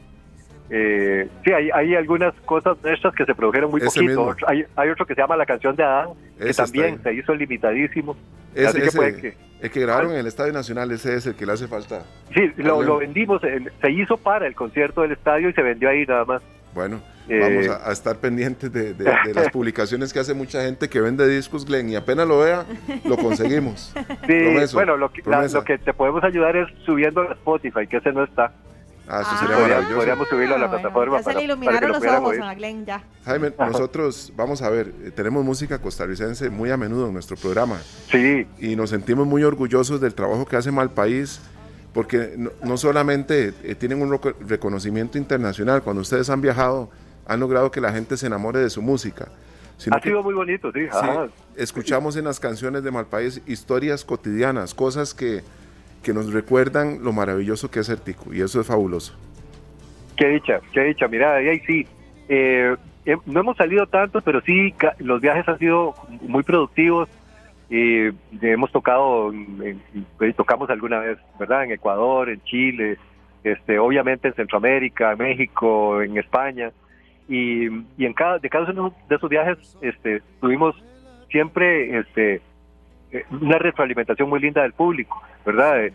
Eh, 0.69 1.27
sí, 1.43 1.51
hay, 1.51 1.69
hay 1.71 1.95
algunas 1.95 2.33
cosas 2.45 2.77
nuestras 2.83 3.13
que 3.15 3.25
se 3.25 3.33
produjeron 3.33 3.71
muy 3.71 3.81
poquito. 3.81 4.35
Hay, 4.47 4.63
hay, 4.75 4.89
otro 4.89 5.05
que 5.05 5.15
se 5.15 5.21
llama 5.21 5.35
La 5.35 5.45
canción 5.45 5.75
de 5.75 5.83
Adán, 5.83 6.09
que 6.37 6.53
también 6.53 7.01
se 7.01 7.13
hizo 7.13 7.33
limitadísimo. 7.33 8.15
Ese, 8.53 8.79
que 9.19 9.35
el 9.61 9.71
que 9.71 9.79
grabaron 9.79 10.11
en 10.11 10.19
el 10.19 10.27
Estadio 10.27 10.53
Nacional, 10.53 10.91
ese 10.91 11.15
es 11.15 11.25
el 11.25 11.35
que 11.35 11.45
le 11.45 11.53
hace 11.53 11.67
falta. 11.67 12.03
Sí, 12.33 12.51
lo, 12.57 12.81
lo 12.83 12.97
vendimos, 12.97 13.41
se 13.41 13.91
hizo 13.91 14.17
para 14.17 14.47
el 14.47 14.55
concierto 14.55 15.01
del 15.01 15.13
estadio 15.13 15.49
y 15.49 15.53
se 15.53 15.61
vendió 15.61 15.89
ahí 15.89 16.05
nada 16.05 16.25
más. 16.25 16.41
Bueno, 16.73 17.01
vamos 17.27 17.65
eh, 17.65 17.71
a, 17.83 17.91
estar 17.91 18.17
pendientes 18.17 18.71
de, 18.71 18.95
las 19.33 19.49
publicaciones 19.53 20.13
que 20.13 20.19
hace 20.19 20.33
mucha 20.33 20.63
gente 20.63 20.89
que 20.89 21.01
vende 21.01 21.27
discos, 21.27 21.65
Glenn, 21.65 21.89
y 21.89 21.95
apenas 21.95 22.27
lo 22.27 22.39
vea, 22.39 22.65
lo 23.05 23.17
conseguimos. 23.17 23.93
Sí, 24.27 24.73
bueno, 24.73 24.97
lo 24.97 25.11
que, 25.11 25.21
lo 25.23 25.63
que 25.63 25.77
te 25.77 25.93
podemos 25.93 26.23
ayudar 26.23 26.55
es 26.55 26.67
subiendo 26.85 27.21
a 27.21 27.33
Spotify, 27.33 27.87
que 27.87 27.97
ese 27.97 28.13
no 28.13 28.23
está. 28.23 28.53
Ah, 29.07 29.21
eso 29.21 29.37
sería 29.37 29.57
maravilloso. 29.57 29.95
Podríamos 29.95 30.27
subirlo 30.29 30.55
a 30.55 30.57
la 30.57 30.69
plataforma. 30.69 31.17
Ya 31.17 31.23
se 31.23 31.33
le 31.33 31.43
iluminaron 31.43 31.91
los 31.91 32.05
ojos 32.05 32.37
a 32.39 32.53
Glenn, 32.53 32.85
ya. 32.85 33.03
Jaime, 33.25 33.51
nosotros, 33.57 34.31
vamos 34.37 34.61
a 34.61 34.69
ver, 34.69 34.93
eh, 35.03 35.11
tenemos 35.11 35.43
música 35.43 35.81
costarricense 35.81 36.49
muy 36.49 36.69
a 36.71 36.77
menudo 36.77 37.07
en 37.07 37.13
nuestro 37.13 37.35
programa. 37.35 37.79
Sí. 38.09 38.47
Y 38.59 38.75
nos 38.75 38.91
sentimos 38.91 39.27
muy 39.27 39.43
orgullosos 39.43 39.99
del 39.99 40.13
trabajo 40.13 40.45
que 40.45 40.55
hace 40.55 40.71
Malpaís 40.71 41.41
porque 41.93 42.35
no, 42.63 42.77
solamente 42.77 43.53
eh, 43.63 43.75
tienen 43.75 44.01
un 44.01 44.19
reconocimiento 44.47 45.17
internacional, 45.17 45.81
cuando 45.81 46.01
ustedes 46.01 46.29
han 46.29 46.41
viajado, 46.41 46.89
han 47.27 47.39
logrado 47.39 47.71
que 47.71 47.81
la 47.81 47.91
gente 47.91 48.17
se 48.17 48.27
enamore 48.27 48.59
de 48.59 48.69
su 48.69 48.81
música. 48.81 49.27
ha 49.91 49.99
sido 49.99 50.23
muy 50.23 50.33
bonito, 50.33 50.71
sí. 50.71 50.87
escuchamos 51.55 52.15
en 52.15 52.25
las 52.25 52.39
canciones 52.39 52.83
de 52.83 52.91
Malpaís 52.91 53.41
historias 53.45 54.05
cotidianas, 54.05 54.73
cosas 54.73 55.13
que, 55.13 55.41
que 56.01 56.13
nos 56.13 56.31
recuerdan 56.31 57.03
lo 57.03 57.11
maravilloso 57.11 57.69
que 57.69 57.81
es 57.81 57.89
el 57.89 57.99
tico, 57.99 58.33
y 58.33 58.41
eso 58.41 58.61
es 58.61 58.67
fabuloso. 58.67 59.13
Qué 60.15 60.27
dicha, 60.27 60.61
qué 60.73 60.81
dicha, 60.81 61.07
mira, 61.07 61.35
ahí 61.35 61.59
sí. 61.61 61.87
Eh, 62.29 62.75
eh, 63.05 63.17
no 63.25 63.39
hemos 63.39 63.57
salido 63.57 63.87
tanto, 63.87 64.21
pero 64.21 64.41
sí, 64.41 64.73
los 64.99 65.19
viajes 65.19 65.47
han 65.47 65.57
sido 65.57 65.95
muy 66.21 66.43
productivos 66.43 67.09
y 67.71 68.09
hemos 68.41 68.69
tocado, 68.71 69.33
tocamos 70.35 70.69
alguna 70.69 70.99
vez, 70.99 71.17
¿verdad? 71.39 71.63
En 71.63 71.71
Ecuador, 71.71 72.29
en 72.29 72.43
Chile, 72.43 72.97
este, 73.45 73.79
obviamente 73.79 74.27
en 74.27 74.33
Centroamérica, 74.33 75.15
México, 75.15 76.01
en 76.01 76.17
España. 76.17 76.71
Y, 77.29 77.67
y 77.97 78.05
en 78.05 78.13
cada, 78.13 78.39
de 78.39 78.49
cada 78.49 78.69
uno 78.71 78.93
de 79.07 79.15
esos 79.15 79.29
viajes 79.29 79.77
este, 79.81 80.21
tuvimos 80.41 80.75
siempre 81.29 81.97
este, 81.99 82.41
eh, 83.13 83.25
una 83.29 83.57
retroalimentación 83.57 84.29
muy 84.29 84.41
linda 84.41 84.63
del 84.63 84.73
público, 84.73 85.21
¿verdad? 85.45 85.85
Eh, 85.85 85.93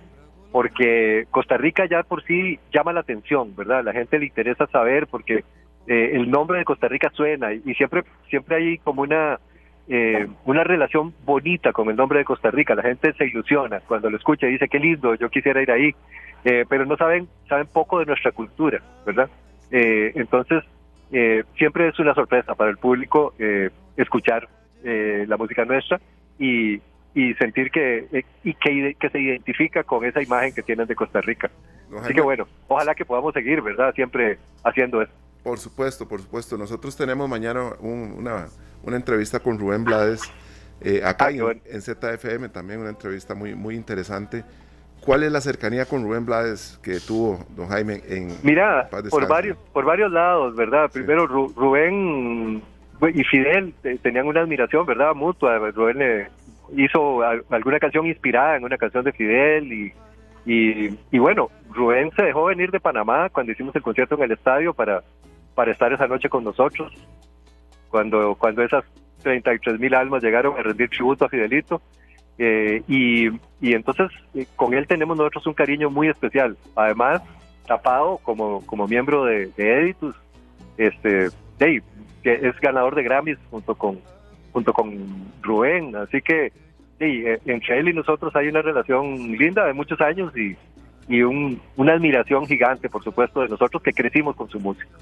porque 0.53 1.27
Costa 1.31 1.59
Rica 1.59 1.85
ya 1.85 2.03
por 2.05 2.25
sí 2.25 2.59
llama 2.73 2.95
la 2.95 3.01
atención, 3.01 3.55
¿verdad? 3.55 3.85
La 3.85 3.93
gente 3.93 4.19
le 4.19 4.27
interesa 4.27 4.67
saber 4.69 5.07
porque 5.09 5.45
eh, 5.87 6.11
el 6.15 6.31
nombre 6.31 6.59
de 6.59 6.65
Costa 6.65 6.89
Rica 6.89 7.11
suena 7.13 7.53
y, 7.53 7.75
siempre 7.75 8.05
siempre 8.31 8.57
hay 8.57 8.79
como 8.79 9.03
una 9.03 9.39
una 10.45 10.65
relación 10.65 11.15
bonita 11.25 11.73
con 11.73 11.89
el 11.91 11.97
nombre 11.97 12.19
de 12.19 12.25
Costa 12.25 12.51
Rica. 12.51 12.75
La 12.75 12.83
gente 12.83 13.13
se 13.13 13.27
ilusiona 13.27 13.81
cuando 13.81 14.11
lo 14.11 14.17
escucha 14.17 14.47
y 14.47 14.53
dice 14.53 14.69
qué 14.69 14.79
lindo, 14.79 15.15
yo 15.15 15.29
quisiera 15.29 15.63
ir 15.63 15.71
ahí, 15.71 15.95
pero 16.69 16.85
no 16.87 16.97
saben 16.97 17.29
saben 17.49 17.67
poco 17.73 18.01
de 18.01 18.07
nuestra 18.07 18.33
cultura, 18.33 18.81
¿verdad? 19.05 19.31
entonces 19.71 20.65
siempre 21.57 21.89
es 21.89 21.99
una 21.99 22.15
sorpresa 22.15 22.55
para 22.55 22.71
el 22.71 22.79
público 22.79 23.35
escuchar 23.97 24.49
la 24.83 25.37
música 25.37 25.65
nuestra 25.65 26.01
y, 26.39 26.81
y 27.17 27.33
sentir 27.35 27.71
que, 27.71 28.07
eh, 28.13 28.25
y 28.45 28.53
que, 28.55 28.95
que, 29.01 29.09
se 29.09 29.19
identifica 29.19 29.83
con 29.85 30.05
esa 30.05 30.23
imagen 30.23 30.55
que 30.55 30.63
tienen 30.63 30.87
de 30.87 30.95
Costa 30.95 31.23
Rica. 31.23 31.51
Así 32.03 32.13
que 32.13 32.21
bueno, 32.21 32.47
ojalá 32.69 32.95
que 32.95 33.07
podamos 33.07 33.33
seguir, 33.33 33.63
¿verdad? 33.63 33.95
Siempre 33.95 34.39
haciendo 34.63 35.01
eso. 35.01 35.13
Por 35.47 35.61
supuesto, 35.61 36.09
por 36.09 36.21
supuesto. 36.21 36.59
Nosotros 36.59 36.97
tenemos 36.97 37.29
mañana 37.29 37.71
una, 37.79 38.49
una 38.83 38.97
entrevista 38.97 39.39
con 39.39 39.61
Rubén 39.61 39.85
Blades, 39.85 40.23
eh, 40.81 41.03
acá 41.05 41.27
ah, 41.27 41.53
en, 41.65 41.83
ZFM 41.83 42.49
también, 42.49 42.81
una 42.81 42.91
entrevista 42.91 43.37
muy, 43.37 43.55
muy 43.55 43.77
interesante. 43.77 44.43
¿Cuál 45.01 45.23
es 45.23 45.31
la 45.31 45.41
cercanía 45.41 45.85
con 45.85 46.03
Rubén 46.03 46.27
Blades 46.27 46.81
que 46.83 46.99
tuvo 46.99 47.47
don 47.51 47.69
Jaime 47.69 48.03
en 48.09 48.37
Mira, 48.43 48.89
por 49.09 49.29
varios, 49.29 49.57
por 49.73 49.85
varios 49.85 50.11
lados, 50.11 50.57
¿verdad? 50.57 50.91
Primero, 50.93 51.29
Rubén 51.29 52.61
y 53.15 53.23
Fidel 53.23 53.73
tenían 54.03 54.27
una 54.27 54.41
admiración, 54.41 54.85
¿verdad? 54.85 55.15
Mutua. 55.15 55.59
Rubén 55.71 55.99
le 55.99 56.29
hizo 56.75 57.23
alguna 57.23 57.79
canción 57.79 58.05
inspirada 58.05 58.57
en 58.57 58.65
una 58.65 58.79
canción 58.79 59.05
de 59.05 59.13
Fidel 59.13 59.73
y, 59.73 59.95
y, 60.45 61.19
bueno, 61.21 61.51
Rubén 61.71 62.11
se 62.17 62.25
dejó 62.25 62.47
venir 62.47 62.73
de 62.73 62.81
Panamá 62.81 63.29
cuando 63.29 63.53
hicimos 63.53 63.77
el 63.77 63.83
concierto 63.83 64.17
en 64.17 64.25
el 64.25 64.33
estadio 64.33 64.75
para, 64.75 65.05
para 65.57 65.73
estar 65.73 65.91
esa 65.91 66.07
noche 66.07 66.29
con 66.29 66.45
nosotros, 66.45 66.93
cuando, 67.89 68.37
cuando 68.37 68.63
esas 68.63 68.85
33 69.23 69.81
mil 69.81 69.95
almas 69.95 70.23
llegaron 70.23 70.57
a 70.57 70.63
rendir 70.63 70.91
tributo 70.91 71.25
a 71.25 71.29
Fidelito. 71.29 71.81
Eh, 72.39 72.83
y, 72.87 73.29
y 73.63 73.73
entonces 73.73 74.09
eh, 74.35 74.47
con 74.55 74.75
él 74.75 74.87
tenemos 74.87 75.17
nosotros 75.17 75.47
un 75.47 75.55
cariño 75.55 75.89
muy 75.89 76.09
especial. 76.09 76.59
Además, 76.77 77.23
tapado 77.67 78.19
como, 78.19 78.65
como 78.67 78.87
miembro 78.87 79.25
de, 79.25 79.51
Editus, 79.57 80.15
este, 80.77 81.29
que 81.59 81.83
es 82.25 82.61
ganador 82.61 82.95
de 82.95 83.03
Grammys 83.03 83.39
junto 83.51 83.75
con, 83.75 83.99
junto 84.53 84.75
con 84.75 84.93
Rubén. 85.41 85.97
Así 85.97 86.21
que 86.21 86.53
sí, 86.99 87.23
eh, 87.25 87.41
entre 87.47 87.79
él 87.79 87.89
y 87.89 87.95
nosotros 87.95 88.37
hay 88.37 88.49
una 88.49 88.61
relación 88.61 89.33
linda 89.33 89.65
de 89.65 89.73
muchos 89.73 89.99
años 90.03 90.37
y, 90.37 90.55
y 91.09 91.23
un, 91.23 91.59
una 91.77 91.95
admiración 91.95 92.47
gigante, 92.47 92.91
por 92.91 93.03
supuesto, 93.03 93.41
de 93.41 93.49
nosotros 93.49 93.83
que 93.83 93.95
crecimos 93.95 94.37
con 94.37 94.51
su 94.51 94.61
música. 94.61 94.99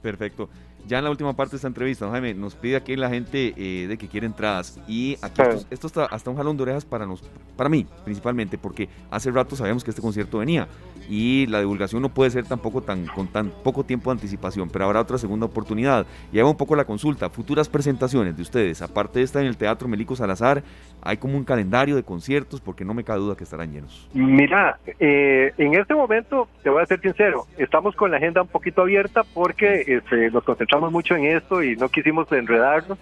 Perfecto. 0.00 0.50
Ya 0.86 0.98
en 0.98 1.04
la 1.04 1.10
última 1.10 1.34
parte 1.34 1.52
de 1.52 1.56
esta 1.56 1.68
entrevista, 1.68 2.10
Jaime, 2.10 2.32
nos 2.32 2.54
pide 2.54 2.76
aquí 2.76 2.96
la 2.96 3.10
gente 3.10 3.52
eh, 3.56 3.86
de 3.88 3.98
que 3.98 4.08
quiere 4.08 4.26
entradas. 4.26 4.80
Y 4.88 5.18
aquí 5.20 5.42
esto, 5.70 5.86
está 5.86 6.06
hasta 6.06 6.30
un 6.30 6.36
jalón 6.36 6.56
de 6.56 6.62
orejas 6.62 6.84
para, 6.84 7.04
nos, 7.04 7.22
para 7.56 7.68
mí, 7.68 7.86
principalmente, 8.04 8.56
porque 8.56 8.88
hace 9.10 9.30
rato 9.30 9.54
sabemos 9.54 9.84
que 9.84 9.90
este 9.90 10.00
concierto 10.00 10.38
venía 10.38 10.66
y 11.08 11.46
la 11.46 11.60
divulgación 11.60 12.02
no 12.02 12.10
puede 12.10 12.30
ser 12.30 12.44
tampoco 12.44 12.82
tan 12.82 13.06
con 13.06 13.28
tan 13.28 13.50
poco 13.62 13.84
tiempo 13.84 14.10
de 14.10 14.16
anticipación, 14.16 14.68
pero 14.70 14.84
habrá 14.84 15.00
otra 15.00 15.18
segunda 15.18 15.46
oportunidad. 15.46 16.06
Y 16.32 16.38
hago 16.38 16.50
un 16.50 16.56
poco 16.56 16.76
la 16.76 16.84
consulta, 16.84 17.28
futuras 17.30 17.68
presentaciones 17.68 18.36
de 18.36 18.42
ustedes, 18.42 18.80
aparte 18.82 19.18
de 19.18 19.24
esta 19.24 19.40
en 19.40 19.46
el 19.46 19.56
Teatro 19.56 19.88
Melico 19.88 20.16
Salazar, 20.16 20.62
hay 21.02 21.16
como 21.16 21.36
un 21.36 21.44
calendario 21.44 21.96
de 21.96 22.02
conciertos 22.02 22.60
porque 22.60 22.84
no 22.84 22.94
me 22.94 23.04
cabe 23.04 23.20
duda 23.20 23.36
que 23.36 23.44
estarán 23.44 23.72
llenos. 23.72 24.08
Mira, 24.14 24.78
eh, 24.98 25.52
en 25.58 25.74
este 25.74 25.94
momento, 25.94 26.48
te 26.62 26.70
voy 26.70 26.82
a 26.82 26.86
ser 26.86 27.00
sincero, 27.00 27.46
estamos 27.56 27.94
con 27.94 28.10
la 28.10 28.16
agenda 28.16 28.42
un 28.42 28.48
poquito 28.48 28.82
abierta 28.82 29.22
porque 29.34 29.84
este, 29.86 30.30
nos 30.30 30.44
concentramos 30.44 30.67
mucho 30.76 31.16
en 31.16 31.26
esto 31.26 31.62
y 31.62 31.76
no 31.76 31.88
quisimos 31.88 32.30
enredarnos. 32.32 32.98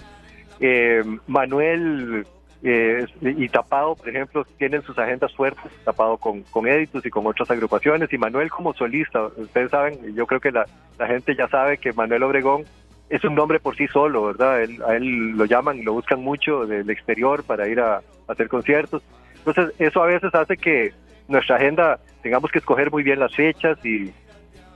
Eh, 0.61 1.03
Manuel 1.27 2.27
eh, 2.63 3.07
y 3.21 3.49
Tapado, 3.49 3.95
por 3.95 4.09
ejemplo, 4.09 4.45
tienen 4.59 4.83
sus 4.83 4.99
agendas 4.99 5.35
fuertes, 5.35 5.71
Tapado 5.85 6.17
con, 6.17 6.43
con 6.45 6.67
Editus 6.67 7.05
y 7.05 7.11
con 7.11 7.27
otras 7.27 7.51
agrupaciones, 7.51 8.13
y 8.13 8.19
Manuel 8.19 8.51
como 8.51 8.75
solista, 8.75 9.27
ustedes 9.37 9.71
saben, 9.71 10.15
yo 10.15 10.27
creo 10.27 10.41
que 10.41 10.53
la, 10.53 10.67
gente 11.07 11.35
ya 11.37 11.49
sabe 11.49 11.79
que 11.79 11.93
Manuel 11.93 12.23
Obregón 12.23 12.65
es 13.11 13.23
un 13.25 13.35
nombre 13.35 13.61
por 13.61 13.77
sí 13.77 13.87
solo, 13.89 14.25
¿verdad? 14.25 14.63
Él, 14.63 14.83
a 14.87 14.97
él 14.97 15.31
lo 15.31 15.45
llaman 15.45 15.85
lo 15.85 15.93
buscan 15.93 16.21
mucho 16.21 16.67
del 16.67 16.89
exterior 16.91 17.45
para 17.45 17.69
ir 17.69 17.81
a, 17.81 18.01
hacer 18.27 18.49
conciertos. 18.49 19.03
Entonces, 19.37 19.73
eso 19.79 20.03
a 20.03 20.07
veces 20.07 20.35
hace 20.35 20.57
que 20.57 20.93
nuestra 21.29 21.57
agenda 21.57 22.01
tengamos 22.23 22.51
que 22.51 22.59
escoger 22.59 22.91
muy 22.91 23.05
bien 23.05 23.21
las 23.21 23.35
fechas 23.35 23.79
y, 23.85 24.13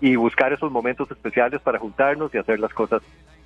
y 0.01 0.17
buscar 0.17 0.53
esos 0.53 0.71
momentos 0.71 1.11
especiales 1.11 1.61
para 1.61 1.79
juntarnos 1.79 2.35
y 2.35 2.39
hacer 2.39 2.59
las 2.59 2.73
cosas 2.73 3.03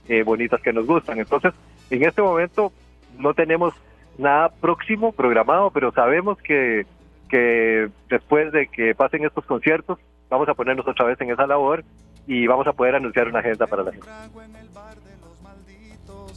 eh, 0.09 0.23
bonitas 0.23 0.61
que 0.61 0.73
nos 0.73 0.87
gustan. 0.87 1.19
Entonces, 1.19 1.53
en 1.91 2.05
este 2.05 2.23
momento 2.23 2.73
no 3.19 3.35
tenemos 3.35 3.75
nada 4.19 4.49
próximo 4.49 5.13
programado, 5.13 5.71
pero 5.71 5.93
sabemos 5.93 6.39
que, 6.39 6.87
que 7.29 7.89
después 8.09 8.53
de 8.53 8.69
que 8.69 8.95
pasen 8.95 9.25
estos 9.25 9.45
conciertos, 9.45 9.99
vamos 10.31 10.49
a 10.49 10.55
ponernos 10.55 10.87
otra 10.87 11.07
vez 11.07 11.21
en 11.21 11.31
esa 11.31 11.47
labor 11.47 11.85
y 12.27 12.47
vamos 12.47 12.67
a 12.67 12.73
poder 12.73 12.95
anunciar 12.95 13.29
una 13.29 13.41
agenda 13.41 13.67
para 13.67 13.83
la 13.83 13.93
gente. 13.93 14.09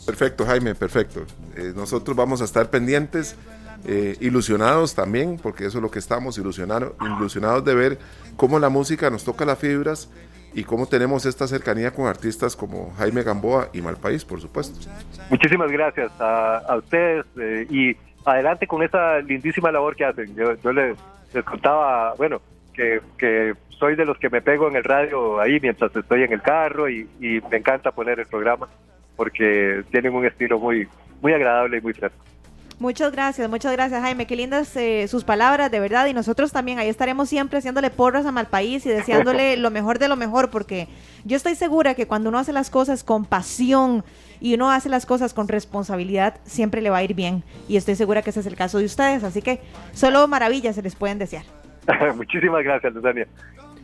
Perfecto, 0.05 0.45
Jaime, 0.45 0.75
perfecto. 0.75 1.25
Eh, 1.55 1.73
nosotros 1.75 2.15
vamos 2.15 2.41
a 2.41 2.45
estar 2.45 2.69
pendientes, 2.69 3.35
eh, 3.87 4.17
ilusionados 4.19 4.95
también, 4.95 5.37
porque 5.41 5.65
eso 5.65 5.77
es 5.77 5.81
lo 5.81 5.89
que 5.89 5.99
estamos, 5.99 6.37
ilusionados, 6.37 6.93
ilusionados 6.99 7.63
de 7.63 7.73
ver 7.73 7.99
cómo 8.35 8.59
la 8.59 8.67
música 8.67 9.09
nos 9.09 9.23
toca 9.23 9.45
las 9.45 9.57
fibras 9.57 10.09
y 10.53 10.63
cómo 10.63 10.87
tenemos 10.87 11.25
esta 11.25 11.47
cercanía 11.47 11.91
con 11.91 12.07
artistas 12.07 12.55
como 12.55 12.93
Jaime 12.97 13.23
Gamboa 13.23 13.69
y 13.73 13.81
Malpaís, 13.81 14.25
por 14.25 14.41
supuesto. 14.41 14.89
Muchísimas 15.29 15.71
gracias 15.71 16.11
a, 16.19 16.75
ustedes 16.77 17.25
eh, 17.39 17.65
y 17.69 17.95
adelante 18.25 18.67
con 18.67 18.83
esa 18.83 19.19
lindísima 19.19 19.71
labor 19.71 19.95
que 19.95 20.05
hacen. 20.05 20.35
Yo, 20.35 20.73
les, 20.73 20.97
contaba, 21.45 22.13
bueno, 22.15 22.41
que, 22.73 23.53
soy 23.69 23.95
de 23.95 24.05
los 24.05 24.17
que 24.17 24.29
me 24.29 24.41
pego 24.41 24.67
en 24.67 24.75
el 24.75 24.83
radio 24.83 25.39
ahí 25.39 25.59
mientras 25.61 25.95
estoy 25.95 26.23
en 26.23 26.33
el 26.33 26.41
carro 26.41 26.89
y, 26.89 27.07
y 27.21 27.39
me 27.49 27.57
encanta 27.57 27.91
poner 27.91 28.19
el 28.19 28.25
programa 28.25 28.67
porque 29.15 29.83
tienen 29.91 30.13
un 30.13 30.25
estilo 30.25 30.59
muy, 30.59 30.87
muy 31.21 31.33
agradable 31.33 31.77
y 31.77 31.81
muy 31.81 31.93
fresco. 31.93 32.23
Muchas 32.79 33.11
gracias, 33.11 33.49
muchas 33.49 33.71
gracias 33.73 33.99
Jaime, 34.03 34.27
qué 34.27 34.35
lindas 34.35 34.75
eh, 34.77 35.07
sus 35.07 35.23
palabras, 35.23 35.71
de 35.71 35.79
verdad, 35.79 36.05
y 36.05 36.13
nosotros 36.13 36.51
también 36.51 36.77
ahí 36.77 36.89
estaremos 36.89 37.27
siempre 37.27 37.57
haciéndole 37.57 37.89
porras 37.89 38.27
a 38.27 38.31
Malpaís 38.31 38.85
y 38.85 38.89
deseándole 38.89 39.57
lo 39.57 39.71
mejor 39.71 39.97
de 39.97 40.07
lo 40.07 40.15
mejor, 40.15 40.51
porque 40.51 40.87
yo 41.25 41.37
estoy 41.37 41.55
segura 41.55 41.95
que 41.95 42.05
cuando 42.05 42.29
uno 42.29 42.37
hace 42.37 42.53
las 42.53 42.69
cosas 42.69 43.03
con 43.03 43.25
pasión 43.25 44.03
y 44.39 44.53
uno 44.53 44.69
hace 44.69 44.89
las 44.89 45.07
cosas 45.07 45.33
con 45.33 45.47
responsabilidad, 45.47 46.39
siempre 46.43 46.81
le 46.81 46.91
va 46.91 46.97
a 46.97 47.03
ir 47.03 47.15
bien, 47.15 47.43
y 47.67 47.77
estoy 47.77 47.95
segura 47.95 48.21
que 48.21 48.29
ese 48.29 48.41
es 48.41 48.45
el 48.45 48.55
caso 48.55 48.77
de 48.77 48.85
ustedes, 48.85 49.23
así 49.23 49.41
que 49.41 49.59
solo 49.93 50.27
maravillas 50.27 50.75
se 50.75 50.83
les 50.83 50.95
pueden 50.95 51.17
desear. 51.17 51.45
Muchísimas 52.15 52.63
gracias, 52.63 52.93
Luzania. 52.93 53.27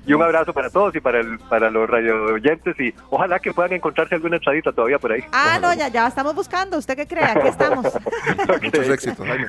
Y 0.05 0.13
un 0.13 0.21
abrazo 0.21 0.53
para 0.53 0.69
todos 0.69 0.95
y 0.95 0.99
para 0.99 1.21
el, 1.21 1.39
para 1.39 1.69
los 1.69 1.89
radio 1.89 2.25
oyentes 2.33 2.77
y 2.79 2.93
ojalá 3.09 3.39
que 3.39 3.53
puedan 3.53 3.73
encontrarse 3.73 4.15
alguna 4.15 4.35
entradita 4.35 4.71
todavía 4.71 4.99
por 4.99 5.13
ahí. 5.13 5.23
Ah, 5.31 5.59
no, 5.61 5.73
ya, 5.73 5.87
ya 5.87 6.07
estamos 6.07 6.35
buscando. 6.35 6.77
¿Usted 6.77 6.95
qué 6.95 7.07
cree? 7.07 7.23
Aquí 7.23 7.47
estamos. 7.47 7.85
Muchos 8.63 8.89
éxitos, 8.89 9.25
Jaime. 9.25 9.47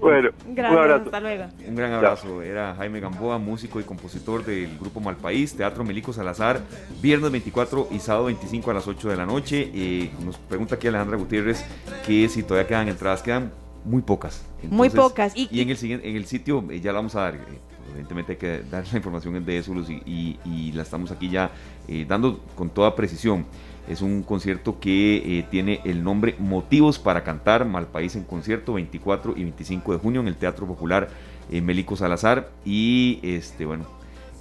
Bueno, 0.00 0.30
un 0.46 0.58
abrazo. 0.60 1.04
Hasta 1.04 1.20
luego. 1.20 1.44
Un 1.68 1.74
gran 1.74 1.92
abrazo. 1.92 2.42
Era 2.42 2.74
Jaime 2.74 3.00
Gamboa, 3.00 3.38
músico 3.38 3.80
y 3.80 3.84
compositor 3.84 4.44
del 4.44 4.78
grupo 4.78 5.00
Malpaís, 5.00 5.56
Teatro 5.56 5.84
Melico 5.84 6.12
Salazar, 6.12 6.60
viernes 7.00 7.30
24 7.30 7.88
y 7.90 7.98
sábado 7.98 8.26
25 8.26 8.70
a 8.70 8.74
las 8.74 8.88
8 8.88 9.10
de 9.10 9.16
la 9.16 9.26
noche. 9.26 9.70
Eh, 9.74 10.10
nos 10.24 10.38
pregunta 10.38 10.76
aquí 10.76 10.88
Alejandra 10.88 11.16
Gutiérrez 11.18 11.64
que 12.06 12.28
si 12.28 12.42
todavía 12.42 12.66
quedan 12.66 12.88
entradas, 12.88 13.22
quedan 13.22 13.52
muy 13.84 14.02
pocas. 14.02 14.44
muy 14.62 14.90
pocas. 14.90 15.32
Y, 15.34 15.60
en, 15.60 15.70
el, 15.70 15.78
en 15.82 16.16
el 16.16 16.26
sitio 16.26 16.64
eh, 16.70 16.80
ya 16.80 16.92
la 16.92 16.98
vamos 16.98 17.14
a 17.16 17.22
dar. 17.22 17.34
Eh, 17.34 17.40
evidentemente 17.90 18.32
hay 18.32 18.38
que 18.38 18.62
dar 18.70 18.84
la 18.90 18.96
información 18.96 19.44
de 19.44 19.58
eso 19.58 19.74
y, 19.88 20.38
y, 20.44 20.72
la 20.72 20.82
estamos 20.82 21.10
aquí 21.10 21.28
ya 21.28 21.50
eh, 21.88 22.04
dando 22.08 22.40
con 22.54 22.70
toda 22.70 22.94
precisión. 22.94 23.44
Es 23.88 24.00
un 24.00 24.22
concierto 24.22 24.78
que 24.78 25.38
eh, 25.38 25.46
tiene 25.50 25.80
el 25.84 26.04
nombre 26.04 26.36
Motivos 26.38 26.98
para 26.98 27.24
Cantar 27.24 27.64
Malpaís 27.64 28.14
en 28.14 28.22
concierto 28.22 28.74
24 28.74 29.34
y 29.36 29.42
25 29.42 29.92
de 29.92 29.98
junio 29.98 30.20
en 30.20 30.28
el 30.28 30.36
Teatro 30.36 30.66
Popular 30.66 31.08
eh, 31.50 31.60
Melico 31.60 31.96
Salazar 31.96 32.50
y 32.64 33.18
este 33.22 33.66
bueno 33.66 33.86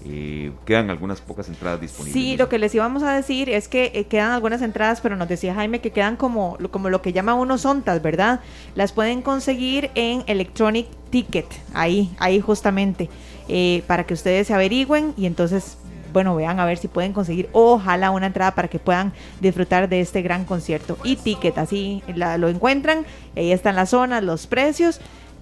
eh, 0.03 0.51
quedan 0.65 0.89
algunas 0.89 1.21
pocas 1.21 1.47
entradas 1.47 1.79
disponibles. 1.79 2.13
Sí, 2.13 2.35
lo 2.35 2.49
que 2.49 2.57
les 2.57 2.73
íbamos 2.73 3.03
a 3.03 3.13
decir 3.13 3.49
es 3.49 3.67
que 3.67 3.91
eh, 3.93 4.05
quedan 4.05 4.31
algunas 4.31 4.61
entradas, 4.63 4.99
pero 4.99 5.15
nos 5.15 5.27
decía 5.27 5.53
Jaime 5.53 5.79
que 5.79 5.91
quedan 5.91 6.15
como, 6.15 6.57
como 6.71 6.89
lo 6.89 7.03
que 7.03 7.13
llama 7.13 7.35
unos 7.35 7.65
ontas, 7.65 8.01
¿verdad? 8.01 8.39
Las 8.73 8.93
pueden 8.93 9.21
conseguir 9.21 9.91
en 9.93 10.23
Electronic 10.25 10.87
Ticket, 11.11 11.45
ahí, 11.73 12.09
ahí 12.17 12.39
justamente, 12.39 13.09
eh, 13.53 13.83
para 13.85 14.05
que 14.05 14.13
ustedes 14.13 14.47
se 14.47 14.53
averigüen 14.53 15.13
y 15.17 15.25
entonces 15.25 15.77
bueno, 16.13 16.35
vean 16.35 16.59
a 16.59 16.65
ver 16.65 16.77
si 16.77 16.87
pueden 16.87 17.13
conseguir, 17.13 17.49
ojalá 17.53 18.11
una 18.11 18.27
entrada 18.27 18.53
para 18.53 18.67
que 18.67 18.79
puedan 18.79 19.13
disfrutar 19.39 19.89
de 19.89 20.01
este 20.01 20.21
gran 20.21 20.45
concierto. 20.45 20.97
Y 21.03 21.15
ticket, 21.15 21.57
así 21.57 22.03
lo 22.15 22.49
encuentran, 22.49 23.05
ahí 23.35 23.51
están 23.51 23.75
las 23.75 23.89
zonas, 23.89 24.23
los 24.23 24.47
precios. 24.47 24.99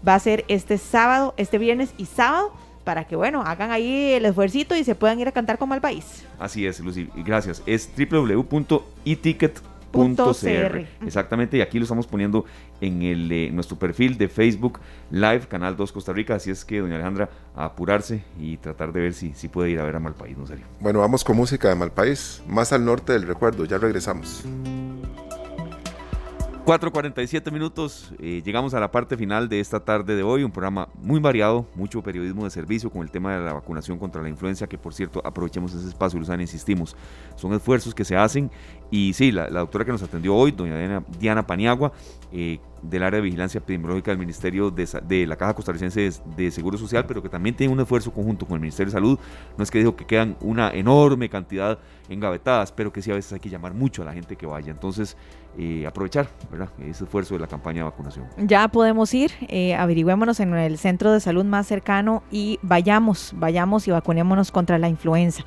Va 0.08 0.16
a 0.16 0.20
ser 0.20 0.46
este 0.48 0.78
sábado, 0.78 1.34
este 1.38 1.58
viernes 1.58 1.90
y 1.98 2.06
sábado 2.06 2.54
para 2.84 3.06
que, 3.06 3.16
bueno, 3.16 3.42
hagan 3.42 3.72
ahí 3.72 4.14
el 4.14 4.26
esfuerzo 4.26 4.76
y 4.76 4.84
se 4.84 4.96
puedan 4.96 5.20
ir 5.20 5.28
a 5.28 5.32
cantar 5.32 5.58
como 5.58 5.74
al 5.74 5.82
país. 5.82 6.24
Así 6.40 6.66
es, 6.66 6.80
Lucy, 6.80 7.10
gracias. 7.16 7.62
Es 7.66 7.88
www.eticket.cr. 9.92 11.06
Exactamente, 11.06 11.58
y 11.58 11.62
aquí 11.62 11.80
lo 11.80 11.84
estamos 11.84 12.08
poniendo 12.08 12.46
en 12.82 13.02
el, 13.02 13.32
eh, 13.32 13.50
nuestro 13.52 13.78
perfil 13.78 14.18
de 14.18 14.28
Facebook 14.28 14.80
Live, 15.12 15.48
Canal 15.48 15.76
2 15.76 15.92
Costa 15.92 16.14
Rica. 16.14 16.36
Así 16.36 16.52
es 16.52 16.66
que, 16.66 16.80
doña 16.80 16.96
Alejandra, 16.96 17.30
a 17.56 17.66
apurarse 17.66 18.24
y 18.40 18.58
tratar 18.58 18.94
de 18.94 19.02
ver 19.02 19.14
si, 19.14 19.34
si 19.34 19.48
puede 19.48 19.70
ir 19.72 19.80
a 19.80 19.84
ver 19.84 19.96
a 19.96 20.00
Malpaís, 20.00 20.38
¿no 20.38 20.46
serio? 20.46 20.66
Bueno, 20.80 21.00
vamos 21.00 21.24
con 21.24 21.36
música 21.36 21.70
de 21.70 21.76
Malpaís, 21.76 22.44
más 22.48 22.74
al 22.74 22.86
norte 22.86 23.14
del 23.14 23.24
recuerdo. 23.24 23.66
Ya 23.66 23.78
regresamos. 23.78 24.46
4.47 26.70 27.52
minutos, 27.52 28.14
eh, 28.20 28.44
llegamos 28.46 28.76
a 28.76 28.80
la 28.80 28.92
parte 28.92 29.18
final 29.18 29.50
de 29.50 29.60
esta 29.60 29.80
tarde 29.80 30.16
de 30.16 30.22
hoy, 30.22 30.44
un 30.44 30.52
programa 30.52 30.88
muy 31.02 31.20
variado, 31.20 31.66
mucho 31.74 32.04
periodismo 32.04 32.44
de 32.44 32.52
servicio 32.52 32.92
con 32.92 33.02
el 33.02 33.10
tema 33.10 33.36
de 33.36 33.44
la 33.44 33.54
vacunación 33.54 33.98
contra 33.98 34.22
la 34.22 34.30
influencia, 34.30 34.68
que 34.68 34.78
por 34.78 34.94
cierto 34.94 35.20
aprovechemos 35.26 35.74
ese 35.74 35.88
espacio, 35.88 36.20
Luzana, 36.20 36.44
insistimos, 36.44 36.96
son 37.36 37.54
esfuerzos 37.54 37.96
que 37.96 38.06
se 38.06 38.16
hacen 38.16 38.52
y 38.92 39.14
sí, 39.14 39.32
la, 39.32 39.50
doctora 39.50 39.84
que 39.84 39.92
nos 39.92 40.04
atendió 40.04 40.36
hoy, 40.36 40.52
doña 40.52 41.04
Diana, 41.20 41.48
Paniagua, 41.48 41.92
eh, 42.32 42.60
del 42.82 43.04
área 43.04 43.18
de 43.18 43.24
vigilancia 43.24 43.60
epidemiológica 43.60 44.12
del 44.12 44.20
Ministerio 44.20 44.72
de, 44.72 45.28
la 45.28 45.36
Caja 45.36 45.54
Costarricense 45.54 46.12
de, 46.36 46.52
Seguro 46.52 46.78
Social, 46.78 47.06
pero 47.06 47.22
que 47.22 47.30
también 47.30 47.56
tiene 47.56 47.74
un 47.74 47.80
esfuerzo 47.80 48.12
conjunto 48.12 48.46
con 48.46 48.56
el 48.56 48.62
Ministerio 48.62 48.88
de 48.88 48.94
Salud. 48.94 49.20
No 49.58 49.64
es 49.64 49.72
que 49.72 49.80
dijo 49.80 49.96
que 49.96 50.06
quedan 50.06 50.38
una 50.42 50.72
enorme 50.72 51.30
cantidad 51.30 51.80
engavetadas, 52.10 52.72
pero 52.72 52.92
que 52.92 53.02
sí 53.02 53.12
a 53.12 53.16
veces 53.16 53.34
hay 53.34 53.40
que 53.40 53.50
llamar 53.50 53.74
mucho 53.74 54.02
a 54.02 54.06
la 54.06 54.14
gente 54.14 54.36
que 54.36 54.46
vaya. 54.46 54.72
Entonces, 54.72 55.16
eh, 55.58 55.86
aprovechar 55.86 56.30
¿verdad? 56.52 56.70
ese 56.80 57.04
esfuerzo 57.04 57.34
de 57.36 57.42
la 57.42 57.48
campaña 57.48 57.80
de 57.80 57.84
vacunación. 57.84 58.26
Ya 58.38 58.68
podemos 58.68 59.14
ir, 59.14 59.32
eh, 59.48 59.76
averigüémonos 59.76 60.40
en 60.40 60.54
el 60.54 60.78
centro 60.78 61.12
de 61.12 61.20
salud 61.20 61.46
más 61.46 61.68
cercano 61.68 62.24
y 62.32 62.60
vayamos, 62.62 63.34
vayamos 63.36 63.88
y 63.88 63.92
vacunémonos 63.92 64.52
contra 64.52 64.78
la 64.78 64.90
influenza. 64.90 65.44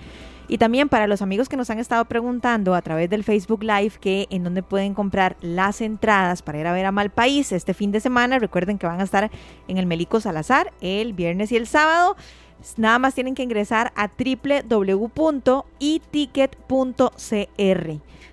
Y 0.49 0.59
también 0.59 0.89
para 0.89 1.07
los 1.07 1.23
amigos 1.23 1.49
que 1.49 1.57
nos 1.57 1.71
han 1.71 1.79
estado 1.79 2.05
preguntando 2.05 2.75
a 2.75 2.83
través 2.83 3.09
del 3.09 3.25
Facebook 3.25 3.63
Live 3.63 3.93
que 4.01 4.27
en 4.31 4.45
dónde 4.45 4.63
pueden 4.63 4.95
comprar 4.95 5.37
las 5.41 5.81
entradas 5.81 6.43
para 6.43 6.59
ir 6.59 6.67
a 6.67 6.73
ver 6.73 6.85
a 6.85 6.93
Malpaís 6.93 7.53
este 7.53 7.75
fin 7.75 7.93
de 7.93 8.01
semana, 8.01 8.39
recuerden 8.39 8.79
que 8.79 8.87
van 8.87 9.01
a 9.01 9.05
estar 9.05 9.31
en 9.69 9.79
el 9.79 9.87
Melico 9.87 10.21
Salazar 10.21 10.73
el 10.81 11.13
viernes 11.13 11.53
y 11.53 11.57
el 11.57 11.67
sábado. 11.67 12.17
Nada 12.77 12.99
más 12.99 13.15
tienen 13.15 13.35
que 13.35 13.43
ingresar 13.43 13.93
a 13.97 14.09
www.eticket.cr 14.09 15.43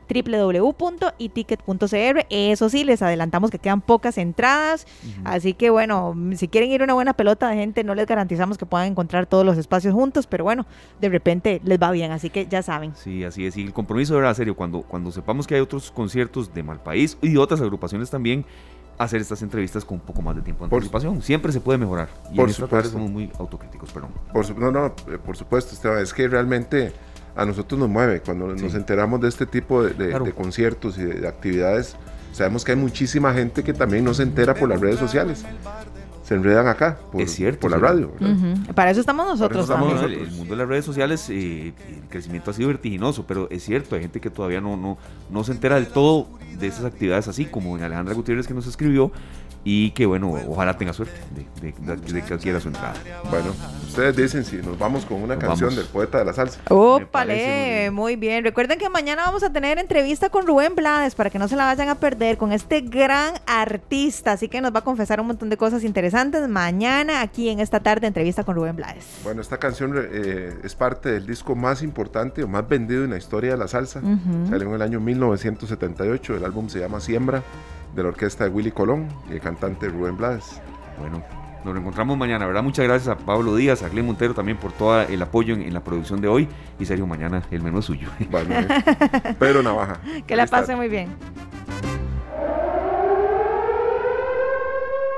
www.eticket.cr. 0.09 2.25
Eso 2.29 2.69
sí, 2.69 2.83
les 2.83 3.01
adelantamos 3.01 3.51
que 3.51 3.59
quedan 3.59 3.81
pocas 3.81 4.17
entradas, 4.17 4.87
así 5.23 5.53
que 5.53 5.69
bueno, 5.69 6.15
si 6.35 6.47
quieren 6.47 6.71
ir 6.71 6.81
a 6.81 6.85
una 6.85 6.93
buena 6.93 7.13
pelota 7.13 7.49
de 7.49 7.55
gente, 7.55 7.83
no 7.83 7.95
les 7.95 8.07
garantizamos 8.07 8.57
que 8.57 8.65
puedan 8.65 8.87
encontrar 8.87 9.25
todos 9.25 9.45
los 9.45 9.57
espacios 9.57 9.93
juntos, 9.93 10.27
pero 10.27 10.43
bueno, 10.43 10.65
de 10.99 11.09
repente 11.09 11.61
les 11.63 11.79
va 11.79 11.91
bien, 11.91 12.11
así 12.11 12.29
que 12.29 12.47
ya 12.47 12.63
saben. 12.63 12.93
Sí, 12.95 13.23
así 13.23 13.45
es, 13.45 13.57
y 13.57 13.63
el 13.63 13.73
compromiso 13.73 14.13
de 14.13 14.21
verdad 14.21 14.35
serio, 14.35 14.55
cuando, 14.55 14.81
cuando 14.81 15.11
sepamos 15.11 15.47
que 15.47 15.55
hay 15.55 15.61
otros 15.61 15.91
conciertos 15.91 16.53
de 16.53 16.63
Malpaís 16.63 17.17
y 17.21 17.37
otras 17.37 17.61
agrupaciones 17.61 18.09
también, 18.09 18.45
hacer 18.99 19.21
estas 19.21 19.41
entrevistas 19.41 19.85
con 19.85 19.95
un 19.95 20.05
poco 20.05 20.21
más 20.21 20.35
de 20.35 20.41
tiempo 20.41 20.67
de 20.67 20.75
anticipación. 20.75 21.21
Siempre 21.21 21.53
se 21.53 21.61
puede 21.61 21.77
mejorar. 21.77 22.09
Y 22.31 22.35
por 22.35 22.49
en 22.49 22.53
supuesto. 22.53 22.91
somos 22.91 23.09
muy 23.09 23.31
autocríticos, 23.39 23.91
perdón. 23.91 24.11
Por 24.31 24.59
no, 24.59 24.71
no, 24.71 24.87
eh, 24.87 25.17
por 25.25 25.37
supuesto, 25.37 25.73
Esteban. 25.73 26.03
Es 26.03 26.13
que 26.13 26.27
realmente 26.27 26.91
a 27.39 27.45
nosotros 27.45 27.79
nos 27.79 27.89
mueve. 27.89 28.21
Cuando 28.21 28.47
nos 28.47 28.75
enteramos 28.75 29.21
de 29.21 29.29
este 29.29 29.45
tipo 29.45 29.83
de, 29.83 30.33
conciertos 30.33 30.97
y 30.97 31.03
de, 31.03 31.27
actividades, 31.27 31.95
sabemos 32.33 32.65
que 32.65 32.73
hay 32.73 32.77
muchísima 32.77 33.33
gente 33.33 33.63
que 33.63 33.73
también 33.73 34.03
no 34.03 34.13
se 34.13 34.23
entera 34.23 34.53
por 34.53 34.69
las 34.69 34.79
redes 34.79 34.99
sociales. 34.99 35.45
Se 36.23 36.35
enredan 36.35 36.67
acá, 36.67 36.99
por, 37.11 37.21
es 37.21 37.31
cierto, 37.31 37.61
por 37.61 37.71
la 37.71 37.77
radio. 37.77 38.11
Para 38.75 38.91
eso 38.91 38.99
estamos 38.99 39.25
nosotros. 39.25 39.67
El, 40.03 40.29
mundo 40.31 40.53
de 40.53 40.57
las 40.57 40.67
redes 40.67 40.85
sociales, 40.85 41.27
eh, 41.29 41.73
el 41.89 42.07
crecimiento 42.09 42.51
ha 42.51 42.53
sido 42.53 42.67
vertiginoso, 42.67 43.25
pero 43.25 43.47
es 43.49 43.63
cierto, 43.63 43.95
hay 43.95 44.01
gente 44.01 44.19
que 44.19 44.29
todavía 44.29 44.61
no, 44.61 44.77
no, 44.77 44.97
no 45.31 45.43
se 45.43 45.53
entera 45.53 45.75
del 45.75 45.87
todo 45.87 46.27
de 46.59 46.67
esas 46.67 46.85
actividades 46.85 47.27
así, 47.27 47.45
como 47.45 47.77
en 47.77 47.83
Alejandra 47.83 48.13
Gutiérrez 48.13 48.45
que 48.45 48.53
nos 48.53 48.67
escribió, 48.67 49.11
y 49.63 49.91
que 49.91 50.05
bueno, 50.05 50.33
ojalá 50.47 50.77
tenga 50.77 50.93
suerte 50.93 51.13
de, 51.61 51.73
que 52.23 52.33
adquiera 52.33 52.59
su 52.59 52.69
entrada. 52.69 52.93
Bueno, 53.29 53.53
ustedes 53.87 54.15
dicen 54.15 54.45
si 54.45 54.57
nos 54.57 54.79
vamos 54.79 55.05
con 55.05 55.21
una 55.21 55.37
canción 55.37 55.75
del 55.75 55.85
poeta 55.85 56.19
de 56.19 56.25
la 56.25 56.33
salsa. 56.33 56.61
Ópale, 56.69 57.91
muy 57.91 58.15
bien. 58.15 58.43
Recuerden 58.43 58.79
que 58.79 58.89
mañana 58.89 59.23
vamos 59.25 59.43
a 59.43 59.51
tener 59.51 59.77
entrevista 59.77 60.29
con 60.29 60.47
Rubén 60.47 60.75
Blades 60.75 61.15
para 61.15 61.29
que 61.29 61.39
no 61.39 61.47
se 61.47 61.55
la 61.55 61.65
vayan 61.65 61.89
a 61.89 61.95
perder 61.95 62.37
con 62.37 62.53
este 62.53 62.81
gran 62.81 63.33
artista, 63.47 64.33
así 64.33 64.47
que 64.47 64.61
nos 64.61 64.73
va 64.73 64.79
a 64.79 64.83
confesar 64.83 65.19
un 65.19 65.27
montón 65.27 65.49
de 65.49 65.57
cosas 65.57 65.83
interesantes 65.83 66.47
mañana 66.47 67.21
aquí 67.21 67.49
en 67.49 67.59
esta 67.59 67.81
tarde 67.81 68.07
entrevista 68.07 68.43
con 68.43 68.55
Rubén 68.55 68.75
Blades. 68.75 69.05
Bueno, 69.23 69.41
esta 69.41 69.57
canción 69.57 69.93
eh, 69.97 70.57
es 70.63 70.75
parte 70.75 71.11
del 71.11 71.27
disco 71.27 71.55
más 71.55 71.83
importante 71.83 72.43
o 72.43 72.47
más 72.47 72.67
vendido 72.67 73.03
en 73.03 73.09
la 73.09 73.17
historia 73.17 73.51
de 73.51 73.57
la 73.57 73.67
salsa. 73.67 74.01
Salió 74.49 74.67
en 74.69 74.73
el 74.73 74.81
año 74.81 74.99
1978, 74.99 76.37
el 76.37 76.45
álbum 76.45 76.69
se 76.69 76.79
llama 76.79 76.99
Siembra 76.99 77.43
de 77.99 78.03
la 78.03 78.09
orquesta 78.09 78.45
de 78.45 78.49
Willy 78.49 78.71
Colón 78.71 79.09
y 79.29 79.33
el 79.33 79.41
cantante 79.41 79.87
Rubén 79.89 80.15
Blades. 80.15 80.61
Bueno, 80.97 81.21
nos 81.65 81.77
encontramos 81.77 82.17
mañana, 82.17 82.47
¿verdad? 82.47 82.63
Muchas 82.63 82.85
gracias 82.85 83.09
a 83.09 83.17
Pablo 83.17 83.55
Díaz, 83.55 83.83
a 83.83 83.89
Glenn 83.89 84.05
Montero 84.05 84.33
también 84.33 84.57
por 84.57 84.71
todo 84.71 85.01
el 85.01 85.21
apoyo 85.21 85.53
en, 85.53 85.73
la 85.73 85.81
producción 85.81 86.21
de 86.21 86.29
hoy. 86.29 86.47
Y 86.79 86.85
Sergio, 86.85 87.05
mañana 87.05 87.43
el 87.51 87.61
menú 87.61 87.79
es 87.79 87.85
suyo. 87.85 88.07
Bueno, 88.31 88.55
Pedro 89.37 89.61
Navaja. 89.61 89.99
Que 90.27 90.35
la 90.35 90.47
pase 90.47 90.75
muy 90.75 90.87
bien. 90.87 91.09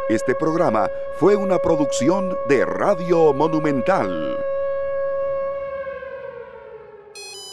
Este 0.10 0.34
programa 0.36 0.90
fue 1.20 1.36
una 1.36 1.60
producción 1.60 2.36
de 2.50 2.66
Radio 2.66 3.34
Monumental. 3.34 4.41